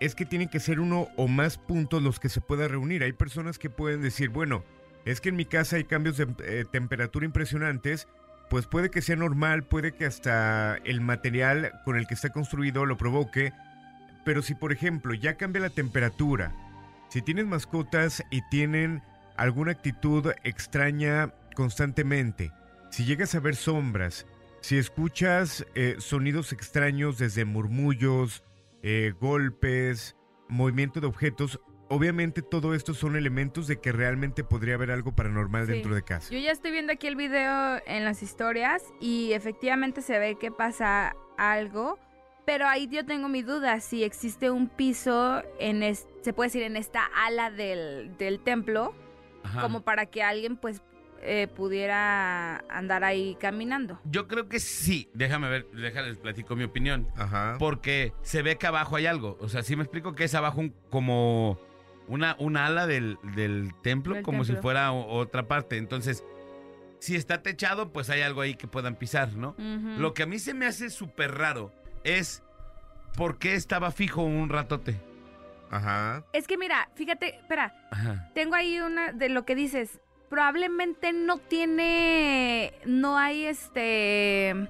es 0.00 0.14
que 0.14 0.26
tienen 0.26 0.48
que 0.48 0.60
ser 0.60 0.80
uno 0.80 1.08
o 1.16 1.26
más 1.26 1.56
puntos 1.56 2.02
los 2.02 2.20
que 2.20 2.28
se 2.28 2.42
pueda 2.42 2.68
reunir. 2.68 3.02
Hay 3.02 3.12
personas 3.12 3.58
que 3.58 3.70
pueden 3.70 4.02
decir, 4.02 4.28
bueno, 4.28 4.62
es 5.06 5.22
que 5.22 5.30
en 5.30 5.36
mi 5.36 5.46
casa 5.46 5.76
hay 5.76 5.84
cambios 5.84 6.18
de 6.18 6.26
eh, 6.44 6.64
temperatura 6.70 7.24
impresionantes, 7.24 8.06
pues 8.50 8.66
puede 8.66 8.90
que 8.90 9.00
sea 9.00 9.16
normal, 9.16 9.62
puede 9.62 9.92
que 9.92 10.04
hasta 10.04 10.76
el 10.84 11.00
material 11.00 11.72
con 11.86 11.96
el 11.96 12.06
que 12.06 12.14
está 12.14 12.28
construido 12.28 12.84
lo 12.84 12.98
provoque, 12.98 13.54
pero 14.26 14.42
si 14.42 14.54
por 14.54 14.72
ejemplo 14.72 15.14
ya 15.14 15.38
cambia 15.38 15.62
la 15.62 15.70
temperatura, 15.70 16.54
si 17.08 17.22
tienes 17.22 17.46
mascotas 17.46 18.22
y 18.30 18.42
tienen 18.50 19.02
alguna 19.38 19.72
actitud 19.72 20.32
extraña 20.44 21.32
constantemente, 21.54 22.52
si 22.90 23.06
llegas 23.06 23.34
a 23.34 23.40
ver 23.40 23.56
sombras, 23.56 24.26
si 24.62 24.78
escuchas 24.78 25.66
eh, 25.74 25.96
sonidos 25.98 26.52
extraños 26.52 27.18
desde 27.18 27.44
murmullos, 27.44 28.42
eh, 28.82 29.12
golpes, 29.20 30.16
movimiento 30.48 31.00
de 31.00 31.06
objetos, 31.08 31.60
obviamente 31.88 32.40
todo 32.42 32.74
esto 32.74 32.94
son 32.94 33.16
elementos 33.16 33.66
de 33.66 33.80
que 33.80 33.92
realmente 33.92 34.44
podría 34.44 34.76
haber 34.76 34.90
algo 34.90 35.14
paranormal 35.14 35.66
Sí. 35.66 35.72
dentro 35.72 35.94
de 35.94 36.02
casa. 36.02 36.30
Yo 36.32 36.38
ya 36.38 36.52
estoy 36.52 36.70
viendo 36.70 36.92
aquí 36.92 37.06
el 37.06 37.16
video 37.16 37.80
en 37.86 38.04
las 38.04 38.22
historias 38.22 38.82
y 39.00 39.32
efectivamente 39.32 40.00
se 40.00 40.18
ve 40.18 40.36
que 40.38 40.50
pasa 40.50 41.14
algo, 41.36 41.98
pero 42.46 42.66
ahí 42.66 42.88
yo 42.88 43.04
tengo 43.04 43.28
mi 43.28 43.42
duda 43.42 43.80
si 43.80 44.04
existe 44.04 44.50
un 44.50 44.68
piso 44.68 45.42
en 45.58 45.82
es- 45.82 46.06
se 46.22 46.32
puede 46.32 46.48
decir 46.48 46.62
en 46.62 46.76
esta 46.76 47.04
ala 47.26 47.50
del, 47.50 48.16
del 48.16 48.40
templo 48.40 48.94
Ajá. 49.44 49.60
como 49.60 49.82
para 49.82 50.06
que 50.06 50.22
alguien 50.22 50.56
pues 50.56 50.82
eh, 51.22 51.46
pudiera 51.48 52.58
andar 52.68 53.04
ahí 53.04 53.36
caminando. 53.40 54.00
Yo 54.04 54.28
creo 54.28 54.48
que 54.48 54.60
sí. 54.60 55.08
Déjame 55.14 55.48
ver, 55.48 55.66
déjales 55.70 56.18
platico 56.18 56.56
mi 56.56 56.64
opinión. 56.64 57.08
Ajá. 57.16 57.56
Porque 57.58 58.12
se 58.22 58.42
ve 58.42 58.56
que 58.58 58.66
abajo 58.66 58.96
hay 58.96 59.06
algo. 59.06 59.36
O 59.40 59.48
sea, 59.48 59.62
sí 59.62 59.76
me 59.76 59.82
explico 59.84 60.14
que 60.14 60.24
es 60.24 60.34
abajo 60.34 60.60
un- 60.60 60.74
como 60.90 61.58
una, 62.08 62.36
una 62.38 62.66
ala 62.66 62.86
del, 62.86 63.18
del 63.34 63.72
templo, 63.82 64.14
Del 64.14 64.24
como 64.24 64.44
si 64.44 64.54
fuera 64.56 64.92
o- 64.92 65.16
otra 65.18 65.46
parte. 65.48 65.76
Entonces, 65.78 66.24
si 66.98 67.16
está 67.16 67.42
techado, 67.42 67.92
pues 67.92 68.10
hay 68.10 68.22
algo 68.22 68.40
ahí 68.40 68.54
que 68.54 68.66
puedan 68.66 68.96
pisar, 68.96 69.32
¿no? 69.34 69.54
Lo 69.98 70.14
que 70.14 70.22
a 70.24 70.26
mí 70.26 70.38
se 70.38 70.54
me 70.54 70.66
hace 70.66 70.90
súper 70.90 71.32
raro 71.36 71.72
es 72.04 72.42
por 73.16 73.38
qué 73.38 73.54
estaba 73.54 73.90
fijo 73.92 74.22
un 74.22 74.48
ratote. 74.48 75.00
Ajá. 75.70 76.24
Es 76.32 76.46
que 76.46 76.58
mira, 76.58 76.90
fíjate, 76.96 77.36
espera, 77.36 77.74
Ajá. 77.90 78.30
tengo 78.34 78.54
ahí 78.54 78.78
una 78.80 79.12
de 79.12 79.28
lo 79.30 79.44
que 79.44 79.54
dices. 79.54 80.00
Probablemente 80.36 81.12
no 81.12 81.36
tiene, 81.36 82.72
no 82.86 83.18
hay 83.18 83.44
este 83.44 84.66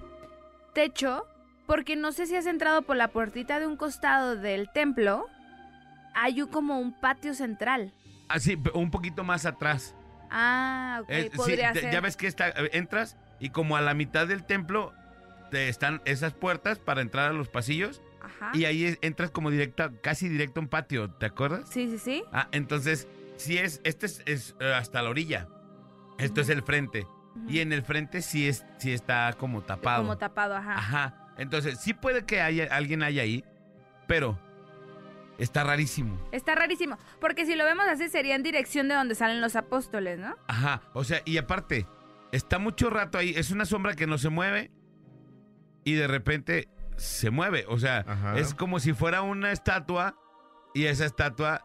techo, 0.72 1.24
porque 1.68 1.94
no 1.94 2.10
sé 2.10 2.26
si 2.26 2.34
has 2.34 2.46
entrado 2.46 2.82
por 2.82 2.96
la 2.96 3.06
puertita 3.06 3.60
de 3.60 3.68
un 3.68 3.76
costado 3.76 4.34
del 4.34 4.68
templo. 4.72 5.28
Hay 6.16 6.42
un- 6.42 6.48
como 6.48 6.80
un 6.80 6.92
patio 6.92 7.32
central. 7.34 7.92
Así, 8.28 8.56
pe- 8.56 8.72
un 8.74 8.90
poquito 8.90 9.22
más 9.22 9.46
atrás. 9.46 9.94
Ah, 10.32 10.98
ok, 11.04 11.12
sí, 11.12 11.30
podría 11.36 11.72
te- 11.72 11.82
ser. 11.82 11.92
ya 11.92 12.00
ves 12.00 12.16
que 12.16 12.26
está, 12.26 12.48
eh, 12.48 12.70
entras 12.72 13.16
y 13.38 13.50
como 13.50 13.76
a 13.76 13.80
la 13.82 13.94
mitad 13.94 14.26
del 14.26 14.42
templo 14.42 14.92
te 15.52 15.68
están 15.68 16.02
esas 16.06 16.34
puertas 16.34 16.80
para 16.80 17.02
entrar 17.02 17.30
a 17.30 17.32
los 17.34 17.48
pasillos 17.48 18.02
Ajá. 18.20 18.50
y 18.52 18.64
ahí 18.64 18.98
entras 19.00 19.30
como 19.30 19.48
directa, 19.52 19.92
casi 20.02 20.28
directo 20.28 20.58
a 20.58 20.64
un 20.64 20.68
patio, 20.68 21.08
¿te 21.12 21.26
acuerdas? 21.26 21.68
Sí, 21.70 21.88
sí, 21.88 21.98
sí. 21.98 22.24
Ah, 22.32 22.48
entonces, 22.50 23.06
si 23.42 23.58
es, 23.58 23.80
este 23.84 24.06
es, 24.06 24.22
es, 24.26 24.56
eh, 24.60 24.72
hasta 24.72 25.02
la 25.02 25.10
orilla. 25.10 25.48
Esto 26.18 26.40
es 26.40 26.48
el 26.48 26.62
frente. 26.62 27.06
Y 27.48 27.60
en 27.60 27.72
el 27.72 27.82
frente 27.82 28.22
sí 28.22 28.46
es, 28.46 28.64
sí 28.78 28.92
está 28.92 29.32
como 29.38 29.62
tapado. 29.62 30.02
Como 30.02 30.18
tapado, 30.18 30.54
ajá. 30.54 30.74
Ajá. 30.74 31.34
Entonces, 31.38 31.80
sí 31.80 31.94
puede 31.94 32.24
que 32.24 32.40
haya, 32.40 32.68
alguien 32.70 33.02
haya 33.02 33.22
ahí, 33.22 33.44
pero 34.06 34.38
está 35.38 35.64
rarísimo. 35.64 36.18
Está 36.30 36.54
rarísimo, 36.54 36.98
porque 37.20 37.46
si 37.46 37.54
lo 37.54 37.64
vemos 37.64 37.86
así 37.86 38.08
sería 38.08 38.34
en 38.34 38.42
dirección 38.42 38.88
de 38.88 38.94
donde 38.94 39.14
salen 39.14 39.40
los 39.40 39.56
apóstoles, 39.56 40.18
¿no? 40.18 40.36
Ajá, 40.46 40.82
o 40.92 41.04
sea, 41.04 41.22
y 41.24 41.38
aparte, 41.38 41.86
está 42.32 42.58
mucho 42.58 42.90
rato 42.90 43.18
ahí, 43.18 43.30
es 43.36 43.50
una 43.50 43.64
sombra 43.64 43.94
que 43.94 44.06
no 44.06 44.18
se 44.18 44.28
mueve 44.28 44.70
y 45.84 45.94
de 45.94 46.06
repente 46.06 46.68
se 46.96 47.30
mueve, 47.30 47.64
o 47.68 47.78
sea, 47.78 48.04
Ajá. 48.06 48.38
es 48.38 48.54
como 48.54 48.78
si 48.78 48.92
fuera 48.92 49.22
una 49.22 49.50
estatua 49.52 50.16
y 50.74 50.84
esa 50.84 51.06
estatua 51.06 51.64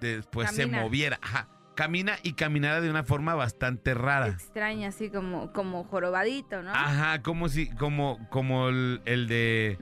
después 0.00 0.50
se 0.50 0.66
moviera, 0.66 1.18
ajá, 1.22 1.48
camina 1.74 2.18
y 2.22 2.34
caminara 2.34 2.80
de 2.80 2.90
una 2.90 3.04
forma 3.04 3.34
bastante 3.34 3.94
rara. 3.94 4.28
Extraña, 4.28 4.88
así 4.88 5.10
como, 5.10 5.52
como 5.52 5.84
jorobadito, 5.84 6.62
¿no? 6.62 6.70
Ajá, 6.70 7.22
como 7.22 7.48
si, 7.48 7.70
como, 7.70 8.18
como 8.30 8.68
el, 8.68 9.00
el 9.04 9.28
de. 9.28 9.78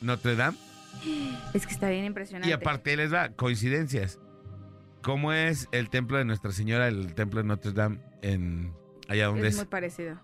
Notre 0.00 0.36
Dame. 0.36 0.56
Es 1.52 1.66
que 1.66 1.72
está 1.72 1.90
bien 1.90 2.04
impresionante. 2.04 2.48
Y 2.48 2.52
aparte 2.52 2.96
les 2.96 3.12
va, 3.12 3.30
coincidencias. 3.30 4.20
¿Cómo 5.02 5.32
es 5.32 5.68
el 5.72 5.90
templo 5.90 6.16
de 6.16 6.24
Nuestra 6.24 6.50
Señora, 6.50 6.88
el 6.88 7.14
templo 7.14 7.42
de 7.42 7.46
Notre 7.48 7.72
Dame 7.72 7.98
en 8.22 8.72
allá 9.08 9.26
donde 9.26 9.48
es 9.48 9.54
es? 9.54 9.56
muy 9.56 9.66
parecido. 9.66 10.18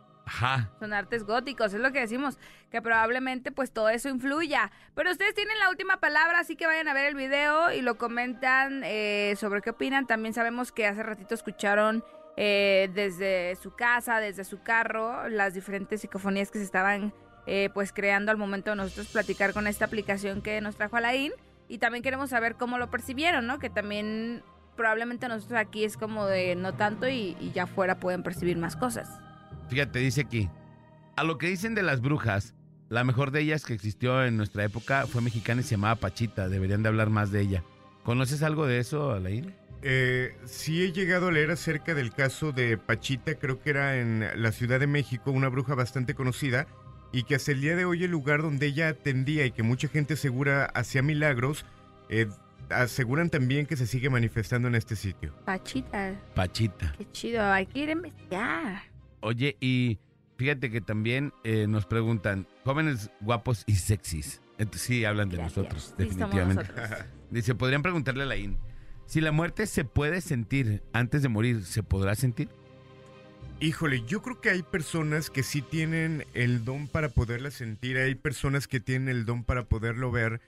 Son 0.79 0.93
artes 0.93 1.25
góticos, 1.25 1.75
es 1.75 1.81
lo 1.81 1.93
que 1.93 2.01
decimos, 2.01 2.39
que 2.71 2.81
probablemente 2.81 3.53
pues 3.53 3.73
todo 3.73 3.89
eso 3.89 4.09
influya. 4.09 4.71
Pero 4.95 5.11
ustedes 5.11 5.35
tienen 5.35 5.59
la 5.59 5.71
última 5.71 5.99
palabra, 5.99 6.41
así 6.41 6.57
que 6.57 6.67
vayan 6.67 6.89
a 6.89 6.95
ver 6.95 7.07
el 7.07 7.15
video 7.15 7.73
y 7.73 7.83
lo 7.83 7.99
comentan 7.99 8.83
eh, 8.85 9.35
sobre 9.37 9.61
qué 9.61 9.71
opinan. 9.71 10.07
También 10.07 10.33
sabemos 10.35 10.73
que 10.73 10.87
hace 10.87 11.03
ratito 11.03 11.35
escucharon 11.35 12.05
eh, 12.37 12.91
desde 12.95 13.57
su 13.57 13.75
casa, 13.75 14.21
desde 14.21 14.45
su 14.45 14.63
carro, 14.63 15.29
las 15.29 15.55
diferentes 15.55 16.01
psicofonías 16.01 16.51
que 16.51 16.59
se 16.59 16.65
estaban 16.65 17.13
eh, 17.47 17.71
pues 17.75 17.93
creando 17.93 18.31
al 18.31 18.37
momento 18.37 18.71
de 18.71 18.77
nosotros 18.77 19.09
platicar 19.09 19.53
con 19.53 19.67
esta 19.67 19.85
aplicación 19.85 20.43
que 20.43 20.61
nos 20.61 20.77
trajo 20.77 20.97
Alain. 20.97 21.33
Y 21.69 21.79
también 21.79 22.03
queremos 22.03 22.31
saber 22.31 22.57
cómo 22.57 22.79
lo 22.79 22.91
percibieron, 22.91 23.47
¿no? 23.47 23.59
Que 23.59 23.71
también 23.71 24.43
probablemente 24.77 25.29
nosotros 25.29 25.59
aquí 25.59 25.85
es 25.85 25.97
como 25.97 26.27
de 26.27 26.57
no 26.57 26.73
tanto 26.75 27.09
y, 27.09 27.37
y 27.41 27.53
ya 27.53 27.65
afuera 27.65 28.01
pueden 28.01 28.23
percibir 28.23 28.57
más 28.57 28.77
cosas. 28.77 29.21
Fíjate, 29.71 30.01
dice 30.01 30.23
aquí. 30.23 30.51
A 31.17 31.23
lo 31.23 31.39
que 31.39 31.47
dicen 31.47 31.75
de 31.77 31.83
las 31.83 32.01
brujas, 32.01 32.55
la 32.89 33.05
mejor 33.05 33.31
de 33.31 33.41
ellas 33.41 33.65
que 33.65 33.73
existió 33.73 34.25
en 34.25 34.37
nuestra 34.37 34.65
época 34.65 35.07
fue 35.07 35.23
mexicana 35.23 35.61
y 35.61 35.65
se 35.65 35.77
llamaba 35.77 35.95
Pachita. 35.95 36.49
Deberían 36.49 36.83
de 36.83 36.89
hablar 36.89 37.09
más 37.09 37.31
de 37.31 37.41
ella. 37.41 37.63
¿Conoces 38.03 38.43
algo 38.43 38.67
de 38.67 38.81
eso, 38.81 39.13
Alain? 39.13 39.55
Eh, 39.83 40.37
sí 40.45 40.83
he 40.83 40.93
llegado 40.93 41.29
a 41.29 41.33
leer 41.33 41.53
acerca 41.53 41.95
del 41.95 42.13
caso 42.13 42.51
de 42.51 42.77
Pachita, 42.77 43.37
creo 43.37 43.63
que 43.63 43.71
era 43.71 43.99
en 43.99 44.29
la 44.35 44.51
Ciudad 44.51 44.81
de 44.81 44.89
México, 44.89 45.31
una 45.31 45.49
bruja 45.49 45.75
bastante 45.75 46.15
conocida, 46.15 46.67
y 47.13 47.23
que 47.23 47.37
hasta 47.37 47.53
el 47.53 47.61
día 47.61 47.77
de 47.77 47.85
hoy 47.85 48.05
el 48.05 48.11
lugar 48.11 48.43
donde 48.43 48.67
ella 48.67 48.89
atendía 48.89 49.47
y 49.47 49.53
que 49.53 49.63
mucha 49.63 49.89
gente 49.89 50.15
asegura 50.15 50.67
hacía 50.67 51.03
milagros, 51.03 51.65
eh, 52.09 52.27
aseguran 52.71 53.31
también 53.31 53.67
que 53.67 53.77
se 53.77 53.87
sigue 53.87 54.11
manifestando 54.11 54.69
en 54.69 54.75
este 54.75 54.97
sitio. 54.97 55.33
Pachita, 55.45 56.15
Pachita. 56.35 56.93
qué 56.99 57.11
chido, 57.13 57.43
hay 57.43 57.67
que 57.67 57.79
ir 57.79 57.89
a 57.89 57.93
investigar. 57.93 58.90
Oye, 59.21 59.57
y 59.61 59.99
fíjate 60.37 60.71
que 60.71 60.81
también 60.81 61.33
eh, 61.45 61.67
nos 61.69 61.87
preguntan, 61.87 62.47
jóvenes 62.65 63.11
guapos 63.21 63.65
y 63.67 63.75
sexys. 63.77 64.41
Entonces, 64.59 64.83
sí, 64.83 65.05
hablan 65.05 65.29
de 65.29 65.37
Gracias. 65.37 65.57
nosotros, 65.57 65.85
Sí, 65.97 66.05
definitivamente. 66.05 66.63
nosotros. 66.65 66.99
Dice, 67.31 67.55
podrían 67.55 67.83
preguntarle 67.83 68.23
a 68.23 68.27
Alain, 68.27 68.59
si 69.07 69.21
la 69.21 69.33
muerte 69.33 69.67
se 69.67 69.85
puede 69.85 70.21
sentir 70.21 70.83
antes 70.93 71.23
de 71.23 71.29
morir, 71.29 71.65
¿se 71.65 71.83
podrá 71.83 72.15
sentir? 72.15 72.49
Híjole, 73.61 74.03
yo 74.07 74.23
creo 74.23 74.41
que 74.41 74.51
hay 74.51 74.63
personas 74.63 75.29
que 75.29 75.43
sí 75.43 75.61
tienen 75.61 76.25
el 76.33 76.65
don 76.65 76.89
para 76.89 77.11
poderla 77.11 77.51
sentir, 77.51 77.99
hay 77.99 78.15
personas 78.15 78.67
que 78.67 78.81
tienen 78.81 79.09
el 79.11 79.27
don 79.27 79.45
para 79.45 79.65
poderlo 79.65 80.11
ver. 80.11 80.41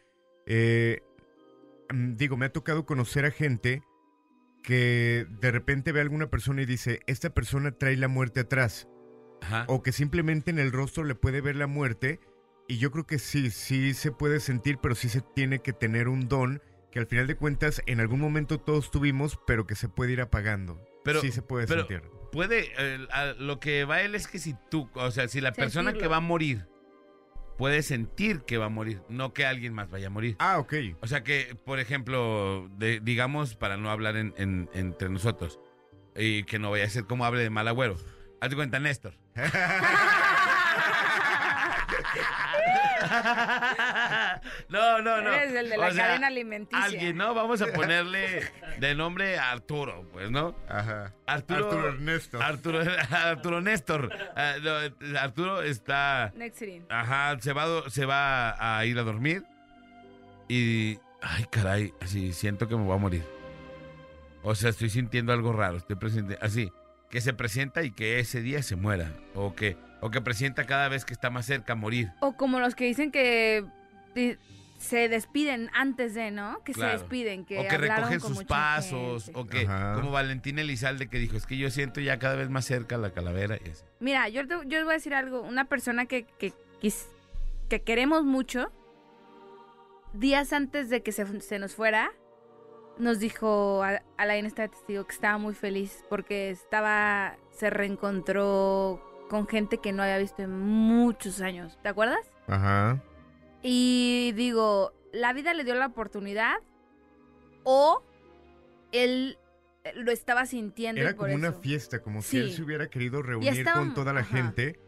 Eh, 0.46 1.00
mm, 1.92 2.14
digo, 2.14 2.36
me 2.38 2.46
ha 2.46 2.52
tocado 2.52 2.86
conocer 2.86 3.26
a 3.26 3.30
gente 3.30 3.82
que 4.62 5.26
de 5.40 5.50
repente 5.50 5.92
ve 5.92 6.00
a 6.00 6.02
alguna 6.02 6.28
persona 6.30 6.62
y 6.62 6.66
dice, 6.66 7.00
esta 7.06 7.30
persona 7.30 7.72
trae 7.72 7.96
la 7.96 8.08
muerte 8.08 8.40
atrás. 8.40 8.88
Ajá. 9.40 9.64
O 9.68 9.82
que 9.82 9.92
simplemente 9.92 10.50
en 10.50 10.58
el 10.58 10.70
rostro 10.72 11.04
le 11.04 11.14
puede 11.14 11.40
ver 11.40 11.56
la 11.56 11.66
muerte. 11.66 12.20
Y 12.68 12.78
yo 12.78 12.90
creo 12.92 13.06
que 13.06 13.18
sí, 13.18 13.50
sí 13.50 13.92
se 13.92 14.12
puede 14.12 14.38
sentir, 14.40 14.78
pero 14.80 14.94
sí 14.94 15.08
se 15.08 15.20
tiene 15.20 15.58
que 15.60 15.72
tener 15.72 16.08
un 16.08 16.28
don 16.28 16.62
que 16.92 17.00
al 17.00 17.06
final 17.06 17.26
de 17.26 17.36
cuentas 17.36 17.82
en 17.86 18.00
algún 18.00 18.20
momento 18.20 18.58
todos 18.60 18.90
tuvimos, 18.90 19.38
pero 19.46 19.66
que 19.66 19.74
se 19.74 19.88
puede 19.88 20.12
ir 20.12 20.20
apagando. 20.20 20.80
Pero- 21.04 21.20
sí 21.20 21.32
se 21.32 21.42
puede 21.42 21.66
pero- 21.66 21.86
sentir. 21.86 22.02
Puede, 22.30 22.70
eh, 22.78 23.06
a- 23.10 23.34
lo 23.38 23.60
que 23.60 23.84
va 23.84 24.00
él 24.02 24.14
es 24.14 24.26
que 24.26 24.38
si 24.38 24.54
tú, 24.70 24.88
o 24.94 25.10
sea, 25.10 25.28
si 25.28 25.40
la 25.42 25.52
persona 25.52 25.92
que 25.92 26.06
va 26.06 26.16
a 26.16 26.20
morir 26.20 26.66
puede 27.59 27.82
sentir 27.82 28.42
que 28.42 28.59
va 28.59 28.66
a 28.66 28.70
morir, 28.70 29.03
no 29.09 29.32
que 29.32 29.46
alguien 29.46 29.72
más 29.74 29.90
vaya 29.90 30.07
a 30.09 30.11
morir. 30.11 30.36
Ah, 30.38 30.59
ok. 30.59 30.74
O 31.00 31.07
sea 31.07 31.22
que, 31.22 31.57
por 31.64 31.78
ejemplo, 31.80 32.68
de- 32.78 33.00
digamos, 33.00 33.55
para 33.57 33.76
no 33.76 33.90
hablar 33.90 34.16
en- 34.16 34.34
en- 34.36 34.68
entre 34.74 35.09
nosotros, 35.09 35.59
y 36.16 36.44
que 36.44 36.59
no 36.59 36.70
vaya 36.70 36.84
a 36.84 36.88
ser 36.90 37.05
como 37.05 37.24
hable 37.24 37.42
de 37.42 37.50
mal 37.50 37.68
agüero. 37.68 37.96
Haz 38.40 38.50
de 38.50 38.57
cuenta, 38.57 38.78
Néstor. 38.80 39.14
no, 44.68 45.02
no, 45.02 45.20
no. 45.22 45.32
Eres 45.32 45.54
el 45.54 45.70
de 45.70 45.76
O 45.76 45.80
la 45.80 45.92
sea, 45.92 46.06
cadena 46.06 46.26
alimenticia. 46.28 46.84
Alguien, 46.84 47.16
¿no? 47.16 47.34
Vamos 47.34 47.62
a 47.62 47.66
ponerle 47.72 48.42
de 48.78 48.94
nombre 48.94 49.38
a 49.38 49.50
Arturo, 49.50 50.08
pues, 50.12 50.30
¿no? 50.30 50.56
Ajá. 50.68 51.12
Arturo, 51.26 51.66
Arturo 51.66 51.88
Ernesto. 51.88 52.42
Arturo, 52.42 52.80
Arturo 53.10 53.60
Néstor. 53.60 54.10
Ah, 54.36 54.54
no, 54.62 55.18
Arturo 55.18 55.62
está. 55.62 56.32
Nextrin. 56.34 56.86
Ajá, 56.88 57.38
se 57.40 57.52
va, 57.52 57.88
se 57.90 58.04
va 58.04 58.78
a 58.78 58.84
ir 58.84 58.98
a 58.98 59.02
dormir. 59.02 59.44
Y. 60.48 60.98
Ay, 61.20 61.46
caray, 61.50 61.94
así 62.00 62.32
siento 62.32 62.66
que 62.66 62.76
me 62.76 62.82
voy 62.82 62.94
a 62.94 62.98
morir. 62.98 63.24
O 64.42 64.54
sea, 64.54 64.70
estoy 64.70 64.90
sintiendo 64.90 65.32
algo 65.32 65.52
raro. 65.52 65.76
Estoy 65.76 65.96
presente, 65.96 66.36
así, 66.40 66.72
que 67.10 67.20
se 67.20 67.32
presenta 67.32 67.82
y 67.84 67.92
que 67.92 68.18
ese 68.18 68.42
día 68.42 68.62
se 68.62 68.74
muera. 68.74 69.12
O 69.34 69.54
que, 69.54 69.76
o 70.03 70.11
que 70.11 70.20
presenta 70.20 70.66
cada 70.66 70.88
vez 70.90 71.05
que 71.07 71.14
está 71.14 71.30
más 71.30 71.46
cerca 71.46 71.72
a 71.72 71.76
morir. 71.76 72.11
O 72.20 72.36
como 72.36 72.61
los 72.61 72.74
que 72.74 72.84
dicen 72.84 73.11
que 73.11 73.64
se 74.78 75.09
despiden 75.09 75.70
antes 75.74 76.12
de, 76.12 76.30
¿no? 76.32 76.62
Que 76.64 76.72
Claro. 76.72 76.92
se 76.92 76.98
despiden, 76.98 77.44
que 77.44 77.59
o 77.61 77.62
que 77.68 77.78
recogen 77.78 78.20
sus 78.20 78.42
pasos. 78.44 79.26
gente. 79.26 79.38
O 79.40 79.46
que, 79.46 79.61
Ajá. 79.61 79.94
como 79.94 80.11
Valentín 80.11 80.59
Elizalde 80.59 81.09
que 81.09 81.18
dijo, 81.18 81.36
es 81.36 81.46
que 81.46 81.57
yo 81.57 81.70
siento 81.70 82.00
ya 82.00 82.18
cada 82.18 82.34
vez 82.34 82.50
más 82.50 82.64
cerca 82.64 82.98
la 82.98 83.12
calavera. 83.12 83.57
Y 83.64 83.70
así. 83.70 83.84
Mira, 84.00 84.28
yo, 84.28 84.46
te- 84.46 84.55
yo 84.66 84.78
les 84.78 84.84
voy 84.84 84.90
a 84.92 84.96
decir 84.96 85.14
algo. 85.14 85.40
Una 85.42 85.66
persona 85.66 86.07
que, 86.07 86.24
que, 86.38 86.53
que 87.68 87.82
queremos 87.82 88.24
mucho, 88.24 88.72
días 90.14 90.53
antes 90.53 90.88
de 90.90 91.03
que 91.03 91.12
se, 91.12 91.40
se 91.40 91.59
nos 91.61 91.74
fuera, 91.76 92.11
nos 92.98 93.20
dijo, 93.20 93.82
a- 93.84 94.03
Alain 94.18 94.46
está 94.46 94.62
de 94.62 94.68
testigo, 94.70 95.05
que 95.07 95.14
estaba 95.14 95.38
muy 95.38 95.55
feliz 95.55 96.05
porque 96.11 96.50
estaba, 96.50 97.36
se 97.53 97.70
reencontró 97.70 99.00
con 99.33 99.49
gente 99.49 99.78
que 99.78 99.93
no 99.93 100.03
había 100.03 100.18
visto 100.18 100.43
en 100.43 100.51
muchos 100.61 101.41
años. 101.41 101.78
¿Te 101.83 101.89
acuerdas? 101.89 102.20
Ajá. 102.49 103.03
Y 103.62 104.33
digo, 104.37 104.93
la 105.11 105.33
vida 105.33 105.55
le 105.55 105.64
dio 105.64 105.74
la 105.74 105.87
oportunidad 105.87 106.57
o 107.64 108.03
él 108.93 109.39
eh, 109.85 109.93
lo 109.97 110.12
estaba 110.12 110.45
sintiendo 110.45 111.01
Era 111.01 111.12
por 111.16 111.28
como 111.28 111.35
una 111.35 111.53
fiesta, 111.55 112.01
como 112.03 112.20
Sí. 112.20 112.28
si 112.28 112.37
él 112.37 112.53
se 112.53 112.62
hubiera 112.62 112.89
querido 112.91 113.22
reunir 113.22 113.64
con 113.72 113.95
toda 113.95 114.12
la 114.12 114.20
ajá. 114.20 114.37
gente 114.37 114.78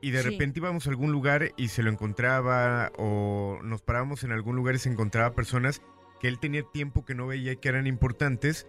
y 0.00 0.12
de 0.12 0.22
Sí. 0.22 0.30
repente 0.30 0.60
íbamos 0.60 0.86
a 0.86 0.90
algún 0.90 1.12
lugar 1.12 1.52
y 1.58 1.68
se 1.68 1.82
lo 1.82 1.90
encontraba 1.90 2.90
o 2.96 3.58
nos 3.62 3.82
parábamos 3.82 4.24
en 4.24 4.32
algún 4.32 4.56
lugar 4.56 4.76
y 4.76 4.78
se 4.78 4.88
encontraba 4.88 5.34
personas 5.34 5.82
que 6.20 6.28
él 6.28 6.38
tenía 6.38 6.62
tiempo 6.72 7.04
que 7.04 7.14
no 7.14 7.26
veía 7.26 7.52
y 7.52 7.56
que 7.58 7.68
eran 7.68 7.86
importantes 7.86 8.66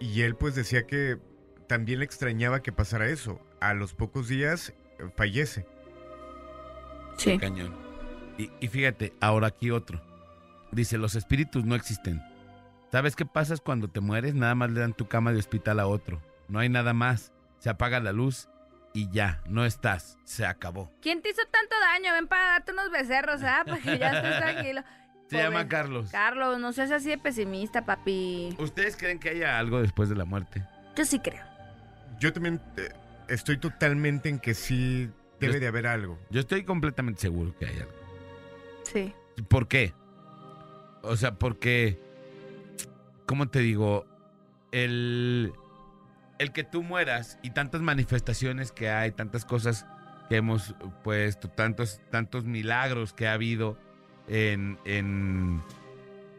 y 0.00 0.22
él 0.22 0.34
pues 0.34 0.56
decía 0.56 0.84
que 0.84 1.18
también 1.72 2.00
le 2.00 2.04
extrañaba 2.04 2.60
que 2.60 2.70
pasara 2.70 3.06
eso. 3.06 3.40
A 3.58 3.72
los 3.72 3.94
pocos 3.94 4.28
días 4.28 4.74
eh, 4.98 5.08
fallece. 5.16 5.64
Sí. 7.16 7.38
Cañón. 7.38 7.74
Y, 8.36 8.50
y 8.60 8.68
fíjate, 8.68 9.14
ahora 9.22 9.46
aquí 9.46 9.70
otro. 9.70 10.02
Dice, 10.70 10.98
los 10.98 11.14
espíritus 11.14 11.64
no 11.64 11.74
existen. 11.74 12.22
¿Sabes 12.90 13.16
qué 13.16 13.24
pasa 13.24 13.54
cuando 13.56 13.88
te 13.88 14.00
mueres? 14.00 14.34
Nada 14.34 14.54
más 14.54 14.70
le 14.70 14.80
dan 14.80 14.92
tu 14.92 15.08
cama 15.08 15.32
de 15.32 15.38
hospital 15.38 15.80
a 15.80 15.86
otro. 15.86 16.20
No 16.48 16.58
hay 16.58 16.68
nada 16.68 16.92
más. 16.92 17.32
Se 17.58 17.70
apaga 17.70 18.00
la 18.00 18.12
luz 18.12 18.50
y 18.92 19.08
ya, 19.10 19.40
no 19.46 19.64
estás. 19.64 20.18
Se 20.24 20.44
acabó. 20.44 20.92
¿Quién 21.00 21.22
te 21.22 21.30
hizo 21.30 21.40
tanto 21.50 21.74
daño? 21.80 22.12
Ven 22.12 22.26
para 22.28 22.44
darte 22.48 22.72
unos 22.72 22.90
becerros, 22.90 23.42
¿ah? 23.44 23.62
Porque 23.66 23.98
ya 23.98 24.12
estés 24.12 24.36
tranquilo. 24.38 24.82
Se 25.30 25.36
Pobre- 25.38 25.42
llama 25.44 25.68
Carlos. 25.68 26.10
Carlos, 26.10 26.58
no 26.58 26.74
seas 26.74 26.90
así 26.90 27.08
de 27.08 27.16
pesimista, 27.16 27.86
papi. 27.86 28.54
¿Ustedes 28.58 28.94
creen 28.94 29.18
que 29.18 29.30
haya 29.30 29.58
algo 29.58 29.80
después 29.80 30.10
de 30.10 30.16
la 30.16 30.26
muerte? 30.26 30.62
Yo 30.96 31.06
sí 31.06 31.18
creo. 31.18 31.50
Yo 32.22 32.32
también 32.32 32.60
eh, 32.76 32.88
estoy 33.28 33.58
totalmente 33.58 34.28
en 34.28 34.38
que 34.38 34.54
sí 34.54 35.10
debe 35.40 35.54
Yo- 35.54 35.60
de 35.60 35.66
haber 35.66 35.88
algo. 35.88 36.20
Yo 36.30 36.38
estoy 36.38 36.62
completamente 36.62 37.20
seguro 37.20 37.52
que 37.58 37.66
hay 37.66 37.76
algo. 37.80 37.92
Sí. 38.84 39.12
¿Por 39.48 39.66
qué? 39.66 39.92
O 41.02 41.16
sea, 41.16 41.34
porque, 41.34 41.98
¿cómo 43.26 43.48
te 43.48 43.58
digo? 43.58 44.06
El, 44.70 45.52
el 46.38 46.52
que 46.52 46.62
tú 46.62 46.84
mueras 46.84 47.40
y 47.42 47.50
tantas 47.50 47.80
manifestaciones 47.80 48.70
que 48.70 48.88
hay, 48.88 49.10
tantas 49.10 49.44
cosas 49.44 49.84
que 50.28 50.36
hemos 50.36 50.76
puesto, 51.02 51.48
tantos, 51.50 52.00
tantos 52.12 52.44
milagros 52.44 53.12
que 53.14 53.26
ha 53.26 53.32
habido 53.32 53.76
en, 54.28 54.78
en, 54.84 55.60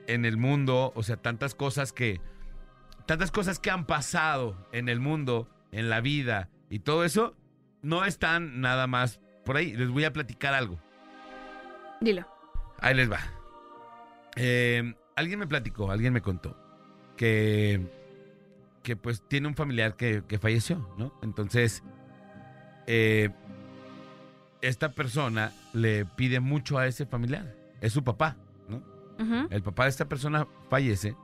en 0.07 0.23
el 0.23 0.37
mundo, 0.37 0.93
o 0.95 1.03
sea, 1.03 1.17
tantas 1.17 1.55
cosas 1.55 1.91
que, 1.91 2.21
tantas 3.05 3.31
cosas 3.31 3.59
que 3.59 3.69
han 3.69 3.85
pasado 3.85 4.55
en 4.71 4.87
el 4.87 5.01
mundo, 5.01 5.49
en 5.73 5.89
la 5.89 6.01
vida 6.01 6.49
y 6.69 6.79
todo 6.79 7.03
eso, 7.03 7.35
no 7.81 8.05
están 8.05 8.61
nada 8.61 8.87
más 8.87 9.19
por 9.43 9.57
ahí. 9.57 9.73
Les 9.73 9.89
voy 9.89 10.05
a 10.05 10.13
platicar 10.13 10.53
algo. 10.53 10.79
Dilo. 12.01 12.25
Ahí 12.79 12.95
les 12.95 13.11
va. 13.11 13.19
Eh, 14.35 14.95
alguien 15.15 15.39
me 15.39 15.47
platicó, 15.47 15.91
alguien 15.91 16.13
me 16.13 16.21
contó 16.21 16.57
que, 17.15 17.81
que 18.81 18.95
pues 18.95 19.21
tiene 19.27 19.47
un 19.47 19.55
familiar 19.55 19.95
que, 19.95 20.23
que 20.27 20.39
falleció, 20.39 20.89
¿no? 20.97 21.13
Entonces, 21.21 21.83
eh, 22.87 23.29
esta 24.61 24.93
persona 24.93 25.51
le 25.73 26.05
pide 26.05 26.39
mucho 26.39 26.77
a 26.77 26.87
ese 26.87 27.05
familiar. 27.05 27.55
Es 27.81 27.93
su 27.93 28.03
papá, 28.03 28.37
¿no? 28.67 28.81
El 29.49 29.61
papá 29.61 29.83
de 29.83 29.89
esta 29.89 30.05
persona 30.09 30.47
fallece 30.69 31.15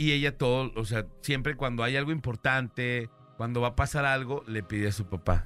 y 0.00 0.12
ella 0.12 0.38
todo, 0.38 0.72
o 0.76 0.86
sea, 0.86 1.04
siempre 1.20 1.56
cuando 1.56 1.84
hay 1.84 1.94
algo 1.94 2.10
importante, 2.10 3.10
cuando 3.36 3.60
va 3.60 3.68
a 3.68 3.76
pasar 3.76 4.06
algo, 4.06 4.42
le 4.46 4.62
pide 4.62 4.88
a 4.88 4.92
su 4.92 5.10
papá 5.10 5.44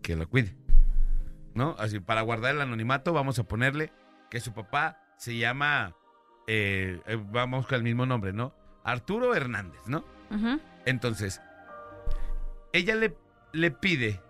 que 0.00 0.16
lo 0.16 0.26
cuide. 0.26 0.56
¿No? 1.52 1.76
Así, 1.78 2.00
para 2.00 2.22
guardar 2.22 2.54
el 2.54 2.62
anonimato, 2.62 3.12
vamos 3.12 3.38
a 3.38 3.44
ponerle 3.44 3.92
que 4.30 4.40
su 4.40 4.54
papá 4.54 4.98
se 5.18 5.36
llama, 5.36 5.94
eh, 6.46 7.02
eh, 7.04 7.22
vamos 7.32 7.66
con 7.66 7.76
el 7.76 7.82
mismo 7.82 8.06
nombre, 8.06 8.32
¿no? 8.32 8.54
Arturo 8.82 9.34
Hernández, 9.34 9.82
¿no? 9.88 10.06
Ujú. 10.30 10.58
Entonces, 10.86 11.42
ella 12.72 12.94
le, 12.94 13.14
le 13.52 13.70
pide 13.70 14.22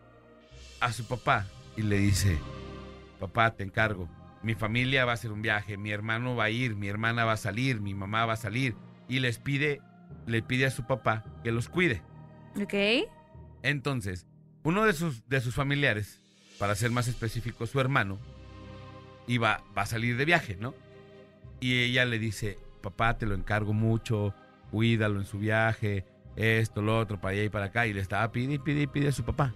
a 0.81 0.91
su 0.91 1.07
papá 1.07 1.47
y 1.77 1.83
le 1.83 1.99
dice, 1.99 2.37
papá, 3.21 3.55
te 3.55 3.63
encargo, 3.63 4.09
mi 4.43 4.57
familia 4.57 5.05
va 5.05 5.13
a 5.13 5.15
hacer 5.15 5.31
un 5.31 5.41
viaje, 5.41 5.77
mi 5.77 5.93
hermano 5.93 6.35
va 6.35 6.45
a 6.45 6.51
ir, 6.51 6.75
mi 6.75 6.89
hermana 6.89 7.25
va 7.25 7.35
a 7.35 7.37
salir, 7.37 7.81
mi 7.81 7.95
mamá 7.95 8.27
va 8.27 8.33
a 8.33 8.37
salir, 8.37 8.75
y 9.09 9.21
les 9.21 9.39
pide, 9.39 9.81
le 10.27 10.43
pide 10.43 10.67
a 10.67 10.71
su 10.71 10.87
papá 10.87 11.25
que 11.43 11.53
los 11.53 11.69
cuide. 11.69 12.03
Ok. 12.61 13.09
Entonces, 13.63 14.27
uno 14.63 14.85
de 14.85 14.93
sus, 14.93 15.29
de 15.29 15.41
sus 15.41 15.55
familiares, 15.55 16.21
para 16.59 16.75
ser 16.75 16.91
más 16.91 17.09
específico, 17.09 17.67
su 17.67 17.81
hermano, 17.81 18.19
iba, 19.27 19.63
va 19.77 19.83
a 19.83 19.87
salir 19.87 20.17
de 20.17 20.25
viaje, 20.25 20.57
¿no? 20.57 20.75
Y 21.61 21.83
ella 21.83 22.05
le 22.05 22.19
dice, 22.19 22.59
papá, 22.83 23.17
te 23.19 23.27
lo 23.27 23.35
encargo 23.35 23.73
mucho, 23.73 24.35
cuídalo 24.71 25.21
en 25.21 25.27
su 25.27 25.39
viaje, 25.39 26.05
esto, 26.37 26.83
lo 26.83 26.99
otro, 26.99 27.21
para 27.21 27.33
allá 27.33 27.45
y 27.45 27.49
para 27.49 27.67
acá. 27.67 27.87
Y 27.87 27.93
le 27.93 28.01
estaba 28.01 28.31
pide 28.33 28.55
y 28.55 28.59
pide 28.59 28.83
y 28.83 28.87
pide 28.87 29.09
a 29.09 29.13
su 29.13 29.25
papá. 29.25 29.55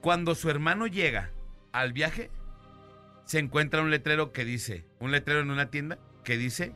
Cuando 0.00 0.34
su 0.34 0.50
hermano 0.50 0.86
llega 0.86 1.32
al 1.72 1.92
viaje, 1.92 2.30
se 3.24 3.38
encuentra 3.38 3.82
un 3.82 3.90
letrero 3.90 4.32
que 4.32 4.44
dice, 4.44 4.84
un 5.00 5.10
letrero 5.10 5.40
en 5.40 5.50
una 5.50 5.70
tienda 5.70 5.98
que 6.24 6.36
dice 6.36 6.74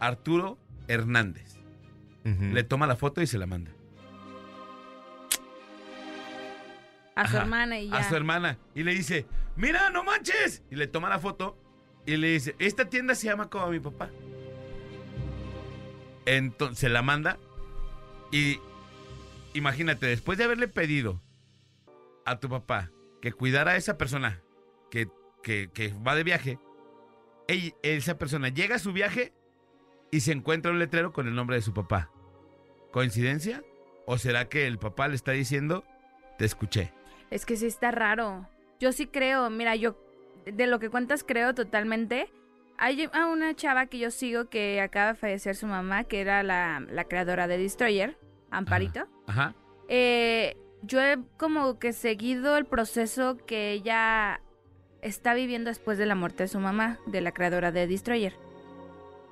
Arturo 0.00 0.58
Hernández. 0.88 1.56
Le 2.24 2.64
toma 2.64 2.86
la 2.88 2.96
foto 2.96 3.22
y 3.22 3.26
se 3.28 3.38
la 3.38 3.46
manda. 3.46 3.70
A 7.14 7.26
su 7.28 7.36
Ajá, 7.36 7.42
hermana 7.44 7.78
y 7.78 7.88
ya. 7.88 7.96
a 7.96 8.08
su 8.08 8.14
hermana 8.16 8.58
y 8.74 8.82
le 8.82 8.92
dice, 8.94 9.26
mira, 9.56 9.90
no 9.90 10.04
manches. 10.04 10.62
Y 10.70 10.76
le 10.76 10.86
toma 10.86 11.08
la 11.08 11.18
foto 11.18 11.56
y 12.04 12.16
le 12.16 12.28
dice, 12.28 12.54
esta 12.58 12.90
tienda 12.90 13.14
se 13.14 13.26
llama 13.28 13.48
como 13.48 13.68
mi 13.68 13.80
papá. 13.80 14.10
Entonces 16.26 16.78
se 16.78 16.88
la 16.88 17.02
manda 17.02 17.38
y 18.32 18.58
imagínate, 19.54 20.06
después 20.06 20.36
de 20.36 20.44
haberle 20.44 20.68
pedido 20.68 21.22
a 22.24 22.38
tu 22.40 22.48
papá 22.48 22.90
que 23.22 23.32
cuidara 23.32 23.72
a 23.72 23.76
esa 23.76 23.96
persona 23.96 24.42
que, 24.90 25.08
que- 25.42 25.70
que 25.72 25.94
va 26.06 26.14
de 26.16 26.24
viaje, 26.24 26.58
ella- 27.48 27.72
esa 27.82 28.18
persona 28.18 28.48
llega 28.48 28.74
a 28.76 28.80
su 28.80 28.92
viaje 28.92 29.32
y 30.10 30.20
se 30.20 30.32
encuentra 30.32 30.72
un 30.72 30.78
letrero 30.78 31.12
con 31.12 31.26
el 31.26 31.34
nombre 31.34 31.56
de 31.56 31.62
su 31.62 31.74
papá. 31.74 32.10
¿Coincidencia? 32.92 33.62
¿O 34.06 34.18
será 34.18 34.48
que 34.48 34.66
el 34.66 34.78
papá 34.78 35.08
le 35.08 35.16
está 35.16 35.32
diciendo, 35.32 35.84
te 36.38 36.44
escuché? 36.44 36.92
Es 37.30 37.44
que 37.44 37.56
sí 37.56 37.66
está 37.66 37.90
raro. 37.90 38.48
Yo 38.78 38.92
sí 38.92 39.06
creo, 39.06 39.50
mira, 39.50 39.74
yo 39.74 39.96
de 40.44 40.66
lo 40.66 40.78
que 40.78 40.90
cuentas 40.90 41.24
creo 41.24 41.54
totalmente. 41.54 42.30
Hay 42.78 43.08
a 43.12 43.26
una 43.26 43.54
chava 43.54 43.86
que 43.86 43.98
yo 43.98 44.10
sigo 44.10 44.48
que 44.48 44.80
acaba 44.80 45.12
de 45.12 45.18
fallecer 45.18 45.56
su 45.56 45.66
mamá, 45.66 46.04
que 46.04 46.20
era 46.20 46.42
la, 46.42 46.80
la 46.80 47.04
creadora 47.04 47.48
de 47.48 47.58
Destroyer, 47.58 48.18
Amparito. 48.50 49.08
Ajá. 49.26 49.54
Eh, 49.88 50.56
yo 50.82 51.00
he 51.00 51.18
como 51.36 51.78
que 51.78 51.92
seguido 51.92 52.56
el 52.56 52.66
proceso 52.66 53.38
que 53.38 53.72
ella 53.72 54.40
está 55.00 55.34
viviendo 55.34 55.70
después 55.70 55.98
de 55.98 56.06
la 56.06 56.14
muerte 56.14 56.44
de 56.44 56.48
su 56.48 56.60
mamá, 56.60 56.98
de 57.06 57.20
la 57.20 57.32
creadora 57.32 57.72
de 57.72 57.86
Destroyer. 57.86 58.34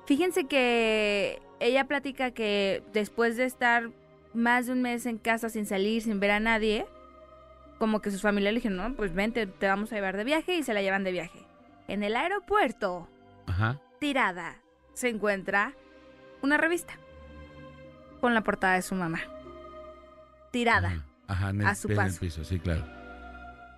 Fíjense 0.05 0.45
que 0.45 1.41
ella 1.59 1.85
platica 1.85 2.31
que 2.31 2.83
después 2.93 3.37
de 3.37 3.45
estar 3.45 3.89
más 4.33 4.67
de 4.67 4.73
un 4.73 4.81
mes 4.81 5.05
en 5.05 5.17
casa 5.17 5.49
sin 5.49 5.65
salir, 5.65 6.01
sin 6.01 6.19
ver 6.19 6.31
a 6.31 6.39
nadie, 6.39 6.85
como 7.79 8.01
que 8.01 8.11
sus 8.11 8.21
familias 8.21 8.53
le 8.53 8.59
dijeron, 8.59 8.77
no, 8.77 8.95
pues 8.95 9.13
vente, 9.13 9.47
te 9.47 9.67
vamos 9.67 9.91
a 9.91 9.95
llevar 9.95 10.17
de 10.17 10.23
viaje 10.23 10.57
y 10.57 10.63
se 10.63 10.73
la 10.73 10.81
llevan 10.81 11.03
de 11.03 11.11
viaje. 11.11 11.39
En 11.87 12.03
el 12.03 12.15
aeropuerto, 12.15 13.07
Ajá. 13.47 13.79
tirada, 13.99 14.57
se 14.93 15.09
encuentra 15.09 15.73
una 16.41 16.57
revista 16.57 16.93
con 18.21 18.33
la 18.33 18.41
portada 18.41 18.75
de 18.75 18.81
su 18.81 18.95
mamá. 18.95 19.21
Tirada. 20.51 20.89
Ajá, 20.89 21.05
Ajá, 21.27 21.49
en 21.49 21.61
el, 21.61 21.67
A 21.67 21.75
su 21.75 21.91
en 21.91 21.99
el 21.99 22.13
piso, 22.13 22.43
sí, 22.43 22.59
claro. 22.59 22.85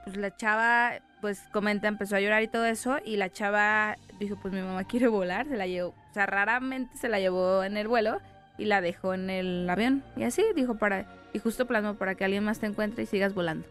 Pues 0.04 0.18
la 0.18 0.36
chava, 0.36 0.94
pues 1.22 1.42
comenta, 1.52 1.88
empezó 1.88 2.16
a 2.16 2.20
llorar 2.20 2.44
y 2.44 2.48
todo 2.48 2.66
eso, 2.66 2.98
y 3.04 3.18
la 3.18 3.30
chava 3.30 3.96
dijo, 4.20 4.38
pues 4.42 4.54
mi 4.54 4.62
mamá 4.62 4.84
quiere 4.86 5.08
volar, 5.08 5.48
se 5.48 5.58
la 5.58 5.68
llevó, 5.68 5.94
sea, 6.18 6.26
raramente 6.26 6.98
se 6.98 7.10
la 7.10 7.20
llevó 7.20 7.64
en 7.64 7.78
el 7.78 7.88
vuelo 7.88 8.20
y 8.58 8.66
la 8.66 8.82
dejó 8.82 9.14
en 9.14 9.30
el 9.30 9.70
avión. 9.70 10.04
Y 10.16 10.24
así 10.24 10.44
dijo 10.56 10.78
para, 10.78 11.06
y 11.34 11.40
justo 11.40 11.66
plasmó 11.68 11.96
para 11.96 12.16
que 12.16 12.26
alguien 12.26 12.44
más 12.44 12.60
te 12.60 12.66
encuentre 12.66 13.04
y 13.04 13.06
sigas 13.08 13.34
volando. 13.34 13.68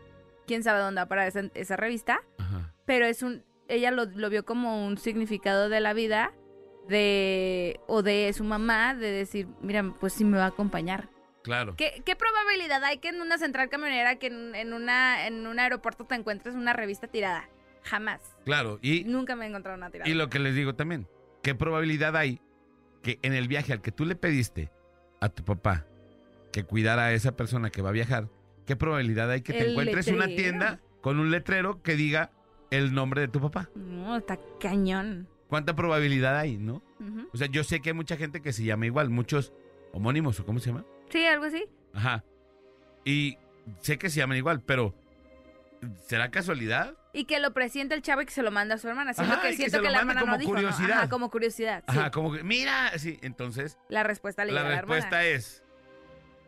Quién 0.47 0.63
sabe 0.63 0.81
dónde 0.81 1.01
va 1.01 1.03
a 1.03 1.09
parar 1.09 1.27
esa, 1.29 1.43
esa 1.55 1.77
revista, 1.77 2.21
Ajá. 2.39 2.73
pero 2.85 3.07
es 3.07 3.23
un, 3.23 3.43
ella 3.69 3.91
lo, 3.91 4.05
lo 4.05 4.31
vio 4.31 4.45
como 4.45 4.87
un 4.87 4.97
significado 4.97 5.69
de 5.69 5.81
la 5.81 5.93
vida 5.93 6.33
de, 6.89 7.81
o 7.87 8.03
de 8.03 8.33
su 8.33 8.45
mamá, 8.45 8.95
de 8.95 9.11
decir, 9.11 9.49
mira, 9.61 9.85
pues 9.99 10.13
sí 10.13 10.25
me 10.25 10.39
va 10.39 10.45
a 10.45 10.49
acompañar. 10.49 11.09
Claro. 11.43 11.75
¿Qué, 11.77 12.03
qué 12.05 12.17
probabilidad 12.17 12.83
hay 12.85 12.99
que 12.99 13.09
en 13.09 13.21
una 13.21 13.39
central 13.39 13.69
camionera, 13.69 14.17
que 14.17 14.29
en, 14.29 14.55
en 14.55 14.73
una, 14.73 15.27
en 15.27 15.47
un 15.47 15.59
aeropuerto 15.59 16.05
te 16.05 16.15
encuentres 16.15 16.55
una 16.55 16.73
revista 16.73 17.07
tirada? 17.07 17.49
Jamás. 17.83 18.21
Claro. 18.45 18.79
Y, 18.83 19.05
Nunca 19.05 19.37
me 19.37 19.45
he 19.47 19.49
encontrado 19.49 19.77
una 19.77 19.91
tirada. 19.91 20.11
y 20.11 20.15
lo 20.15 20.29
que 20.29 20.41
les 20.41 20.55
digo 20.57 20.75
también, 20.75 21.07
¿qué 21.47 21.55
probabilidad 21.55 22.17
hay 22.17 22.41
que 23.05 23.21
en 23.23 23.33
el 23.33 23.47
viaje 23.47 23.73
al 23.73 23.81
que 23.81 23.93
tú 23.93 24.05
le 24.05 24.17
pediste 24.17 24.73
a 25.21 25.29
tu 25.29 25.45
papá 25.45 25.87
que 26.51 26.65
cuidara 26.65 27.05
a 27.05 27.13
esa 27.13 27.37
persona 27.37 27.71
que 27.71 27.83
va 27.83 27.91
a 27.91 27.93
viajar, 27.93 28.29
qué 28.67 28.75
probabilidad 28.75 29.31
hay 29.31 29.43
que 29.43 29.53
te 29.53 29.61
El 29.61 29.71
encuentres 29.71 30.09
una 30.09 30.27
letrero. 30.27 30.43
tienda 30.43 30.81
con 31.03 31.21
un 31.21 31.31
letrero 31.31 31.83
que 31.85 31.95
diga 31.95 32.33
el 32.73 32.93
nombre 32.93 33.21
de 33.21 33.29
tu 33.29 33.41
papá? 33.41 33.71
No, 33.77 34.17
está 34.17 34.41
cañón. 34.59 35.29
¿Cuánta 35.47 35.77
probabilidad 35.77 36.37
hay, 36.37 36.57
no? 36.57 36.83
O 37.33 37.37
sea, 37.37 37.47
yo 37.47 37.63
sé 37.63 37.79
que 37.81 37.91
hay 37.91 37.95
mucha 37.95 38.17
gente 38.17 38.43
que 38.43 38.53
se 38.53 38.65
llama 38.65 38.87
igual, 38.87 39.09
muchos 39.11 39.53
homónimos 39.93 40.41
o 40.41 40.47
cómo 40.47 40.59
se 40.59 40.71
llama. 40.71 40.85
Sí, 41.11 41.25
algo 41.27 41.45
así. 41.45 41.65
Ajá. 41.93 42.25
Y 43.05 43.39
sé 43.83 43.99
que 43.99 44.11
se 44.11 44.19
llaman 44.19 44.37
igual, 44.39 44.63
pero 44.63 44.97
¿será 46.09 46.33
casualidad? 46.33 46.97
Y 47.19 47.25
que 47.25 47.41
lo 47.41 47.53
presiente 47.55 47.95
el 47.95 48.03
chavo 48.03 48.21
y 48.23 48.27
que 48.27 48.33
se 48.33 48.43
lo 48.43 48.51
manda 48.51 48.75
a 48.75 48.79
su 48.79 48.89
hermana. 48.89 49.13
Siento 49.15 49.33
Ajá, 49.35 49.43
que 49.43 49.53
y 49.53 49.57
siento 49.57 49.77
se 49.79 49.83
que, 49.83 49.87
lo 49.87 49.93
la 49.93 49.99
hermana 50.01 50.21
no 50.21 50.27
como 50.27 50.39
dijo. 50.39 50.53
¿no? 50.53 50.57
curiosidad. 50.59 50.99
Ajá, 50.99 51.09
como 51.09 51.31
curiosidad. 51.31 51.83
sí. 51.89 51.99
Ajá, 51.99 52.11
como 52.11 52.33
que, 52.33 52.43
mira, 52.45 52.97
sí, 52.99 53.19
entonces 53.23 53.79
La 53.89 54.03
respuesta 54.03 54.45
le 54.45 54.53
la 54.53 54.63
la 54.63 54.69
respuesta 54.83 55.25
hermana. 55.25 55.37
es, 55.37 55.63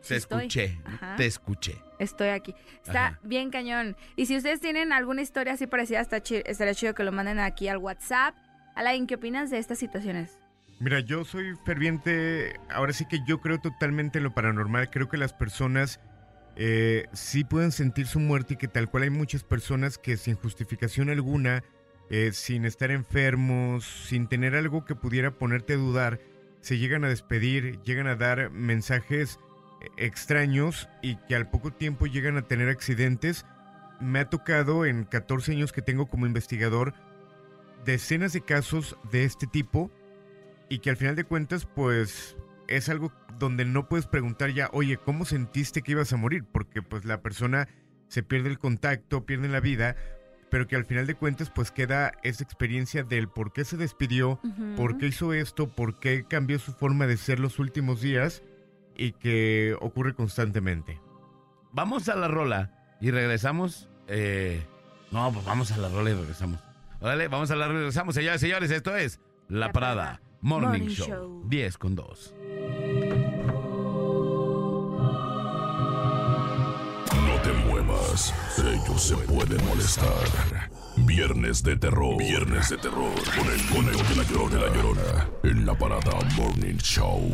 te 0.07 0.15
escuché, 0.15 0.79
Ajá. 0.85 1.15
te 1.17 1.25
escuché. 1.25 1.81
Estoy 1.97 2.29
aquí. 2.29 2.53
Está 2.85 3.07
Ajá. 3.07 3.19
bien 3.23 3.49
cañón. 3.49 3.97
Y 4.15 4.27
si 4.27 4.37
ustedes 4.37 4.61
tienen 4.61 4.93
alguna 4.93 5.21
historia 5.21 5.53
así 5.53 5.65
parecida, 5.67 5.99
está 6.01 6.21
chi- 6.21 6.43
estaría 6.45 6.73
chido 6.75 6.93
que 6.93 7.03
lo 7.03 7.11
manden 7.11 7.39
aquí 7.39 7.67
al 7.67 7.77
WhatsApp. 7.77 8.35
Alain, 8.75 9.07
¿qué 9.07 9.15
opinas 9.15 9.49
de 9.49 9.57
estas 9.57 9.79
situaciones? 9.79 10.37
Mira, 10.79 11.01
yo 11.01 11.25
soy 11.25 11.55
ferviente, 11.65 12.57
ahora 12.69 12.93
sí 12.93 13.05
que 13.05 13.19
yo 13.25 13.41
creo 13.41 13.59
totalmente 13.59 14.19
en 14.19 14.23
lo 14.23 14.33
paranormal, 14.33 14.89
creo 14.89 15.09
que 15.09 15.17
las 15.17 15.33
personas 15.33 15.99
eh, 16.61 17.05
sí 17.13 17.45
pueden 17.45 17.71
sentir 17.71 18.05
su 18.05 18.19
muerte 18.19 18.55
y 18.55 18.57
que 18.57 18.67
tal 18.67 18.89
cual 18.89 19.03
hay 19.03 19.09
muchas 19.09 19.45
personas 19.45 19.97
que 19.97 20.17
sin 20.17 20.35
justificación 20.35 21.09
alguna, 21.09 21.63
eh, 22.09 22.31
sin 22.33 22.65
estar 22.65 22.91
enfermos, 22.91 23.85
sin 23.85 24.27
tener 24.27 24.55
algo 24.55 24.83
que 24.83 24.93
pudiera 24.93 25.31
ponerte 25.31 25.75
a 25.75 25.77
dudar, 25.77 26.19
se 26.59 26.77
llegan 26.77 27.05
a 27.05 27.07
despedir, 27.07 27.79
llegan 27.83 28.07
a 28.07 28.17
dar 28.17 28.49
mensajes 28.49 29.39
eh, 29.79 29.87
extraños 29.95 30.89
y 31.01 31.15
que 31.29 31.35
al 31.37 31.49
poco 31.49 31.71
tiempo 31.71 32.07
llegan 32.07 32.35
a 32.35 32.45
tener 32.45 32.67
accidentes. 32.67 33.45
Me 34.01 34.19
ha 34.19 34.29
tocado 34.29 34.85
en 34.85 35.05
14 35.05 35.53
años 35.53 35.71
que 35.71 35.81
tengo 35.81 36.07
como 36.07 36.25
investigador 36.25 36.93
decenas 37.85 38.33
de 38.33 38.41
casos 38.41 38.97
de 39.13 39.23
este 39.23 39.47
tipo 39.47 39.89
y 40.67 40.79
que 40.79 40.89
al 40.89 40.97
final 40.97 41.15
de 41.15 41.23
cuentas 41.23 41.65
pues 41.65 42.35
es 42.69 42.87
algo 42.89 43.11
donde 43.37 43.65
no 43.65 43.87
puedes 43.87 44.05
preguntar 44.07 44.51
ya, 44.51 44.69
oye, 44.71 44.97
¿cómo 44.97 45.25
sentiste 45.25 45.81
que 45.81 45.93
ibas 45.93 46.13
a 46.13 46.17
morir? 46.17 46.43
Porque 46.51 46.81
pues 46.81 47.05
la 47.05 47.21
persona 47.21 47.67
se 48.07 48.23
pierde 48.23 48.49
el 48.49 48.59
contacto, 48.59 49.25
pierde 49.25 49.49
la 49.49 49.59
vida, 49.59 49.95
pero 50.49 50.67
que 50.67 50.75
al 50.75 50.85
final 50.85 51.07
de 51.07 51.15
cuentas 51.15 51.49
pues 51.49 51.71
queda 51.71 52.11
esa 52.23 52.43
experiencia 52.43 53.03
del 53.03 53.27
por 53.27 53.53
qué 53.53 53.65
se 53.65 53.77
despidió, 53.77 54.39
por 54.75 54.97
qué 54.97 55.07
hizo 55.07 55.33
esto, 55.33 55.67
por 55.67 55.99
qué 55.99 56.25
cambió 56.27 56.59
su 56.59 56.71
forma 56.73 57.07
de 57.07 57.17
ser 57.17 57.39
los 57.39 57.59
últimos 57.59 58.01
días 58.01 58.43
y 58.95 59.11
que 59.13 59.75
ocurre 59.79 60.13
constantemente. 60.13 60.99
Vamos 61.71 62.09
a 62.09 62.15
la 62.15 62.27
rola 62.27 62.95
y 62.99 63.11
regresamos. 63.11 63.89
eh, 64.07 64.65
no, 65.11 65.31
pues 65.31 65.45
vamos 65.45 65.71
a 65.71 65.77
la 65.77 65.89
rola 65.89 66.11
y 66.11 66.13
regresamos. 66.13 66.59
Órale, 66.99 67.27
vamos 67.29 67.49
a 67.51 67.55
la 67.55 67.65
rola 67.67 67.77
y 67.77 67.81
regresamos. 67.81 68.15
Señores, 68.15 68.41
señores, 68.41 68.69
esto 68.71 68.95
es 68.95 69.19
La, 69.47 69.67
La 69.67 69.71
Parada, 69.71 69.95
Parada 70.03 70.21
Morning, 70.41 70.67
Morning 70.67 70.87
Show. 70.89 71.07
Show. 71.07 71.43
10 71.47 71.77
con 71.77 71.95
2. 71.95 72.35
No 77.15 77.41
te 77.41 77.53
muevas, 77.67 78.33
ellos 78.57 79.01
se 79.01 79.15
pueden 79.17 79.65
molestar. 79.65 80.69
Viernes 80.97 81.63
de 81.63 81.77
terror. 81.77 82.17
Viernes 82.17 82.69
de 82.69 82.77
terror. 82.77 83.13
Con 83.37 83.47
el 83.47 83.61
conejo 83.67 84.03
de 84.09 84.15
la 84.15 84.23
llorona, 84.23 84.55
de 84.55 84.61
la 84.61 84.75
llorona. 84.75 85.29
En 85.43 85.65
la 85.65 85.77
parada 85.77 86.11
Morning 86.35 86.77
Show. 86.77 87.31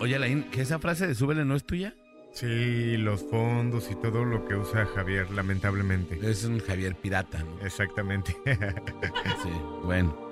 Oye, 0.00 0.16
Alain, 0.16 0.50
¿que 0.50 0.62
esa 0.62 0.80
frase 0.80 1.06
de 1.06 1.14
súbele 1.14 1.44
no 1.44 1.54
es 1.54 1.64
tuya? 1.64 1.94
Sí, 2.32 2.96
los 2.96 3.22
fondos 3.22 3.90
y 3.90 3.94
todo 3.94 4.24
lo 4.24 4.44
que 4.46 4.56
usa 4.56 4.86
Javier, 4.86 5.30
lamentablemente. 5.30 6.18
Es 6.28 6.44
un 6.44 6.58
Javier 6.58 6.96
pirata, 6.96 7.38
¿no? 7.44 7.64
Exactamente. 7.64 8.36
Sí, 9.42 9.50
bueno. 9.84 10.31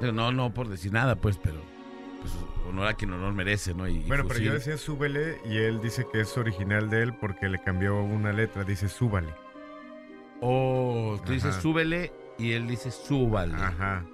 No, 0.00 0.32
no 0.32 0.54
por 0.54 0.68
decir 0.68 0.92
nada, 0.92 1.16
pues, 1.16 1.38
pero 1.38 1.60
pues, 2.20 2.32
honor 2.68 2.88
a 2.88 2.94
quien 2.94 3.12
honor 3.12 3.32
merece, 3.32 3.74
¿no? 3.74 3.88
Y, 3.88 4.00
Bueno, 4.00 4.26
pero 4.26 4.40
yo 4.40 4.52
decía 4.52 4.76
súbele 4.76 5.38
y 5.44 5.58
él 5.58 5.80
dice 5.80 6.06
que 6.12 6.20
es 6.20 6.36
original 6.36 6.90
de 6.90 7.02
él 7.02 7.14
porque 7.14 7.48
le 7.48 7.62
cambió 7.62 8.02
una 8.02 8.32
letra, 8.32 8.64
dice 8.64 8.88
súbale. 8.88 9.32
Oh, 10.40 11.20
tú 11.24 11.32
dices 11.32 11.54
súbele 11.56 12.12
y 12.38 12.52
él 12.52 12.68
dice 12.68 12.90
súbale. 12.90 13.54
Ajá. 13.54 14.04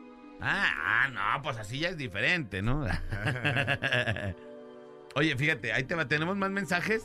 Ah, 0.41 0.67
ah, 0.77 1.09
no, 1.09 1.43
pues 1.43 1.59
así 1.59 1.79
ya 1.79 1.89
es 1.89 1.97
diferente, 1.97 2.63
¿no? 2.63 2.85
Oye, 5.15 5.37
fíjate, 5.37 5.73
ahí 5.73 5.85
te 5.85 5.95
va, 5.95 6.07
tenemos 6.07 6.37
más 6.37 6.51
mensajes. 6.51 7.05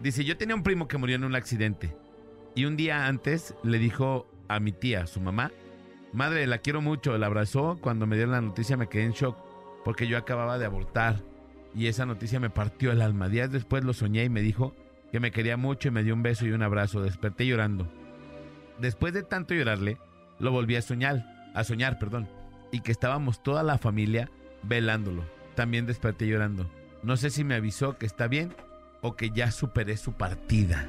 Dice, 0.00 0.24
yo 0.24 0.36
tenía 0.36 0.56
un 0.56 0.62
primo 0.62 0.88
que 0.88 0.98
murió 0.98 1.16
en 1.16 1.24
un 1.24 1.34
accidente. 1.34 1.94
Y 2.54 2.64
un 2.64 2.76
día 2.76 3.06
antes 3.06 3.54
le 3.62 3.78
dijo 3.78 4.28
a 4.48 4.60
mi 4.60 4.72
tía, 4.72 5.06
su 5.06 5.20
mamá, 5.20 5.52
madre, 6.14 6.46
la 6.46 6.58
quiero 6.58 6.80
mucho, 6.80 7.16
la 7.18 7.26
abrazó. 7.26 7.78
Cuando 7.80 8.06
me 8.06 8.16
dieron 8.16 8.32
la 8.32 8.40
noticia 8.40 8.76
me 8.76 8.88
quedé 8.88 9.04
en 9.04 9.12
shock 9.12 9.36
porque 9.84 10.06
yo 10.06 10.16
acababa 10.16 10.58
de 10.58 10.66
abortar. 10.66 11.22
Y 11.74 11.88
esa 11.88 12.06
noticia 12.06 12.40
me 12.40 12.50
partió 12.50 12.92
el 12.92 13.02
alma. 13.02 13.28
Días 13.28 13.50
después 13.50 13.84
lo 13.84 13.92
soñé 13.92 14.24
y 14.24 14.28
me 14.28 14.40
dijo 14.40 14.74
que 15.10 15.20
me 15.20 15.30
quería 15.30 15.56
mucho 15.56 15.88
y 15.88 15.90
me 15.90 16.02
dio 16.02 16.14
un 16.14 16.22
beso 16.22 16.46
y 16.46 16.52
un 16.52 16.62
abrazo. 16.62 17.02
Desperté 17.02 17.46
llorando. 17.46 17.88
Después 18.78 19.12
de 19.12 19.22
tanto 19.22 19.54
llorarle, 19.54 19.98
lo 20.38 20.50
volví 20.50 20.76
a 20.76 20.82
soñar, 20.82 21.50
a 21.54 21.64
soñar, 21.64 21.98
perdón, 21.98 22.28
y 22.72 22.80
que 22.80 22.92
estábamos 22.92 23.42
toda 23.42 23.62
la 23.62 23.78
familia 23.78 24.30
velándolo. 24.62 25.24
También 25.54 25.86
desperté 25.86 26.26
llorando. 26.26 26.68
No 27.02 27.16
sé 27.16 27.30
si 27.30 27.44
me 27.44 27.54
avisó 27.54 27.98
que 27.98 28.06
está 28.06 28.26
bien 28.26 28.54
o 29.02 29.14
que 29.14 29.30
ya 29.30 29.50
superé 29.50 29.96
su 29.96 30.12
partida. 30.14 30.88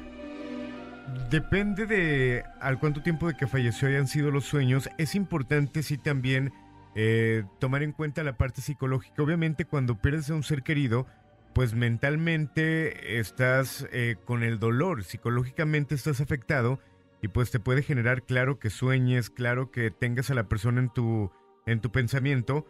Depende 1.30 1.86
de 1.86 2.44
al 2.60 2.78
cuánto 2.78 3.02
tiempo 3.02 3.28
de 3.28 3.36
que 3.36 3.46
falleció 3.46 3.88
hayan 3.88 4.08
sido 4.08 4.30
los 4.30 4.44
sueños. 4.44 4.88
Es 4.98 5.14
importante 5.14 5.82
sí 5.82 5.98
también 5.98 6.52
eh, 6.94 7.44
tomar 7.60 7.82
en 7.82 7.92
cuenta 7.92 8.24
la 8.24 8.36
parte 8.36 8.60
psicológica. 8.60 9.22
Obviamente 9.22 9.64
cuando 9.64 10.00
pierdes 10.00 10.30
a 10.30 10.34
un 10.34 10.42
ser 10.42 10.62
querido, 10.62 11.06
pues 11.54 11.74
mentalmente 11.74 13.18
estás 13.18 13.86
eh, 13.92 14.16
con 14.24 14.42
el 14.42 14.58
dolor, 14.58 15.04
psicológicamente 15.04 15.94
estás 15.94 16.20
afectado 16.20 16.80
y 17.22 17.28
pues 17.28 17.50
te 17.50 17.60
puede 17.60 17.82
generar 17.82 18.22
claro 18.22 18.58
que 18.58 18.70
sueñes, 18.70 19.30
claro 19.30 19.70
que 19.70 19.90
tengas 19.90 20.30
a 20.30 20.34
la 20.34 20.48
persona 20.48 20.80
en 20.80 20.92
tu, 20.92 21.30
en 21.66 21.80
tu 21.80 21.92
pensamiento. 21.92 22.66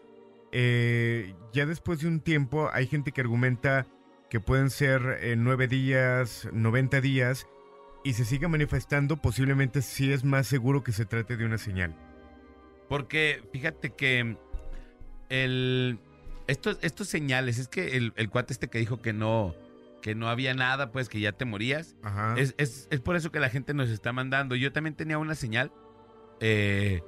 Eh, 0.53 1.35
ya 1.53 1.67
después 1.67 2.01
de 2.01 2.09
un 2.09 2.21
tiempo 2.21 2.69
hay 2.73 2.87
gente 2.87 3.13
que 3.13 3.23
argumenta 3.23 3.87
que 4.29 4.41
pueden 4.41 4.71
ser 4.71 5.37
nueve 5.37 5.69
días, 5.69 6.49
90 6.53 7.01
días 7.01 7.47
y 8.09 8.13
se 8.15 8.25
siga 8.25 8.49
manifestando, 8.49 9.17
posiblemente 9.17 9.83
sí 9.83 10.13
es 10.13 10.25
más 10.25 10.47
seguro 10.47 10.83
que 10.85 10.93
se 10.93 11.05
trate 11.07 11.37
de 11.37 11.45
una 11.45 11.59
señal. 11.59 11.95
Porque 12.89 13.43
fíjate 13.53 13.91
que 13.91 14.37
el, 15.29 15.99
estos, 16.47 16.79
estos 16.83 17.09
señales, 17.09 17.59
es 17.59 17.69
que 17.69 17.97
el, 17.97 18.13
el 18.17 18.31
cuate 18.31 18.53
este 18.53 18.69
que 18.69 18.79
dijo 18.79 19.03
que 19.03 19.13
no, 19.13 19.55
que 20.03 20.15
no 20.15 20.29
había 20.29 20.55
nada, 20.55 20.93
pues 20.93 21.09
que 21.09 21.19
ya 21.21 21.33
te 21.33 21.45
morías, 21.45 21.97
Ajá. 22.03 22.35
es, 22.39 22.55
es- 22.59 22.87
es 22.91 23.01
por 23.01 23.17
eso 23.17 23.33
que 23.33 23.41
la 23.41 23.51
gente 23.51 23.75
nos 23.75 23.89
está 23.91 24.13
mandando. 24.13 24.55
Yo 24.55 24.73
también 24.73 24.95
tenía 24.95 25.19
una 25.19 25.35
señal. 25.35 25.73
eh, 26.41 27.03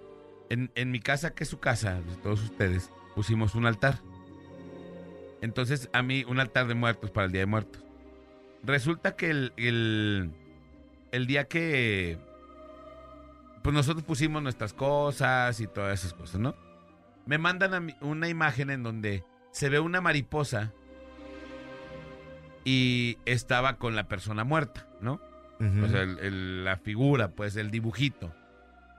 en, 0.51 0.71
en 0.77 0.91
mi 0.91 0.99
casa, 1.01 1.35
que 1.35 1.45
es 1.45 1.51
su 1.51 1.61
casa, 1.61 2.01
de 2.01 2.17
todos 2.23 2.43
ustedes, 2.43 2.91
pusimos 3.15 3.55
un 3.55 3.67
altar. 3.67 3.99
Entonces, 5.43 5.89
a 5.93 6.03
mí, 6.03 6.25
un 6.27 6.41
altar 6.41 6.67
de 6.67 6.75
muertos 6.75 7.11
para 7.11 7.27
el 7.27 7.33
Día 7.33 7.43
de 7.43 7.47
Muertos. 7.47 7.85
resulta 8.65 9.15
que 9.15 9.31
el, 9.31 9.53
el, 9.57 10.31
el 11.13 11.27
día 11.27 11.45
que 11.49 12.19
pues 13.63 13.75
nosotros 13.75 14.05
pusimos 14.05 14.43
nuestras 14.43 14.73
cosas 14.73 15.61
y 15.61 15.67
todas 15.67 15.99
esas 16.01 16.15
cosas, 16.15 16.41
¿no? 16.41 16.55
Me 17.27 17.39
mandan 17.39 17.75
a 17.75 17.81
mí 17.81 17.95
una 18.01 18.29
imagen 18.29 18.71
en 18.71 18.83
donde 18.83 19.25
se 19.53 19.69
ve 19.69 19.79
una 19.81 20.01
mariposa 20.01 20.73
y 22.65 23.19
estaba 23.25 23.77
con 23.77 23.97
la 23.97 24.09
persona 24.09 24.45
muerta, 24.45 24.87
¿no? 25.01 25.21
O 25.85 25.89
sea, 25.89 26.03
el- 26.03 26.19
el- 26.21 26.65
la 26.65 26.77
figura, 26.77 27.29
pues, 27.33 27.57
el 27.57 27.71
dibujito. 27.71 28.33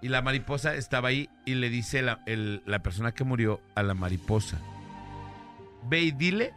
Y 0.02 0.10
la 0.10 0.22
mariposa 0.22 0.76
estaba 0.76 1.10
ahí 1.10 1.30
y 1.46 1.56
le 1.56 1.70
dice 1.70 2.02
la, 2.02 2.22
el- 2.26 2.62
la 2.66 2.80
persona 2.80 3.14
que 3.14 3.24
murió 3.24 3.62
a 3.76 3.84
la 3.84 3.94
mariposa. 3.94 4.60
Ve 5.90 6.02
y 6.02 6.12
dile 6.12 6.52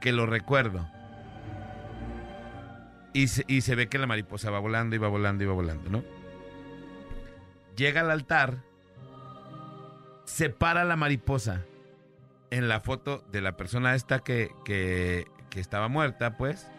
que 0.00 0.12
lo 0.12 0.26
recuerdo. 0.26 0.88
Y 3.12 3.28
se, 3.28 3.44
y 3.46 3.60
se 3.60 3.74
ve 3.74 3.88
que 3.88 3.98
la 3.98 4.06
mariposa 4.06 4.50
va 4.50 4.58
volando 4.58 4.96
y 4.96 4.98
va 4.98 5.08
volando 5.08 5.44
y 5.44 5.46
va 5.46 5.52
volando, 5.52 5.90
¿no? 5.90 6.04
Llega 7.76 8.00
al 8.00 8.10
altar, 8.10 8.62
se 10.24 10.50
para 10.50 10.84
la 10.84 10.96
mariposa 10.96 11.64
en 12.50 12.68
la 12.68 12.80
foto 12.80 13.24
de 13.30 13.40
la 13.40 13.56
persona 13.56 13.94
esta 13.94 14.20
que, 14.20 14.50
que, 14.64 15.26
que 15.50 15.60
estaba 15.60 15.88
muerta, 15.88 16.36
pues. 16.36 16.70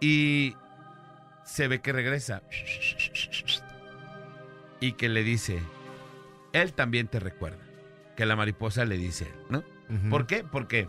Y 0.00 0.56
se 1.44 1.68
ve 1.68 1.80
que 1.80 1.92
regresa. 1.92 2.42
Y 4.80 4.92
que 4.92 5.08
le 5.08 5.22
dice, 5.22 5.60
él 6.52 6.72
también 6.72 7.08
te 7.08 7.20
recuerda. 7.20 7.62
Que 8.16 8.26
la 8.26 8.36
mariposa 8.36 8.84
le 8.84 8.96
dice, 8.96 9.32
¿no? 9.50 9.62
¿Por 10.10 10.26
qué? 10.26 10.44
Porque 10.44 10.88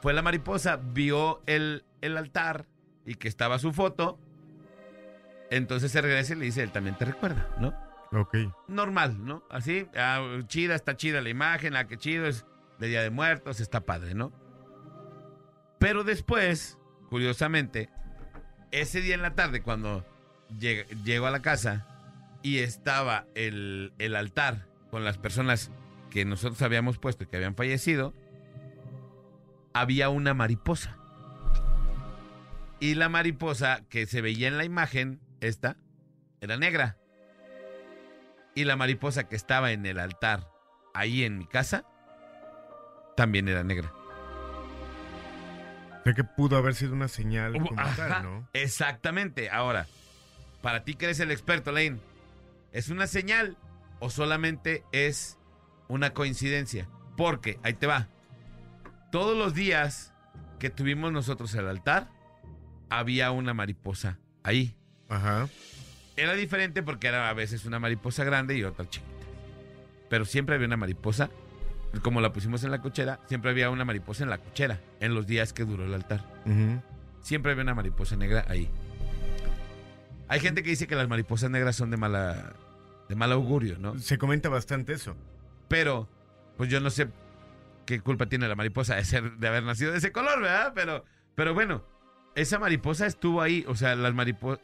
fue 0.00 0.12
la 0.12 0.22
mariposa, 0.22 0.76
vio 0.76 1.42
el, 1.46 1.84
el 2.00 2.16
altar 2.16 2.66
y 3.08 3.14
que 3.14 3.28
estaba 3.28 3.58
su 3.58 3.72
foto. 3.72 4.18
Entonces 5.50 5.90
se 5.90 6.00
regresa 6.02 6.34
y 6.34 6.36
le 6.36 6.44
dice, 6.44 6.62
él 6.62 6.70
también 6.72 6.96
te 6.98 7.06
recuerda, 7.06 7.48
¿no? 7.58 7.74
Ok. 8.12 8.36
Normal, 8.68 9.24
¿no? 9.24 9.42
Así, 9.50 9.86
ah, 9.96 10.40
chida, 10.46 10.74
está 10.74 10.96
chida 10.96 11.20
la 11.20 11.28
imagen, 11.30 11.74
ah, 11.76 11.86
qué 11.86 11.96
chido, 11.96 12.26
es 12.26 12.44
de 12.78 12.88
Día 12.88 13.02
de 13.02 13.10
Muertos, 13.10 13.60
está 13.60 13.80
padre, 13.80 14.14
¿no? 14.14 14.32
Pero 15.78 16.04
después, 16.04 16.78
curiosamente, 17.08 17.88
ese 18.72 19.00
día 19.00 19.14
en 19.14 19.22
la 19.22 19.34
tarde, 19.34 19.62
cuando 19.62 20.04
lleg- 20.58 20.86
llego 21.04 21.26
a 21.26 21.30
la 21.30 21.40
casa 21.40 21.86
y 22.42 22.58
estaba 22.58 23.26
el, 23.34 23.92
el 23.98 24.16
altar 24.16 24.66
con 24.90 25.04
las 25.04 25.18
personas 25.18 25.70
que 26.10 26.24
nosotros 26.24 26.60
habíamos 26.62 26.98
puesto 26.98 27.24
y 27.24 27.26
que 27.26 27.36
habían 27.36 27.54
fallecido, 27.54 28.12
había 29.72 30.08
una 30.08 30.34
mariposa. 30.34 30.96
Y 32.80 32.94
la 32.94 33.08
mariposa 33.08 33.82
que 33.88 34.06
se 34.06 34.20
veía 34.20 34.48
en 34.48 34.56
la 34.56 34.64
imagen, 34.64 35.20
esta, 35.40 35.76
era 36.40 36.56
negra. 36.56 36.96
Y 38.54 38.64
la 38.64 38.76
mariposa 38.76 39.28
que 39.28 39.36
estaba 39.36 39.72
en 39.72 39.84
el 39.86 39.98
altar, 39.98 40.48
ahí 40.94 41.24
en 41.24 41.38
mi 41.38 41.46
casa, 41.46 41.84
también 43.16 43.48
era 43.48 43.64
negra. 43.64 43.92
O 46.00 46.02
sea 46.04 46.14
que 46.14 46.24
pudo 46.24 46.56
haber 46.56 46.74
sido 46.74 46.92
una 46.94 47.08
señal 47.08 47.54
Hubo- 47.56 47.68
como 47.68 47.80
ajá, 47.80 48.08
tal, 48.08 48.22
¿no? 48.22 48.48
Exactamente. 48.52 49.50
Ahora, 49.50 49.86
para 50.62 50.84
ti 50.84 50.94
que 50.94 51.06
eres 51.06 51.20
el 51.20 51.30
experto, 51.30 51.72
Lane, 51.72 51.98
¿es 52.72 52.88
una 52.88 53.06
señal 53.06 53.56
o 53.98 54.08
solamente 54.10 54.84
es 54.92 55.38
una 55.88 56.10
coincidencia? 56.14 56.88
Porque, 57.16 57.58
ahí 57.62 57.74
te 57.74 57.86
va. 57.88 58.08
Todos 59.10 59.36
los 59.36 59.54
días 59.54 60.14
que 60.58 60.70
tuvimos 60.70 61.12
nosotros 61.12 61.54
el 61.54 61.66
altar, 61.68 62.08
había 62.90 63.30
una 63.30 63.54
mariposa 63.54 64.18
ahí. 64.42 64.76
Ajá. 65.08 65.48
Era 66.16 66.34
diferente 66.34 66.82
porque 66.82 67.06
era 67.06 67.28
a 67.28 67.32
veces 67.32 67.64
una 67.64 67.78
mariposa 67.78 68.24
grande 68.24 68.56
y 68.56 68.64
otra 68.64 68.88
chiquita. 68.88 69.12
Pero 70.10 70.24
siempre 70.24 70.54
había 70.54 70.66
una 70.66 70.76
mariposa. 70.76 71.30
Como 72.02 72.20
la 72.20 72.32
pusimos 72.32 72.64
en 72.64 72.70
la 72.70 72.82
cochera, 72.82 73.20
siempre 73.26 73.50
había 73.50 73.70
una 73.70 73.84
mariposa 73.84 74.24
en 74.24 74.30
la 74.30 74.38
cochera 74.38 74.78
en 75.00 75.14
los 75.14 75.26
días 75.26 75.52
que 75.52 75.64
duró 75.64 75.84
el 75.84 75.94
altar. 75.94 76.22
Siempre 77.22 77.52
había 77.52 77.62
una 77.62 77.74
mariposa 77.74 78.16
negra 78.16 78.44
ahí. 78.48 78.68
Hay 80.28 80.40
gente 80.40 80.62
que 80.62 80.70
dice 80.70 80.86
que 80.86 80.94
las 80.94 81.08
mariposas 81.08 81.50
negras 81.50 81.76
son 81.76 81.90
de 81.90 81.96
mala 81.96 82.52
de 83.08 83.14
mal 83.14 83.32
augurio, 83.32 83.78
¿no? 83.78 83.98
Se 83.98 84.18
comenta 84.18 84.50
bastante 84.50 84.92
eso. 84.92 85.16
Pero 85.68 86.08
pues 86.58 86.68
yo 86.68 86.80
no 86.80 86.90
sé 86.90 87.08
qué 87.86 88.00
culpa 88.00 88.26
tiene 88.26 88.48
la 88.48 88.54
mariposa 88.54 88.96
de 88.96 89.04
ser 89.04 89.38
de 89.38 89.48
haber 89.48 89.62
nacido 89.62 89.92
de 89.92 89.98
ese 89.98 90.12
color, 90.12 90.42
¿verdad? 90.42 90.72
Pero 90.74 91.04
pero 91.34 91.54
bueno, 91.54 91.84
esa 92.34 92.58
mariposa 92.58 93.06
estuvo 93.06 93.42
ahí, 93.42 93.64
o 93.68 93.74
sea, 93.74 93.94
las 93.96 94.14
mariposas 94.14 94.60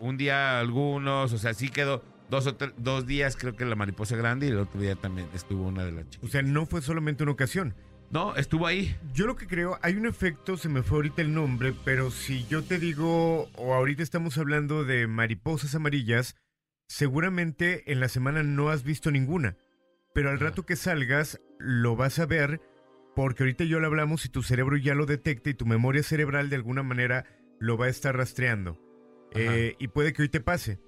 un 0.00 0.16
día 0.16 0.58
algunos, 0.60 1.32
o 1.32 1.38
sea, 1.38 1.54
sí 1.54 1.68
quedó 1.68 2.02
dos 2.30 2.46
o 2.46 2.56
tre- 2.58 2.74
dos 2.76 3.06
días 3.06 3.36
creo 3.36 3.56
que 3.56 3.64
la 3.64 3.74
mariposa 3.74 4.16
grande 4.16 4.46
y 4.46 4.50
el 4.50 4.58
otro 4.58 4.80
día 4.80 4.94
también 4.96 5.28
estuvo 5.34 5.66
una 5.66 5.84
de 5.84 5.92
las 5.92 6.04
O 6.06 6.08
chicas. 6.10 6.30
sea, 6.30 6.42
no 6.42 6.66
fue 6.66 6.82
solamente 6.82 7.22
una 7.22 7.32
ocasión. 7.32 7.74
No, 8.10 8.36
estuvo 8.36 8.66
ahí. 8.66 8.96
Yo 9.12 9.26
lo 9.26 9.36
que 9.36 9.46
creo, 9.46 9.78
hay 9.82 9.94
un 9.96 10.06
efecto, 10.06 10.56
se 10.56 10.70
me 10.70 10.82
fue 10.82 10.96
ahorita 10.98 11.20
el 11.20 11.34
nombre, 11.34 11.74
pero 11.84 12.10
si 12.10 12.46
yo 12.46 12.62
te 12.64 12.78
digo, 12.78 13.50
o 13.56 13.74
ahorita 13.74 14.02
estamos 14.02 14.38
hablando 14.38 14.84
de 14.84 15.06
mariposas 15.06 15.74
amarillas, 15.74 16.34
seguramente 16.88 17.92
en 17.92 18.00
la 18.00 18.08
semana 18.08 18.42
no 18.42 18.70
has 18.70 18.82
visto 18.82 19.10
ninguna. 19.10 19.56
Pero 20.14 20.30
al 20.30 20.40
rato 20.40 20.64
que 20.64 20.74
salgas, 20.76 21.38
lo 21.58 21.96
vas 21.96 22.18
a 22.18 22.26
ver, 22.26 22.60
porque 23.18 23.42
ahorita 23.42 23.64
yo 23.64 23.80
lo 23.80 23.88
hablamos 23.88 24.24
y 24.24 24.28
tu 24.28 24.44
cerebro 24.44 24.76
ya 24.76 24.94
lo 24.94 25.04
detecta 25.04 25.50
y 25.50 25.54
tu 25.54 25.66
memoria 25.66 26.04
cerebral 26.04 26.50
de 26.50 26.54
alguna 26.54 26.84
manera 26.84 27.24
lo 27.58 27.76
va 27.76 27.86
a 27.86 27.88
estar 27.88 28.16
rastreando. 28.16 28.78
Eh, 29.32 29.74
y 29.80 29.88
puede 29.88 30.12
que 30.12 30.22
hoy 30.22 30.28
te 30.28 30.40
pase. 30.40 30.78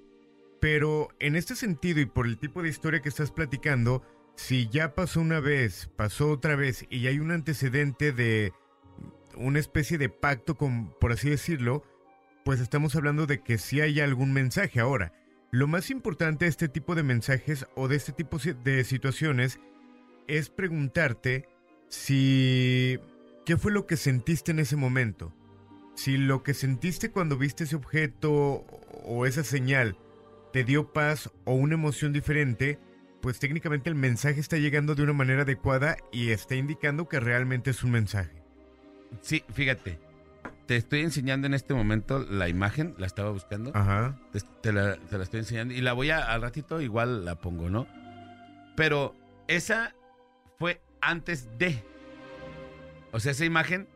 Pero 0.60 1.08
en 1.18 1.34
este 1.34 1.56
sentido 1.56 1.98
y 1.98 2.06
por 2.06 2.26
el 2.26 2.38
tipo 2.38 2.62
de 2.62 2.68
historia 2.68 3.00
que 3.02 3.08
estás 3.08 3.32
platicando, 3.32 4.04
si 4.36 4.68
ya 4.68 4.94
pasó 4.94 5.20
una 5.20 5.40
vez, 5.40 5.90
pasó 5.96 6.30
otra 6.30 6.54
vez 6.54 6.86
y 6.88 7.08
hay 7.08 7.18
un 7.18 7.32
antecedente 7.32 8.12
de 8.12 8.52
una 9.36 9.58
especie 9.58 9.98
de 9.98 10.08
pacto, 10.08 10.54
con, 10.56 10.94
por 11.00 11.10
así 11.10 11.28
decirlo, 11.30 11.82
pues 12.44 12.60
estamos 12.60 12.94
hablando 12.94 13.26
de 13.26 13.42
que 13.42 13.58
sí 13.58 13.80
hay 13.80 13.98
algún 13.98 14.32
mensaje. 14.32 14.78
Ahora, 14.78 15.12
lo 15.50 15.66
más 15.66 15.90
importante 15.90 16.44
de 16.44 16.50
este 16.50 16.68
tipo 16.68 16.94
de 16.94 17.02
mensajes 17.02 17.66
o 17.74 17.88
de 17.88 17.96
este 17.96 18.12
tipo 18.12 18.38
si- 18.38 18.52
de 18.52 18.84
situaciones 18.84 19.58
es 20.28 20.48
preguntarte 20.48 21.48
si... 21.90 22.98
¿Qué 23.44 23.56
fue 23.56 23.72
lo 23.72 23.86
que 23.86 23.96
sentiste 23.96 24.52
en 24.52 24.60
ese 24.60 24.76
momento? 24.76 25.34
Si 25.94 26.16
lo 26.16 26.42
que 26.42 26.54
sentiste 26.54 27.10
cuando 27.10 27.36
viste 27.36 27.64
ese 27.64 27.76
objeto 27.76 28.64
o 29.04 29.26
esa 29.26 29.44
señal 29.44 29.96
te 30.52 30.64
dio 30.64 30.92
paz 30.92 31.30
o 31.44 31.54
una 31.54 31.74
emoción 31.74 32.12
diferente, 32.12 32.78
pues 33.20 33.38
técnicamente 33.38 33.90
el 33.90 33.96
mensaje 33.96 34.40
está 34.40 34.56
llegando 34.56 34.94
de 34.94 35.02
una 35.02 35.12
manera 35.12 35.42
adecuada 35.42 35.96
y 36.12 36.30
está 36.30 36.54
indicando 36.54 37.08
que 37.08 37.20
realmente 37.20 37.70
es 37.70 37.82
un 37.82 37.90
mensaje. 37.90 38.42
Sí, 39.20 39.44
fíjate. 39.52 39.98
Te 40.66 40.76
estoy 40.76 41.00
enseñando 41.00 41.48
en 41.48 41.54
este 41.54 41.74
momento 41.74 42.20
la 42.20 42.48
imagen, 42.48 42.94
la 42.98 43.06
estaba 43.06 43.30
buscando. 43.30 43.72
Ajá. 43.74 44.16
te, 44.32 44.40
te 44.62 44.72
la, 44.72 44.96
te 44.96 45.18
la 45.18 45.24
estoy 45.24 45.40
enseñando 45.40 45.74
y 45.74 45.80
la 45.80 45.92
voy 45.92 46.10
a 46.10 46.20
al 46.20 46.42
ratito 46.42 46.80
igual 46.80 47.24
la 47.24 47.34
pongo, 47.34 47.68
¿no? 47.68 47.88
Pero 48.76 49.16
esa 49.48 49.94
antes 51.00 51.48
de. 51.58 51.84
O 53.12 53.20
sea, 53.20 53.32
esa 53.32 53.44
imagen 53.44 53.88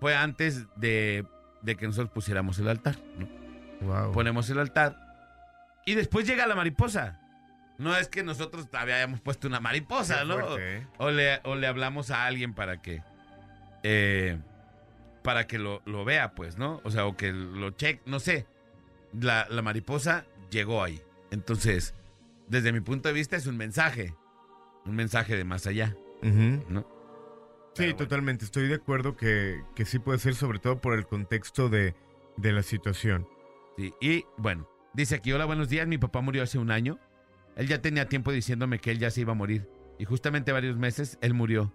fue 0.00 0.14
antes 0.16 0.66
de, 0.76 1.26
de 1.62 1.76
que 1.76 1.86
nosotros 1.86 2.10
pusiéramos 2.12 2.58
el 2.58 2.68
altar, 2.68 2.96
¿no? 3.18 3.28
Wow. 3.86 4.12
Ponemos 4.12 4.48
el 4.50 4.58
altar 4.58 4.96
y 5.86 5.94
después 5.94 6.26
llega 6.26 6.46
la 6.46 6.54
mariposa. 6.54 7.18
No 7.78 7.96
es 7.96 8.08
que 8.08 8.22
nosotros 8.22 8.68
habíamos 8.74 9.20
puesto 9.20 9.48
una 9.48 9.58
mariposa, 9.58 10.24
¿no? 10.24 10.36
O 10.98 11.10
le, 11.10 11.40
o 11.44 11.54
le 11.54 11.66
hablamos 11.66 12.10
a 12.10 12.26
alguien 12.26 12.52
para 12.54 12.82
que. 12.82 13.02
eh, 13.82 14.38
para 15.22 15.46
que 15.46 15.58
lo, 15.58 15.82
lo 15.84 16.04
vea, 16.04 16.32
pues, 16.34 16.56
¿no? 16.56 16.80
O 16.84 16.90
sea, 16.90 17.04
o 17.06 17.14
que 17.16 17.32
lo 17.32 17.70
cheque, 17.72 18.00
no 18.06 18.20
sé. 18.20 18.46
La, 19.18 19.46
la 19.50 19.60
mariposa 19.60 20.24
llegó 20.50 20.82
ahí. 20.82 21.00
Entonces, 21.30 21.94
desde 22.48 22.72
mi 22.72 22.80
punto 22.80 23.08
de 23.08 23.12
vista, 23.14 23.36
es 23.36 23.46
un 23.46 23.56
mensaje. 23.58 24.14
Un 24.86 24.94
mensaje 24.96 25.36
de 25.36 25.44
más 25.44 25.66
allá, 25.66 25.94
¿no? 26.22 26.86
Sí, 27.74 27.84
bueno. 27.84 27.96
totalmente. 27.96 28.44
Estoy 28.44 28.68
de 28.68 28.74
acuerdo 28.74 29.16
que, 29.16 29.62
que 29.74 29.84
sí 29.84 29.98
puede 29.98 30.18
ser, 30.18 30.34
sobre 30.34 30.58
todo 30.58 30.80
por 30.80 30.94
el 30.94 31.06
contexto 31.06 31.68
de, 31.68 31.94
de 32.36 32.52
la 32.52 32.62
situación. 32.62 33.28
Sí, 33.76 33.94
y 34.00 34.24
bueno, 34.36 34.68
dice 34.94 35.16
aquí, 35.16 35.32
hola, 35.32 35.44
buenos 35.44 35.68
días, 35.68 35.86
mi 35.86 35.98
papá 35.98 36.20
murió 36.20 36.42
hace 36.42 36.58
un 36.58 36.70
año. 36.70 36.98
Él 37.56 37.68
ya 37.68 37.80
tenía 37.82 38.08
tiempo 38.08 38.32
diciéndome 38.32 38.78
que 38.78 38.90
él 38.90 38.98
ya 38.98 39.10
se 39.10 39.22
iba 39.22 39.32
a 39.32 39.36
morir. 39.36 39.68
Y 39.98 40.04
justamente 40.04 40.52
varios 40.52 40.76
meses, 40.76 41.18
él 41.20 41.34
murió. 41.34 41.72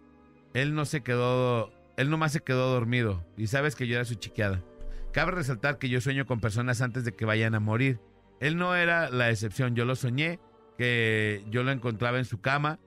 Él 0.53 0.73
no 0.73 0.85
se 0.85 1.01
quedó, 1.01 1.71
él 1.97 2.09
nomás 2.09 2.31
se 2.31 2.41
quedó 2.41 2.71
dormido. 2.71 3.25
Y 3.37 3.47
sabes 3.47 3.75
que 3.75 3.87
yo 3.87 3.95
era 3.95 4.05
su 4.05 4.15
chiqueada. 4.15 4.63
Cabe 5.11 5.31
resaltar 5.31 5.77
que 5.77 5.89
yo 5.89 6.01
sueño 6.01 6.25
con 6.25 6.39
personas 6.39 6.81
antes 6.81 7.05
de 7.05 7.13
que 7.13 7.25
vayan 7.25 7.55
a 7.55 7.59
morir. 7.59 7.99
Él 8.39 8.57
no 8.57 8.75
era 8.75 9.09
la 9.09 9.29
excepción, 9.29 9.75
yo 9.75 9.85
lo 9.85 9.95
soñé, 9.95 10.39
que 10.77 11.45
yo 11.49 11.63
lo 11.63 11.71
encontraba 11.71 12.17
en 12.17 12.25
su 12.25 12.41
cama. 12.41 12.79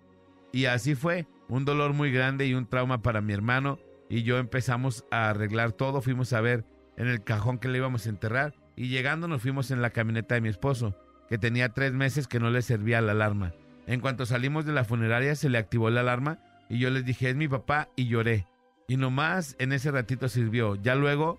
Y 0.52 0.64
así 0.66 0.94
fue, 0.94 1.26
un 1.48 1.64
dolor 1.64 1.92
muy 1.92 2.12
grande 2.12 2.46
y 2.46 2.54
un 2.54 2.66
trauma 2.66 3.02
para 3.02 3.20
mi 3.20 3.32
hermano. 3.32 3.78
y 4.10 4.22
yo 4.22 4.38
empezamos 4.38 5.04
a 5.10 5.28
arreglar 5.28 5.72
todo, 5.72 6.00
fuimos 6.00 6.32
a 6.32 6.40
ver 6.40 6.64
en 6.96 7.08
el 7.08 7.22
cajón 7.22 7.58
que 7.58 7.68
le 7.68 7.78
íbamos 7.78 8.06
a 8.06 8.08
enterrar 8.08 8.54
y 8.74 8.88
llegando 8.88 9.28
nos 9.28 9.42
fuimos 9.42 9.70
en 9.70 9.82
la 9.82 9.90
camioneta 9.90 10.34
de 10.34 10.40
mi 10.40 10.48
esposo, 10.48 10.96
que 11.28 11.36
tenía 11.36 11.70
tres 11.70 11.92
meses 11.92 12.26
que 12.26 12.40
no 12.40 12.48
le 12.48 12.62
servía 12.62 13.00
la 13.00 13.12
alarma. 13.12 13.52
En 13.86 14.00
cuanto 14.00 14.24
salimos 14.24 14.64
de 14.64 14.72
la 14.72 14.84
funeraria 14.84 15.34
se 15.34 15.48
le 15.48 15.58
activó 15.58 15.90
la 15.90 16.00
alarma 16.00 16.38
y 16.68 16.78
yo 16.78 16.90
les 16.90 17.04
dije, 17.04 17.30
es 17.30 17.36
mi 17.36 17.48
papá 17.48 17.88
y 17.96 18.06
lloré. 18.06 18.46
Y 18.86 18.96
nomás 18.96 19.56
en 19.58 19.72
ese 19.72 19.90
ratito 19.90 20.28
sirvió. 20.28 20.74
Ya 20.76 20.94
luego, 20.94 21.38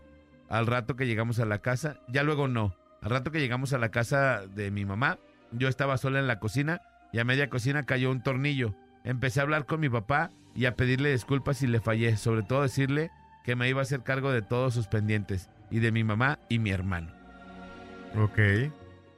al 0.49 0.67
rato 0.67 0.95
que 0.95 1.07
llegamos 1.07 1.39
a 1.39 1.45
la 1.45 1.59
casa, 1.59 1.99
ya 2.07 2.23
luego 2.23 2.47
no. 2.47 2.75
Al 3.01 3.09
rato 3.09 3.31
que 3.31 3.39
llegamos 3.39 3.73
a 3.73 3.77
la 3.77 3.89
casa 3.89 4.45
de 4.47 4.71
mi 4.71 4.85
mamá, 4.85 5.17
yo 5.51 5.67
estaba 5.67 5.97
sola 5.97 6.19
en 6.19 6.27
la 6.27 6.39
cocina 6.39 6.81
y 7.13 7.19
a 7.19 7.23
media 7.23 7.49
cocina 7.49 7.85
cayó 7.85 8.11
un 8.11 8.21
tornillo. 8.21 8.75
Empecé 9.03 9.39
a 9.39 9.43
hablar 9.43 9.65
con 9.65 9.79
mi 9.79 9.89
papá 9.89 10.29
y 10.55 10.65
a 10.65 10.75
pedirle 10.75 11.11
disculpas 11.11 11.57
si 11.57 11.67
le 11.67 11.79
fallé, 11.79 12.17
sobre 12.17 12.43
todo 12.43 12.63
decirle 12.63 13.11
que 13.43 13.55
me 13.55 13.69
iba 13.69 13.79
a 13.79 13.83
hacer 13.83 14.03
cargo 14.03 14.31
de 14.31 14.41
todos 14.41 14.73
sus 14.73 14.87
pendientes 14.87 15.49
y 15.71 15.79
de 15.79 15.91
mi 15.91 16.03
mamá 16.03 16.39
y 16.49 16.59
mi 16.59 16.71
hermano. 16.71 17.11
Ok. 18.17 18.39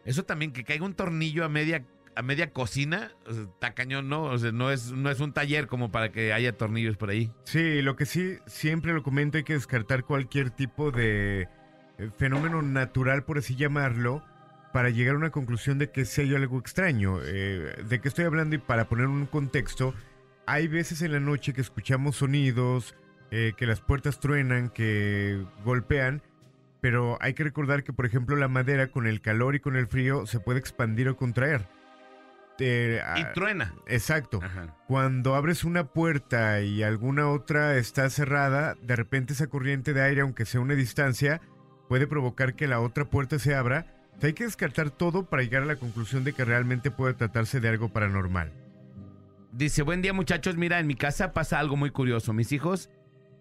Eso 0.06 0.24
también, 0.24 0.52
que 0.52 0.64
caiga 0.64 0.86
un 0.86 0.94
tornillo 0.94 1.46
a 1.46 1.50
media, 1.50 1.86
a 2.16 2.22
media 2.22 2.52
cocina, 2.52 3.12
o 3.26 3.34
sea, 3.34 3.44
está 3.44 3.74
cañón, 3.74 4.10
¿no? 4.10 4.24
O 4.24 4.38
sea, 4.38 4.52
no 4.52 4.72
es, 4.72 4.92
no 4.92 5.10
es 5.10 5.20
un 5.20 5.34
taller 5.34 5.68
como 5.68 5.92
para 5.92 6.12
que 6.12 6.34
haya 6.34 6.58
tornillos 6.58 6.98
por 6.98 7.10
ahí. 7.10 7.32
Sí, 7.44 7.82
lo 7.82 7.96
que 7.96 8.06
sí, 8.06 8.38
siempre 8.48 8.94
lo 8.94 9.04
comento, 9.04 9.38
hay 9.38 9.44
que 9.44 9.54
descartar 9.54 10.04
cualquier 10.04 10.50
tipo 10.50 10.92
de 10.92 11.48
eh, 11.98 12.10
fenómeno 12.18 12.62
natural, 12.62 13.24
por 13.24 13.38
así 13.38 13.56
llamarlo, 13.56 14.24
para 14.72 14.90
llegar 14.90 15.16
a 15.16 15.18
una 15.18 15.32
conclusión 15.32 15.78
de 15.78 15.92
que 15.92 16.06
sea 16.06 16.26
algo 16.36 16.60
extraño. 16.60 17.20
Eh, 17.24 17.84
¿De 17.88 18.00
qué 18.00 18.08
estoy 18.08 18.26
hablando? 18.26 18.56
Y 18.56 18.60
para 18.60 18.88
poner 18.88 19.08
un 19.08 19.26
contexto, 19.26 19.94
hay 20.46 20.68
veces 20.68 21.02
en 21.02 21.12
la 21.12 21.20
noche 21.20 21.54
que 21.54 21.62
escuchamos 21.62 22.18
sonidos, 22.18 22.96
eh, 23.32 23.54
que 23.56 23.66
las 23.66 23.82
puertas 23.82 24.20
truenan, 24.20 24.70
que 24.70 25.46
golpean, 25.64 26.22
pero 26.82 27.18
hay 27.22 27.34
que 27.34 27.44
recordar 27.44 27.84
que, 27.84 27.94
por 27.94 28.06
ejemplo, 28.06 28.36
la 28.36 28.48
madera 28.48 28.88
con 28.88 29.08
el 29.08 29.22
calor 29.22 29.56
y 29.56 29.60
con 29.60 29.76
el 29.76 29.88
frío 29.88 30.26
se 30.26 30.40
puede 30.40 30.60
expandir 30.60 31.08
o 31.10 31.16
contraer. 31.16 31.68
Eh, 32.60 33.02
Y 33.18 33.22
ah, 33.22 33.32
truena. 33.34 33.74
Exacto. 33.88 34.40
Ajá. 34.44 34.76
Cuando 34.88 35.36
abres 35.36 35.64
una 35.64 35.86
puerta 35.86 36.62
y 36.62 36.84
alguna 36.84 37.28
otra 37.30 37.78
está 37.78 38.10
cerrada, 38.10 38.76
de 38.82 38.96
repente 38.96 39.34
esa 39.34 39.48
corriente 39.48 39.94
de 39.94 40.02
aire, 40.02 40.22
aunque 40.22 40.46
sea 40.46 40.62
una 40.62 40.76
distancia, 40.76 41.42
puede 41.88 42.08
provocar 42.08 42.56
que 42.56 42.68
la 42.68 42.80
otra 42.80 43.06
puerta 43.06 43.40
se 43.40 43.56
abra. 43.56 43.88
Hay 44.22 44.34
que 44.34 44.44
descartar 44.44 44.92
todo 44.92 45.26
para 45.26 45.42
llegar 45.42 45.64
a 45.64 45.66
la 45.66 45.76
conclusión 45.76 46.24
de 46.24 46.34
que 46.34 46.46
realmente 46.46 46.92
puede 46.92 47.14
tratarse 47.14 47.60
de 47.60 47.70
algo 47.70 47.90
paranormal. 47.90 48.52
Dice, 49.52 49.82
buen 49.82 50.02
día 50.02 50.14
muchachos, 50.14 50.56
mira, 50.56 50.80
en 50.80 50.88
mi 50.88 50.96
casa 50.96 51.34
pasa 51.34 51.60
algo 51.60 51.76
muy 51.76 51.90
curioso. 51.90 52.32
Mis 52.32 52.52
hijos, 52.52 52.90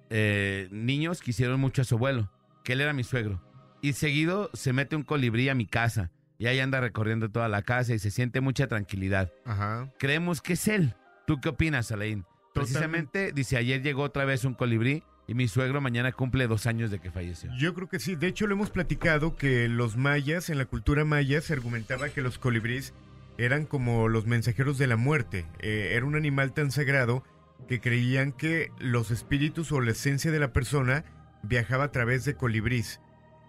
eh, 0.08 0.68
niños, 0.70 1.20
quisieron 1.20 1.60
mucho 1.60 1.82
a 1.82 1.84
su 1.84 1.96
abuelo, 1.96 2.32
que 2.64 2.72
él 2.72 2.80
era 2.80 2.92
mi 2.92 3.04
suegro. 3.04 3.42
Y 3.82 3.92
seguido 3.92 4.50
se 4.54 4.72
mete 4.72 4.96
un 4.96 5.02
colibrí 5.02 5.48
a 5.48 5.54
mi 5.54 5.66
casa 5.66 6.10
y 6.38 6.46
ahí 6.46 6.58
anda 6.58 6.80
recorriendo 6.80 7.30
toda 7.30 7.48
la 7.48 7.62
casa 7.62 7.94
y 7.94 7.98
se 7.98 8.10
siente 8.10 8.40
mucha 8.40 8.66
tranquilidad. 8.66 9.32
Ajá. 9.44 9.92
Creemos 9.98 10.40
que 10.40 10.54
es 10.54 10.66
él. 10.68 10.94
¿Tú 11.26 11.40
qué 11.40 11.50
opinas, 11.50 11.92
Alain? 11.92 12.24
Precisamente, 12.54 13.32
dice, 13.32 13.56
ayer 13.56 13.82
llegó 13.82 14.02
otra 14.02 14.24
vez 14.24 14.44
un 14.44 14.54
colibrí 14.54 15.04
y 15.30 15.34
mi 15.34 15.46
suegro 15.46 15.80
mañana 15.80 16.10
cumple 16.10 16.48
dos 16.48 16.66
años 16.66 16.90
de 16.90 16.98
que 16.98 17.12
falleció. 17.12 17.52
Yo 17.56 17.72
creo 17.72 17.88
que 17.88 18.00
sí. 18.00 18.16
De 18.16 18.26
hecho, 18.26 18.48
lo 18.48 18.56
hemos 18.56 18.70
platicado 18.70 19.36
que 19.36 19.68
los 19.68 19.96
mayas, 19.96 20.50
en 20.50 20.58
la 20.58 20.64
cultura 20.64 21.04
maya, 21.04 21.40
se 21.40 21.52
argumentaba 21.52 22.08
que 22.08 22.20
los 22.20 22.36
colibríes 22.36 22.94
eran 23.38 23.64
como 23.64 24.08
los 24.08 24.26
mensajeros 24.26 24.76
de 24.76 24.88
la 24.88 24.96
muerte. 24.96 25.46
Eh, 25.60 25.92
era 25.94 26.04
un 26.04 26.16
animal 26.16 26.52
tan 26.52 26.72
sagrado 26.72 27.22
que 27.68 27.80
creían 27.80 28.32
que 28.32 28.72
los 28.80 29.12
espíritus 29.12 29.70
o 29.70 29.80
la 29.80 29.92
esencia 29.92 30.32
de 30.32 30.40
la 30.40 30.52
persona 30.52 31.04
viajaba 31.44 31.84
a 31.84 31.92
través 31.92 32.24
de 32.24 32.34
colibrís. 32.34 33.00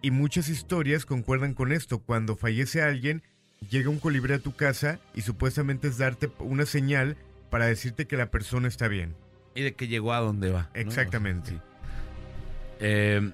Y 0.04 0.12
muchas 0.12 0.50
historias 0.50 1.08
concuerdan 1.08 1.56
con 1.56 1.72
esto. 1.72 1.98
Cuando 1.98 2.36
fallece 2.36 2.84
alguien, 2.84 3.24
llega 3.72 3.90
un 3.90 3.98
colibrí 3.98 4.34
a 4.34 4.40
tu 4.40 4.56
casa 4.56 5.00
y 5.16 5.22
supuestamente 5.22 5.88
es 5.88 5.98
darte 5.98 6.30
una 6.38 6.68
señal 6.68 7.18
para 7.50 7.66
decirte 7.66 8.06
que 8.06 8.18
la 8.18 8.30
persona 8.30 8.68
está 8.68 8.88
bien. 8.88 9.16
Y 9.56 9.64
de 9.64 9.74
que 9.74 9.88
llegó 9.88 10.14
a 10.14 10.20
donde 10.20 10.52
va. 10.52 10.70
¿no? 10.76 10.80
Exactamente. 10.80 11.54
Sí. 11.54 11.60
Eh, 12.82 13.32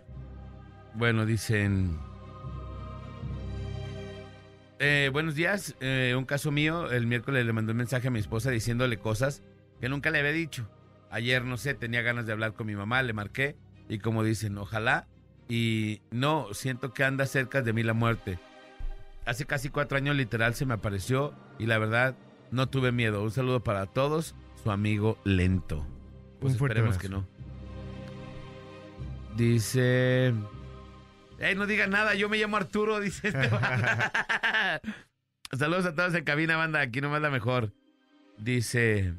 bueno, 0.94 1.26
dicen... 1.26 1.98
Eh, 4.80 5.10
buenos 5.12 5.34
días. 5.34 5.76
Eh, 5.80 6.14
un 6.16 6.26
caso 6.26 6.52
mío, 6.52 6.92
el 6.92 7.08
miércoles 7.08 7.46
le 7.46 7.54
mandé 7.54 7.72
un 7.72 7.78
mensaje 7.78 8.10
a 8.10 8.12
mi 8.12 8.20
esposa 8.20 8.52
diciéndole 8.52 8.98
cosas 8.98 9.42
que 9.80 9.90
nunca 9.90 10.12
le 10.12 10.20
había 10.20 10.34
dicho. 10.34 10.70
Ayer, 11.10 11.44
no 11.46 11.58
sé, 11.58 11.74
tenía 11.74 12.02
ganas 12.02 12.28
de 12.28 12.34
hablar 12.34 12.54
con 12.54 12.68
mi 12.68 12.76
mamá, 12.76 13.02
le 13.02 13.14
marqué 13.14 13.56
y 13.90 14.00
como 14.00 14.24
dicen, 14.24 14.58
ojalá. 14.58 15.08
Y 15.50 16.02
no, 16.12 16.54
siento 16.54 16.94
que 16.94 17.06
anda 17.06 17.26
cerca 17.26 17.62
de 17.62 17.74
mí 17.74 17.82
la 17.82 17.94
muerte. 17.94 18.38
Hace 19.26 19.46
casi 19.46 19.70
cuatro 19.70 19.98
años 19.98 20.16
literal 20.16 20.54
se 20.56 20.66
me 20.66 20.74
apareció 20.74 21.34
y 21.58 21.66
la 21.66 21.78
verdad 21.78 22.16
no 22.52 22.68
tuve 22.68 22.92
miedo. 22.92 23.24
Un 23.24 23.32
saludo 23.32 23.64
para 23.64 23.86
todos, 23.86 24.36
su 24.62 24.72
amigo 24.72 25.18
Lento. 25.24 25.88
Pues 26.40 26.52
Un 26.52 26.68
esperemos 26.68 26.98
que 26.98 27.10
no. 27.10 27.26
Dice... 29.38 30.34
¡Ey, 31.38 31.54
no 31.54 31.68
diga 31.68 31.86
nada! 31.86 32.16
Yo 32.16 32.28
me 32.28 32.38
llamo 32.38 32.58
Arturo, 32.58 33.00
dice 33.02 33.28
este 33.28 33.48
banda. 33.50 34.82
Saludos 35.56 35.86
a 35.86 35.94
todos 35.94 36.16
en 36.16 36.24
cabina, 36.24 36.58
banda. 36.58 36.82
Aquí 36.82 37.02
nomás 37.02 37.22
la 37.22 37.30
mejor. 37.30 37.72
Dice... 38.40 39.14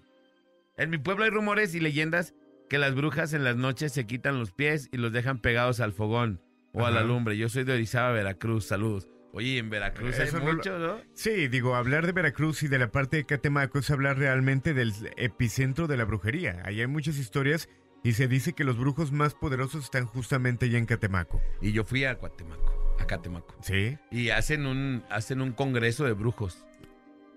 En 0.77 0.91
mi 0.91 0.99
pueblo 0.99 1.25
hay 1.25 1.31
rumores 1.31 1.75
y 1.75 1.81
leyendas 1.81 2.35
que 2.69 2.79
las 2.79 2.97
brujas 2.97 3.33
en 3.33 3.45
las 3.45 3.57
noches 3.57 3.93
se 3.93 4.07
quitan 4.07 4.41
los 4.41 4.51
pies 4.51 4.89
y 4.93 4.97
los 4.97 5.13
dejan 5.13 5.39
pegados 5.39 5.79
al 5.79 5.93
fogón 5.93 6.41
o 6.73 6.85
a 6.85 6.91
la 6.91 7.03
lumbre. 7.03 7.37
Yo 7.37 7.49
soy 7.49 7.63
de 7.65 7.75
Orizaba, 7.75 8.11
Veracruz. 8.13 8.67
Saludos. 8.67 9.09
Oye, 9.33 9.59
en 9.59 9.71
Veracruz 9.71 10.19
hay 10.19 10.29
Eso 10.29 10.41
mucho, 10.41 10.79
¿no? 10.79 11.01
Sí, 11.15 11.49
digo, 11.49 11.77
hablar 11.77 12.07
de 12.07 12.13
Veracruz 12.13 12.63
y 12.65 12.69
de 12.69 12.79
la 12.79 12.91
parte 12.91 13.19
de 13.19 13.25
Catemaco 13.25 13.79
es 13.79 13.91
hablar 13.91 14.19
realmente 14.19 14.75
del 14.75 14.93
epicentro 15.17 15.87
de 15.87 15.97
la 15.97 16.05
brujería. 16.05 16.63
Ahí 16.65 16.81
hay 16.81 16.87
muchas 16.87 17.19
historias 17.19 17.69
y 18.03 18.13
se 18.13 18.29
dice 18.29 18.53
que 18.53 18.65
los 18.65 18.79
brujos 18.79 19.13
más 19.13 19.35
poderosos 19.35 19.85
están 19.85 20.07
justamente 20.07 20.67
allá 20.67 20.79
en 20.79 20.87
Catemaco. 20.87 21.41
Y 21.61 21.73
yo 21.73 21.85
fui 21.85 22.05
a 22.05 22.17
Cuatemaco, 22.19 22.97
a 22.99 23.07
Catemaco. 23.07 23.57
Sí. 23.63 23.99
Y 24.11 24.31
hacen 24.31 24.67
un, 24.67 25.05
hacen 25.11 25.41
un 25.41 25.53
congreso 25.53 26.05
de 26.05 26.13
brujos. 26.13 26.65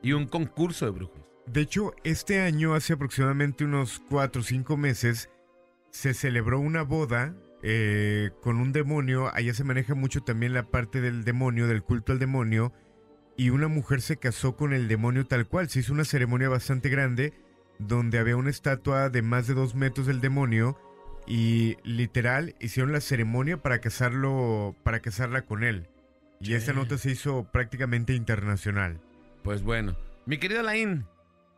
Y 0.04 0.14
un 0.14 0.28
concurso 0.28 0.86
de 0.86 0.92
brujos. 0.92 1.22
De 1.46 1.62
hecho, 1.62 1.94
este 2.04 2.42
año, 2.42 2.74
hace 2.74 2.94
aproximadamente 2.94 3.66
unos 3.66 4.02
cuatro 4.10 4.42
o 4.42 4.44
cinco 4.44 4.78
meses, 4.78 5.30
se 5.90 6.14
celebró 6.14 6.60
una 6.60 6.84
boda 6.84 7.36
eh, 7.64 8.32
con 8.42 8.58
un 8.58 8.72
demonio. 8.72 9.34
Allá 9.34 9.54
se 9.54 9.64
maneja 9.64 9.96
mucho 9.96 10.22
también 10.22 10.54
la 10.54 10.68
parte 10.70 11.02
del 11.02 11.24
demonio, 11.24 11.68
del 11.68 11.84
culto 11.84 12.12
al 12.12 12.20
demonio. 12.20 12.74
Y 13.38 13.50
una 13.50 13.68
mujer 13.68 14.02
se 14.02 14.18
casó 14.18 14.56
con 14.56 14.74
el 14.74 14.88
demonio 14.88 15.26
tal 15.26 15.48
cual. 15.48 15.70
Se 15.70 15.80
hizo 15.80 15.94
una 15.94 16.06
ceremonia 16.06 16.50
bastante 16.50 16.90
grande 16.90 17.34
donde 17.88 18.20
había 18.20 18.36
una 18.36 18.50
estatua 18.50 19.10
de 19.10 19.22
más 19.22 19.48
de 19.48 19.54
dos 19.54 19.76
metros 19.76 20.08
del 20.08 20.22
demonio. 20.22 20.78
Y 21.28 21.78
literal 21.84 22.56
hicieron 22.60 22.92
la 22.92 23.02
ceremonia 23.02 23.62
para 23.62 23.80
casarlo, 23.80 24.76
para 24.84 25.02
casarla 25.02 25.44
con 25.44 25.64
él. 25.64 25.88
Y 26.40 26.56
esta 26.56 26.74
nota 26.74 26.98
se 26.98 27.12
hizo 27.12 27.44
prácticamente 27.52 28.14
internacional. 28.14 29.00
Pues 29.44 29.62
bueno. 29.62 29.96
Mi 30.26 30.38
querido 30.38 30.64
Laín, 30.64 31.06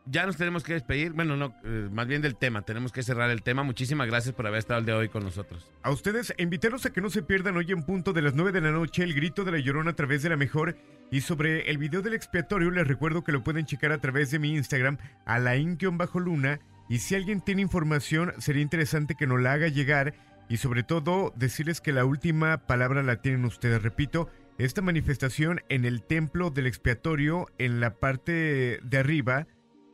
ya 0.06 0.26
nos 0.26 0.36
tenemos 0.36 0.62
que 0.62 0.74
despedir. 0.74 1.12
Bueno, 1.12 1.36
no, 1.36 1.54
eh, 1.64 1.88
más 1.90 2.06
bien 2.06 2.22
del 2.22 2.36
tema. 2.36 2.62
Tenemos 2.62 2.92
que 2.92 3.02
cerrar 3.02 3.30
el 3.30 3.42
tema. 3.42 3.62
Muchísimas 3.62 4.06
gracias 4.06 4.34
por 4.34 4.46
haber 4.46 4.58
estado 4.58 4.80
el 4.80 4.86
día 4.86 4.94
de 4.94 5.00
hoy 5.00 5.08
con 5.08 5.24
nosotros. 5.24 5.70
A 5.82 5.90
ustedes, 5.90 6.34
invitarlos 6.38 6.84
a 6.86 6.92
que 6.92 7.00
no 7.00 7.10
se 7.10 7.22
pierdan 7.22 7.56
hoy 7.56 7.70
en 7.70 7.82
punto 7.82 8.12
de 8.12 8.22
las 8.22 8.34
9 8.34 8.52
de 8.52 8.60
la 8.60 8.70
noche 8.70 9.02
el 9.02 9.14
grito 9.14 9.44
de 9.44 9.52
la 9.52 9.58
llorona 9.58 9.92
a 9.92 9.96
través 9.96 10.22
de 10.22 10.28
la 10.28 10.36
mejor. 10.36 10.76
Y 11.10 11.20
sobre 11.20 11.70
el 11.70 11.78
video 11.78 12.02
del 12.02 12.14
expiatorio, 12.14 12.70
les 12.70 12.86
recuerdo 12.86 13.22
que 13.24 13.32
lo 13.32 13.42
pueden 13.42 13.66
checar 13.66 13.92
a 13.92 14.00
través 14.00 14.30
de 14.30 14.38
mi 14.38 14.54
Instagram, 14.54 14.98
alain-luna. 15.26 16.60
Y 16.88 16.98
si 16.98 17.14
alguien 17.14 17.40
tiene 17.40 17.62
información, 17.62 18.32
sería 18.38 18.62
interesante 18.62 19.14
que 19.14 19.26
nos 19.26 19.40
la 19.40 19.52
haga 19.52 19.68
llegar. 19.68 20.14
Y 20.48 20.58
sobre 20.58 20.82
todo, 20.82 21.32
decirles 21.36 21.80
que 21.80 21.92
la 21.92 22.04
última 22.04 22.66
palabra 22.66 23.02
la 23.02 23.22
tienen 23.22 23.46
ustedes. 23.46 23.82
Repito, 23.82 24.28
esta 24.58 24.82
manifestación 24.82 25.62
en 25.68 25.84
el 25.84 26.02
templo 26.02 26.50
del 26.50 26.66
expiatorio, 26.66 27.46
en 27.58 27.80
la 27.80 27.94
parte 27.94 28.78
de 28.82 28.98
arriba, 28.98 29.46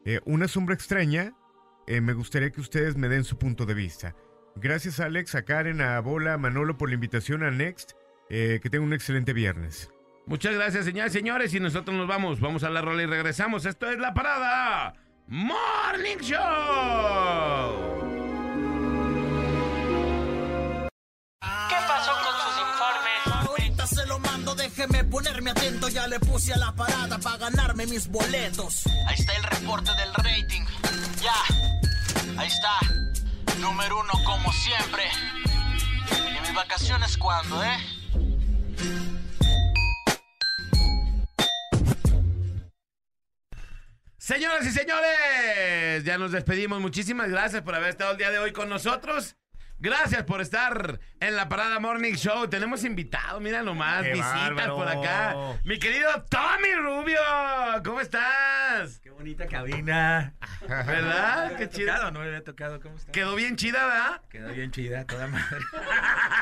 eh, 0.05 0.21
una 0.25 0.49
sombra 0.49 0.75
extraña. 0.75 1.35
eh, 1.87 2.01
me 2.01 2.13
gustaría 2.13 2.51
que 2.51 2.61
ustedes 2.61 2.97
me 2.97 3.09
den 3.09 3.25
su 3.25 3.37
punto 3.39 3.67
de 3.67 3.75
vista. 3.75 4.15
Gracias 4.57 5.01
Alex, 5.01 5.35
a 5.35 5.45
Karen, 5.45 5.81
a 5.81 5.99
Bola, 6.01 6.35
a 6.35 6.39
Manolo 6.39 6.77
por 6.77 6.89
la 6.89 6.95
invitación 6.95 7.43
a 7.43 7.51
Next. 7.51 7.93
Eh, 8.29 8.61
que 8.63 8.71
tengan 8.71 8.87
un 8.89 8.93
excelente 8.93 9.33
viernes. 9.33 9.91
Muchas 10.27 10.55
gracias, 10.55 10.85
señores, 10.85 11.13
señores. 11.13 11.53
Y 11.55 11.59
nosotros 11.61 11.97
nos 11.97 12.07
vamos. 12.07 12.39
Vamos 12.41 12.63
a 12.63 12.71
la 12.71 12.81
rola 12.81 13.03
y 13.03 13.07
regresamos. 13.07 13.67
Esto 13.67 13.91
es 13.91 13.99
La 13.99 14.15
Parada 14.15 14.95
Morning 15.27 16.19
Show. 16.21 16.39
¿Qué 21.41 21.77
pasó 21.89 22.13
con 22.23 22.35
sus 22.39 22.57
informes? 22.61 23.49
Ahorita 23.49 23.87
se 23.87 24.07
lo 24.07 24.19
mando, 24.21 24.55
déjeme 24.55 25.05
ponerme 25.05 25.51
atento. 25.51 25.60
Ya 26.01 26.07
le 26.09 26.19
puse 26.19 26.55
a 26.55 26.57
la 26.57 26.73
parada 26.73 27.19
para 27.19 27.37
ganarme 27.37 27.85
mis 27.87 28.09
boletos. 28.09 28.87
Ahí 29.07 29.17
está 29.19 29.37
el 29.37 29.43
reporte 29.43 29.91
del 29.97 30.15
rating. 30.15 30.63
Ya, 31.21 32.41
ahí 32.41 32.49
está. 32.49 32.79
Número 33.59 34.01
uno 34.01 34.13
como 34.25 34.51
siempre. 34.51 35.03
¿Y 36.11 36.41
mis 36.41 36.55
vacaciones 36.55 37.19
cuándo, 37.19 37.63
eh? 37.63 37.77
Señoras 44.17 44.67
y 44.67 44.71
señores, 44.71 46.05
ya 46.05 46.17
nos 46.17 46.33
despedimos. 46.33 46.81
Muchísimas 46.81 47.29
gracias 47.29 47.61
por 47.61 47.75
haber 47.75 47.91
estado 47.91 48.13
el 48.13 48.17
día 48.17 48.31
de 48.31 48.39
hoy 48.39 48.55
con 48.55 48.71
nosotros. 48.71 49.37
Gracias 49.83 50.25
por 50.25 50.43
estar 50.43 51.01
en 51.21 51.37
la 51.37 51.49
Parada 51.49 51.81
Morning 51.81 52.13
Show. 52.15 52.49
Tenemos 52.49 52.85
invitado, 52.85 53.41
mira 53.41 53.63
nomás, 53.63 54.03
¡Qué 54.03 54.13
visitas 54.13 54.51
bárbaro! 54.55 54.77
por 54.77 54.89
acá. 54.89 55.35
Mi 55.65 55.79
querido 55.79 56.23
Tommy 56.29 56.75
Rubio, 56.77 57.19
¿cómo 57.83 58.01
estás? 58.01 58.99
Qué 59.03 59.09
bonita 59.11 59.47
cabina. 59.47 60.35
¿Verdad? 60.69 61.57
Qué 61.57 61.69
chido. 61.71 61.93
Tocado, 61.95 62.11
no 62.11 62.21
me 62.21 62.27
había 62.27 62.45
tocado. 62.45 62.79
¿Cómo 62.81 62.97
está? 62.97 63.11
Quedó 63.11 63.35
bien 63.35 63.57
chida, 63.57 63.87
¿verdad? 63.87 64.21
Quedó 64.29 64.49
bien 64.53 64.71
chida, 64.71 65.07
toda 65.07 65.27
madre. 65.29 65.59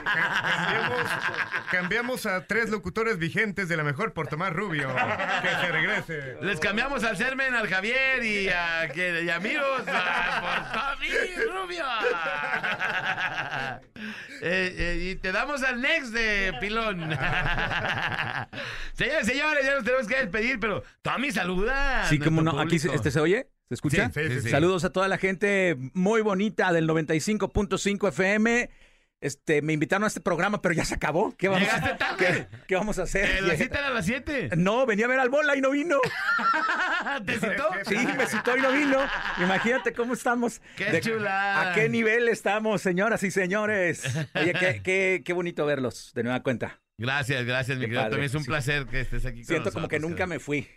Cambiamos, 0.05 1.11
cambiamos 1.71 2.27
a 2.27 2.45
tres 2.47 2.71
locutores 2.71 3.19
vigentes 3.19 3.69
de 3.69 3.77
la 3.77 3.85
mejor 3.85 4.13
por 4.15 4.27
Tomás 4.27 4.53
Rubio. 4.53 4.89
Que 5.43 5.49
se 5.49 5.73
regrese. 5.73 6.37
Les 6.43 6.59
cambiamos 6.59 7.05
al 7.05 7.17
Sermen, 7.17 7.55
al 7.55 7.69
Javier 7.69 8.25
y 8.25 8.49
a, 8.49 8.89
que, 8.93 9.23
y 9.23 9.31
a 9.31 9.39
Miros 9.39 9.83
a- 9.87 10.41
por 10.41 10.81
Tommy 10.81 11.09
Rubio. 11.53 11.85
Eh, 14.41 14.75
eh, 14.79 15.11
y 15.11 15.17
te 15.17 15.33
damos 15.33 15.65
al 15.65 15.81
next 15.81 16.13
de 16.13 16.53
pilón. 16.61 17.01
señores, 18.93 19.27
señores, 19.27 19.65
ya 19.67 19.75
nos 19.75 19.85
tenemos 19.85 20.07
que 20.07 20.17
despedir, 20.17 20.61
pero 20.61 20.85
Tommy 21.03 21.33
saluda. 21.33 22.05
Sí, 22.09 22.21
como 22.21 22.43
no. 22.43 22.59
Aquí 22.61 22.79
se- 22.79 22.95
este 22.95 23.11
se 23.11 23.19
oye. 23.19 23.49
¿Se 23.69 23.75
escucha? 23.75 24.11
Sí, 24.15 24.21
sí, 24.29 24.41
sí. 24.43 24.51
Saludos 24.51 24.85
a 24.85 24.91
toda 24.91 25.09
la 25.09 25.19
gente 25.19 25.77
muy 25.93 26.21
bonita 26.23 26.73
del 26.73 26.89
95.5 26.89 28.09
FM. 28.09 28.71
Este, 29.21 29.63
me 29.63 29.73
invitaron 29.73 30.05
a 30.05 30.07
este 30.07 30.21
programa, 30.21 30.63
pero 30.63 30.75
ya 30.75 30.85
se 30.85 30.95
acabó. 30.95 31.35
¿Qué 31.37 31.49
vamos, 31.49 31.63
Llegaste 31.63 31.91
a, 31.91 31.99
tarde. 31.99 32.17
¿qué, 32.51 32.57
qué 32.69 32.75
vamos 32.77 33.01
a 33.01 33.03
hacer? 33.03 33.29
Eh, 33.29 33.43
la 33.43 33.57
cita 33.57 33.79
era 33.79 33.89
a 33.89 33.91
las 33.91 34.07
7. 34.07 34.51
No, 34.57 34.87
venía 34.87 35.07
a 35.07 35.09
ver 35.09 35.19
al 35.19 35.29
bola 35.29 35.57
y 35.57 35.61
no 35.61 35.71
vino. 35.73 35.99
¿Te 37.27 37.33
citó? 37.35 37.69
Sí, 37.89 37.97
me 38.17 38.27
citó 38.27 38.57
y 38.57 38.61
no 38.61 38.71
vino. 38.71 38.99
Imagínate 39.43 39.93
cómo 39.93 40.15
estamos. 40.15 40.61
¡Qué 40.77 41.01
chulada! 41.01 41.73
¿A 41.73 41.75
qué 41.75 41.89
nivel 41.89 42.29
estamos, 42.29 42.81
señoras 42.81 43.23
y 43.25 43.31
señores? 43.33 44.05
Oye, 44.35 44.53
qué, 44.53 44.83
qué, 44.85 45.23
qué 45.25 45.33
bonito 45.33 45.67
verlos 45.67 46.13
de 46.15 46.23
nueva 46.23 46.43
cuenta. 46.45 46.81
Gracias, 46.97 47.45
gracias, 47.45 47.79
mi 47.79 47.87
querido 47.87 48.09
Tommy. 48.11 48.25
Es 48.25 48.35
un 48.35 48.43
sí. 48.43 48.49
placer 48.49 48.87
que 48.87 49.01
estés 49.01 49.25
aquí 49.27 49.39
con 49.41 49.47
Siento 49.47 49.73
como 49.73 49.89
que 49.89 49.99
nunca 49.99 50.27
me 50.27 50.39
fui. 50.39 50.69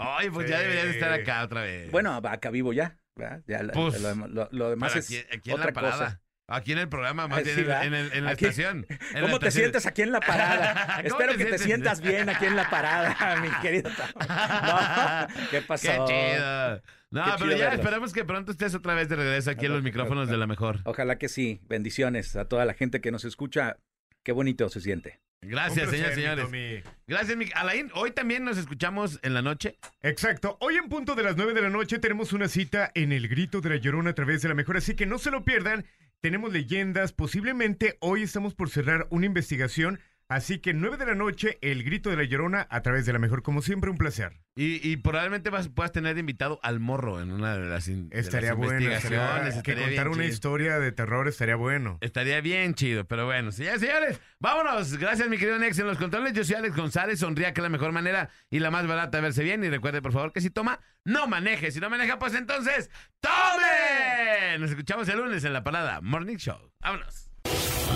Ay, 0.00 0.30
pues 0.30 0.48
ya 0.48 0.58
deberías 0.60 0.86
de 0.86 0.90
estar 0.92 1.12
acá 1.12 1.44
otra 1.44 1.62
vez. 1.62 1.90
Bueno, 1.92 2.14
acá 2.24 2.50
vivo 2.50 2.72
ya. 2.72 2.98
Ya 3.46 3.62
lo, 3.62 3.72
Pues, 3.72 4.00
lo- 4.00 4.14
lo- 4.26 4.48
lo 4.50 4.70
demás 4.70 4.96
es 4.96 5.26
aquí, 5.32 5.52
otra 5.52 5.72
cosa. 5.72 6.20
Aquí 6.46 6.72
en 6.72 6.78
el 6.78 6.88
programa, 6.90 7.26
más 7.26 7.38
Ah, 7.38 7.42
bien 7.42 7.54
sí, 7.54 7.60
en, 7.62 7.66
¿verdad? 7.66 7.84
en 7.86 7.94
el- 7.94 8.12
en 8.12 8.24
la 8.24 8.30
Aquí- 8.32 8.44
estación. 8.44 8.86
En 8.88 9.14
la 9.14 9.20
¿Cómo 9.22 9.38
te 9.38 9.50
sientes 9.50 9.86
aquí 9.86 10.02
en 10.02 10.12
la 10.12 10.20
parada? 10.20 10.74
¿Cómo 10.96 11.08
Espero 11.08 11.32
te 11.32 11.38
que 11.38 11.44
te 11.46 11.58
sientas 11.58 12.00
bien 12.02 12.28
aquí 12.28 12.44
en 12.44 12.54
la 12.56 12.68
parada, 12.68 13.36
mi 13.42 13.48
querido. 13.62 13.90
No, 14.20 15.26
¿Qué 15.50 15.62
pasó? 15.62 15.88
Qué 16.06 16.34
chido. 16.34 16.82
No, 17.10 17.24
Qué 17.24 17.30
pero 17.38 17.50
chido 17.52 17.56
ya 17.56 17.72
esperamos 17.74 18.12
que 18.12 18.24
pronto 18.24 18.52
estés 18.52 18.74
otra 18.74 18.94
vez 18.94 19.08
de 19.08 19.16
regreso 19.16 19.50
aquí 19.50 19.66
en 19.66 19.72
los 19.72 19.82
micrófonos 19.82 20.28
de 20.28 20.36
la 20.36 20.46
mejor. 20.46 20.80
Ojalá 20.84 21.16
que 21.16 21.28
sí. 21.28 21.60
Bendiciones 21.68 22.36
a 22.36 22.46
toda 22.46 22.64
la 22.66 22.74
gente 22.74 23.00
que 23.00 23.10
nos 23.10 23.24
escucha. 23.24 23.76
Qué 24.22 24.32
bonito 24.32 24.68
se 24.68 24.80
siente. 24.80 25.20
Gracias, 25.40 25.88
placer, 25.88 26.14
señores, 26.14 26.50
mi. 26.50 26.82
Gracias, 27.06 27.36
mi... 27.36 27.46
Alain. 27.54 27.90
Hoy 27.94 28.10
también 28.12 28.44
nos 28.44 28.56
escuchamos 28.58 29.18
en 29.22 29.34
la 29.34 29.42
noche. 29.42 29.78
Exacto. 30.02 30.56
Hoy 30.60 30.76
en 30.76 30.88
punto 30.88 31.14
de 31.14 31.22
las 31.22 31.36
9 31.36 31.52
de 31.54 31.60
la 31.62 31.68
noche 31.70 31.98
tenemos 31.98 32.32
una 32.32 32.48
cita 32.48 32.90
en 32.94 33.12
el 33.12 33.28
Grito 33.28 33.60
de 33.60 33.68
la 33.70 33.76
Llorona 33.76 34.10
a 34.10 34.14
través 34.14 34.40
de 34.42 34.48
la 34.48 34.54
mejor, 34.54 34.76
así 34.78 34.94
que 34.96 35.04
no 35.06 35.18
se 35.18 35.30
lo 35.30 35.44
pierdan. 35.44 35.84
Tenemos 36.24 36.54
leyendas, 36.54 37.12
posiblemente 37.12 37.98
hoy 38.00 38.22
estamos 38.22 38.54
por 38.54 38.70
cerrar 38.70 39.06
una 39.10 39.26
investigación, 39.26 40.00
así 40.28 40.58
que 40.58 40.74
9 40.74 40.96
de 40.96 41.06
la 41.06 41.14
noche, 41.14 41.58
el 41.62 41.82
Grito 41.84 42.10
de 42.10 42.16
la 42.16 42.24
Llorona 42.24 42.66
a 42.70 42.82
través 42.82 43.06
de 43.06 43.12
la 43.12 43.18
mejor, 43.18 43.42
como 43.42 43.62
siempre, 43.62 43.90
un 43.90 43.96
placer. 43.96 44.40
Y, 44.56 44.88
y 44.88 44.96
probablemente 44.98 45.50
vas, 45.50 45.68
puedas 45.68 45.90
tener 45.90 46.16
invitado 46.16 46.60
al 46.62 46.78
morro 46.78 47.20
en 47.20 47.32
una 47.32 47.56
de 47.58 47.66
las, 47.68 47.88
in- 47.88 48.08
de 48.08 48.16
las 48.18 48.26
Estaría 48.26 48.54
bueno, 48.54 48.80
investigaciones. 48.80 49.56
estaría- 49.56 49.62
que 49.62 49.70
estaría 49.72 49.86
contar 49.88 50.08
una 50.08 50.22
chido. 50.22 50.32
historia 50.32 50.78
de 50.78 50.92
terror 50.92 51.26
estaría 51.26 51.56
bueno. 51.56 51.98
Estaría 52.00 52.40
bien 52.40 52.74
chido, 52.74 53.04
pero 53.04 53.26
bueno, 53.26 53.50
señores, 53.50 53.80
señores, 53.80 54.20
vámonos. 54.38 54.96
Gracias, 54.96 55.28
mi 55.28 55.38
querido 55.38 55.58
Nex, 55.58 55.76
en 55.80 55.86
los 55.88 55.98
controles. 55.98 56.32
Yo 56.34 56.44
soy 56.44 56.54
Alex 56.54 56.76
González. 56.76 57.18
Sonría 57.18 57.52
que 57.52 57.60
es 57.60 57.64
la 57.64 57.68
mejor 57.68 57.90
manera 57.90 58.30
y 58.48 58.60
la 58.60 58.70
más 58.70 58.86
barata 58.86 59.18
de 59.18 59.22
verse 59.22 59.42
bien. 59.42 59.64
Y 59.64 59.70
recuerde, 59.70 60.00
por 60.02 60.12
favor, 60.12 60.32
que 60.32 60.40
si 60.40 60.50
toma, 60.50 60.78
no 61.04 61.26
maneje. 61.26 61.72
Si 61.72 61.80
no 61.80 61.90
maneja, 61.90 62.20
pues 62.20 62.34
entonces, 62.34 62.90
¡tome! 63.20 64.58
Nos 64.58 64.70
escuchamos 64.70 65.08
el 65.08 65.18
lunes 65.18 65.42
en 65.44 65.52
la 65.52 65.64
parada 65.64 66.00
Morning 66.00 66.36
Show. 66.36 66.70
Vámonos. 66.80 67.23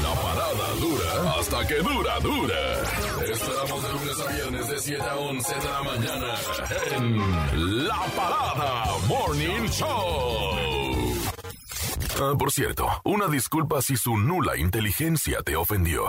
La 0.03 0.15
parada 0.15 0.75
dura 0.81 1.35
hasta 1.39 1.66
que 1.66 1.77
dura, 1.77 2.20
dura. 2.20 2.83
Esperamos 3.33 3.83
de 3.83 3.93
lunes 3.93 4.20
a 4.20 4.33
viernes 4.33 4.69
de 4.69 4.79
7 4.79 5.03
a 5.03 5.16
11 5.16 5.55
de 5.55 5.65
la 5.65 5.83
mañana 5.83 6.35
en 6.97 7.87
La 7.87 8.07
Parada 8.16 8.85
Morning 9.07 9.69
Show. 9.69 10.59
Ah, 12.20 12.35
por 12.39 12.51
cierto, 12.51 12.89
una 13.05 13.29
disculpa 13.29 13.81
si 13.83 13.97
su 13.97 14.16
nula 14.16 14.57
inteligencia 14.57 15.43
te 15.43 15.57
ofendió. 15.57 16.05